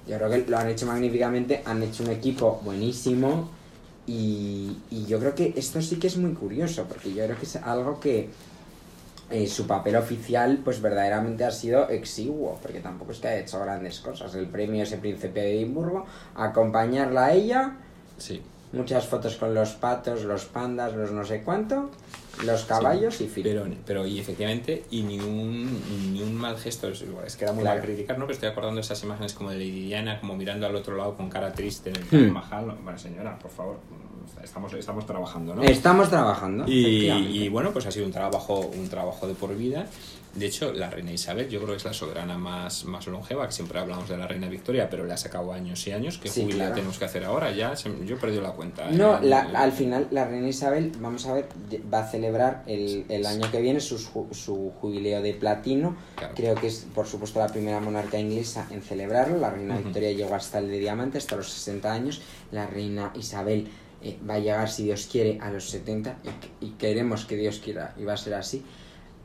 Yo 0.08 0.18
creo 0.18 0.30
que 0.30 0.46
lo 0.48 0.58
han 0.58 0.70
hecho 0.70 0.86
magníficamente, 0.86 1.62
han 1.66 1.82
hecho 1.82 2.04
un 2.04 2.12
equipo 2.12 2.62
buenísimo 2.64 3.50
y, 4.08 4.78
y 4.92 5.06
yo 5.08 5.20
creo 5.20 5.34
que 5.34 5.54
esto 5.56 5.82
sí 5.82 5.96
que 5.98 6.08
es 6.08 6.18
muy 6.18 6.34
curioso 6.34 6.86
porque 6.88 7.12
yo 7.14 7.24
creo 7.26 7.38
que 7.40 7.46
es 7.46 7.56
algo 7.56 8.00
que 8.00 8.30
eh, 9.32 9.48
su 9.48 9.66
papel 9.66 9.96
oficial 9.96 10.60
pues 10.64 10.80
verdaderamente 10.82 11.44
ha 11.46 11.50
sido 11.52 11.90
exiguo 11.90 12.60
porque 12.62 12.80
tampoco 12.82 13.12
es 13.14 13.20
que 13.20 13.28
haya 13.30 13.40
hecho 13.40 13.60
grandes 13.60 14.00
cosas. 14.00 14.36
El 14.36 14.46
premio 14.48 14.84
ese 14.84 14.98
príncipe 14.98 15.40
de 15.42 15.56
Edimburgo, 15.58 16.06
acompañarla 16.36 17.26
a 17.26 17.34
ella, 17.34 17.78
Sí. 18.18 18.42
muchas 18.72 19.08
fotos 19.08 19.36
con 19.38 19.54
los 19.56 19.72
patos, 19.72 20.24
los 20.24 20.46
pandas, 20.46 20.94
los 20.94 21.12
no 21.12 21.26
sé 21.26 21.42
cuánto, 21.42 21.90
los 22.44 22.66
caballos 22.66 23.22
y 23.22 23.28
fin. 23.28 23.44
Pero, 23.44 23.66
pero 23.86 24.06
y 24.08 24.20
efectivamente, 24.20 24.84
y 24.92 25.04
ni 25.04 25.20
un, 25.20 26.14
ni 26.14 26.22
un 26.22 26.34
mal 26.36 26.58
gesto, 26.58 26.90
es, 26.90 27.04
que 27.36 27.44
era 27.46 27.54
muy 27.54 27.62
Claro. 27.64 27.80
mal 27.80 27.86
criticar, 27.88 28.18
¿no? 28.18 28.26
Pero 28.26 28.34
estoy 28.34 28.50
acordando 28.50 28.76
de 28.76 28.82
esas 28.82 29.02
imágenes 29.04 29.34
como 29.34 29.52
de 29.52 29.58
Lady 29.58 29.86
Diana, 29.88 30.20
como 30.20 30.36
mirando 30.36 30.66
al 30.66 30.76
otro 30.76 30.98
lado 30.98 31.16
con 31.16 31.30
cara 31.30 31.54
triste 31.54 31.90
en 31.90 31.96
el 31.98 32.04
Taj 32.08 32.20
Hmm. 32.22 32.32
Mahal. 32.34 32.68
¿no? 32.68 32.76
Bueno, 32.84 32.98
señora, 33.00 33.38
por 33.40 33.52
favor, 33.52 33.78
estamos, 34.44 34.74
estamos 34.74 35.06
trabajando, 35.06 35.56
¿no? 35.56 35.64
Estamos 35.64 36.10
trabajando. 36.10 36.66
Y, 36.68 37.08
y 37.10 37.50
bueno, 37.50 37.72
pues 37.72 37.86
ha 37.86 37.92
sido 37.92 38.06
un 38.06 38.12
trabajo, 38.12 38.60
un 38.60 38.90
trabajo 38.90 39.28
de 39.28 39.34
por 39.36 39.56
vida. 39.56 39.86
De 40.36 40.46
hecho, 40.48 40.74
la 40.74 40.90
reina 40.90 41.12
Isabel, 41.14 41.48
yo 41.48 41.60
creo 41.60 41.72
que 41.72 41.78
es 41.78 41.86
la 41.86 41.94
soberana 41.94 42.38
más, 42.38 42.84
más 42.84 43.08
longeva, 43.08 43.46
que 43.48 43.54
siempre 43.54 43.80
hablamos 43.80 44.10
de 44.10 44.18
la 44.18 44.28
reina 44.28 44.50
Victoria, 44.50 44.90
pero 44.90 45.06
le 45.06 45.14
ha 45.14 45.18
sacado 45.18 45.54
años 45.54 45.88
y 45.88 45.94
años. 45.94 46.18
¿Qué 46.18 46.28
Sí, 46.28 46.46
claro. 46.48 46.76
tenemos 46.76 47.00
que 47.00 47.06
hacer 47.06 47.24
ahora? 47.24 47.52
Ya 47.52 47.74
se- 47.78 47.90
yo 48.06 48.16
he 48.16 48.20
perdido 48.20 48.42
la 48.42 48.52
cuenta. 48.52 48.90
No, 48.92 49.16
¿eh? 49.18 49.20
la- 49.24 49.42
al 49.56 49.72
final 49.72 50.08
la 50.12 50.26
reina 50.28 50.50
Isabel, 50.50 50.92
vamos 51.00 51.26
a 51.26 51.34
ver, 51.34 51.48
va 51.94 52.00
a 52.00 52.08
celebrar 52.10 52.64
el, 52.68 53.06
el 53.08 53.26
año 53.26 53.50
que 53.50 53.62
viene 53.62 53.80
su, 53.80 53.98
su 53.98 54.72
jubileo 54.82 55.22
de 55.22 55.34
platino. 55.34 55.96
Claro. 56.18 56.34
Creo 56.36 56.56
que 56.56 56.68
es, 56.68 56.86
por 56.94 57.08
supuesto, 57.08 57.40
la 57.40 57.48
primera 57.48 57.80
monarca 57.80 58.20
inglesa 58.20 58.68
en 58.72 58.82
celebrarlo. 58.82 59.38
La 59.38 59.52
reina. 59.52 59.78
Victoria 59.78 60.12
llegó 60.12 60.36
hasta 60.36 60.60
el 60.60 60.68
de 60.70 60.80
diamante, 60.80 61.18
hasta 61.18 61.38
los 61.38 61.50
60 61.50 61.94
años. 61.94 62.22
La 62.52 62.68
reina 62.68 63.14
Isabel 63.16 63.70
eh, 64.02 64.18
va 64.30 64.34
a 64.36 64.40
llegar, 64.40 64.70
si 64.70 64.84
Dios 64.84 65.08
quiere, 65.10 65.40
a 65.42 65.50
los 65.50 65.70
70 65.70 66.18
y, 66.24 66.28
que- 66.28 66.66
y 66.66 66.70
queremos 66.72 67.24
que 67.26 67.38
Dios 67.38 67.60
quiera 67.64 67.94
y 67.98 68.04
va 68.04 68.14
a 68.14 68.18
ser 68.18 68.34
así. 68.34 68.64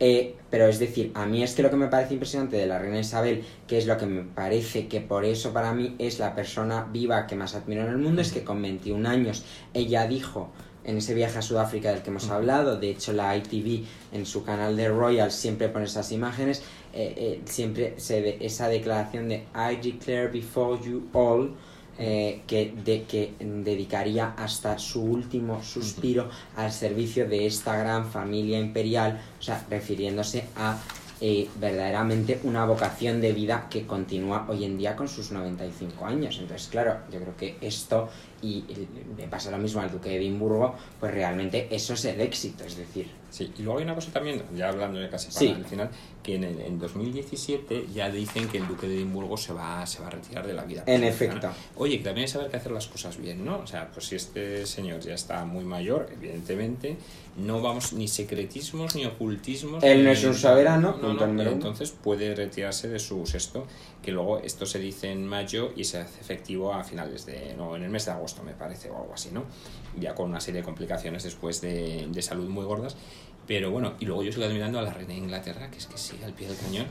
Eh, 0.02 0.34
pero 0.48 0.66
es 0.66 0.78
decir, 0.78 1.12
a 1.14 1.26
mí 1.26 1.42
es 1.42 1.54
que 1.54 1.62
lo 1.62 1.68
que 1.68 1.76
me 1.76 1.88
parece 1.88 2.14
impresionante 2.14 2.56
de 2.56 2.66
la 2.66 2.78
reina 2.78 2.98
Isabel, 2.98 3.44
que 3.68 3.76
es 3.76 3.86
lo 3.86 3.98
que 3.98 4.06
me 4.06 4.22
parece 4.22 4.88
que 4.88 5.02
por 5.02 5.26
eso 5.26 5.52
para 5.52 5.74
mí 5.74 5.94
es 5.98 6.18
la 6.18 6.34
persona 6.34 6.88
viva 6.90 7.26
que 7.26 7.36
más 7.36 7.54
admiro 7.54 7.82
en 7.82 7.90
el 7.90 7.98
mundo, 7.98 8.22
es 8.22 8.32
que 8.32 8.42
con 8.42 8.62
21 8.62 9.06
años 9.06 9.44
ella 9.74 10.06
dijo 10.06 10.50
en 10.84 10.96
ese 10.96 11.12
viaje 11.12 11.38
a 11.38 11.42
Sudáfrica 11.42 11.92
del 11.92 12.02
que 12.02 12.08
hemos 12.08 12.30
hablado, 12.30 12.80
de 12.80 12.90
hecho 12.90 13.12
la 13.12 13.36
ITV 13.36 13.84
en 14.12 14.24
su 14.24 14.42
canal 14.42 14.74
de 14.74 14.88
Royal 14.88 15.30
siempre 15.30 15.68
pone 15.68 15.84
esas 15.84 16.10
imágenes, 16.12 16.62
eh, 16.94 17.14
eh, 17.16 17.40
siempre 17.44 17.94
se 17.98 18.22
ve 18.22 18.38
esa 18.40 18.68
declaración 18.68 19.28
de 19.28 19.44
I 19.54 19.76
declare 19.76 20.28
before 20.28 20.80
you 20.82 21.08
all, 21.12 21.54
eh, 22.02 22.40
que, 22.46 22.72
de, 22.82 23.02
que 23.02 23.34
dedicaría 23.38 24.32
hasta 24.38 24.78
su 24.78 25.02
último 25.02 25.62
suspiro 25.62 26.30
al 26.56 26.72
servicio 26.72 27.28
de 27.28 27.46
esta 27.46 27.76
gran 27.76 28.10
familia 28.10 28.58
imperial, 28.58 29.20
o 29.38 29.42
sea, 29.42 29.66
refiriéndose 29.68 30.46
a 30.56 30.78
eh, 31.20 31.50
verdaderamente 31.60 32.40
una 32.44 32.64
vocación 32.64 33.20
de 33.20 33.34
vida 33.34 33.66
que 33.68 33.86
continúa 33.86 34.46
hoy 34.48 34.64
en 34.64 34.78
día 34.78 34.96
con 34.96 35.06
sus 35.06 35.30
95 35.30 36.06
años. 36.06 36.38
Entonces, 36.40 36.68
claro, 36.68 37.00
yo 37.12 37.20
creo 37.20 37.36
que 37.36 37.58
esto, 37.60 38.08
y 38.42 38.64
le 39.18 39.26
pasa 39.28 39.50
lo 39.50 39.58
mismo 39.58 39.80
al 39.80 39.90
duque 39.90 40.08
de 40.10 40.16
Edimburgo, 40.16 40.74
pues 40.98 41.12
realmente 41.12 41.68
eso 41.70 41.94
es 41.94 42.04
el 42.06 42.20
éxito, 42.20 42.64
es 42.64 42.76
decir, 42.76 43.08
Sí, 43.30 43.52
y 43.58 43.62
luego 43.62 43.78
hay 43.78 43.84
una 43.84 43.94
cosa 43.94 44.10
también, 44.10 44.42
ya 44.56 44.70
hablando 44.70 44.98
de 44.98 45.08
casi 45.08 45.28
para 45.28 45.38
Sí. 45.38 45.46
el 45.56 45.64
final, 45.64 45.88
que 46.20 46.34
en, 46.34 46.42
el- 46.42 46.60
en 46.62 46.80
2017 46.80 47.86
ya 47.94 48.10
dicen 48.10 48.48
que 48.48 48.58
el 48.58 48.66
duque 48.66 48.88
de 48.88 48.96
Edimburgo 48.96 49.36
se 49.36 49.52
va, 49.52 49.86
se 49.86 50.00
va 50.00 50.08
a 50.08 50.10
retirar 50.10 50.44
de 50.44 50.52
la 50.52 50.64
vida. 50.64 50.82
En 50.86 51.04
efecto. 51.04 51.48
Oye, 51.76 51.98
que 51.98 52.02
también 52.04 52.24
hay 52.24 52.26
que 52.26 52.32
saber 52.32 52.50
que 52.50 52.56
hacer 52.56 52.72
las 52.72 52.88
cosas 52.88 53.16
bien, 53.18 53.44
¿no? 53.44 53.58
O 53.60 53.66
sea, 53.68 53.88
pues 53.92 54.06
si 54.06 54.16
este 54.16 54.66
señor 54.66 54.98
ya 54.98 55.14
está 55.14 55.44
muy 55.44 55.64
mayor, 55.64 56.08
evidentemente, 56.12 56.96
no 57.44 57.60
vamos 57.60 57.92
ni 57.92 58.08
secretismos 58.08 58.94
ni 58.94 59.04
ocultismos. 59.06 59.82
Él 59.82 60.04
no 60.04 60.10
es 60.10 60.22
un 60.24 60.34
soberano, 60.34 60.96
no, 61.00 61.14
no, 61.14 61.42
entonces 61.42 61.90
puede 61.90 62.34
retirarse 62.34 62.88
de 62.88 62.98
su 62.98 63.26
sexto, 63.26 63.66
que 64.02 64.12
luego 64.12 64.38
esto 64.38 64.66
se 64.66 64.78
dice 64.78 65.10
en 65.10 65.26
mayo 65.26 65.72
y 65.76 65.84
se 65.84 65.98
hace 65.98 66.20
efectivo 66.20 66.72
a 66.72 66.84
finales 66.84 67.26
de, 67.26 67.54
no, 67.56 67.76
en 67.76 67.82
el 67.82 67.90
mes 67.90 68.04
de 68.06 68.12
agosto 68.12 68.42
me 68.42 68.52
parece, 68.52 68.90
o 68.90 68.96
algo 68.96 69.14
así, 69.14 69.30
¿no? 69.32 69.44
Ya 69.98 70.14
con 70.14 70.28
una 70.30 70.40
serie 70.40 70.60
de 70.60 70.64
complicaciones 70.64 71.22
después 71.24 71.60
de, 71.60 72.06
de 72.10 72.22
salud 72.22 72.48
muy 72.48 72.64
gordas. 72.64 72.96
Pero 73.46 73.70
bueno, 73.70 73.94
y 73.98 74.04
luego 74.04 74.22
yo 74.22 74.30
sigo 74.32 74.44
admirando 74.44 74.78
a 74.78 74.82
la 74.82 74.92
reina 74.92 75.14
de 75.14 75.18
Inglaterra, 75.20 75.70
que 75.70 75.78
es 75.78 75.86
que 75.86 75.98
sigue 75.98 76.24
al 76.24 76.32
pie 76.34 76.46
del 76.46 76.56
cañón. 76.56 76.86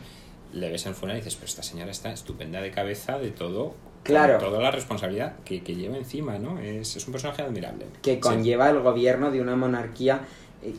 Le 0.51 0.69
ves 0.69 0.85
en 0.87 0.95
funeral 0.95 1.17
y 1.17 1.21
dices, 1.21 1.35
pero 1.35 1.45
esta 1.47 1.61
señora 1.63 1.91
está 1.91 2.11
estupenda 2.11 2.59
de 2.59 2.71
cabeza 2.71 3.17
de 3.19 3.29
todo. 3.29 3.75
Claro. 4.03 4.39
Toda 4.39 4.59
la 4.59 4.71
responsabilidad 4.71 5.35
que, 5.45 5.61
que 5.61 5.75
lleva 5.75 5.95
encima, 5.97 6.39
¿no? 6.39 6.59
Es, 6.59 6.95
es 6.95 7.05
un 7.05 7.11
personaje 7.11 7.43
admirable. 7.43 7.85
que 8.01 8.15
Sí. 8.15 8.19
conlleva 8.19 8.69
el 8.69 8.79
gobierno 8.79 9.29
de 9.29 9.41
una 9.41 9.55
monarquía 9.55 10.21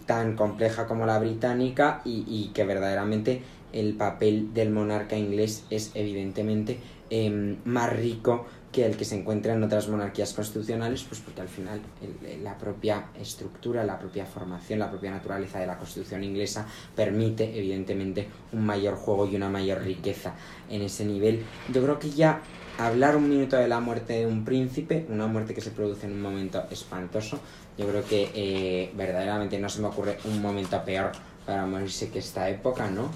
tan 0.06 0.36
compleja 0.36 0.86
como 0.86 1.06
la 1.06 1.18
británica 1.18 2.02
y, 2.04 2.24
y 2.26 2.50
que 2.52 2.64
verdaderamente 2.64 3.42
el 3.72 3.94
papel 3.94 4.52
del 4.52 4.70
monarca 4.70 5.16
inglés 5.16 5.64
es 5.70 5.92
evidentemente 5.94 6.78
em, 7.10 7.56
más 7.64 7.92
rico 7.92 8.46
que 8.72 8.86
el 8.86 8.96
que 8.96 9.04
se 9.04 9.18
encuentra 9.18 9.52
en 9.52 9.62
otras 9.64 9.88
monarquías 9.88 10.32
constitucionales, 10.32 11.02
pues 11.02 11.20
porque 11.20 11.40
al 11.40 11.48
final 11.48 11.80
la 12.42 12.56
propia 12.56 13.06
estructura, 13.20 13.82
la 13.84 13.98
propia 13.98 14.24
formación, 14.24 14.78
la 14.78 14.88
propia 14.88 15.10
naturaleza 15.10 15.58
de 15.58 15.66
la 15.66 15.76
constitución 15.76 16.22
inglesa 16.22 16.66
permite 16.94 17.58
evidentemente 17.58 18.28
un 18.52 18.64
mayor 18.64 18.94
juego 18.94 19.26
y 19.26 19.34
una 19.34 19.48
mayor 19.48 19.82
riqueza 19.82 20.34
en 20.68 20.82
ese 20.82 21.04
nivel. 21.04 21.42
Yo 21.72 21.82
creo 21.82 21.98
que 21.98 22.10
ya 22.10 22.42
hablar 22.78 23.16
un 23.16 23.28
minuto 23.28 23.56
de 23.56 23.68
la 23.68 23.80
muerte 23.80 24.14
de 24.14 24.26
un 24.26 24.44
príncipe, 24.44 25.06
una 25.08 25.26
muerte 25.26 25.54
que 25.54 25.60
se 25.60 25.70
produce 25.70 26.06
en 26.06 26.12
un 26.12 26.22
momento 26.22 26.62
espantoso, 26.70 27.40
yo 27.76 27.86
creo 27.88 28.04
que 28.04 28.30
eh, 28.34 28.92
verdaderamente 28.94 29.58
no 29.58 29.68
se 29.68 29.80
me 29.80 29.88
ocurre 29.88 30.18
un 30.24 30.40
momento 30.40 30.82
peor 30.84 31.12
para 31.46 31.66
morirse 31.66 32.10
que 32.10 32.18
esta 32.18 32.48
época, 32.48 32.90
¿no? 32.90 33.10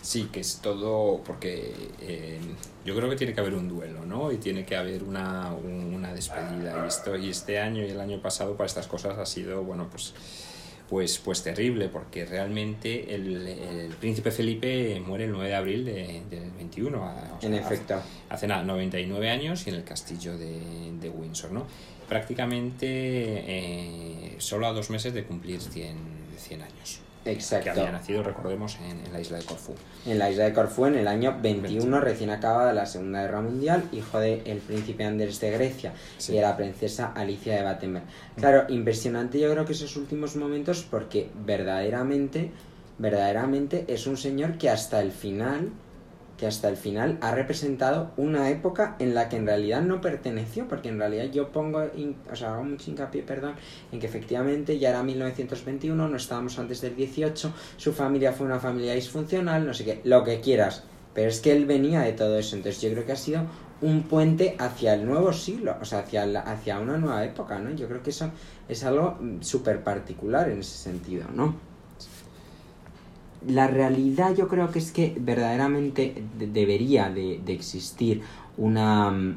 Sí, 0.00 0.30
que 0.32 0.40
es 0.40 0.60
todo 0.62 1.22
porque 1.22 1.74
eh, 2.00 2.40
yo 2.84 2.96
creo 2.96 3.10
que 3.10 3.16
tiene 3.16 3.34
que 3.34 3.40
haber 3.40 3.54
un 3.54 3.68
duelo, 3.68 4.06
¿no? 4.06 4.32
Y 4.32 4.38
tiene 4.38 4.64
que 4.64 4.76
haber 4.76 5.02
una, 5.02 5.52
una 5.52 6.14
despedida. 6.14 6.82
Y, 6.84 6.88
esto, 6.88 7.16
y 7.16 7.28
este 7.28 7.58
año 7.58 7.84
y 7.84 7.90
el 7.90 8.00
año 8.00 8.20
pasado 8.22 8.56
para 8.56 8.66
estas 8.66 8.86
cosas 8.86 9.18
ha 9.18 9.26
sido, 9.26 9.62
bueno, 9.62 9.88
pues 9.90 10.14
pues, 10.88 11.18
pues 11.18 11.42
terrible, 11.42 11.88
porque 11.88 12.24
realmente 12.24 13.14
el, 13.14 13.46
el, 13.46 13.94
príncipe 13.96 14.30
Felipe 14.30 15.00
muere 15.04 15.24
el 15.24 15.32
9 15.32 15.48
de 15.48 15.54
abril 15.54 15.84
de, 15.84 16.22
del 16.30 16.50
21. 16.52 17.14
en 17.42 17.54
efecto. 17.54 18.00
Hace, 18.28 18.46
nada, 18.46 18.62
99 18.62 19.30
años 19.30 19.66
y 19.66 19.70
en 19.70 19.76
el 19.76 19.84
castillo 19.84 20.36
de, 20.38 20.92
de 21.00 21.10
Windsor, 21.10 21.52
¿no? 21.52 21.66
Prácticamente 22.08 22.86
eh, 22.86 24.36
solo 24.38 24.66
a 24.66 24.72
dos 24.72 24.88
meses 24.88 25.12
de 25.12 25.24
cumplir 25.24 25.60
100, 25.60 25.96
100 26.38 26.62
años. 26.62 27.00
Exacto. 27.28 27.64
Que 27.64 27.70
había 27.70 27.92
nacido, 27.92 28.22
recordemos, 28.22 28.78
en, 28.80 29.12
la 29.12 29.20
isla 29.20 29.38
de 29.38 29.44
Corfú. 29.44 29.74
En 30.06 30.18
la 30.18 30.30
isla 30.30 30.44
de 30.44 30.52
Corfú 30.52 30.86
en 30.86 30.96
el 30.96 31.08
año 31.08 31.38
21, 31.40 32.00
recién 32.00 32.30
acabada 32.30 32.72
la 32.72 32.86
Segunda 32.86 33.22
Guerra 33.22 33.40
Mundial, 33.40 33.84
hijo 33.92 34.18
del 34.18 34.42
el 34.46 34.58
príncipe 34.58 35.04
Andrés 35.04 35.40
de 35.40 35.50
Grecia 35.50 35.92
y 36.28 36.32
de 36.32 36.40
la 36.40 36.56
princesa 36.56 37.12
Alicia 37.14 37.54
de 37.56 37.62
Battenberg. 37.62 38.04
Claro, 38.36 38.64
impresionante 38.68 39.38
yo 39.38 39.50
creo 39.50 39.64
que 39.64 39.72
esos 39.72 39.96
últimos 39.96 40.36
momentos 40.36 40.86
porque 40.90 41.30
verdaderamente, 41.44 42.50
verdaderamente 42.98 43.84
es 43.88 44.06
un 44.06 44.16
señor 44.16 44.58
que 44.58 44.70
hasta 44.70 45.00
el 45.00 45.12
final 45.12 45.70
que 46.38 46.46
hasta 46.46 46.68
el 46.68 46.76
final 46.76 47.18
ha 47.20 47.32
representado 47.32 48.12
una 48.16 48.48
época 48.48 48.96
en 49.00 49.14
la 49.14 49.28
que 49.28 49.36
en 49.36 49.46
realidad 49.46 49.82
no 49.82 50.00
perteneció, 50.00 50.68
porque 50.68 50.88
en 50.88 50.98
realidad 50.98 51.24
yo 51.24 51.50
pongo, 51.50 51.82
o 52.30 52.36
sea, 52.36 52.54
hago 52.54 52.64
mucho 52.64 52.90
hincapié, 52.90 53.22
perdón, 53.22 53.54
en 53.92 53.98
que 53.98 54.06
efectivamente 54.06 54.78
ya 54.78 54.90
era 54.90 55.02
1921, 55.02 56.08
no 56.08 56.16
estábamos 56.16 56.58
antes 56.58 56.80
del 56.80 56.94
18, 56.94 57.52
su 57.76 57.92
familia 57.92 58.32
fue 58.32 58.46
una 58.46 58.60
familia 58.60 58.94
disfuncional, 58.94 59.66
no 59.66 59.74
sé 59.74 59.84
qué, 59.84 60.00
lo 60.04 60.22
que 60.22 60.40
quieras, 60.40 60.84
pero 61.12 61.28
es 61.28 61.40
que 61.40 61.52
él 61.52 61.66
venía 61.66 62.00
de 62.00 62.12
todo 62.12 62.38
eso, 62.38 62.54
entonces 62.56 62.80
yo 62.80 62.90
creo 62.92 63.04
que 63.04 63.12
ha 63.12 63.16
sido 63.16 63.42
un 63.80 64.04
puente 64.04 64.56
hacia 64.58 64.94
el 64.94 65.06
nuevo 65.06 65.32
siglo, 65.32 65.76
o 65.80 65.84
sea, 65.84 66.00
hacia, 66.00 66.22
hacia 66.22 66.78
una 66.78 66.96
nueva 66.98 67.24
época, 67.24 67.58
¿no? 67.58 67.70
Yo 67.70 67.88
creo 67.88 68.02
que 68.02 68.10
eso 68.10 68.30
es 68.68 68.84
algo 68.84 69.18
súper 69.40 69.82
particular 69.82 70.48
en 70.48 70.60
ese 70.60 70.78
sentido, 70.78 71.26
¿no? 71.34 71.67
La 73.46 73.66
realidad 73.66 74.34
yo 74.34 74.48
creo 74.48 74.70
que 74.70 74.78
es 74.78 74.90
que 74.90 75.16
verdaderamente 75.18 76.24
debería 76.38 77.10
de, 77.10 77.40
existir 77.46 78.22
una, 78.56 79.36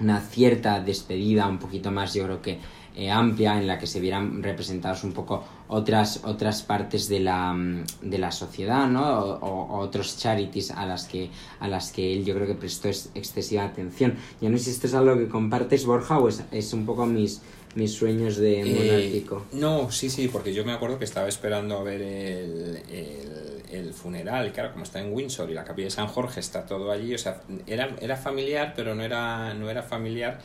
una 0.00 0.20
cierta 0.20 0.80
despedida 0.80 1.46
un 1.46 1.58
poquito 1.58 1.90
más, 1.90 2.14
yo 2.14 2.24
creo 2.24 2.42
que 2.42 2.58
eh, 2.96 3.10
amplia, 3.10 3.56
en 3.56 3.66
la 3.66 3.78
que 3.78 3.86
se 3.86 4.00
vieran 4.00 4.42
representados 4.42 5.04
un 5.04 5.12
poco 5.12 5.44
otras, 5.68 6.22
otras 6.24 6.62
partes 6.62 7.08
de 7.08 7.20
la, 7.20 7.56
de 8.02 8.18
la 8.18 8.32
sociedad, 8.32 8.88
¿no? 8.88 9.02
O, 9.02 9.78
otros 9.78 10.18
charities 10.18 10.72
a 10.72 10.84
las, 10.86 11.06
que, 11.06 11.30
a 11.60 11.68
las 11.68 11.92
que 11.92 12.12
él 12.12 12.24
yo 12.24 12.34
creo 12.34 12.48
que 12.48 12.54
prestó 12.54 12.88
excesiva 12.88 13.64
atención. 13.64 14.16
Yo 14.40 14.50
no 14.50 14.58
sé 14.58 14.64
si 14.64 14.70
esto 14.70 14.88
es 14.88 14.94
algo 14.94 15.16
que 15.16 15.28
compartes, 15.28 15.86
Borja, 15.86 16.18
o 16.18 16.28
es, 16.28 16.42
es 16.50 16.72
un 16.72 16.84
poco 16.84 17.06
mis, 17.06 17.40
mis 17.74 17.92
sueños 17.92 18.36
de 18.36 18.60
eh, 18.60 18.64
monárquico. 18.64 19.46
no, 19.52 19.90
sí, 19.90 20.10
sí, 20.10 20.28
porque 20.28 20.52
yo 20.52 20.64
me 20.64 20.72
acuerdo 20.72 20.98
que 20.98 21.04
estaba 21.04 21.28
esperando 21.28 21.78
a 21.78 21.82
ver 21.82 22.02
el, 22.02 22.80
el, 23.70 23.94
funeral, 23.94 24.52
claro, 24.52 24.72
como 24.72 24.84
está 24.84 25.00
en 25.00 25.12
Windsor 25.12 25.50
y 25.50 25.54
la 25.54 25.64
capilla 25.64 25.86
de 25.86 25.90
San 25.90 26.06
Jorge 26.06 26.40
está 26.40 26.66
todo 26.66 26.90
allí, 26.90 27.14
o 27.14 27.18
sea, 27.18 27.42
era, 27.66 27.94
era 28.00 28.16
familiar, 28.16 28.72
pero 28.74 28.94
no 28.94 29.02
era, 29.02 29.54
no 29.54 29.70
era 29.70 29.82
familiar 29.82 30.40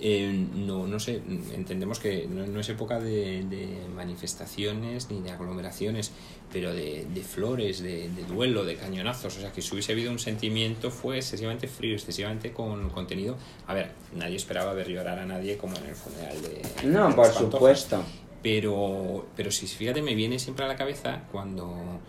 eh, 0.00 0.46
no, 0.54 0.86
no 0.86 1.00
sé, 1.00 1.20
entendemos 1.54 1.98
que 1.98 2.28
no, 2.28 2.60
es 2.60 2.68
época 2.68 3.00
de, 3.00 3.86
manifestaciones 3.94 5.10
ni 5.10 5.20
de 5.20 5.30
aglomeraciones, 5.30 6.12
pero 6.52 6.72
de, 6.72 7.06
flores, 7.28 7.82
de, 7.82 8.08
duelo, 8.28 8.64
de 8.64 8.76
cañonazos. 8.76 9.36
O 9.36 9.40
sea, 9.40 9.52
que 9.52 9.60
si 9.60 9.72
hubiese 9.72 9.92
habido 9.92 10.12
un 10.12 10.18
sentimiento 10.18 10.90
fue 10.90 11.16
excesivamente 11.16 11.66
frío, 11.66 11.94
excesivamente 11.94 12.52
con 12.52 12.90
contenido. 12.90 13.36
A 13.66 13.74
ver, 13.74 13.90
nadie 14.14 14.36
esperaba 14.36 14.72
ver 14.72 14.88
llorar 14.88 15.18
a 15.18 15.26
nadie 15.26 15.56
como 15.56 15.76
en 15.76 15.86
el 15.86 15.94
funeral 15.94 16.42
de. 16.42 16.86
No, 16.86 17.14
por 17.14 17.32
supuesto. 17.32 18.02
Pero, 18.40 19.26
pero 19.36 19.50
si 19.50 19.66
fíjate, 19.66 20.00
me 20.00 20.14
viene 20.14 20.38
siempre 20.38 20.64
a 20.64 20.68
la 20.68 20.76
cabeza 20.76 21.22
cuando 21.32 22.00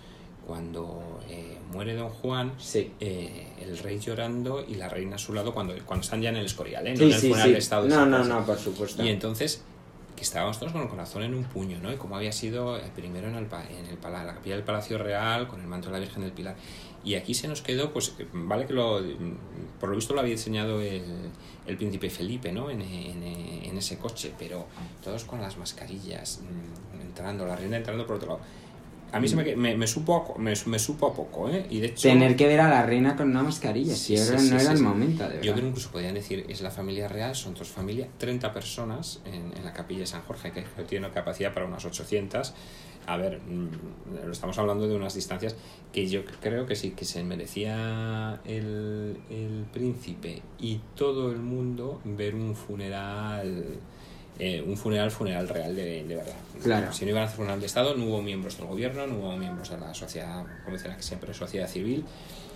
cuando 0.49 1.19
eh, 1.29 1.58
muere 1.71 1.95
Don 1.95 2.09
Juan, 2.09 2.53
eh, 2.73 3.47
el 3.61 3.77
rey 3.77 3.99
llorando 3.99 4.65
y 4.67 4.75
la 4.75 4.89
reina 4.89 5.15
a 5.15 5.19
su 5.19 5.33
lado 5.33 5.53
cuando, 5.53 5.73
cuando 5.85 6.03
están 6.03 6.21
ya 6.21 6.29
en 6.29 6.37
el 6.37 6.45
Escorial, 6.45 6.87
¿eh? 6.87 6.95
no 6.95 7.03
en 7.03 7.11
el 7.11 7.19
funeral 7.19 7.51
de 7.51 7.57
Estado. 7.57 7.87
no, 7.87 8.05
no, 8.05 8.23
no, 8.23 8.45
por 8.45 8.57
supuesto. 8.57 9.03
Y 9.03 9.09
entonces, 9.09 9.61
que 10.15 10.23
estábamos 10.23 10.59
todos 10.59 10.73
con 10.73 10.81
el 10.81 10.89
corazón 10.89 11.23
en 11.23 11.33
un 11.33 11.45
puño, 11.45 11.79
¿no? 11.81 11.93
Y 11.93 11.95
como 11.95 12.17
había 12.17 12.31
sido 12.31 12.77
primero 12.95 13.29
en, 13.29 13.35
el, 13.35 13.45
en 13.45 13.85
el, 13.85 13.97
la 14.01 14.33
capilla 14.33 14.55
del 14.55 14.65
Palacio 14.65 14.97
Real, 14.97 15.47
con 15.47 15.61
el 15.61 15.67
manto 15.67 15.87
de 15.87 15.93
la 15.93 15.99
Virgen 15.99 16.23
del 16.23 16.31
Pilar. 16.31 16.55
Y 17.05 17.15
aquí 17.15 17.33
se 17.33 17.47
nos 17.47 17.61
quedó, 17.61 17.93
pues, 17.93 18.13
vale 18.33 18.65
que 18.65 18.73
lo, 18.73 18.99
por 19.79 19.89
lo 19.89 19.95
visto 19.95 20.13
lo 20.13 20.19
había 20.19 20.33
diseñado 20.33 20.81
el, 20.81 21.03
el 21.65 21.77
príncipe 21.77 22.09
Felipe, 22.09 22.51
¿no? 22.51 22.69
En, 22.69 22.81
en, 22.81 23.23
en, 23.23 23.77
ese 23.77 23.97
coche, 23.97 24.33
pero 24.37 24.65
todos 25.01 25.23
con 25.23 25.39
las 25.39 25.57
mascarillas, 25.57 26.41
mm, 26.41 27.01
entrando, 27.01 27.45
la 27.45 27.55
reina 27.55 27.77
entrando 27.77 28.05
por 28.05 28.17
otro 28.17 28.27
lado 28.27 28.41
a 29.11 29.19
mí 29.19 29.27
se 29.27 29.35
me, 29.35 29.55
me, 29.55 29.75
me 29.75 29.87
supo, 29.87 30.35
me, 30.37 30.53
me, 30.65 30.79
supo 30.79 31.07
a 31.07 31.13
poco, 31.13 31.49
¿eh? 31.49 31.65
Y 31.69 31.79
de 31.79 31.87
hecho, 31.87 32.07
Tener 32.09 32.35
que 32.35 32.47
ver 32.47 32.61
a 32.61 32.69
la 32.69 32.85
reina 32.85 33.15
con 33.15 33.29
una 33.29 33.43
mascarilla, 33.43 33.95
si 33.95 34.15
no 34.15 34.59
era 34.59 34.71
el 34.71 34.81
momento. 34.81 35.27
De 35.27 35.35
Yo 35.37 35.53
creo 35.53 35.63
que 35.63 35.67
incluso 35.69 35.91
podrían 35.91 36.13
decir, 36.13 36.45
es 36.47 36.61
la 36.61 36.71
familia 36.71 37.07
real, 37.07 37.35
son 37.35 37.53
dos 37.53 37.69
familias, 37.69 38.09
30 38.17 38.53
personas 38.53 39.21
en, 39.25 39.57
en 39.57 39.65
la 39.65 39.73
capilla 39.73 40.01
de 40.01 40.07
San 40.07 40.21
Jorge, 40.21 40.51
que 40.51 40.63
tiene 40.83 41.09
capacidad 41.09 41.53
para 41.53 41.65
unas 41.65 41.83
800. 41.85 42.53
A 43.07 43.17
ver, 43.17 43.39
mm, 43.39 44.25
lo 44.25 44.31
estamos 44.31 44.57
hablando 44.59 44.87
de 44.87 44.95
unas 44.95 45.15
distancias 45.15 45.55
que 45.91 46.07
yo 46.07 46.23
creo 46.41 46.67
que 46.67 46.75
sí, 46.75 46.91
que 46.91 47.05
se 47.05 47.23
merecía 47.23 48.39
el, 48.45 49.17
el 49.31 49.65
príncipe 49.73 50.43
y 50.59 50.79
todo 50.95 51.31
el 51.31 51.39
mundo 51.39 52.01
ver 52.03 52.35
un 52.35 52.55
funeral 52.55 53.79
eh, 54.39 54.63
un 54.65 54.77
funeral, 54.77 55.11
funeral 55.11 55.47
real 55.49 55.75
de, 55.75 56.03
de 56.03 56.15
verdad. 56.15 56.35
Claro. 56.63 56.93
Si 56.93 57.05
no 57.05 57.11
iban 57.11 57.23
a 57.23 57.25
hacer 57.25 57.37
funeral 57.37 57.59
de 57.59 57.65
Estado, 57.65 57.95
no 57.95 58.05
hubo 58.05 58.21
miembros 58.21 58.57
del 58.57 58.67
gobierno, 58.67 59.05
no 59.05 59.19
hubo 59.19 59.37
miembros 59.37 59.69
de 59.69 59.77
la 59.77 59.93
sociedad 59.93 60.45
convencional, 60.63 60.97
que 60.97 61.03
siempre 61.03 61.31
es 61.31 61.37
sociedad 61.37 61.67
civil. 61.67 62.05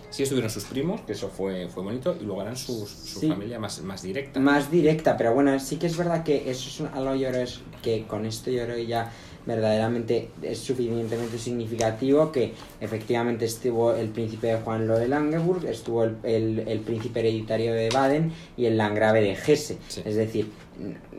Sí 0.09 0.21
estuvieron 0.21 0.51
sus 0.51 0.65
primos, 0.65 1.01
que 1.01 1.13
eso 1.13 1.27
fue, 1.27 1.67
fue 1.67 1.81
bonito, 1.81 2.15
y 2.21 2.23
luego 2.23 2.43
eran 2.43 2.55
sus, 2.55 2.87
su 2.87 3.27
familia 3.27 3.57
más, 3.57 3.81
más 3.81 4.03
directa. 4.03 4.39
Más 4.39 4.69
directa, 4.69 5.17
pero 5.17 5.33
bueno, 5.33 5.59
sí 5.59 5.77
que 5.77 5.87
es 5.87 5.97
verdad 5.97 6.23
que 6.23 6.51
eso 6.51 6.85
es 6.85 6.93
algo 6.93 7.15
yo 7.15 7.29
creo 7.29 7.41
es 7.41 7.61
que 7.81 8.03
con 8.03 8.25
esto 8.25 8.51
yo 8.51 8.63
creo 8.63 8.75
que 8.75 8.85
ya 8.85 9.11
verdaderamente 9.45 10.29
es 10.41 10.59
suficientemente 10.59 11.37
significativo 11.37 12.31
que 12.31 12.53
efectivamente 12.79 13.45
estuvo 13.45 13.93
el 13.93 14.09
príncipe 14.09 14.47
de 14.47 14.57
Juan 14.57 14.87
Lo 14.87 14.99
de 14.99 15.07
Langeburg, 15.07 15.65
estuvo 15.65 16.03
el, 16.03 16.15
el, 16.23 16.59
el 16.67 16.79
príncipe 16.79 17.19
hereditario 17.21 17.73
de 17.73 17.89
Baden 17.89 18.31
y 18.55 18.65
el 18.65 18.77
landgrave 18.77 19.21
de 19.21 19.31
Hesse. 19.33 19.77
Es 20.05 20.15
decir, 20.15 20.49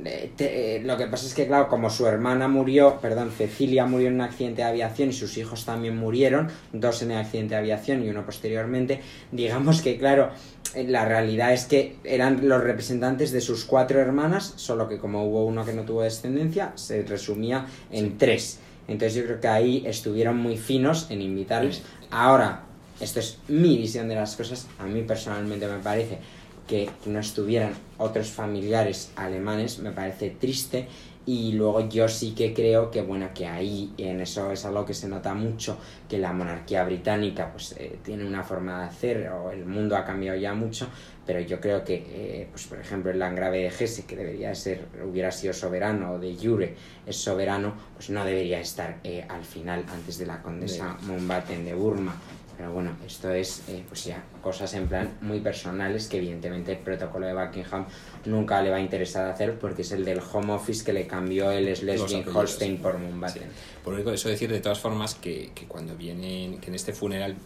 eh, 0.05 0.83
lo 0.85 0.97
que 0.97 1.07
pasa 1.07 1.27
es 1.27 1.35
que, 1.35 1.47
claro, 1.47 1.69
como 1.69 1.91
su 1.91 2.07
hermana 2.07 2.49
murió, 2.49 2.99
perdón, 3.01 3.31
Cecilia 3.31 3.87
murió 3.87 4.09
en 4.09 4.15
un 4.15 4.21
accidente 4.23 4.63
de 4.63 4.69
aviación 4.69 5.11
y 5.11 5.13
sus 5.13 5.37
hijos 5.39 5.65
también 5.65 5.97
murieron, 5.97 6.49
dos 6.73 7.03
en 7.03 7.13
el 7.13 7.19
accidente 7.19 7.55
de 7.55 7.61
aviación 7.61 8.05
y 8.05 8.09
uno 8.09 8.25
posteriormente, 8.25 9.01
digamos 9.33 9.83
que, 9.83 9.99
claro, 9.99 10.31
la 10.75 11.05
realidad 11.05 11.53
es 11.53 11.67
que 11.67 11.97
eran 12.05 12.49
los 12.49 12.63
representantes 12.63 13.31
de 13.31 13.41
sus 13.41 13.65
cuatro 13.65 14.01
hermanas, 14.01 14.55
solo 14.57 14.89
que 14.89 14.99
como 14.99 15.25
hubo 15.25 15.45
uno 15.47 15.65
que 15.65 15.73
no 15.73 15.83
tuvo 15.83 16.03
descendencia, 16.03 16.73
se 16.75 17.03
resumía 17.03 17.67
en 17.93 18.19
tres. 18.19 18.59
Entonces 18.89 19.15
yo 19.15 19.25
creo 19.25 19.41
que 19.41 19.49
ahí 19.49 19.85
estuvieron 19.87 20.37
muy 20.37 20.57
finos 20.57 21.07
en 21.11 21.23
invitarles. 21.23 21.83
Ahora, 22.11 22.65
esto 23.01 23.21
es 23.21 23.39
mi 23.49 23.77
visión 23.79 24.09
de 24.09 24.17
las 24.17 24.37
cosas, 24.37 24.67
a 24.79 24.85
mí 24.85 25.03
personalmente 25.03 25.67
me 25.67 25.79
parece 25.79 26.19
que 26.67 26.91
no 27.07 27.19
estuvieran 27.19 27.75
otros 27.99 28.31
familiares 28.31 29.13
alemanes 29.17 29.79
me 29.79 29.93
parece 29.93 30.31
triste 30.31 30.89
y 31.27 31.53
luego 31.53 31.89
yo 31.89 32.07
sí 32.09 32.35
que 32.35 32.53
creo 32.53 32.91
que 32.91 33.01
bueno 33.03 33.31
que 33.35 33.47
ahí 33.47 33.93
en 33.97 34.21
eso 34.21 34.51
es 34.51 34.65
algo 34.65 34.85
que 34.85 34.95
se 34.95 35.09
nota 35.09 35.35
mucho 35.35 35.79
que 36.09 36.19
la 36.19 36.33
monarquía 36.33 36.85
británica 36.85 37.51
pues 37.51 37.75
eh, 37.79 37.99
tiene 38.03 38.27
una 38.27 38.43
forma 38.43 38.81
de 38.81 38.85
hacer 38.87 39.29
o 39.29 39.51
el 39.51 39.65
mundo 39.65 39.97
ha 39.97 40.05
cambiado 40.05 40.39
ya 40.39 40.55
mucho 40.55 40.89
pero 41.27 41.41
yo 41.41 41.61
creo 41.61 41.85
que, 41.85 41.95
eh, 41.95 42.49
pues 42.51 42.67
por 42.67 42.79
ejemplo, 42.79 43.11
el 43.11 43.19
Landgrave 43.19 43.59
de 43.59 43.69
Hesse, 43.69 44.05
que 44.07 44.17
debería 44.17 44.55
ser, 44.55 44.87
hubiera 45.05 45.33
sido 45.33 45.55
soberano, 45.55 46.13
o 46.13 46.19
de 46.19 46.37
Jure 46.37 46.75
es 47.07 47.17
soberano, 47.17 47.75
pues 47.95 48.11
no 48.11 48.25
debería 48.25 48.61
estar 48.61 48.99
eh, 49.05 49.25
al 49.29 49.45
final, 49.45 49.85
antes 49.93 50.19
de 50.19 50.27
la 50.27 50.43
condesa 50.43 50.97
Mountbatten 51.03 51.65
de 51.65 51.75
Burma. 51.75 52.15
Pero 52.57 52.73
bueno, 52.73 52.97
esto 53.05 53.31
es 53.31 53.63
eh, 53.69 53.85
pues 53.89 54.05
ya 54.05 54.23
cosas 54.41 54.73
en 54.75 54.87
plan 54.87 55.11
muy 55.21 55.41
personales 55.41 56.09
que 56.09 56.19
evidentemente 56.19 56.73
el 56.73 56.79
protocolo 56.79 57.27
de 57.27 57.35
Buckingham 57.35 57.87
nunca 58.27 58.63
le 58.63 58.71
va 58.71 58.77
a 58.77 58.81
interesar 58.81 59.29
hacer 59.29 59.59
porque 59.59 59.83
es 59.83 59.93
el 59.93 60.05
del 60.05 60.21
Home 60.33 60.53
Office 60.53 60.85
que 60.85 60.93
le 60.93 61.07
cambió 61.07 61.51
el 61.51 61.75
Schleswig-Holstein 61.75 62.79
por 62.79 62.99
Mountbatten. 62.99 63.49
Por 63.83 63.99
eso 63.99 64.29
decir 64.29 64.51
de 64.51 64.61
todas 64.61 64.79
formas 64.79 65.15
que, 65.15 65.51
que 65.55 65.67
cuando 65.67 65.97
vienen, 65.97 66.61
que 66.61 66.69
en 66.69 66.75
este 66.75 66.93
funeral 66.93 67.37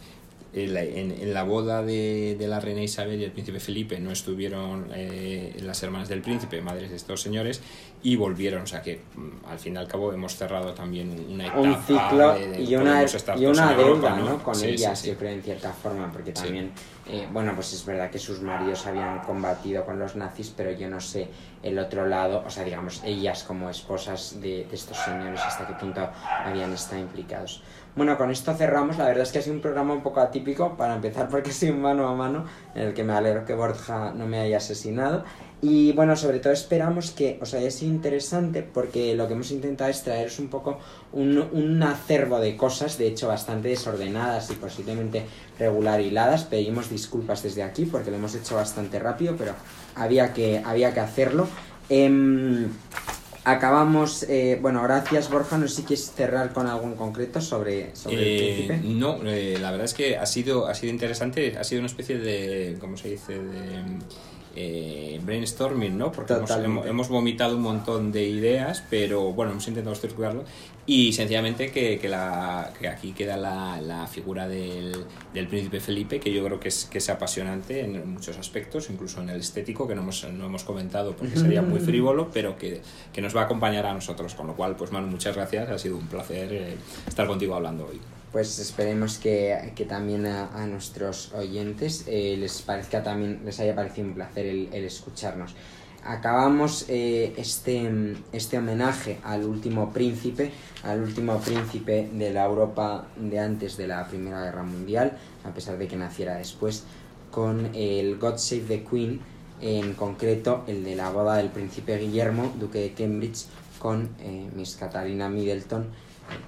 en, 0.53 1.33
la 1.33 1.43
boda 1.43 1.83
de, 1.83 2.37
la 2.39 2.59
reina 2.59 2.81
Isabel 2.81 3.19
y 3.19 3.23
el 3.23 3.31
príncipe 3.31 3.59
Felipe 3.59 3.99
no 3.99 4.11
estuvieron 4.11 4.87
eh, 4.93 5.55
las 5.61 5.81
hermanas 5.83 6.09
del 6.09 6.21
príncipe, 6.21 6.61
madres 6.61 6.89
de 6.89 6.95
estos 6.95 7.21
señores, 7.21 7.61
y 8.01 8.15
volvieron. 8.15 8.63
O 8.63 8.67
sea 8.67 8.81
que 8.81 9.01
mm, 9.15 9.45
al 9.49 9.59
fin 9.59 9.75
y 9.75 9.77
al 9.77 9.87
cabo 9.87 10.13
hemos 10.13 10.35
cerrado 10.35 10.73
también 10.73 11.25
una 11.29 11.45
etapa. 11.45 11.59
Un 11.59 11.75
ciclo 11.83 12.37
y 12.57 12.75
una, 12.75 13.05
y 13.37 13.45
una 13.45 13.73
deuda 13.73 14.15
¿no? 14.15 14.43
con 14.43 14.63
ellas, 14.63 15.03
yo 15.03 15.15
creo, 15.15 15.31
en 15.31 15.41
cierta 15.41 15.71
forma, 15.71 16.11
porque 16.11 16.31
también, 16.31 16.71
eh, 17.07 17.27
bueno, 17.31 17.53
pues 17.55 17.73
es 17.73 17.85
verdad 17.85 18.09
que 18.09 18.19
sus 18.19 18.41
maridos 18.41 18.85
habían 18.87 19.19
combatido 19.19 19.85
con 19.85 19.99
los 19.99 20.15
nazis, 20.15 20.53
pero 20.55 20.71
yo 20.71 20.89
no 20.89 20.99
sé 20.99 21.27
el 21.61 21.77
otro 21.77 22.05
lado, 22.07 22.43
o 22.45 22.49
sea, 22.49 22.63
digamos, 22.63 23.01
ellas 23.03 23.43
como 23.43 23.69
esposas 23.69 24.39
de, 24.39 24.65
de 24.65 24.75
estos 24.75 24.97
señores, 24.97 25.41
hasta 25.41 25.67
qué 25.67 25.73
punto 25.73 26.09
habían 26.45 26.73
estado 26.73 27.01
implicados. 27.01 27.61
Bueno, 27.99 28.17
con 28.17 28.31
esto 28.31 28.53
cerramos. 28.53 28.97
La 28.97 29.07
verdad 29.07 29.23
es 29.23 29.33
que 29.33 29.39
ha 29.39 29.41
sido 29.41 29.57
un 29.57 29.61
programa 29.61 29.93
un 29.93 30.01
poco 30.01 30.21
atípico 30.21 30.77
para 30.77 30.95
empezar 30.95 31.27
porque 31.29 31.49
ha 31.49 31.53
sido 31.53 31.73
un 31.73 31.81
mano 31.81 32.07
a 32.07 32.15
mano 32.15 32.45
en 32.73 32.83
el 32.83 32.93
que 32.93 33.03
me 33.03 33.11
alegro 33.11 33.43
que 33.43 33.53
Borja 33.53 34.13
no 34.15 34.25
me 34.25 34.39
haya 34.39 34.55
asesinado. 34.55 35.25
Y 35.61 35.91
bueno, 35.91 36.15
sobre 36.15 36.39
todo 36.39 36.53
esperamos 36.53 37.11
que 37.11 37.37
os 37.41 37.53
haya 37.53 37.69
sido 37.69 37.91
interesante 37.91 38.63
porque 38.63 39.15
lo 39.15 39.27
que 39.27 39.33
hemos 39.33 39.51
intentado 39.51 39.89
es 39.89 40.01
traeros 40.01 40.39
un 40.39 40.47
poco 40.47 40.79
un, 41.11 41.83
acervo 41.83 42.39
de 42.39 42.55
cosas, 42.55 42.97
de 42.97 43.07
hecho 43.07 43.27
bastante 43.27 43.67
desordenadas 43.67 44.49
y 44.49 44.53
posiblemente 44.53 45.25
regular 45.59 45.99
hiladas. 45.99 46.45
Pedimos 46.45 46.89
disculpas 46.89 47.43
desde 47.43 47.63
aquí 47.63 47.83
porque 47.83 48.11
lo 48.11 48.15
hemos 48.15 48.33
hecho 48.33 48.55
bastante 48.55 48.97
rápido, 48.99 49.35
pero 49.37 49.51
había 49.95 50.33
que, 50.33 50.63
había 50.65 50.93
que 50.93 51.01
hacerlo. 51.01 51.49
Eh, 51.89 52.69
Acabamos, 53.51 54.23
eh, 54.29 54.59
bueno, 54.61 54.83
gracias 54.83 55.27
Borja, 55.31 55.57
no 55.57 55.67
sé 55.67 55.77
si 55.77 55.81
quieres 55.83 56.11
cerrar 56.11 56.53
con 56.53 56.67
algo 56.67 56.85
en 56.85 56.93
concreto 56.93 57.41
sobre, 57.41 57.95
sobre 57.95 58.15
el 58.17 58.21
eh, 58.21 58.67
príncipe. 58.67 58.87
No, 58.87 59.19
eh, 59.25 59.57
la 59.59 59.71
verdad 59.71 59.85
es 59.85 59.95
que 59.95 60.17
ha 60.17 60.25
sido, 60.27 60.67
ha 60.67 60.75
sido 60.75 60.93
interesante, 60.93 61.57
ha 61.57 61.63
sido 61.63 61.79
una 61.79 61.87
especie 61.87 62.19
de, 62.19 62.77
¿cómo 62.79 62.95
se 62.95 63.09
dice?, 63.09 63.33
de 63.33 63.83
eh, 64.55 65.19
brainstorming, 65.23 65.97
¿no? 65.97 66.11
Porque 66.11 66.33
hemos, 66.33 67.09
vomitado 67.09 67.55
un 67.55 67.61
montón 67.61 68.11
de 68.11 68.27
ideas, 68.27 68.83
pero 68.89 69.31
bueno, 69.33 69.51
hemos 69.51 69.67
intentado 69.67 69.93
estructurarlo 69.93 70.43
y 70.85 71.13
sencillamente 71.13 71.71
que, 71.71 71.99
que, 71.99 72.09
la, 72.09 72.73
que 72.79 72.87
aquí 72.87 73.11
queda 73.11 73.37
la, 73.37 73.79
la 73.79 74.07
figura 74.07 74.47
del, 74.47 75.05
del, 75.33 75.47
príncipe 75.47 75.79
Felipe, 75.79 76.19
que 76.19 76.33
yo 76.33 76.43
creo 76.43 76.59
que 76.59 76.69
es, 76.69 76.85
que 76.85 76.97
es 76.97 77.09
apasionante 77.09 77.81
en 77.81 78.11
muchos 78.11 78.37
aspectos, 78.37 78.89
incluso 78.89 79.21
en 79.21 79.29
el 79.29 79.39
estético, 79.39 79.87
que 79.87 79.93
no 79.93 80.01
hemos, 80.01 80.27
no 80.31 80.45
hemos 80.45 80.63
comentado 80.63 81.15
porque 81.15 81.35
sería 81.37 81.61
muy 81.61 81.79
frívolo, 81.79 82.31
pero 82.33 82.57
que, 82.57 82.81
que, 83.13 83.21
nos 83.21 83.35
va 83.35 83.41
a 83.41 83.43
acompañar 83.45 83.85
a 83.85 83.93
nosotros. 83.93 84.33
Con 84.33 84.47
lo 84.47 84.55
cual, 84.55 84.75
pues 84.75 84.91
Manu, 84.91 85.07
muchas 85.07 85.35
gracias, 85.35 85.69
ha 85.69 85.77
sido 85.77 85.95
un 85.95 86.07
placer 86.07 86.51
eh, 86.51 86.77
estar 87.07 87.27
contigo 87.27 87.55
hablando 87.55 87.85
hoy 87.85 87.99
pues 88.31 88.59
esperemos 88.59 89.17
que, 89.17 89.73
que 89.75 89.85
también 89.85 90.25
a, 90.25 90.65
nuestros 90.67 91.33
oyentes 91.33 92.03
eh, 92.07 92.35
les 92.37 92.61
parezca 92.61 93.03
también 93.03 93.41
les 93.43 93.59
haya 93.59 93.75
parecido 93.75 94.07
un 94.07 94.13
placer 94.13 94.45
el, 94.45 94.69
el 94.71 94.85
escucharnos. 94.85 95.55
Acabamos 96.03 96.85
eh, 96.87 97.33
este, 97.35 98.15
este 98.31 98.57
homenaje 98.57 99.19
al 99.23 99.43
último 99.43 99.91
príncipe 99.91 100.51
al 100.83 101.01
último 101.01 101.39
príncipe 101.39 102.09
de 102.13 102.31
la 102.31 102.45
Europa 102.45 103.07
de 103.17 103.37
antes 103.39 103.75
de 103.75 103.87
la 103.87 104.07
Primera 104.07 104.41
Guerra 104.43 104.63
Mundial 104.63 105.17
a 105.43 105.53
pesar 105.53 105.77
de 105.77 105.87
que 105.87 105.97
naciera 105.97 106.37
después 106.37 106.85
con 107.31 107.75
el 107.75 108.17
God 108.17 108.37
Save 108.37 108.61
the 108.61 108.83
Queen 108.83 109.19
en 109.59 109.93
concreto 109.93 110.63
el 110.67 110.85
de 110.85 110.95
la 110.95 111.09
boda 111.09 111.35
del 111.35 111.49
príncipe 111.49 111.97
Guillermo 111.97 112.53
duque 112.57 112.79
de 112.79 112.93
Cambridge 112.93 113.47
con 113.77 114.09
eh, 114.21 114.49
Miss 114.55 114.77
Catalina 114.77 115.27
Middleton 115.27 115.87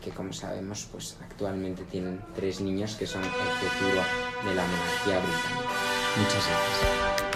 que 0.01 0.11
como 0.11 0.33
sabemos 0.33 0.87
pues 0.91 1.17
actualmente 1.21 1.83
tienen 1.83 2.21
tres 2.35 2.61
niños 2.61 2.95
que 2.95 3.07
son 3.07 3.23
el 3.23 3.29
futuro 3.29 4.01
de 4.45 4.55
la 4.55 4.63
monarquía 4.65 5.19
británica. 5.19 5.69
Muchas 6.17 6.47
gracias. 6.47 7.31